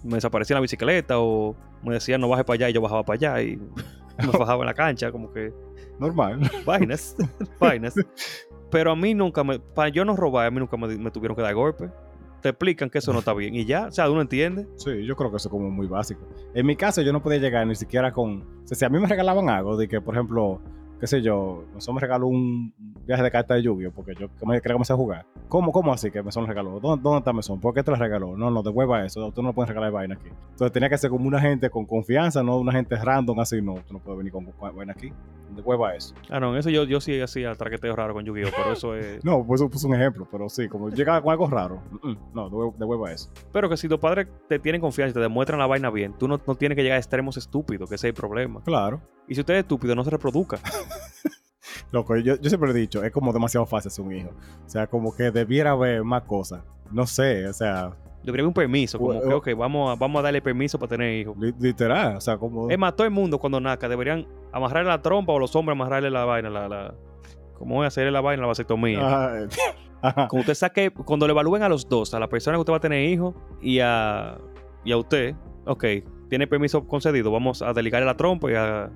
Me 0.03 0.15
desaparecía 0.15 0.55
la 0.55 0.61
bicicleta 0.61 1.19
o 1.19 1.55
me 1.83 1.93
decían 1.93 2.21
no 2.21 2.29
baje 2.29 2.43
para 2.43 2.55
allá 2.55 2.69
y 2.69 2.73
yo 2.73 2.81
bajaba 2.81 3.03
para 3.03 3.15
allá 3.15 3.43
y 3.43 3.59
me 4.31 4.37
bajaba 4.37 4.63
en 4.63 4.67
la 4.67 4.73
cancha, 4.73 5.11
como 5.11 5.31
que. 5.31 5.53
Normal. 5.99 6.39
Vainas. 6.65 7.15
vainas. 7.59 7.95
Pero 8.69 8.91
a 8.91 8.95
mí 8.95 9.13
nunca 9.13 9.43
me. 9.43 9.59
Para 9.59 9.89
yo 9.89 10.05
no 10.05 10.15
robar, 10.15 10.47
a 10.47 10.51
mí 10.51 10.59
nunca 10.59 10.77
me, 10.77 11.11
tuvieron 11.11 11.35
que 11.35 11.41
dar 11.41 11.53
golpe. 11.53 11.89
Te 12.41 12.49
explican 12.49 12.89
que 12.89 12.97
eso 12.97 13.13
no 13.13 13.19
está 13.19 13.35
bien 13.35 13.53
y 13.53 13.65
ya, 13.65 13.85
o 13.85 13.91
sea, 13.91 14.09
uno 14.09 14.19
entiende. 14.19 14.67
Sí, 14.75 15.05
yo 15.05 15.15
creo 15.15 15.29
que 15.29 15.37
eso 15.37 15.47
es 15.47 15.51
como 15.51 15.69
muy 15.69 15.85
básico. 15.85 16.27
En 16.55 16.65
mi 16.65 16.75
caso, 16.75 17.03
yo 17.03 17.13
no 17.13 17.21
podía 17.21 17.37
llegar 17.37 17.67
ni 17.67 17.75
siquiera 17.75 18.11
con. 18.11 18.41
O 18.63 18.67
sea, 18.67 18.75
si 18.75 18.85
a 18.85 18.89
mí 18.89 18.97
me 18.99 19.07
regalaban 19.07 19.47
algo, 19.47 19.77
de 19.77 19.87
que, 19.87 20.01
por 20.01 20.15
ejemplo, 20.15 20.59
qué 21.01 21.07
sé 21.07 21.21
yo, 21.23 21.65
eso 21.75 21.91
me 21.93 21.99
regaló 21.99 22.27
un 22.27 22.71
viaje 23.07 23.23
de 23.23 23.31
carta 23.31 23.55
de 23.55 23.63
lluvia 23.63 23.89
porque 23.89 24.13
yo 24.13 24.29
quería 24.29 24.73
comenzar 24.73 24.93
a 24.93 24.97
jugar. 24.97 25.25
¿Cómo, 25.49 25.71
cómo 25.71 25.91
así 25.91 26.11
que 26.11 26.21
Mesón 26.21 26.45
regaló? 26.45 26.79
¿Dónde, 26.79 27.01
¿Dónde 27.01 27.17
está 27.17 27.33
Mesón? 27.33 27.59
¿Por 27.59 27.73
qué 27.73 27.81
te 27.81 27.89
lo 27.89 27.97
regaló? 27.97 28.37
No, 28.37 28.51
no, 28.51 28.61
devuelva 28.61 29.03
eso. 29.03 29.31
Tú 29.31 29.41
no 29.41 29.51
puedes 29.51 29.67
regalar 29.67 29.91
vaina 29.91 30.13
aquí. 30.13 30.29
Entonces 30.51 30.71
tenía 30.71 30.89
que 30.89 30.97
ser 30.99 31.09
como 31.09 31.27
una 31.27 31.41
gente 31.41 31.71
con 31.71 31.87
confianza, 31.87 32.43
no 32.43 32.59
una 32.59 32.71
gente 32.71 32.95
random 32.95 33.39
así. 33.39 33.63
No, 33.63 33.79
tú 33.87 33.93
no 33.93 33.99
puedes 33.99 34.19
venir 34.19 34.31
con 34.31 34.47
vaina 34.75 34.93
aquí. 34.93 35.11
Devuelva 35.55 35.95
eso. 35.95 36.13
Ah, 36.29 36.39
no, 36.39 36.55
eso 36.55 36.69
yo, 36.69 36.83
yo 36.83 37.01
sí 37.01 37.19
hacía 37.19 37.53
traqueteo 37.55 37.95
raro 37.95 38.13
con 38.13 38.23
Yu-Gi-Oh, 38.23 38.49
pero 38.55 38.73
eso 38.73 38.95
es. 38.95 39.25
no, 39.25 39.43
pues 39.43 39.59
eso 39.59 39.69
puso 39.69 39.87
un 39.87 39.95
ejemplo, 39.95 40.27
pero 40.31 40.47
sí, 40.49 40.69
como 40.69 40.89
llegaba 40.89 41.19
con 41.21 41.31
algo 41.31 41.47
raro. 41.47 41.81
no, 42.33 42.73
devuelva 42.77 43.11
eso. 43.11 43.31
Pero 43.51 43.67
que 43.67 43.75
si 43.75 43.89
tus 43.89 43.99
padres 43.99 44.27
te 44.47 44.59
tienen 44.59 44.79
confianza 44.79 45.09
y 45.09 45.13
te 45.15 45.19
demuestran 45.19 45.59
la 45.59 45.65
vaina 45.65 45.89
bien, 45.89 46.13
tú 46.13 46.27
no, 46.27 46.39
no 46.45 46.55
tienes 46.55 46.75
que 46.75 46.83
llegar 46.83 46.97
a 46.97 46.99
extremos 46.99 47.37
estúpidos, 47.37 47.89
que 47.89 47.95
ese 47.95 48.07
es 48.07 48.11
el 48.11 48.15
problema. 48.15 48.61
Claro. 48.63 49.01
Y 49.27 49.35
si 49.35 49.41
usted 49.41 49.55
es 49.55 49.59
estúpido, 49.61 49.95
no 49.95 50.03
se 50.03 50.09
reproduzca. 50.09 50.59
Loco, 51.91 52.15
yo, 52.17 52.35
yo 52.39 52.49
siempre 52.49 52.71
he 52.71 52.73
dicho, 52.73 53.03
es 53.03 53.11
como 53.11 53.33
demasiado 53.33 53.65
fácil 53.65 53.91
ser 53.91 54.05
un 54.05 54.15
hijo. 54.15 54.29
O 54.65 54.69
sea, 54.69 54.87
como 54.87 55.15
que 55.15 55.31
debiera 55.31 55.71
haber 55.71 56.03
más 56.03 56.23
cosas. 56.23 56.63
No 56.91 57.05
sé, 57.05 57.47
o 57.47 57.53
sea. 57.53 57.91
Debería 58.23 58.43
haber 58.43 58.47
un 58.47 58.53
permiso, 58.53 58.99
como 58.99 59.41
que 59.41 59.53
vamos 59.53 59.91
a, 59.91 59.95
vamos 59.95 60.19
a 60.19 60.23
darle 60.23 60.41
permiso 60.41 60.77
para 60.77 60.91
tener 60.91 61.21
hijos. 61.21 61.35
Literal, 61.59 62.17
o 62.17 62.21
sea, 62.21 62.37
como. 62.37 62.69
Es 62.69 62.77
más, 62.77 62.95
todo 62.95 63.05
el 63.05 63.11
mundo 63.11 63.39
cuando 63.39 63.59
nazca 63.59 63.89
deberían 63.89 64.27
amarrarle 64.51 64.89
la 64.89 65.01
trompa 65.01 65.33
o 65.33 65.39
los 65.39 65.55
hombres 65.55 65.75
amarrarle 65.75 66.09
la 66.09 66.25
vaina, 66.25 66.49
la. 66.49 66.67
la 66.69 66.93
¿Cómo 67.55 67.83
es 67.83 67.87
hacerle 67.87 68.11
la 68.11 68.21
vaina, 68.21 68.41
la 68.41 68.47
vasectomía? 68.47 69.47
Como 70.29 70.39
usted 70.39 70.55
saque, 70.55 70.89
cuando 70.91 71.27
le 71.27 71.31
evalúen 71.31 71.61
a 71.61 71.69
los 71.69 71.87
dos, 71.87 72.13
a 72.13 72.19
la 72.19 72.27
persona 72.27 72.57
que 72.57 72.61
usted 72.61 72.73
va 72.73 72.77
a 72.77 72.81
tener 72.81 73.07
hijos 73.07 73.35
y 73.61 73.79
a, 73.79 74.37
y 74.83 74.91
a 74.91 74.97
usted, 74.97 75.35
ok, 75.65 75.85
tiene 76.27 76.47
permiso 76.47 76.87
concedido, 76.87 77.31
vamos 77.31 77.61
a 77.61 77.71
deligarle 77.73 78.05
la 78.05 78.17
trompa 78.17 78.51
y 78.51 78.55
a. 78.55 78.89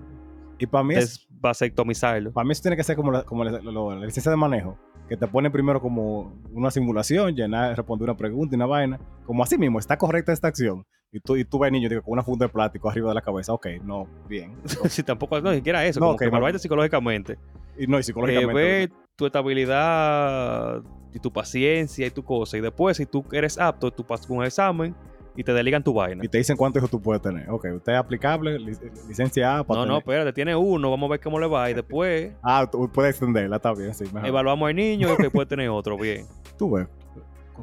Y 0.58 0.66
para 0.66 0.84
mí 0.84 0.96
es 0.96 1.28
vasectomizarlo. 1.50 2.32
Para 2.32 2.46
mí 2.46 2.52
eso 2.52 2.62
tiene 2.64 2.78
que 2.78 2.84
ser 2.84 2.96
como 2.96 3.12
la, 3.12 3.24
como 3.24 3.44
la, 3.44 4.06
licencia 4.06 4.30
de 4.30 4.38
manejo, 4.38 4.78
que 5.08 5.18
te 5.18 5.28
pone 5.28 5.50
primero 5.50 5.82
como 5.82 6.34
una 6.52 6.72
simulación, 6.72 7.36
llenar, 7.36 7.76
responder 7.76 8.10
una 8.10 8.18
pregunta 8.18 8.56
y 8.56 8.58
una 8.58 8.66
vaina. 8.66 9.00
Como 9.26 9.44
así 9.44 9.58
mismo, 9.58 9.80
está 9.80 9.98
correcta 9.98 10.34
esta 10.34 10.48
acción. 10.48 10.86
Y 11.12 11.20
tú, 11.20 11.38
y 11.38 11.46
tú 11.46 11.60
ves 11.60 11.72
niño 11.72 11.88
digo, 11.88 12.02
con 12.02 12.14
una 12.14 12.24
funda 12.24 12.46
de 12.46 12.52
plástico 12.52 12.90
arriba 12.90 13.10
de 13.10 13.16
la 13.16 13.22
cabeza. 13.22 13.54
Ok, 13.54 13.68
no, 13.84 14.08
bien. 14.28 14.56
si 14.90 15.04
tampoco, 15.04 15.40
no, 15.40 15.52
ni 15.52 15.58
siquiera 15.58 15.86
eso, 15.86 16.00
no, 16.00 16.08
como 16.08 16.18
que 16.18 16.30
me 16.30 16.60
psicológicamente. 16.60 17.38
Y 17.78 17.88
no, 17.88 18.00
y 18.00 18.04
psicológicamente. 18.04 18.84
Eh, 18.84 18.88
ve 18.88 18.94
tu 19.16 19.26
estabilidad 19.26 20.82
y 21.14 21.20
tu 21.20 21.32
paciencia 21.32 22.06
y 22.06 22.12
tu 22.12 22.24
cosa. 22.24 22.58
Y 22.58 22.62
después, 22.62 22.98
si 22.98 23.06
tú 23.06 23.24
eres 23.32 23.58
apto, 23.58 23.92
tú 23.92 24.04
pasas 24.04 24.30
un 24.30 24.44
examen 24.44 24.94
y 25.36 25.44
te 25.44 25.54
deligan 25.54 25.84
tu 25.84 25.94
vaina. 25.94 26.24
Y 26.24 26.28
te 26.28 26.38
dicen 26.38 26.56
cuántos 26.56 26.80
hijos 26.80 26.90
tú 26.90 27.02
puedes 27.02 27.22
tener. 27.22 27.50
Ok, 27.50 27.66
usted 27.76 27.94
es 27.94 28.00
aplicable, 28.00 28.58
licencia 28.60 29.60
A 29.60 29.64
para 29.64 29.82
No, 29.82 29.86
no, 29.86 29.98
espérate, 29.98 30.34
tiene 30.34 30.56
uno, 30.56 30.90
vamos 30.90 31.08
a 31.08 31.12
ver 31.12 31.20
cómo 31.20 31.40
le 31.40 31.48
va 31.48 31.70
y 31.70 31.74
después... 31.74 32.34
ah, 32.44 32.68
tú 32.72 32.90
puedes 32.92 33.12
extenderla, 33.12 33.58
está 33.58 33.74
bien, 33.74 33.94
sí. 33.94 34.06
Evaluamos 34.24 34.70
al 34.70 34.76
niño 34.76 35.10
y 35.20 35.30
puede 35.30 35.46
tener 35.46 35.70
otro, 35.70 35.98
bien. 35.98 36.26
Tú 36.58 36.72
ves. 36.72 36.88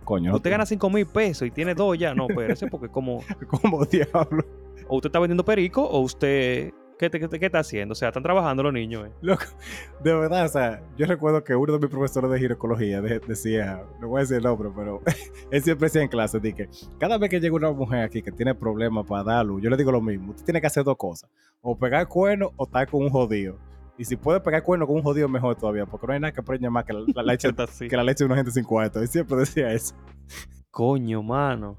Coño. 0.05 0.35
Usted 0.35 0.51
gana 0.51 0.65
5 0.65 0.91
mil 0.91 1.07
pesos 1.07 1.47
y 1.47 1.51
tiene 1.51 1.75
dos 1.75 1.99
ya. 1.99 2.15
No, 2.15 2.27
espérese, 2.29 2.67
porque 2.67 2.89
como... 2.89 3.21
como 3.49 3.85
diablo. 3.85 4.45
O 4.89 4.97
usted 4.97 5.09
está 5.09 5.19
vendiendo 5.19 5.45
perico 5.45 5.83
o 5.83 6.01
usted 6.01 6.73
¿Qué, 7.11 7.47
está 7.47 7.59
haciendo? 7.59 7.93
O 7.93 7.95
sea, 7.97 8.09
están 8.09 8.23
trabajando 8.23 8.63
los 8.63 8.73
niños. 8.73 9.09
Eh. 9.09 9.13
Loco, 9.23 9.45
de 10.05 10.15
verdad, 10.15 10.45
o 10.45 10.49
sea, 10.49 10.83
yo 10.97 11.07
recuerdo 11.07 11.43
que 11.43 11.57
uno 11.57 11.73
de 11.73 11.79
mis 11.81 11.91
profesores 11.91 12.31
de 12.31 12.39
ginecología 12.39 13.01
decía, 13.01 13.83
no 14.01 14.09
voy 14.09 14.19
a 14.19 14.21
decir 14.21 14.37
el 14.37 14.45
nombre, 14.45 14.71
pero 14.75 15.01
él 15.51 15.63
siempre 15.63 15.87
decía 15.87 16.03
en 16.03 16.09
clase, 16.09 16.41
que 16.41 16.69
cada 16.99 17.19
vez 17.19 17.29
que 17.29 17.41
llega 17.41 17.57
una 17.57 17.73
mujer 17.73 18.05
aquí 18.05 18.23
que 18.23 18.31
tiene 18.31 18.55
problemas 18.55 19.05
para 19.07 19.25
dar 19.25 19.47
luz, 19.47 19.61
yo 19.63 19.71
le 19.71 19.77
digo 19.77 19.91
lo 19.91 20.01
mismo, 20.01 20.31
usted 20.31 20.45
tiene 20.45 20.61
que 20.61 20.67
hacer 20.69 20.85
dos 20.85 20.97
cosas, 20.97 21.29
o 21.61 21.77
pegar 21.77 22.07
cuerno 22.07 22.53
o 22.57 22.65
estar 22.65 22.89
con 22.89 23.03
un 23.03 23.11
jodido. 23.11 23.59
Y 23.99 24.05
si 24.05 24.17
puede 24.17 24.41
pegar 24.41 24.63
cuerno 24.63 24.87
con 24.87 24.97
un 24.97 25.03
jodido, 25.03 25.29
mejor 25.29 25.57
todavía, 25.57 25.87
porque 25.87 26.07
no 26.07 26.13
hay 26.13 26.21
nada 26.21 26.33
que 26.33 26.43
preñe 26.43 26.71
más 26.71 26.85
que 26.85 26.93
la, 26.93 27.23
leche, 27.23 27.49
que 27.89 27.97
la 27.97 28.05
leche 28.05 28.25
de 28.25 28.27
una 28.27 28.37
gente 28.37 28.51
sin 28.51 28.65
cuarto. 28.65 29.03
Y 29.03 29.07
siempre 29.07 29.37
decía 29.39 29.73
eso. 29.73 29.95
Coño, 30.71 31.23
mano. 31.23 31.77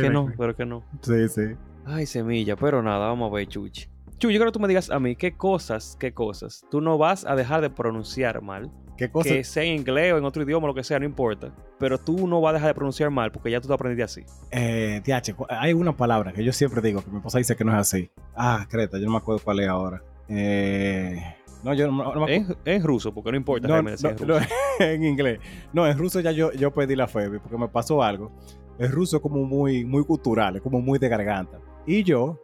que 0.00 0.10
no, 0.10 0.32
pero 0.36 0.56
que 0.56 0.66
no. 0.66 0.82
Sí, 1.02 1.28
sí. 1.28 1.42
Ay, 1.84 2.06
semilla, 2.06 2.56
pero 2.56 2.82
nada, 2.82 3.06
vamos 3.06 3.30
a 3.30 3.34
ver, 3.34 3.46
chuchi 3.46 3.91
yo 4.28 4.38
quiero 4.38 4.46
que 4.46 4.52
tú 4.52 4.60
me 4.60 4.68
digas 4.68 4.90
a 4.90 4.98
mí 4.98 5.16
qué 5.16 5.36
cosas, 5.36 5.96
qué 5.98 6.12
cosas 6.12 6.64
tú 6.70 6.80
no 6.80 6.98
vas 6.98 7.24
a 7.24 7.36
dejar 7.36 7.60
de 7.60 7.70
pronunciar 7.70 8.42
mal. 8.42 8.70
¿Qué 8.96 9.10
cosas? 9.10 9.32
Que 9.32 9.44
sea 9.44 9.64
en 9.64 9.80
inglés 9.80 10.12
o 10.12 10.18
en 10.18 10.24
otro 10.24 10.42
idioma, 10.42 10.66
lo 10.66 10.74
que 10.74 10.84
sea, 10.84 10.98
no 10.98 11.04
importa. 11.04 11.52
Pero 11.78 11.98
tú 11.98 12.28
no 12.28 12.40
vas 12.40 12.50
a 12.50 12.54
dejar 12.54 12.68
de 12.68 12.74
pronunciar 12.74 13.10
mal 13.10 13.32
porque 13.32 13.50
ya 13.50 13.60
tú 13.60 13.66
te 13.66 13.74
aprendiste 13.74 14.02
así. 14.02 14.22
Eh, 14.50 15.00
DH, 15.04 15.34
hay 15.48 15.72
una 15.72 15.96
palabra 15.96 16.32
que 16.32 16.44
yo 16.44 16.52
siempre 16.52 16.80
digo 16.82 17.02
que 17.02 17.10
mi 17.10 17.16
esposa 17.16 17.38
dice 17.38 17.56
que 17.56 17.64
no 17.64 17.72
es 17.72 17.78
así. 17.78 18.10
Ah, 18.36 18.66
Creta, 18.68 18.98
yo 18.98 19.06
no 19.06 19.12
me 19.12 19.18
acuerdo 19.18 19.42
cuál 19.42 19.60
es 19.60 19.68
ahora. 19.68 20.02
Eh. 20.28 21.20
No, 21.64 21.74
yo 21.74 21.90
no, 21.90 22.14
no 22.14 22.26
me 22.26 22.46
En, 22.64 22.82
ruso, 22.82 23.14
porque 23.14 23.30
no 23.30 23.36
importa. 23.36 23.66
No, 23.66 23.82
no, 23.82 23.90
en, 24.78 25.04
inglés. 25.04 25.40
No, 25.72 25.86
en 25.86 25.96
ruso 25.96 26.20
ya 26.20 26.32
yo, 26.32 26.52
yo 26.52 26.72
pedí 26.72 26.94
la 26.94 27.06
fe, 27.06 27.28
porque 27.40 27.56
me 27.56 27.68
pasó 27.68 28.02
algo. 28.02 28.32
El 28.78 28.90
ruso 28.90 29.16
es 29.16 29.22
como 29.22 29.44
muy, 29.44 29.84
muy 29.84 30.04
cultural, 30.04 30.56
es 30.56 30.62
como 30.62 30.80
muy 30.80 30.98
de 30.98 31.08
garganta. 31.08 31.58
Y 31.86 32.02
yo, 32.02 32.38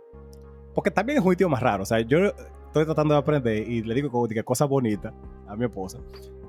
porque 0.78 0.92
también 0.92 1.18
es 1.18 1.24
un 1.24 1.32
idioma 1.32 1.58
raro. 1.58 1.82
O 1.82 1.86
sea, 1.86 1.98
yo 2.02 2.26
estoy 2.66 2.84
tratando 2.84 3.12
de 3.12 3.18
aprender 3.18 3.68
y 3.68 3.82
le 3.82 3.96
digo 3.96 4.12
como 4.12 4.28
que 4.28 4.44
cosas 4.44 4.68
bonitas 4.68 5.12
a 5.48 5.56
mi 5.56 5.64
esposa. 5.64 5.98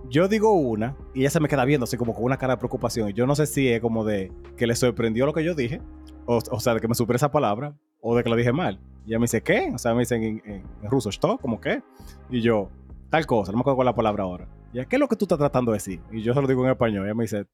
Yo 0.07 0.27
digo 0.27 0.51
una 0.51 0.95
y 1.15 1.21
ella 1.21 1.31
se 1.31 1.39
me 1.39 1.47
queda 1.47 1.65
viendo 1.65 1.85
así 1.85 1.97
como 1.97 2.13
con 2.13 2.25
una 2.25 2.37
cara 2.37 2.53
de 2.53 2.57
preocupación. 2.59 3.09
Y 3.09 3.13
yo 3.13 3.25
no 3.25 3.33
sé 3.33 3.47
si 3.47 3.69
es 3.69 3.81
como 3.81 4.05
de 4.05 4.31
que 4.55 4.67
le 4.67 4.75
sorprendió 4.75 5.25
lo 5.25 5.33
que 5.33 5.43
yo 5.43 5.55
dije, 5.55 5.81
o, 6.27 6.59
sea, 6.59 6.75
de 6.75 6.79
que 6.79 6.87
me 6.87 6.93
superé 6.93 7.17
esa 7.17 7.31
palabra, 7.31 7.75
o 8.01 8.15
de 8.15 8.21
que 8.23 8.29
lo 8.29 8.35
dije 8.35 8.53
mal. 8.53 8.79
Y 9.03 9.09
ella 9.09 9.17
me 9.17 9.23
dice, 9.23 9.41
¿qué? 9.41 9.71
O 9.73 9.79
sea, 9.79 9.95
me 9.95 10.01
dicen 10.01 10.21
en, 10.21 10.41
en, 10.45 10.91
ruso, 10.91 11.09
¿esto? 11.09 11.39
¿Cómo 11.41 11.59
qué? 11.59 11.81
Y 12.29 12.41
yo, 12.41 12.69
tal 13.09 13.25
cosa, 13.25 13.51
no 13.51 13.57
me 13.57 13.61
acuerdo 13.61 13.81
es 13.81 13.85
la 13.85 13.95
palabra 13.95 14.25
ahora. 14.25 14.47
Y 14.73 14.85
¿qué 14.85 14.97
es 14.97 14.99
lo 14.99 15.07
que 15.07 15.15
tú 15.15 15.25
estás 15.25 15.39
tratando 15.39 15.71
de 15.71 15.77
decir? 15.77 16.01
Y 16.11 16.21
yo 16.21 16.35
se 16.35 16.41
lo 16.43 16.47
digo 16.47 16.63
en 16.65 16.69
español. 16.69 17.05
Y 17.05 17.07
ella 17.07 17.15
me 17.15 17.23
dice, 17.23 17.47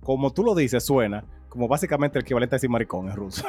como 0.00 0.32
tú 0.32 0.44
lo 0.44 0.54
dices, 0.54 0.82
suena 0.82 1.26
como 1.50 1.68
básicamente 1.68 2.18
el 2.18 2.22
equivalente 2.22 2.54
a 2.54 2.56
decir 2.56 2.70
maricón 2.70 3.10
en 3.10 3.16
ruso. 3.16 3.44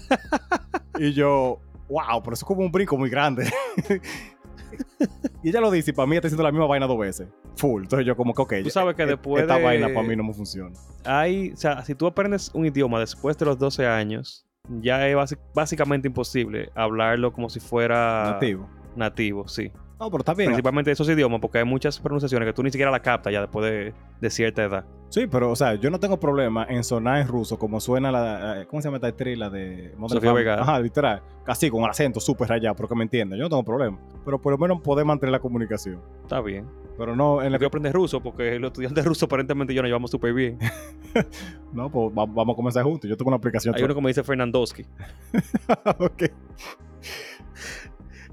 y 0.98 1.14
yo, 1.14 1.60
wow, 1.88 2.22
pero 2.22 2.34
eso 2.34 2.44
es 2.44 2.44
como 2.44 2.62
un 2.62 2.70
brinco 2.72 2.96
muy 2.96 3.10
grande. 3.10 3.50
Y 5.42 5.50
ella 5.50 5.60
lo 5.60 5.70
dice 5.70 5.90
y 5.90 5.94
para 5.94 6.06
mí 6.06 6.16
está 6.16 6.26
diciendo 6.26 6.42
la 6.42 6.50
misma 6.50 6.66
vaina 6.66 6.86
dos 6.86 6.98
veces. 6.98 7.28
Full. 7.56 7.82
Entonces 7.82 8.06
yo 8.06 8.16
como 8.16 8.32
que, 8.34 8.42
ok. 8.42 8.54
Tú 8.64 8.70
sabes 8.70 8.96
que 8.96 9.02
e- 9.02 9.06
después 9.06 9.42
Esta 9.42 9.58
de- 9.58 9.62
vaina 9.62 9.88
para 9.88 10.02
mí 10.02 10.16
no 10.16 10.24
me 10.24 10.32
funciona. 10.32 10.74
Hay, 11.04 11.52
o 11.52 11.56
sea, 11.56 11.82
si 11.84 11.94
tú 11.94 12.06
aprendes 12.06 12.50
un 12.54 12.66
idioma 12.66 12.98
después 12.98 13.36
de 13.38 13.44
los 13.44 13.58
12 13.58 13.86
años, 13.86 14.44
ya 14.80 15.06
es 15.06 15.36
básicamente 15.54 16.08
imposible 16.08 16.70
hablarlo 16.74 17.32
como 17.32 17.48
si 17.50 17.60
fuera 17.60 18.30
Nativo. 18.32 18.68
nativo, 18.96 19.46
sí. 19.46 19.70
No, 20.04 20.10
pero 20.10 20.20
está 20.20 20.34
bien. 20.34 20.48
Principalmente 20.48 20.90
esos 20.90 21.08
idiomas, 21.08 21.40
porque 21.40 21.58
hay 21.58 21.64
muchas 21.64 21.98
pronunciaciones 21.98 22.46
que 22.46 22.52
tú 22.52 22.62
ni 22.62 22.70
siquiera 22.70 22.90
la 22.90 23.00
captas 23.00 23.32
ya 23.32 23.40
después 23.40 23.64
de, 23.64 23.94
de 24.20 24.30
cierta 24.30 24.62
edad. 24.62 24.84
Sí, 25.08 25.26
pero, 25.26 25.50
o 25.50 25.56
sea, 25.56 25.74
yo 25.76 25.90
no 25.90 25.98
tengo 26.00 26.18
problema 26.20 26.66
en 26.68 26.82
sonar 26.84 27.20
en 27.20 27.28
ruso 27.28 27.58
como 27.58 27.80
suena 27.80 28.10
la. 28.12 28.66
¿Cómo 28.68 28.82
se 28.82 28.88
llama 28.88 28.96
esta 28.98 29.06
actriz? 29.08 29.38
La 29.38 29.48
de. 29.48 29.94
Sofía? 30.08 30.32
Vergara. 30.32 30.62
Ajá, 30.62 30.80
literal. 30.80 31.22
Así, 31.46 31.70
con 31.70 31.88
acento 31.88 32.20
súper 32.20 32.48
rayado, 32.48 32.74
pero 32.76 32.88
que 32.88 32.94
me 32.96 33.04
entiendan. 33.04 33.38
Yo 33.38 33.44
no 33.44 33.48
tengo 33.48 33.64
problema. 33.64 33.98
Pero 34.24 34.40
por 34.42 34.52
lo 34.52 34.58
menos 34.58 34.80
poder 34.82 35.06
mantener 35.06 35.32
la 35.32 35.38
comunicación. 35.40 36.00
Está 36.22 36.40
bien. 36.40 36.66
Pero 36.98 37.16
no 37.16 37.38
en 37.40 37.46
Yo 37.46 37.50
la 37.50 37.58
quiero 37.58 37.68
aprender 37.68 37.92
ruso 37.92 38.22
porque 38.22 38.58
los 38.58 38.68
estudiantes 38.68 39.04
rusos 39.06 39.22
aparentemente 39.24 39.72
yo 39.74 39.82
nos 39.82 39.88
llevamos 39.88 40.10
súper 40.10 40.34
bien. 40.34 40.58
No, 41.72 41.90
pues 41.90 42.08
va- 42.10 42.24
vamos 42.26 42.52
a 42.52 42.56
comenzar 42.56 42.84
juntos. 42.84 43.08
Yo 43.10 43.16
tengo 43.16 43.28
una 43.30 43.36
aplicación. 43.36 43.74
Hay 43.74 43.82
uno 43.82 43.94
que 43.96 44.00
me 44.00 44.08
dice 44.08 44.22
Fernandowski. 44.22 44.84
ok. 45.98 46.22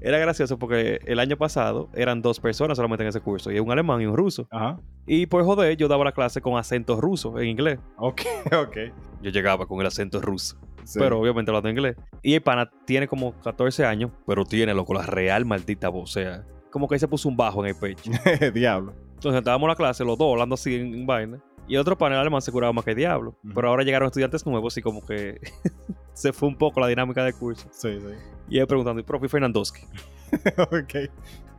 Era 0.04 0.18
gracioso 0.18 0.58
porque 0.58 1.00
el 1.06 1.18
año 1.20 1.36
pasado 1.36 1.88
eran 1.94 2.22
dos 2.22 2.40
personas 2.40 2.76
solamente 2.76 3.04
en 3.04 3.08
ese 3.08 3.20
curso, 3.20 3.52
y 3.52 3.58
un 3.60 3.70
alemán 3.70 4.00
y 4.02 4.06
un 4.06 4.16
ruso. 4.16 4.48
Ajá. 4.50 4.76
Y 5.06 5.26
por 5.26 5.44
joder, 5.44 5.76
yo 5.76 5.88
daba 5.88 6.04
la 6.04 6.12
clase 6.12 6.40
con 6.40 6.56
acento 6.58 7.00
ruso 7.00 7.38
en 7.38 7.48
inglés. 7.48 7.78
Ok, 7.96 8.22
ok. 8.52 8.76
Yo 9.22 9.30
llegaba 9.30 9.66
con 9.66 9.80
el 9.80 9.86
acento 9.86 10.20
ruso. 10.20 10.56
Sí. 10.84 10.98
pero 10.98 11.20
obviamente 11.20 11.48
hablando 11.50 11.70
inglés. 11.70 11.96
Y 12.22 12.34
el 12.34 12.42
pana 12.42 12.68
tiene 12.84 13.06
como 13.06 13.38
14 13.40 13.84
años, 13.86 14.10
pero 14.26 14.44
tiene, 14.44 14.74
loco, 14.74 14.94
la 14.94 15.02
real 15.02 15.44
maldita 15.44 15.88
voz. 15.88 16.10
O 16.10 16.12
sea, 16.12 16.44
como 16.72 16.88
que 16.88 16.96
ahí 16.96 16.98
se 16.98 17.06
puso 17.06 17.28
un 17.28 17.36
bajo 17.36 17.64
en 17.64 17.70
el 17.72 17.76
pecho. 17.78 18.10
Diablo. 18.52 18.92
Entonces 19.14 19.38
estábamos 19.38 19.66
en 19.66 19.68
la 19.68 19.76
clase, 19.76 20.04
los 20.04 20.18
dos 20.18 20.32
hablando 20.32 20.54
así 20.54 20.74
en, 20.74 20.92
en 20.92 21.06
vaina. 21.06 21.38
Y 21.68 21.74
el 21.74 21.80
otro 21.80 21.96
panel 21.96 22.18
alemán 22.18 22.42
se 22.42 22.50
curaba 22.50 22.72
más 22.72 22.84
que 22.84 22.90
el 22.90 22.96
diablo. 22.96 23.36
Ujú. 23.44 23.54
Pero 23.54 23.68
ahora 23.68 23.84
llegaron 23.84 24.06
estudiantes 24.08 24.44
nuevos 24.44 24.76
y 24.76 24.82
como 24.82 25.06
que 25.06 25.38
se 26.12 26.32
fue 26.32 26.48
un 26.48 26.56
poco 26.56 26.80
la 26.80 26.86
dinámica 26.88 27.24
del 27.24 27.34
curso. 27.34 27.68
Sí, 27.72 27.98
sí. 28.00 28.14
Y 28.48 28.58
él 28.58 28.66
preguntando, 28.66 29.00
¿y 29.00 29.04
profe 29.04 29.28
Fernandowski? 29.28 29.82
ok. 30.58 31.10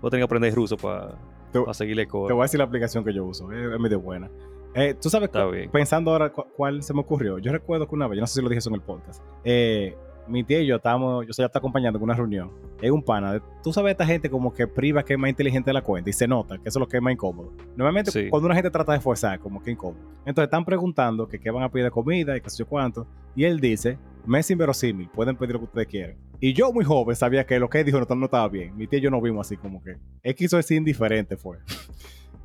Vos 0.01 0.11
tenés 0.11 0.21
que 0.21 0.23
aprender 0.23 0.53
ruso 0.53 0.75
para 0.77 1.15
Te- 1.51 1.73
seguirle 1.73 2.03
Te 2.05 2.09
coro. 2.11 2.35
voy 2.35 2.43
a 2.43 2.45
decir 2.45 2.57
la 2.57 2.65
aplicación 2.65 3.03
que 3.03 3.13
yo 3.13 3.25
uso. 3.25 3.51
Es, 3.51 3.79
medio 3.79 3.99
buena. 3.99 4.29
Eh, 4.75 4.95
Tú 4.99 5.09
sabes, 5.09 5.27
Está 5.27 5.45
bien. 5.45 5.69
pensando 5.71 6.11
ahora 6.11 6.31
cu- 6.31 6.45
cuál 6.55 6.81
se 6.83 6.93
me 6.93 7.01
ocurrió. 7.01 7.37
Yo 7.39 7.51
recuerdo 7.51 7.87
que 7.87 7.95
una 7.95 8.07
vez, 8.07 8.17
yo 8.17 8.21
no 8.21 8.27
sé 8.27 8.35
si 8.35 8.41
lo 8.41 8.49
dije 8.49 8.59
eso 8.59 8.69
en 8.69 8.75
el 8.75 8.81
podcast. 8.81 9.21
eh, 9.43 9.95
mi 10.27 10.43
tía 10.43 10.59
y 10.61 10.67
yo 10.67 10.77
estábamos, 10.77 11.25
yo 11.27 11.33
se 11.33 11.41
la 11.41 11.47
está 11.47 11.59
acompañando 11.59 11.97
en 11.97 12.03
una 12.03 12.13
reunión. 12.13 12.51
Es 12.81 12.91
un 12.91 13.03
pana. 13.03 13.41
Tú 13.63 13.71
sabes, 13.73 13.91
esta 13.91 14.05
gente 14.05 14.29
como 14.29 14.53
que 14.53 14.67
priva 14.67 15.03
que 15.03 15.13
es 15.13 15.19
más 15.19 15.29
inteligente 15.29 15.69
de 15.69 15.73
la 15.73 15.81
cuenta 15.81 16.09
y 16.09 16.13
se 16.13 16.27
nota 16.27 16.57
que 16.57 16.69
eso 16.69 16.79
es 16.79 16.81
lo 16.81 16.87
que 16.87 16.97
es 16.97 17.03
más 17.03 17.13
incómodo. 17.13 17.53
Normalmente, 17.75 18.11
Sí. 18.11 18.29
cuando 18.29 18.45
una 18.47 18.55
gente 18.55 18.69
trata 18.69 18.93
de 18.93 18.99
forzar, 18.99 19.39
como 19.39 19.61
que 19.61 19.71
incómodo. 19.71 20.01
Entonces 20.25 20.45
están 20.47 20.65
preguntando 20.65 21.27
que 21.27 21.39
qué 21.39 21.49
van 21.51 21.63
a 21.63 21.69
pedir 21.69 21.85
de 21.85 21.91
comida 21.91 22.35
y 22.37 22.41
qué 22.41 22.49
sé 22.49 22.57
yo 22.57 22.67
cuánto. 22.67 23.07
Y 23.35 23.43
él 23.45 23.59
dice, 23.59 23.97
me 24.25 24.39
es 24.39 24.49
inverosímil, 24.51 25.09
pueden 25.09 25.35
pedir 25.35 25.53
lo 25.53 25.59
que 25.59 25.65
ustedes 25.65 25.87
quieran. 25.87 26.15
Y 26.39 26.53
yo, 26.53 26.73
muy 26.73 26.83
joven, 26.83 27.15
sabía 27.15 27.45
que 27.45 27.57
lo 27.59 27.69
que 27.69 27.79
él 27.79 27.85
dijo 27.85 27.99
no, 27.99 28.15
no 28.15 28.25
estaba 28.25 28.47
bien. 28.49 28.75
Mi 28.75 28.85
tía 28.87 28.99
y 28.99 29.01
yo 29.03 29.09
nos 29.09 29.21
vimos 29.21 29.47
así 29.47 29.55
como 29.57 29.81
que. 29.81 29.95
Él 30.21 30.35
quiso 30.35 30.57
decir 30.57 30.77
indiferente, 30.77 31.37
fue. 31.37 31.57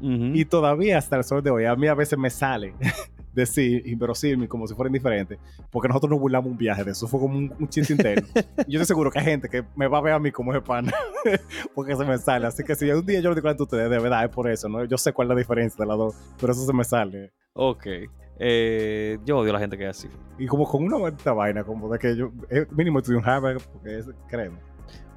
Y 0.01 0.45
todavía 0.45 0.97
hasta 0.99 1.17
el 1.17 1.25
sol 1.25 1.43
de 1.43 1.51
hoy, 1.51 1.65
a 1.65 1.75
mí 1.75 1.89
a 1.89 1.95
veces 1.95 2.17
me 2.17 2.31
sale 2.31 2.73
decir 3.39 3.87
inverosímil 3.87 4.49
como 4.49 4.67
si 4.67 4.75
fuera 4.75 4.89
indiferente, 4.89 5.39
porque 5.71 5.89
nosotros 5.89 6.11
nos 6.11 6.21
burlamos 6.21 6.51
un 6.51 6.59
viaje 6.59 6.85
de 6.85 6.91
eso, 6.91 7.07
fue 7.07 7.21
como 7.21 7.37
un, 7.37 7.55
un 7.59 7.69
chiste 7.69 7.93
interno. 7.93 8.27
Yo 8.67 8.81
estoy 8.81 8.85
seguro 8.85 9.11
que 9.11 9.19
hay 9.19 9.25
gente 9.25 9.49
que 9.49 9.65
me 9.77 9.87
va 9.87 9.99
a 9.99 10.01
ver 10.03 10.13
a 10.13 10.19
mí 10.19 10.31
como 10.31 10.53
ese 10.53 10.61
pana, 10.61 10.93
porque 11.75 11.97
se 11.97 12.05
me 12.05 12.19
sale. 12.19 12.47
Así 12.47 12.63
que 12.65 12.75
si 12.75 12.91
un 12.91 13.07
día 13.07 13.21
yo 13.21 13.31
lo 13.31 13.35
digo 13.35 13.49
a 13.49 13.53
ustedes, 13.53 13.91
de 13.91 13.99
verdad 13.99 14.25
es 14.25 14.31
por 14.31 14.49
eso, 14.51 14.69
¿no? 14.69 14.85
Yo 14.85 14.99
sé 14.99 15.13
cuál 15.13 15.27
es 15.27 15.31
la 15.31 15.37
diferencia 15.37 15.85
de 15.85 15.89
las 15.89 15.99
dos, 15.99 16.15
pero 16.41 16.53
eso 16.53 16.65
se 16.65 16.73
me 16.73 16.85
sale. 16.85 17.33
Ok. 17.55 17.87
Eh, 18.41 19.19
yo 19.25 19.39
odio 19.39 19.51
a 19.51 19.55
la 19.55 19.59
gente 19.59 19.77
que 19.77 19.85
es 19.89 19.91
así. 19.91 20.09
Y 20.39 20.47
como 20.47 20.65
con 20.65 20.85
una 20.85 20.99
maldita 20.99 21.33
vaina, 21.33 21.65
como 21.65 21.89
de 21.89 21.99
que 21.99 22.17
yo, 22.17 22.31
eh, 22.51 22.67
mínimo 22.71 22.99
estudié 22.99 23.19
un 23.19 23.29
Harvard, 23.29 23.61
porque 23.73 23.99
es, 23.99 24.07
créeme. 24.29 24.59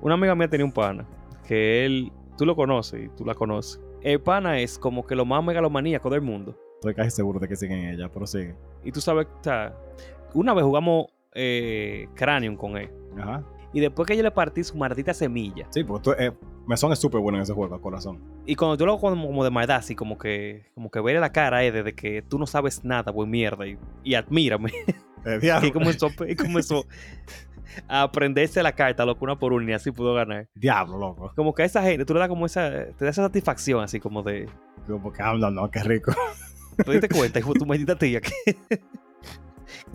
Una 0.02 0.16
amiga 0.16 0.34
mía 0.34 0.48
tenía 0.48 0.66
un 0.66 0.72
pana 0.72 1.06
que 1.46 1.86
él, 1.86 2.12
tú 2.38 2.46
lo 2.46 2.56
conoces 2.56 3.06
y 3.06 3.10
tú 3.10 3.26
la 3.26 3.36
conoces. 3.36 3.80
El 4.02 4.20
pana 4.20 4.60
es 4.60 4.80
como 4.80 5.06
que 5.06 5.16
lo 5.16 5.26
más 5.26 5.44
megalomaníaco 5.44 6.10
del 6.10 6.22
mundo. 6.22 6.58
Estoy 6.82 6.96
casi 6.96 7.12
seguro 7.12 7.40
de 7.40 7.48
que 7.48 7.56
siguen 7.56 7.90
ella, 7.90 8.10
pero 8.12 8.26
sigue. 8.26 8.56
Y 8.84 8.92
tú 8.92 9.02
sabes, 9.02 9.28
o 9.28 9.44
sea, 9.44 9.72
una 10.34 10.52
vez 10.56 10.66
jugamos 10.66 11.06
eh, 11.32 12.08
Cranium 12.16 12.56
con 12.56 12.76
él. 12.76 12.90
Ajá. 13.20 13.44
Y 13.72 13.82
después 13.82 14.08
que 14.08 14.18
yo 14.18 14.24
le 14.24 14.32
partí 14.32 14.64
su 14.64 14.76
maldita 14.76 15.14
semilla. 15.14 15.68
Sí, 15.70 15.84
porque 15.84 16.04
tú, 16.04 16.12
eh, 16.18 16.32
Mesón 16.66 16.92
es 16.92 16.98
súper 16.98 17.22
bueno 17.22 17.38
en 17.38 17.44
ese 17.44 17.54
juego, 17.54 17.80
corazón. 17.80 18.18
Y 18.48 18.56
cuando 18.56 18.78
yo 18.78 18.88
lo 18.88 18.94
hago 18.94 19.02
como, 19.02 19.28
como 19.28 19.44
de 19.44 19.52
maldad, 19.52 19.78
así 19.78 19.94
como 19.96 20.18
que, 20.18 20.72
como 20.74 20.90
que 20.90 21.00
verle 21.02 21.20
la 21.20 21.32
cara 21.32 21.64
es 21.64 21.72
de 21.72 21.94
que 21.94 22.24
tú 22.24 22.40
no 22.40 22.48
sabes 22.48 22.84
nada, 22.84 23.12
buen 23.12 23.30
mierda. 23.30 23.68
Y, 23.68 23.78
y 24.04 24.16
admírame. 24.16 24.72
Eh, 25.24 25.38
diablo, 25.38 25.68
y 25.68 25.72
comenzó, 25.72 26.10
y 26.28 26.36
comenzó 26.36 26.84
a 27.88 28.02
aprenderse 28.02 28.64
la 28.64 28.72
carta, 28.72 29.06
loco, 29.06 29.24
una 29.24 29.38
por 29.38 29.54
una, 29.54 29.70
y 29.70 29.74
así 29.74 29.92
pudo 29.92 30.16
ganar. 30.16 30.48
diablo, 30.56 30.98
loco. 30.98 31.32
Como 31.36 31.54
que 31.54 31.62
a 31.62 31.66
esa 31.68 31.84
gente, 31.84 32.06
tú 32.06 32.16
le 32.16 32.22
das 32.22 32.28
como 32.28 32.48
esa, 32.48 32.72
te 32.98 33.06
da 33.06 33.12
esa 33.12 33.22
satisfacción, 33.22 33.84
así 33.84 34.00
como 34.00 34.24
de, 34.24 34.50
Como 34.88 35.14
que, 35.14 35.22
no, 35.22 35.52
no, 35.52 35.70
qué 35.70 35.84
rico. 35.84 36.12
¿te 36.86 36.92
diste 36.92 37.10
cuenta, 37.10 37.40
hijo 37.40 37.54
tu 37.54 37.66
maldita 37.66 37.96
tía, 37.96 38.22
que 38.22 38.32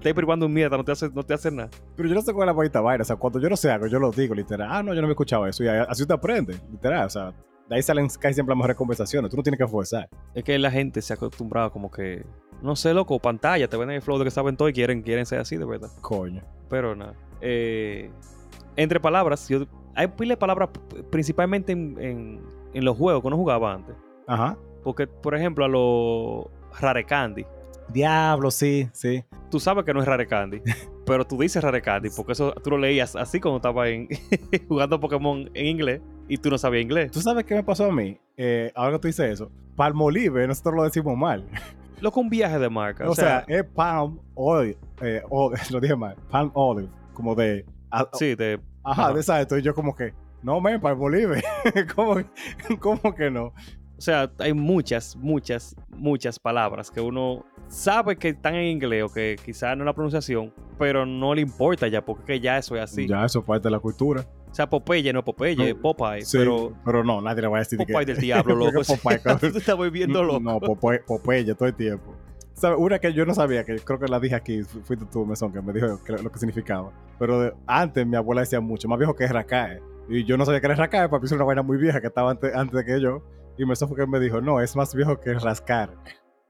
te 0.03 0.14
privando 0.14 0.47
un 0.47 0.53
mierda, 0.53 0.76
no 0.76 0.84
te 0.84 0.93
hace, 0.93 1.11
no 1.11 1.22
te 1.22 1.34
hace 1.34 1.51
nada? 1.51 1.70
Pero 1.97 2.09
yo 2.09 2.14
no 2.14 2.22
sé 2.22 2.32
cuál 2.32 2.45
es 2.45 2.53
la 2.53 2.53
bonita 2.53 2.80
vaina. 2.80 3.03
O 3.03 3.05
sea, 3.05 3.16
cuando 3.16 3.41
yo 3.41 3.49
no 3.49 3.57
sé 3.57 3.70
algo, 3.70 3.87
yo 3.87 3.99
lo 3.99 4.11
digo, 4.11 4.34
literal. 4.34 4.68
Ah, 4.70 4.82
no, 4.82 4.95
yo 4.95 5.01
no 5.01 5.07
me 5.07 5.12
he 5.12 5.14
escuchado 5.14 5.47
eso. 5.47 5.64
Y 5.64 5.68
así 5.68 6.07
te 6.07 6.12
aprende, 6.12 6.59
literal. 6.70 7.07
O 7.07 7.11
sea, 7.11 7.32
de 7.68 7.74
ahí 7.76 7.82
salen 7.82 8.07
casi 8.20 8.34
siempre 8.34 8.53
las 8.53 8.59
mejores 8.59 8.76
conversaciones. 8.76 9.30
Tú 9.30 9.37
no 9.37 9.43
tienes 9.43 9.59
que 9.59 9.66
forzar. 9.66 10.09
Es 10.34 10.45
que 10.45 10.59
la 10.59 10.70
gente 10.70 11.03
se 11.03 11.12
ha 11.12 11.16
acostumbrado 11.16 11.70
como 11.72 11.91
que, 11.91 12.24
no 12.62 12.76
sé, 12.76 12.95
loco, 12.95 13.18
pantalla, 13.18 13.68
te 13.68 13.76
ven 13.76 13.91
el 13.91 14.03
flow 14.03 14.18
de 14.18 14.24
que 14.24 14.30
saben 14.30 14.57
todo 14.57 14.68
y 14.68 14.72
quieren, 14.72 15.03
quieren 15.03 15.26
ser 15.26 15.41
así, 15.41 15.57
de 15.57 15.64
verdad. 15.64 15.91
Coño. 16.01 16.43
Pero 16.68 16.95
nada. 16.95 17.14
Eh, 17.41 18.11
entre 18.76 19.01
palabras, 19.01 19.49
yo, 19.49 19.66
hay 19.95 20.09
pila 20.09 20.34
de 20.34 20.37
palabras 20.37 20.68
principalmente 21.11 21.72
en, 21.72 21.97
en- 22.01 22.57
en 22.74 22.84
los 22.84 22.97
juegos 22.97 23.22
que 23.22 23.28
uno 23.28 23.37
jugaba 23.37 23.72
antes. 23.72 23.95
Ajá. 24.26 24.59
Porque, 24.84 25.07
por 25.07 25.34
ejemplo, 25.34 25.64
a 25.64 25.68
los 25.68 26.47
Rare 26.81 27.05
Candy. 27.05 27.45
Diablo, 27.89 28.51
sí, 28.51 28.89
sí. 28.93 29.25
Tú 29.51 29.61
sabes 29.61 29.85
que 29.85 29.95
no 29.95 30.01
es 30.01 30.07
Rare 30.07 30.27
Candy, 30.27 30.61
pero 31.07 31.25
tú 31.27 31.39
dices 31.39 31.62
Rare 31.62 31.81
Candy 31.83 32.09
porque 32.14 32.33
eso 32.33 32.53
tú 32.62 32.71
lo 32.71 32.79
leías 32.79 33.14
así 33.14 33.41
cuando 33.41 33.57
estaba 33.59 33.89
en, 33.89 34.09
jugando 34.69 34.99
Pokémon 34.99 35.49
en 35.55 35.67
inglés 35.67 36.01
y 36.29 36.37
tú 36.39 36.51
no 36.51 36.59
sabías 36.59 36.83
inglés. 36.83 37.11
¿Tú 37.12 37.21
sabes 37.21 37.45
qué 37.45 37.55
me 37.55 37.62
pasó 37.62 37.85
a 37.87 37.93
mí? 37.93 38.19
Eh, 38.37 38.73
ahora 38.75 38.93
que 38.93 38.99
tú 38.99 39.07
dices 39.09 39.31
eso. 39.33 39.51
Palmolive, 39.77 40.47
nosotros 40.47 40.75
lo 40.75 40.83
decimos 40.85 41.17
mal. 41.17 41.45
Loco, 42.01 42.21
un 42.21 42.29
viaje 42.29 42.59
de 42.59 42.69
marca. 42.69 43.09
O, 43.09 43.14
sea, 43.14 43.45
es 43.49 43.64
palm 43.64 44.19
olive. 44.35 44.77
Eh, 45.01 45.23
o- 45.31 45.53
lo 45.71 45.81
dije 45.81 45.97
mal. 45.97 46.17
Palm 46.31 46.51
olive. 46.55 46.91
Como 47.14 47.35
de. 47.35 47.64
a- 47.91 48.09
sí, 48.14 48.35
de, 48.35 48.61
Ajá, 48.83 49.05
ajá. 49.05 49.12
de 49.14 49.21
exacto. 49.21 49.57
Y 49.57 49.62
yo 49.62 49.75
como 49.75 49.95
que. 49.95 50.12
No, 50.43 50.61
men, 50.61 50.81
Palmolive. 50.81 51.43
¿Cómo, 51.95 52.17
¿Cómo 52.81 53.14
que 53.14 53.31
no? 53.31 53.53
O 53.97 54.01
sea, 54.01 54.30
hay 54.38 54.53
muchas, 54.53 55.16
muchas, 55.16 55.74
muchas 55.90 56.38
palabras 56.38 56.90
que 56.90 57.01
uno 57.01 57.44
sabe 57.68 58.16
que 58.16 58.28
están 58.30 58.55
en 58.55 58.66
inglés 58.66 59.05
o 59.05 59.09
que 59.12 59.36
quizás 59.44 59.76
no 59.76 59.84
es 59.84 59.86
la 59.86 59.92
pronunciación, 59.94 60.53
pero 60.78 61.07
no 61.07 61.34
le 61.34 61.40
importa 61.42 61.88
ya 61.88 62.05
porque 62.05 62.24
que 62.24 62.40
ya 62.40 62.59
eso 62.59 62.76
es 62.76 62.82
así. 62.82 63.09
Ya, 63.09 63.24
eso 63.24 63.38
es 63.40 63.44
parte 63.44 63.64
de 63.68 63.70
la 63.72 63.80
cultura. 63.80 64.24
O 64.51 64.55
sea, 64.57 64.68
Popeye 64.68 65.12
no 65.12 65.18
es 65.20 65.24
Popeye, 65.24 65.74
No, 65.74 65.80
Popeye, 65.80 66.22
Sí, 66.22 66.38
pero 66.38 66.72
pero, 66.84 67.05
no, 67.05 67.20
nadie 67.20 67.42
le 67.42 67.49
va 67.49 67.57
a 67.57 67.61
decir 67.61 67.78
que- 67.78 67.86
Popeye 67.92 68.07
del 68.07 68.18
diablo, 68.18 68.55
loco. 68.57 68.80
Popeye. 68.86 69.20
Tú 69.53 69.59
estás 69.59 69.76
volviendo 69.76 70.22
loco. 70.22 70.40
No, 70.40 70.61
Popeye, 70.61 71.01
Popeye 71.01 71.55
todo 71.55 71.68
el 71.68 71.74
tiempo. 71.74 72.14
¿Sabes? 72.55 72.78
Una 72.80 72.99
que 72.99 73.12
yo 73.12 73.26
no 73.26 73.34
sabía, 73.34 73.64
que 73.64 73.76
creo 73.76 73.99
que 73.99 74.07
la 74.09 74.18
dije 74.18 74.34
aquí, 74.34 74.62
fu- 74.62 74.80
fuiste 74.80 75.05
tú, 75.12 75.26
Mesón, 75.26 75.53
que 75.53 75.61
me 75.61 75.74
dijo 75.74 76.03
que- 76.03 76.12
lo 76.22 76.30
que 76.32 76.38
significaba. 76.38 76.90
Pero 77.18 77.40
de- 77.40 77.53
antes 77.66 78.07
mi 78.07 78.16
abuela 78.16 78.40
decía 78.42 78.61
mucho, 78.61 78.88
más 78.88 78.99
viejo 78.99 79.14
que 79.14 79.24
es 79.24 79.30
Racae. 79.30 79.80
Y 80.09 80.24
yo 80.24 80.38
no 80.38 80.47
sabía 80.47 80.61
que 80.61 80.66
era 80.66 80.74
Racae, 80.76 81.09
papi, 81.11 81.26
es 81.26 81.32
una 81.32 81.44
vaina 81.44 81.62
muy 81.62 81.76
vieja 81.76 82.01
que 82.01 82.07
estaba 82.07 82.30
antes, 82.30 82.55
antes 82.55 82.74
de 82.76 82.84
que 82.84 83.01
yo. 83.01 83.22
Y 83.59 83.64
fue 83.64 83.96
que 83.96 84.07
me 84.07 84.20
dijo, 84.20 84.40
no, 84.40 84.61
es 84.61 84.76
más 84.76 84.94
viejo 84.94 85.18
que 85.20 85.34
rascar. 85.34 85.90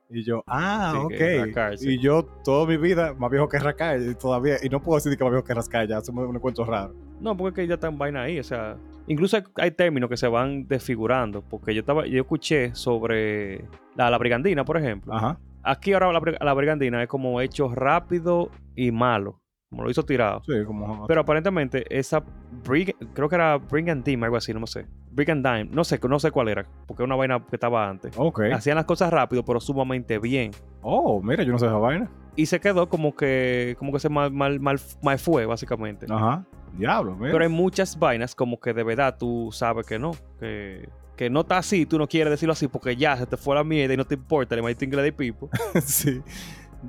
Y 0.09 0.25
yo, 0.25 0.43
ah, 0.47 0.93
Sí, 0.93 0.99
ok. 1.15 1.45
rascar, 1.47 1.79
sí. 1.79 1.95
Y 1.95 1.99
yo 2.01 2.25
toda 2.45 2.67
mi 2.67 2.77
vida 2.77 3.15
más 3.15 3.31
viejo 3.31 3.49
que 3.49 3.59
Racae, 3.59 4.11
y 4.11 4.15
todavía, 4.15 4.57
y 4.63 4.69
no 4.69 4.81
puedo 4.81 4.97
decir 4.99 5.17
que 5.17 5.25
más 5.25 5.33
viejo 5.33 5.45
que 5.45 5.55
rascar, 5.55 5.89
ya, 5.89 5.99
eso 5.99 6.13
me, 6.13 6.23
me 6.29 6.37
encuentro 6.37 6.65
raro. 6.65 6.95
No, 7.21 7.37
porque 7.37 7.63
es 7.63 7.65
que 7.65 7.69
ya 7.69 7.75
están 7.75 7.99
vaina 7.99 8.23
ahí, 8.23 8.39
o 8.39 8.45
sea, 8.45 8.77
incluso 9.09 9.37
hay, 9.37 9.43
hay 9.57 9.71
términos 9.73 10.09
que 10.09 10.17
se 10.17 10.29
van 10.29 10.69
desfigurando, 10.69 11.43
porque 11.43 11.75
yo 11.75 11.81
estaba, 11.81 12.07
yo 12.07 12.21
escuché 12.21 12.73
sobre 12.75 13.65
la, 13.97 14.11
la 14.11 14.19
brigandina, 14.19 14.65
por 14.65 14.77
ejemplo. 14.77 15.13
Ajá. 15.13 15.39
Aquí 15.65 15.93
ahora 15.93 16.13
la, 16.13 16.21
la 16.41 16.53
brigandina 16.55 17.03
es 17.03 17.09
como 17.09 17.41
hecho 17.41 17.75
rápido 17.75 18.51
y 18.77 18.93
malo, 18.93 19.41
como 19.71 19.83
lo 19.85 19.91
hizo 19.91 20.05
tirado. 20.05 20.43
Sí, 20.45 20.53
como... 20.67 21.07
Pero 21.07 21.21
aparentemente 21.23 21.85
esa 21.97 22.23
brig- 22.65 22.95
creo 23.15 23.29
que 23.29 23.35
era 23.35 23.57
brigandine, 23.59 24.25
algo 24.25 24.37
así, 24.37 24.55
no 24.55 24.67
sé. 24.67 24.87
Brigandine, 25.11 25.65
no 25.65 25.83
sé, 25.85 25.99
no 26.09 26.19
sé 26.21 26.31
cuál 26.31 26.49
era, 26.49 26.67
porque 26.87 27.03
es 27.03 27.07
una 27.07 27.17
vaina 27.17 27.45
que 27.49 27.57
estaba 27.57 27.89
antes. 27.89 28.13
ok. 28.17 28.43
Hacían 28.53 28.77
las 28.77 28.85
cosas 28.85 29.11
rápido, 29.13 29.45
pero 29.45 29.61
sumamente 29.61 30.19
bien. 30.19 30.51
Oh, 30.83 31.21
mira, 31.23 31.43
yo 31.43 31.53
no 31.53 31.59
sé 31.59 31.67
esa 31.67 31.77
vaina. 31.77 32.11
Y 32.37 32.47
se 32.47 32.61
quedó 32.61 32.89
como 32.89 33.17
que, 33.17 33.77
como 33.79 33.93
que 33.93 33.99
se 33.99 34.09
mal, 34.09 34.31
mal, 34.31 34.61
mal, 34.61 34.79
mal 35.03 35.19
fue, 35.19 35.47
básicamente. 35.47 36.07
Ajá. 36.09 36.45
Diablo, 36.75 37.17
mira. 37.17 37.33
Pero 37.33 37.45
hay 37.45 37.51
muchas 37.51 37.99
vainas 37.99 38.35
como 38.35 38.61
que 38.61 38.75
de 38.75 38.83
verdad 38.83 39.17
tú 39.19 39.49
sabes 39.53 39.87
que 39.87 39.99
no. 39.99 40.13
Que 40.39 40.89
que 41.17 41.31
no 41.31 41.41
está 41.41 41.57
así, 41.57 41.87
tú 41.87 41.97
no 41.97 42.07
quieres 42.07 42.31
decirlo 42.31 42.53
así 42.53 42.69
porque 42.69 42.95
ya 42.95 43.17
se 43.17 43.25
te 43.25 43.39
fue 43.39 43.55
la 43.55 43.65
mierda 43.65 43.95
y 43.95 43.97
no 43.97 44.05
te 44.05 44.17
importa 44.17 44.55
el 44.55 44.63
mighty 44.63 44.85
inglés 44.85 45.03
de 45.03 45.13
people. 45.15 45.49
sí. 45.83 46.21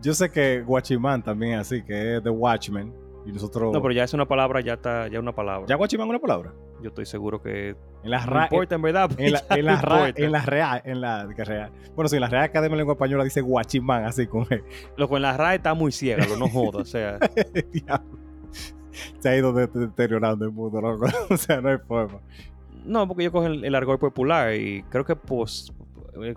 Yo 0.01 0.13
sé 0.13 0.29
que 0.29 0.61
Guachimán 0.61 1.23
también 1.23 1.53
es 1.53 1.59
así, 1.61 1.83
que 1.83 2.17
es 2.17 2.23
The 2.23 2.29
Watchmen. 2.29 2.93
Y 3.25 3.31
nosotros. 3.31 3.73
No, 3.73 3.81
pero 3.81 3.93
ya 3.93 4.03
es 4.05 4.13
una 4.13 4.25
palabra, 4.25 4.61
ya 4.61 4.73
está, 4.73 5.07
ya 5.09 5.19
una 5.19 5.33
palabra. 5.35 5.65
¿Ya 5.67 5.75
Guachimán 5.75 6.07
es 6.07 6.11
una 6.11 6.19
palabra? 6.19 6.53
Yo 6.81 6.89
estoy 6.89 7.05
seguro 7.05 7.41
que 7.41 7.75
En 8.03 8.11
la 8.11 8.25
no 8.25 8.41
importa 8.43 8.75
en 8.75 8.81
verdad. 8.83 9.09
En 9.17 9.33
la, 9.33 9.43
en, 9.49 9.65
la 9.65 9.81
ra- 9.81 10.09
en 10.15 10.31
la 10.31 10.41
real, 10.45 10.81
en 10.85 11.01
la 11.01 11.25
real. 11.25 11.71
Bueno, 11.95 12.07
sí, 12.07 12.15
en 12.15 12.21
la 12.21 12.29
Real 12.29 12.43
Academia 12.43 12.75
de 12.75 12.77
Lengua 12.77 12.93
Española 12.93 13.23
dice 13.23 13.41
guachimán, 13.41 14.05
así 14.05 14.27
con 14.27 14.43
E. 14.51 14.63
Loco, 14.95 15.15
en 15.17 15.23
la 15.23 15.35
RAE 15.35 15.55
está 15.57 15.73
muy 15.73 15.91
ciega, 15.91 16.25
lo 16.27 16.37
no 16.37 16.47
jodas. 16.47 16.83
O 16.83 16.85
sea, 16.85 17.17
Diablo. 17.73 18.17
Se 19.19 19.29
ha 19.29 19.35
ido 19.35 19.51
de- 19.53 19.67
de- 19.67 19.87
deteriorando 19.87 20.45
el 20.45 20.51
mundo, 20.51 20.79
loco. 20.79 21.07
O 21.29 21.37
sea, 21.37 21.59
no 21.59 21.69
hay 21.69 21.77
forma. 21.85 22.19
no, 22.85 23.07
porque 23.07 23.23
yo 23.25 23.31
cojo 23.31 23.47
el, 23.47 23.65
el 23.65 23.75
argot 23.75 23.99
popular 23.99 24.53
y 24.55 24.83
creo 24.83 25.03
que 25.03 25.13
eh, 25.13 25.17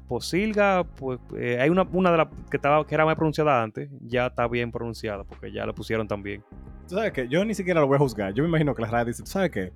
posilga, 0.09 0.85
pues 0.85 1.19
eh, 1.37 1.59
hay 1.61 1.71
una, 1.71 1.83
una 1.93 2.11
de 2.11 2.17
las 2.19 2.29
que, 2.51 2.57
estaba, 2.57 2.87
que 2.87 2.95
era 2.95 3.05
más 3.05 3.17
pronunciada 3.17 3.63
antes, 3.63 3.91
ya 4.01 4.27
está 4.27 4.47
bien 4.49 4.71
pronunciada 4.71 5.25
porque 5.25 5.53
ya 5.53 5.67
la 5.67 5.73
pusieron 5.73 6.07
también. 6.09 6.43
¿Tú 6.89 6.97
sabes 6.97 7.13
qué? 7.13 7.29
Yo 7.29 7.45
ni 7.45 7.55
siquiera 7.55 7.81
lo 7.81 7.87
voy 7.87 7.97
a 7.97 7.99
juzgar. 7.99 8.35
Yo 8.35 8.43
me 8.43 8.49
imagino 8.49 8.75
que 8.75 8.83
la 8.83 8.89
RAE 8.89 9.05
dice, 9.07 9.23
¿tú 9.23 9.31
sabes 9.31 9.51
qué? 9.51 9.73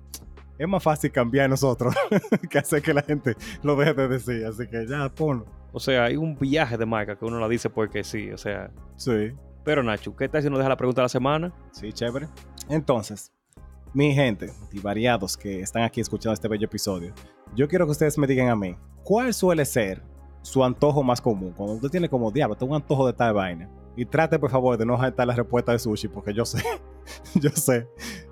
Es 0.57 0.67
más 0.67 0.83
fácil 0.83 1.11
cambiar 1.11 1.49
nosotros 1.49 1.93
que 2.49 2.57
hacer 2.57 2.81
que 2.81 2.93
la 2.93 3.01
gente 3.01 3.35
lo 3.63 3.75
deje 3.75 3.93
de 3.93 4.07
decir. 4.07 4.45
Así 4.45 4.67
que 4.67 4.85
ya, 4.87 5.09
ponlo. 5.09 5.45
O 5.71 5.79
sea, 5.79 6.05
hay 6.05 6.15
un 6.15 6.37
viaje 6.37 6.77
de 6.77 6.85
marca 6.85 7.17
que 7.17 7.25
uno 7.25 7.39
la 7.39 7.49
dice 7.49 7.69
porque 7.69 8.03
sí, 8.03 8.31
o 8.31 8.37
sea. 8.37 8.71
Sí. 8.95 9.31
Pero 9.63 9.83
Nacho, 9.83 10.15
¿qué 10.15 10.29
tal 10.29 10.43
si 10.43 10.49
nos 10.49 10.59
deja 10.59 10.69
la 10.69 10.77
pregunta 10.77 11.01
de 11.01 11.05
la 11.05 11.09
semana? 11.09 11.53
Sí, 11.71 11.91
chévere. 11.91 12.27
Entonces, 12.69 13.33
mi 13.93 14.13
gente 14.13 14.51
y 14.71 14.79
variados 14.79 15.35
que 15.35 15.61
están 15.61 15.83
aquí 15.83 16.01
escuchando 16.01 16.33
este 16.33 16.47
bello 16.47 16.65
episodio, 16.65 17.13
yo 17.55 17.67
quiero 17.67 17.85
que 17.85 17.91
ustedes 17.91 18.17
me 18.17 18.27
digan 18.27 18.49
a 18.49 18.55
mí, 18.55 18.75
¿cuál 19.03 19.33
suele 19.33 19.65
ser 19.65 20.01
su 20.41 20.63
antojo 20.63 21.03
más 21.03 21.21
común? 21.21 21.53
Cuando 21.55 21.75
usted 21.75 21.89
tiene 21.89 22.09
como, 22.09 22.31
diablo, 22.31 22.55
tengo 22.55 22.75
un 22.75 22.81
antojo 22.81 23.07
de 23.07 23.13
tal 23.13 23.33
vaina. 23.33 23.69
Y 23.97 24.05
trate, 24.05 24.37
por 24.37 24.51
favor, 24.51 24.77
de 24.77 24.85
no 24.85 24.97
saltar 24.97 25.25
la 25.25 25.33
respuesta 25.33 25.71
de 25.71 25.79
sushi, 25.79 26.09
porque 26.09 26.33
yo 26.33 26.43
sé, 26.43 26.61
yo 27.35 27.49
sé. 27.51 27.87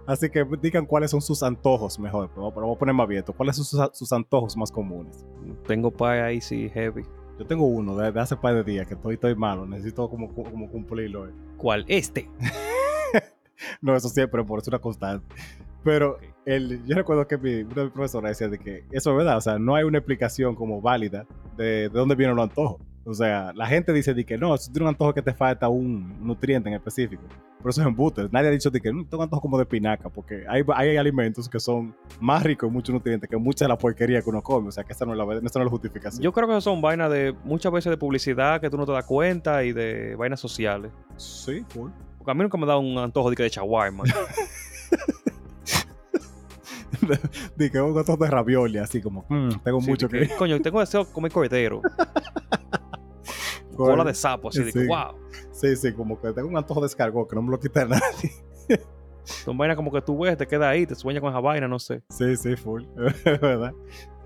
Así 0.05 0.29
que 0.29 0.45
digan 0.61 0.85
cuáles 0.85 1.11
son 1.11 1.21
sus 1.21 1.41
antojos 1.41 1.97
mejor, 1.97 2.29
pero 2.33 2.51
voy 2.51 2.75
a 2.75 2.77
poner 2.77 2.93
más 2.93 3.05
abierto. 3.05 3.31
¿Cuáles 3.31 3.55
son 3.55 3.63
sus, 3.63 3.97
sus 3.97 4.11
antojos 4.11 4.57
más 4.57 4.69
comunes? 4.69 5.25
Tengo 5.65 5.89
pie 5.89 6.21
ahí, 6.21 6.41
sí, 6.41 6.69
heavy. 6.69 7.03
Yo 7.39 7.47
tengo 7.47 7.65
uno 7.65 7.95
de, 7.95 8.11
de 8.11 8.19
hace 8.19 8.35
par 8.35 8.53
de 8.55 8.63
días 8.63 8.85
que 8.85 8.93
estoy, 8.93 9.13
estoy 9.15 9.35
malo, 9.35 9.65
necesito 9.65 10.09
como, 10.09 10.33
como 10.33 10.69
cumplirlo. 10.69 11.29
¿Cuál? 11.57 11.85
Este. 11.87 12.29
No, 13.81 13.95
eso 13.95 14.09
siempre, 14.09 14.43
por 14.43 14.59
eso 14.59 14.65
es 14.65 14.67
una 14.69 14.79
constante. 14.79 15.25
Pero 15.83 16.17
el, 16.45 16.85
yo 16.85 16.95
recuerdo 16.95 17.27
que 17.27 17.37
mi, 17.37 17.61
una 17.63 17.75
de 17.75 17.83
mis 17.83 17.93
profesoras 17.93 18.31
decía 18.31 18.47
de 18.47 18.59
que 18.59 18.83
eso 18.91 19.11
es 19.11 19.17
verdad, 19.17 19.37
o 19.37 19.41
sea, 19.41 19.59
no 19.59 19.75
hay 19.75 19.83
una 19.83 19.97
explicación 19.97 20.55
como 20.55 20.81
válida 20.81 21.25
de, 21.57 21.63
de 21.63 21.89
dónde 21.89 22.15
vienen 22.15 22.35
los 22.35 22.43
antojos. 22.43 22.81
O 23.05 23.13
sea, 23.13 23.51
la 23.53 23.67
gente 23.67 23.91
dice 23.91 24.13
de 24.13 24.25
que 24.25 24.37
no, 24.37 24.55
si 24.57 24.67
tú 24.67 24.73
tienes 24.73 24.87
un 24.87 24.93
antojo 24.93 25.13
que 25.13 25.21
te 25.21 25.33
falta 25.33 25.67
un 25.67 26.25
nutriente 26.25 26.69
en 26.69 26.75
específico. 26.75 27.21
Pero 27.57 27.69
eso 27.69 27.81
es 27.81 27.87
embuste. 27.87 28.27
Nadie 28.31 28.47
ha 28.47 28.51
dicho 28.51 28.69
de 28.69 28.79
que 28.79 28.91
no, 28.93 29.05
tengo 29.05 29.23
antojo 29.23 29.41
como 29.41 29.57
de 29.57 29.65
pinaca, 29.65 30.09
porque 30.09 30.45
hay, 30.47 30.63
hay 30.73 30.97
alimentos 30.97 31.49
que 31.49 31.59
son 31.59 31.95
más 32.19 32.43
ricos 32.43 32.67
en 32.67 32.73
muchos 32.73 32.93
nutrientes 32.93 33.29
que 33.29 33.37
mucha 33.37 33.65
de 33.65 33.69
la 33.69 33.77
porquería 33.77 34.21
que 34.21 34.29
uno 34.29 34.41
come. 34.41 34.69
O 34.69 34.71
sea, 34.71 34.85
que 34.85 34.93
esa 34.93 35.05
no 35.05 35.11
es 35.11 35.17
la, 35.17 35.23
esa 35.23 35.41
no 35.41 35.47
es 35.47 35.55
la 35.55 35.69
justificación. 35.69 36.21
Yo 36.21 36.31
creo 36.31 36.47
que 36.47 36.61
son 36.61 36.81
vainas 36.81 37.11
de 37.11 37.35
muchas 37.43 37.71
veces 37.71 37.89
de 37.89 37.97
publicidad 37.97 38.61
que 38.61 38.69
tú 38.69 38.77
no 38.77 38.85
te 38.85 38.93
das 38.93 39.05
cuenta 39.05 39.63
y 39.65 39.73
de 39.73 40.15
vainas 40.15 40.39
sociales. 40.39 40.91
sí, 41.17 41.65
full. 41.69 41.91
Porque 42.17 42.31
a 42.31 42.33
mí 42.35 42.41
nunca 42.41 42.57
me 42.57 42.65
da 42.65 42.77
un 42.77 42.97
antojo 42.97 43.29
de, 43.29 43.35
que 43.35 43.43
de 43.43 43.49
shawarma. 43.49 44.05
de 47.55 47.71
que 47.71 47.81
un 47.81 47.97
antojo 47.97 48.23
de 48.23 48.29
ravioli, 48.29 48.77
así 48.77 49.01
como, 49.01 49.25
"Mm, 49.29 49.49
tengo 49.63 49.81
Sí, 49.81 49.89
mucho 49.89 50.09
que... 50.09 50.27
que, 50.27 50.35
Coño, 50.35 50.59
tengo 50.61 50.79
deseo 50.79 51.05
de 51.05 51.11
comer 51.11 51.31
cordero. 51.31 51.81
Cola 53.75 54.03
de 54.03 54.13
sapo, 54.13 54.49
así 54.49 54.59
de 54.63 54.71
que, 54.71 54.81
Sí. 54.81 54.87
wow. 54.87 55.15
Sí, 55.51 55.75
sí, 55.75 55.93
como 55.93 56.19
que 56.21 56.31
tengo 56.33 56.47
un 56.47 56.57
antojo 56.57 56.81
de 56.81 56.87
escargot 56.87 57.27
que 57.29 57.35
no 57.35 57.41
me 57.41 57.51
lo 57.51 57.59
quita 57.59 57.85
nadie. 57.85 58.31
Son 59.23 59.57
vainas 59.57 59.77
como 59.77 59.91
que 59.91 60.01
tú 60.01 60.19
ves, 60.19 60.37
te 60.37 60.45
queda 60.47 60.69
ahí, 60.69 60.85
te 60.85 60.95
sueñas 60.95 61.21
con 61.21 61.29
esa 61.31 61.39
vaina, 61.39 61.67
no 61.67 61.79
sé. 61.79 62.03
Sí, 62.09 62.35
sí, 62.35 62.55
full. 62.55 62.83
Verdad. 63.25 63.73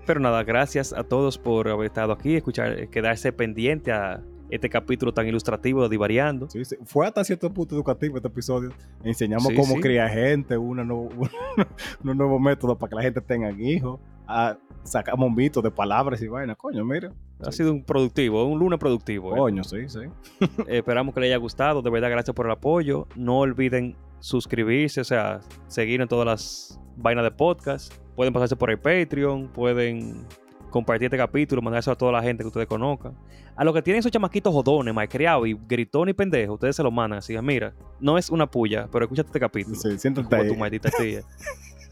Pero 0.06 0.20
nada, 0.20 0.42
gracias 0.42 0.92
a 0.92 1.04
todos 1.04 1.38
por 1.38 1.68
haber 1.68 1.86
estado 1.86 2.12
aquí, 2.12 2.34
escuchar, 2.36 2.88
quedarse 2.88 3.32
pendiente 3.32 3.92
a 3.92 4.22
este 4.50 4.68
capítulo 4.70 5.12
tan 5.12 5.26
ilustrativo 5.26 5.82
de 5.82 5.88
Divariando. 5.88 6.48
Sí, 6.50 6.64
sí. 6.64 6.76
Fue 6.84 7.06
hasta 7.06 7.22
cierto 7.24 7.52
punto 7.52 7.74
educativo 7.74 8.16
este 8.16 8.28
episodio. 8.28 8.70
Enseñamos 9.04 9.48
Sí, 9.48 9.54
cómo 9.54 9.76
criar 9.80 10.10
gente, 10.10 10.56
una 10.56 10.84
nuevo- 10.84 11.10
unos 12.02 12.16
nuevos 12.16 12.40
métodos 12.40 12.76
para 12.78 12.90
que 12.90 12.96
la 12.96 13.02
gente 13.02 13.20
tenga 13.20 13.50
hijos. 13.50 14.00
Ah, 14.26 14.56
sacamos 14.82 15.30
mitos 15.34 15.62
de 15.62 15.70
palabras 15.70 16.20
y 16.22 16.28
vainas. 16.28 16.56
Coño, 16.56 16.84
mira. 16.84 17.12
Ha 17.40 17.52
sido 17.52 17.72
un 17.72 17.82
productivo, 17.84 18.44
un 18.44 18.58
lunes 18.58 18.78
productivo. 18.78 19.34
¿eh? 19.34 19.38
Coño, 19.38 19.64
sí, 19.64 19.88
sí. 19.88 20.00
Esperamos 20.68 21.14
que 21.14 21.20
les 21.20 21.28
haya 21.28 21.36
gustado. 21.36 21.82
De 21.82 21.90
verdad, 21.90 22.10
gracias 22.10 22.34
por 22.34 22.46
el 22.46 22.52
apoyo. 22.52 23.06
No 23.16 23.38
olviden 23.38 23.96
suscribirse, 24.20 25.00
o 25.00 25.04
sea, 25.04 25.40
seguir 25.68 26.00
en 26.00 26.08
todas 26.08 26.26
las 26.26 26.80
vainas 26.96 27.24
de 27.24 27.30
podcast. 27.30 27.94
Pueden 28.16 28.32
pasarse 28.34 28.56
por 28.56 28.70
el 28.70 28.78
Patreon, 28.78 29.48
pueden 29.48 30.26
compartir 30.70 31.06
este 31.06 31.16
capítulo, 31.16 31.62
mandárselo 31.62 31.94
a 31.94 31.98
toda 31.98 32.12
la 32.12 32.22
gente 32.22 32.42
que 32.42 32.48
ustedes 32.48 32.66
conozcan. 32.66 33.14
A 33.56 33.64
los 33.64 33.74
que 33.74 33.82
tienen 33.82 34.00
esos 34.00 34.12
chamaquitos 34.12 34.52
jodones, 34.52 34.94
malcriados 34.94 35.46
y 35.48 35.54
gritones 35.66 36.12
y 36.12 36.14
pendejos, 36.14 36.54
ustedes 36.54 36.76
se 36.76 36.82
los 36.82 36.92
mandan 36.92 37.18
así. 37.18 37.36
Mira, 37.42 37.72
no 38.00 38.16
es 38.18 38.30
una 38.30 38.46
puya, 38.50 38.88
pero 38.92 39.04
escúchate 39.04 39.28
este 39.28 39.40
capítulo. 39.40 39.76
Sí, 39.76 39.98
siéntate 39.98 40.28
Como 40.28 40.42
ahí. 40.42 40.48
tu 40.48 40.54
maldita 40.56 40.90
tía. 40.90 41.22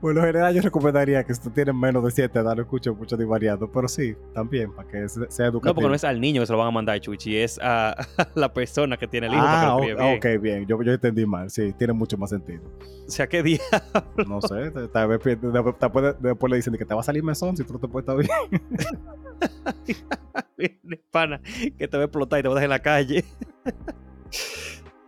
Bueno, 0.00 0.20
en 0.20 0.26
general 0.26 0.54
yo 0.54 0.62
recomendaría 0.62 1.24
que 1.24 1.34
si 1.34 1.40
tú 1.42 1.50
tienes 1.50 1.74
menos 1.74 2.04
de 2.04 2.10
7 2.12 2.38
edad, 2.38 2.54
no 2.54 2.62
escuches 2.62 2.96
mucho 2.96 3.16
divariado. 3.16 3.68
Pero 3.72 3.88
sí, 3.88 4.14
también, 4.32 4.72
para 4.72 4.88
que 4.88 5.08
se- 5.08 5.28
sea 5.30 5.46
educativo. 5.46 5.70
No, 5.70 5.74
porque 5.74 5.88
no 5.88 5.94
es 5.94 6.04
al 6.04 6.20
niño 6.20 6.40
que 6.42 6.46
se 6.46 6.52
lo 6.52 6.58
van 6.58 6.68
a 6.68 6.70
mandar, 6.70 7.00
Chuchi, 7.00 7.36
es 7.36 7.58
a, 7.60 7.90
a 8.18 8.28
la 8.36 8.52
persona 8.52 8.96
que 8.96 9.08
tiene 9.08 9.26
el 9.26 9.32
hijo 9.32 9.42
para 9.42 9.60
Ah, 9.72 9.76
que 9.80 9.88
lo 9.94 9.98
o- 9.98 10.04
bien. 10.04 10.16
ok, 10.18 10.42
bien. 10.42 10.66
Yo, 10.66 10.80
yo 10.82 10.92
entendí 10.92 11.26
mal. 11.26 11.50
Sí, 11.50 11.72
tiene 11.76 11.92
mucho 11.94 12.16
más 12.16 12.30
sentido. 12.30 12.62
O 13.06 13.10
sea, 13.10 13.26
¿qué 13.26 13.42
día? 13.42 13.58
No 14.28 14.40
sé, 14.40 14.70
tal 14.92 15.08
vez 15.08 15.24
de- 15.24 15.36
después, 15.36 16.14
después 16.20 16.50
le 16.50 16.56
dicen 16.56 16.74
que 16.76 16.84
te 16.84 16.94
va 16.94 17.00
a 17.00 17.04
salir 17.04 17.24
mesón 17.24 17.56
si 17.56 17.64
tú 17.64 17.72
no 17.72 17.78
te 17.80 17.88
puedes 17.88 18.08
estar 18.08 18.16
bien. 18.16 18.62
Pana, 21.10 21.40
que 21.76 21.88
te 21.88 21.96
va 21.96 22.02
a 22.04 22.06
explotar 22.06 22.38
y 22.40 22.42
te 22.42 22.48
va 22.48 22.54
a 22.54 22.60
dejar 22.60 22.64
en 22.64 22.70
la 22.70 22.78
calle. 22.82 23.24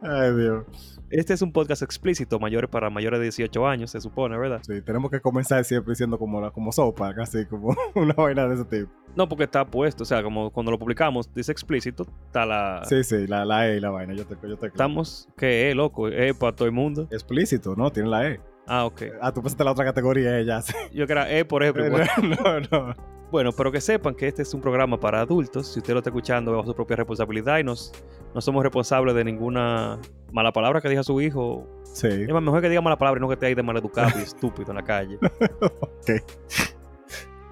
Ay, 0.03 0.35
Dios. 0.35 0.90
Este 1.11 1.33
es 1.35 1.43
un 1.43 1.51
podcast 1.53 1.83
explícito, 1.83 2.39
mayores 2.39 2.71
para 2.71 2.89
mayores 2.89 3.19
de 3.19 3.25
18 3.25 3.67
años, 3.67 3.91
se 3.91 4.01
supone, 4.01 4.39
¿verdad? 4.39 4.61
Sí, 4.63 4.81
tenemos 4.81 5.11
que 5.11 5.21
comenzar 5.21 5.65
siempre 5.65 5.91
diciendo 5.91 6.17
como, 6.17 6.41
la- 6.41 6.53
como 6.53 6.71
sopa, 6.71 7.13
casi 7.13 7.47
como 7.47 7.75
una 7.97 8.15
vaina 8.15 8.47
de 8.47 8.55
ese 8.55 8.65
tipo. 8.65 8.93
No, 9.17 9.29
porque 9.29 9.43
está 9.45 9.67
puesto, 9.67 10.05
o 10.05 10.07
sea, 10.07 10.23
como 10.23 10.51
cuando 10.53 10.71
lo 10.71 10.79
publicamos, 10.79 11.29
dice 11.35 11.51
explícito, 11.51 12.07
está 12.27 12.47
la... 12.47 12.83
Sí, 12.85 13.03
sí, 13.03 13.27
la, 13.27 13.45
la 13.45 13.69
E 13.69 13.79
y 13.79 13.81
la 13.81 13.91
vaina, 13.91 14.15
yo 14.15 14.25
te, 14.25 14.37
yo 14.49 14.57
te 14.57 14.69
Estamos, 14.69 15.29
que 15.37 15.71
es, 15.71 15.75
loco, 15.77 16.07
es 16.07 16.37
para 16.37 16.55
todo 16.55 16.67
el 16.67 16.73
mundo. 16.73 17.09
Explícito, 17.11 17.75
¿no? 17.75 17.91
Tiene 17.91 18.09
la 18.09 18.29
E. 18.29 18.41
Ah, 18.69 18.85
ok. 18.85 19.03
Ah, 19.21 19.33
tú 19.33 19.43
pensaste 19.43 19.65
la 19.65 19.73
otra 19.73 19.85
categoría, 19.85 20.39
eh, 20.39 20.45
ya. 20.45 20.63
sí. 20.63 20.73
Yo 20.95 21.09
que 21.09 21.13
era 21.13 21.29
E 21.29 21.45
por 21.45 21.65
ejemplo. 21.65 21.89
no, 22.23 22.61
no. 22.71 22.95
Bueno, 23.31 23.53
pero 23.53 23.71
que 23.71 23.81
sepan 23.81 24.15
que 24.15 24.27
este 24.27 24.43
es 24.43 24.53
un 24.55 24.61
programa 24.61 24.99
para 24.99 25.21
adultos. 25.21 25.69
Si 25.69 25.79
usted 25.79 25.93
lo 25.93 26.01
está 26.01 26.11
escuchando 26.11 26.53
bajo 26.53 26.67
su 26.67 26.75
propia 26.75 26.97
responsabilidad 26.97 27.59
y 27.59 27.65
nos, 27.65 27.93
no 28.35 28.41
somos 28.41 28.63
responsables 28.65 29.15
de 29.15 29.25
ninguna 29.25 30.01
mala 30.33 30.53
palabra 30.53 30.81
que 30.81 30.89
diga 30.89 31.05
su 31.05 31.21
hijo. 31.21 31.67
Sí. 31.85 32.09
Es 32.09 32.33
más, 32.33 32.43
mejor 32.43 32.61
que 32.61 32.69
diga 32.69 32.81
mala 32.81 32.99
palabra 32.99 33.19
y 33.19 33.21
no 33.21 33.29
que 33.29 33.35
esté 33.35 33.47
ahí 33.47 33.55
de 33.55 33.63
maleducado 33.63 34.19
y 34.19 34.23
estúpido 34.23 34.71
en 34.71 34.77
la 34.77 34.85
calle. 34.85 35.19
Ok. 35.61 36.23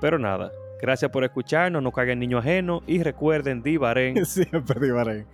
Pero 0.00 0.18
nada, 0.18 0.50
gracias 0.80 1.10
por 1.10 1.22
escucharnos, 1.24 1.82
no 1.82 1.92
caigan 1.92 2.18
niño 2.18 2.38
ajeno 2.38 2.82
y 2.86 3.02
recuerden, 3.02 3.62
Divaren. 3.62 4.24
Siempre 4.26 4.80
divaré. 4.80 5.26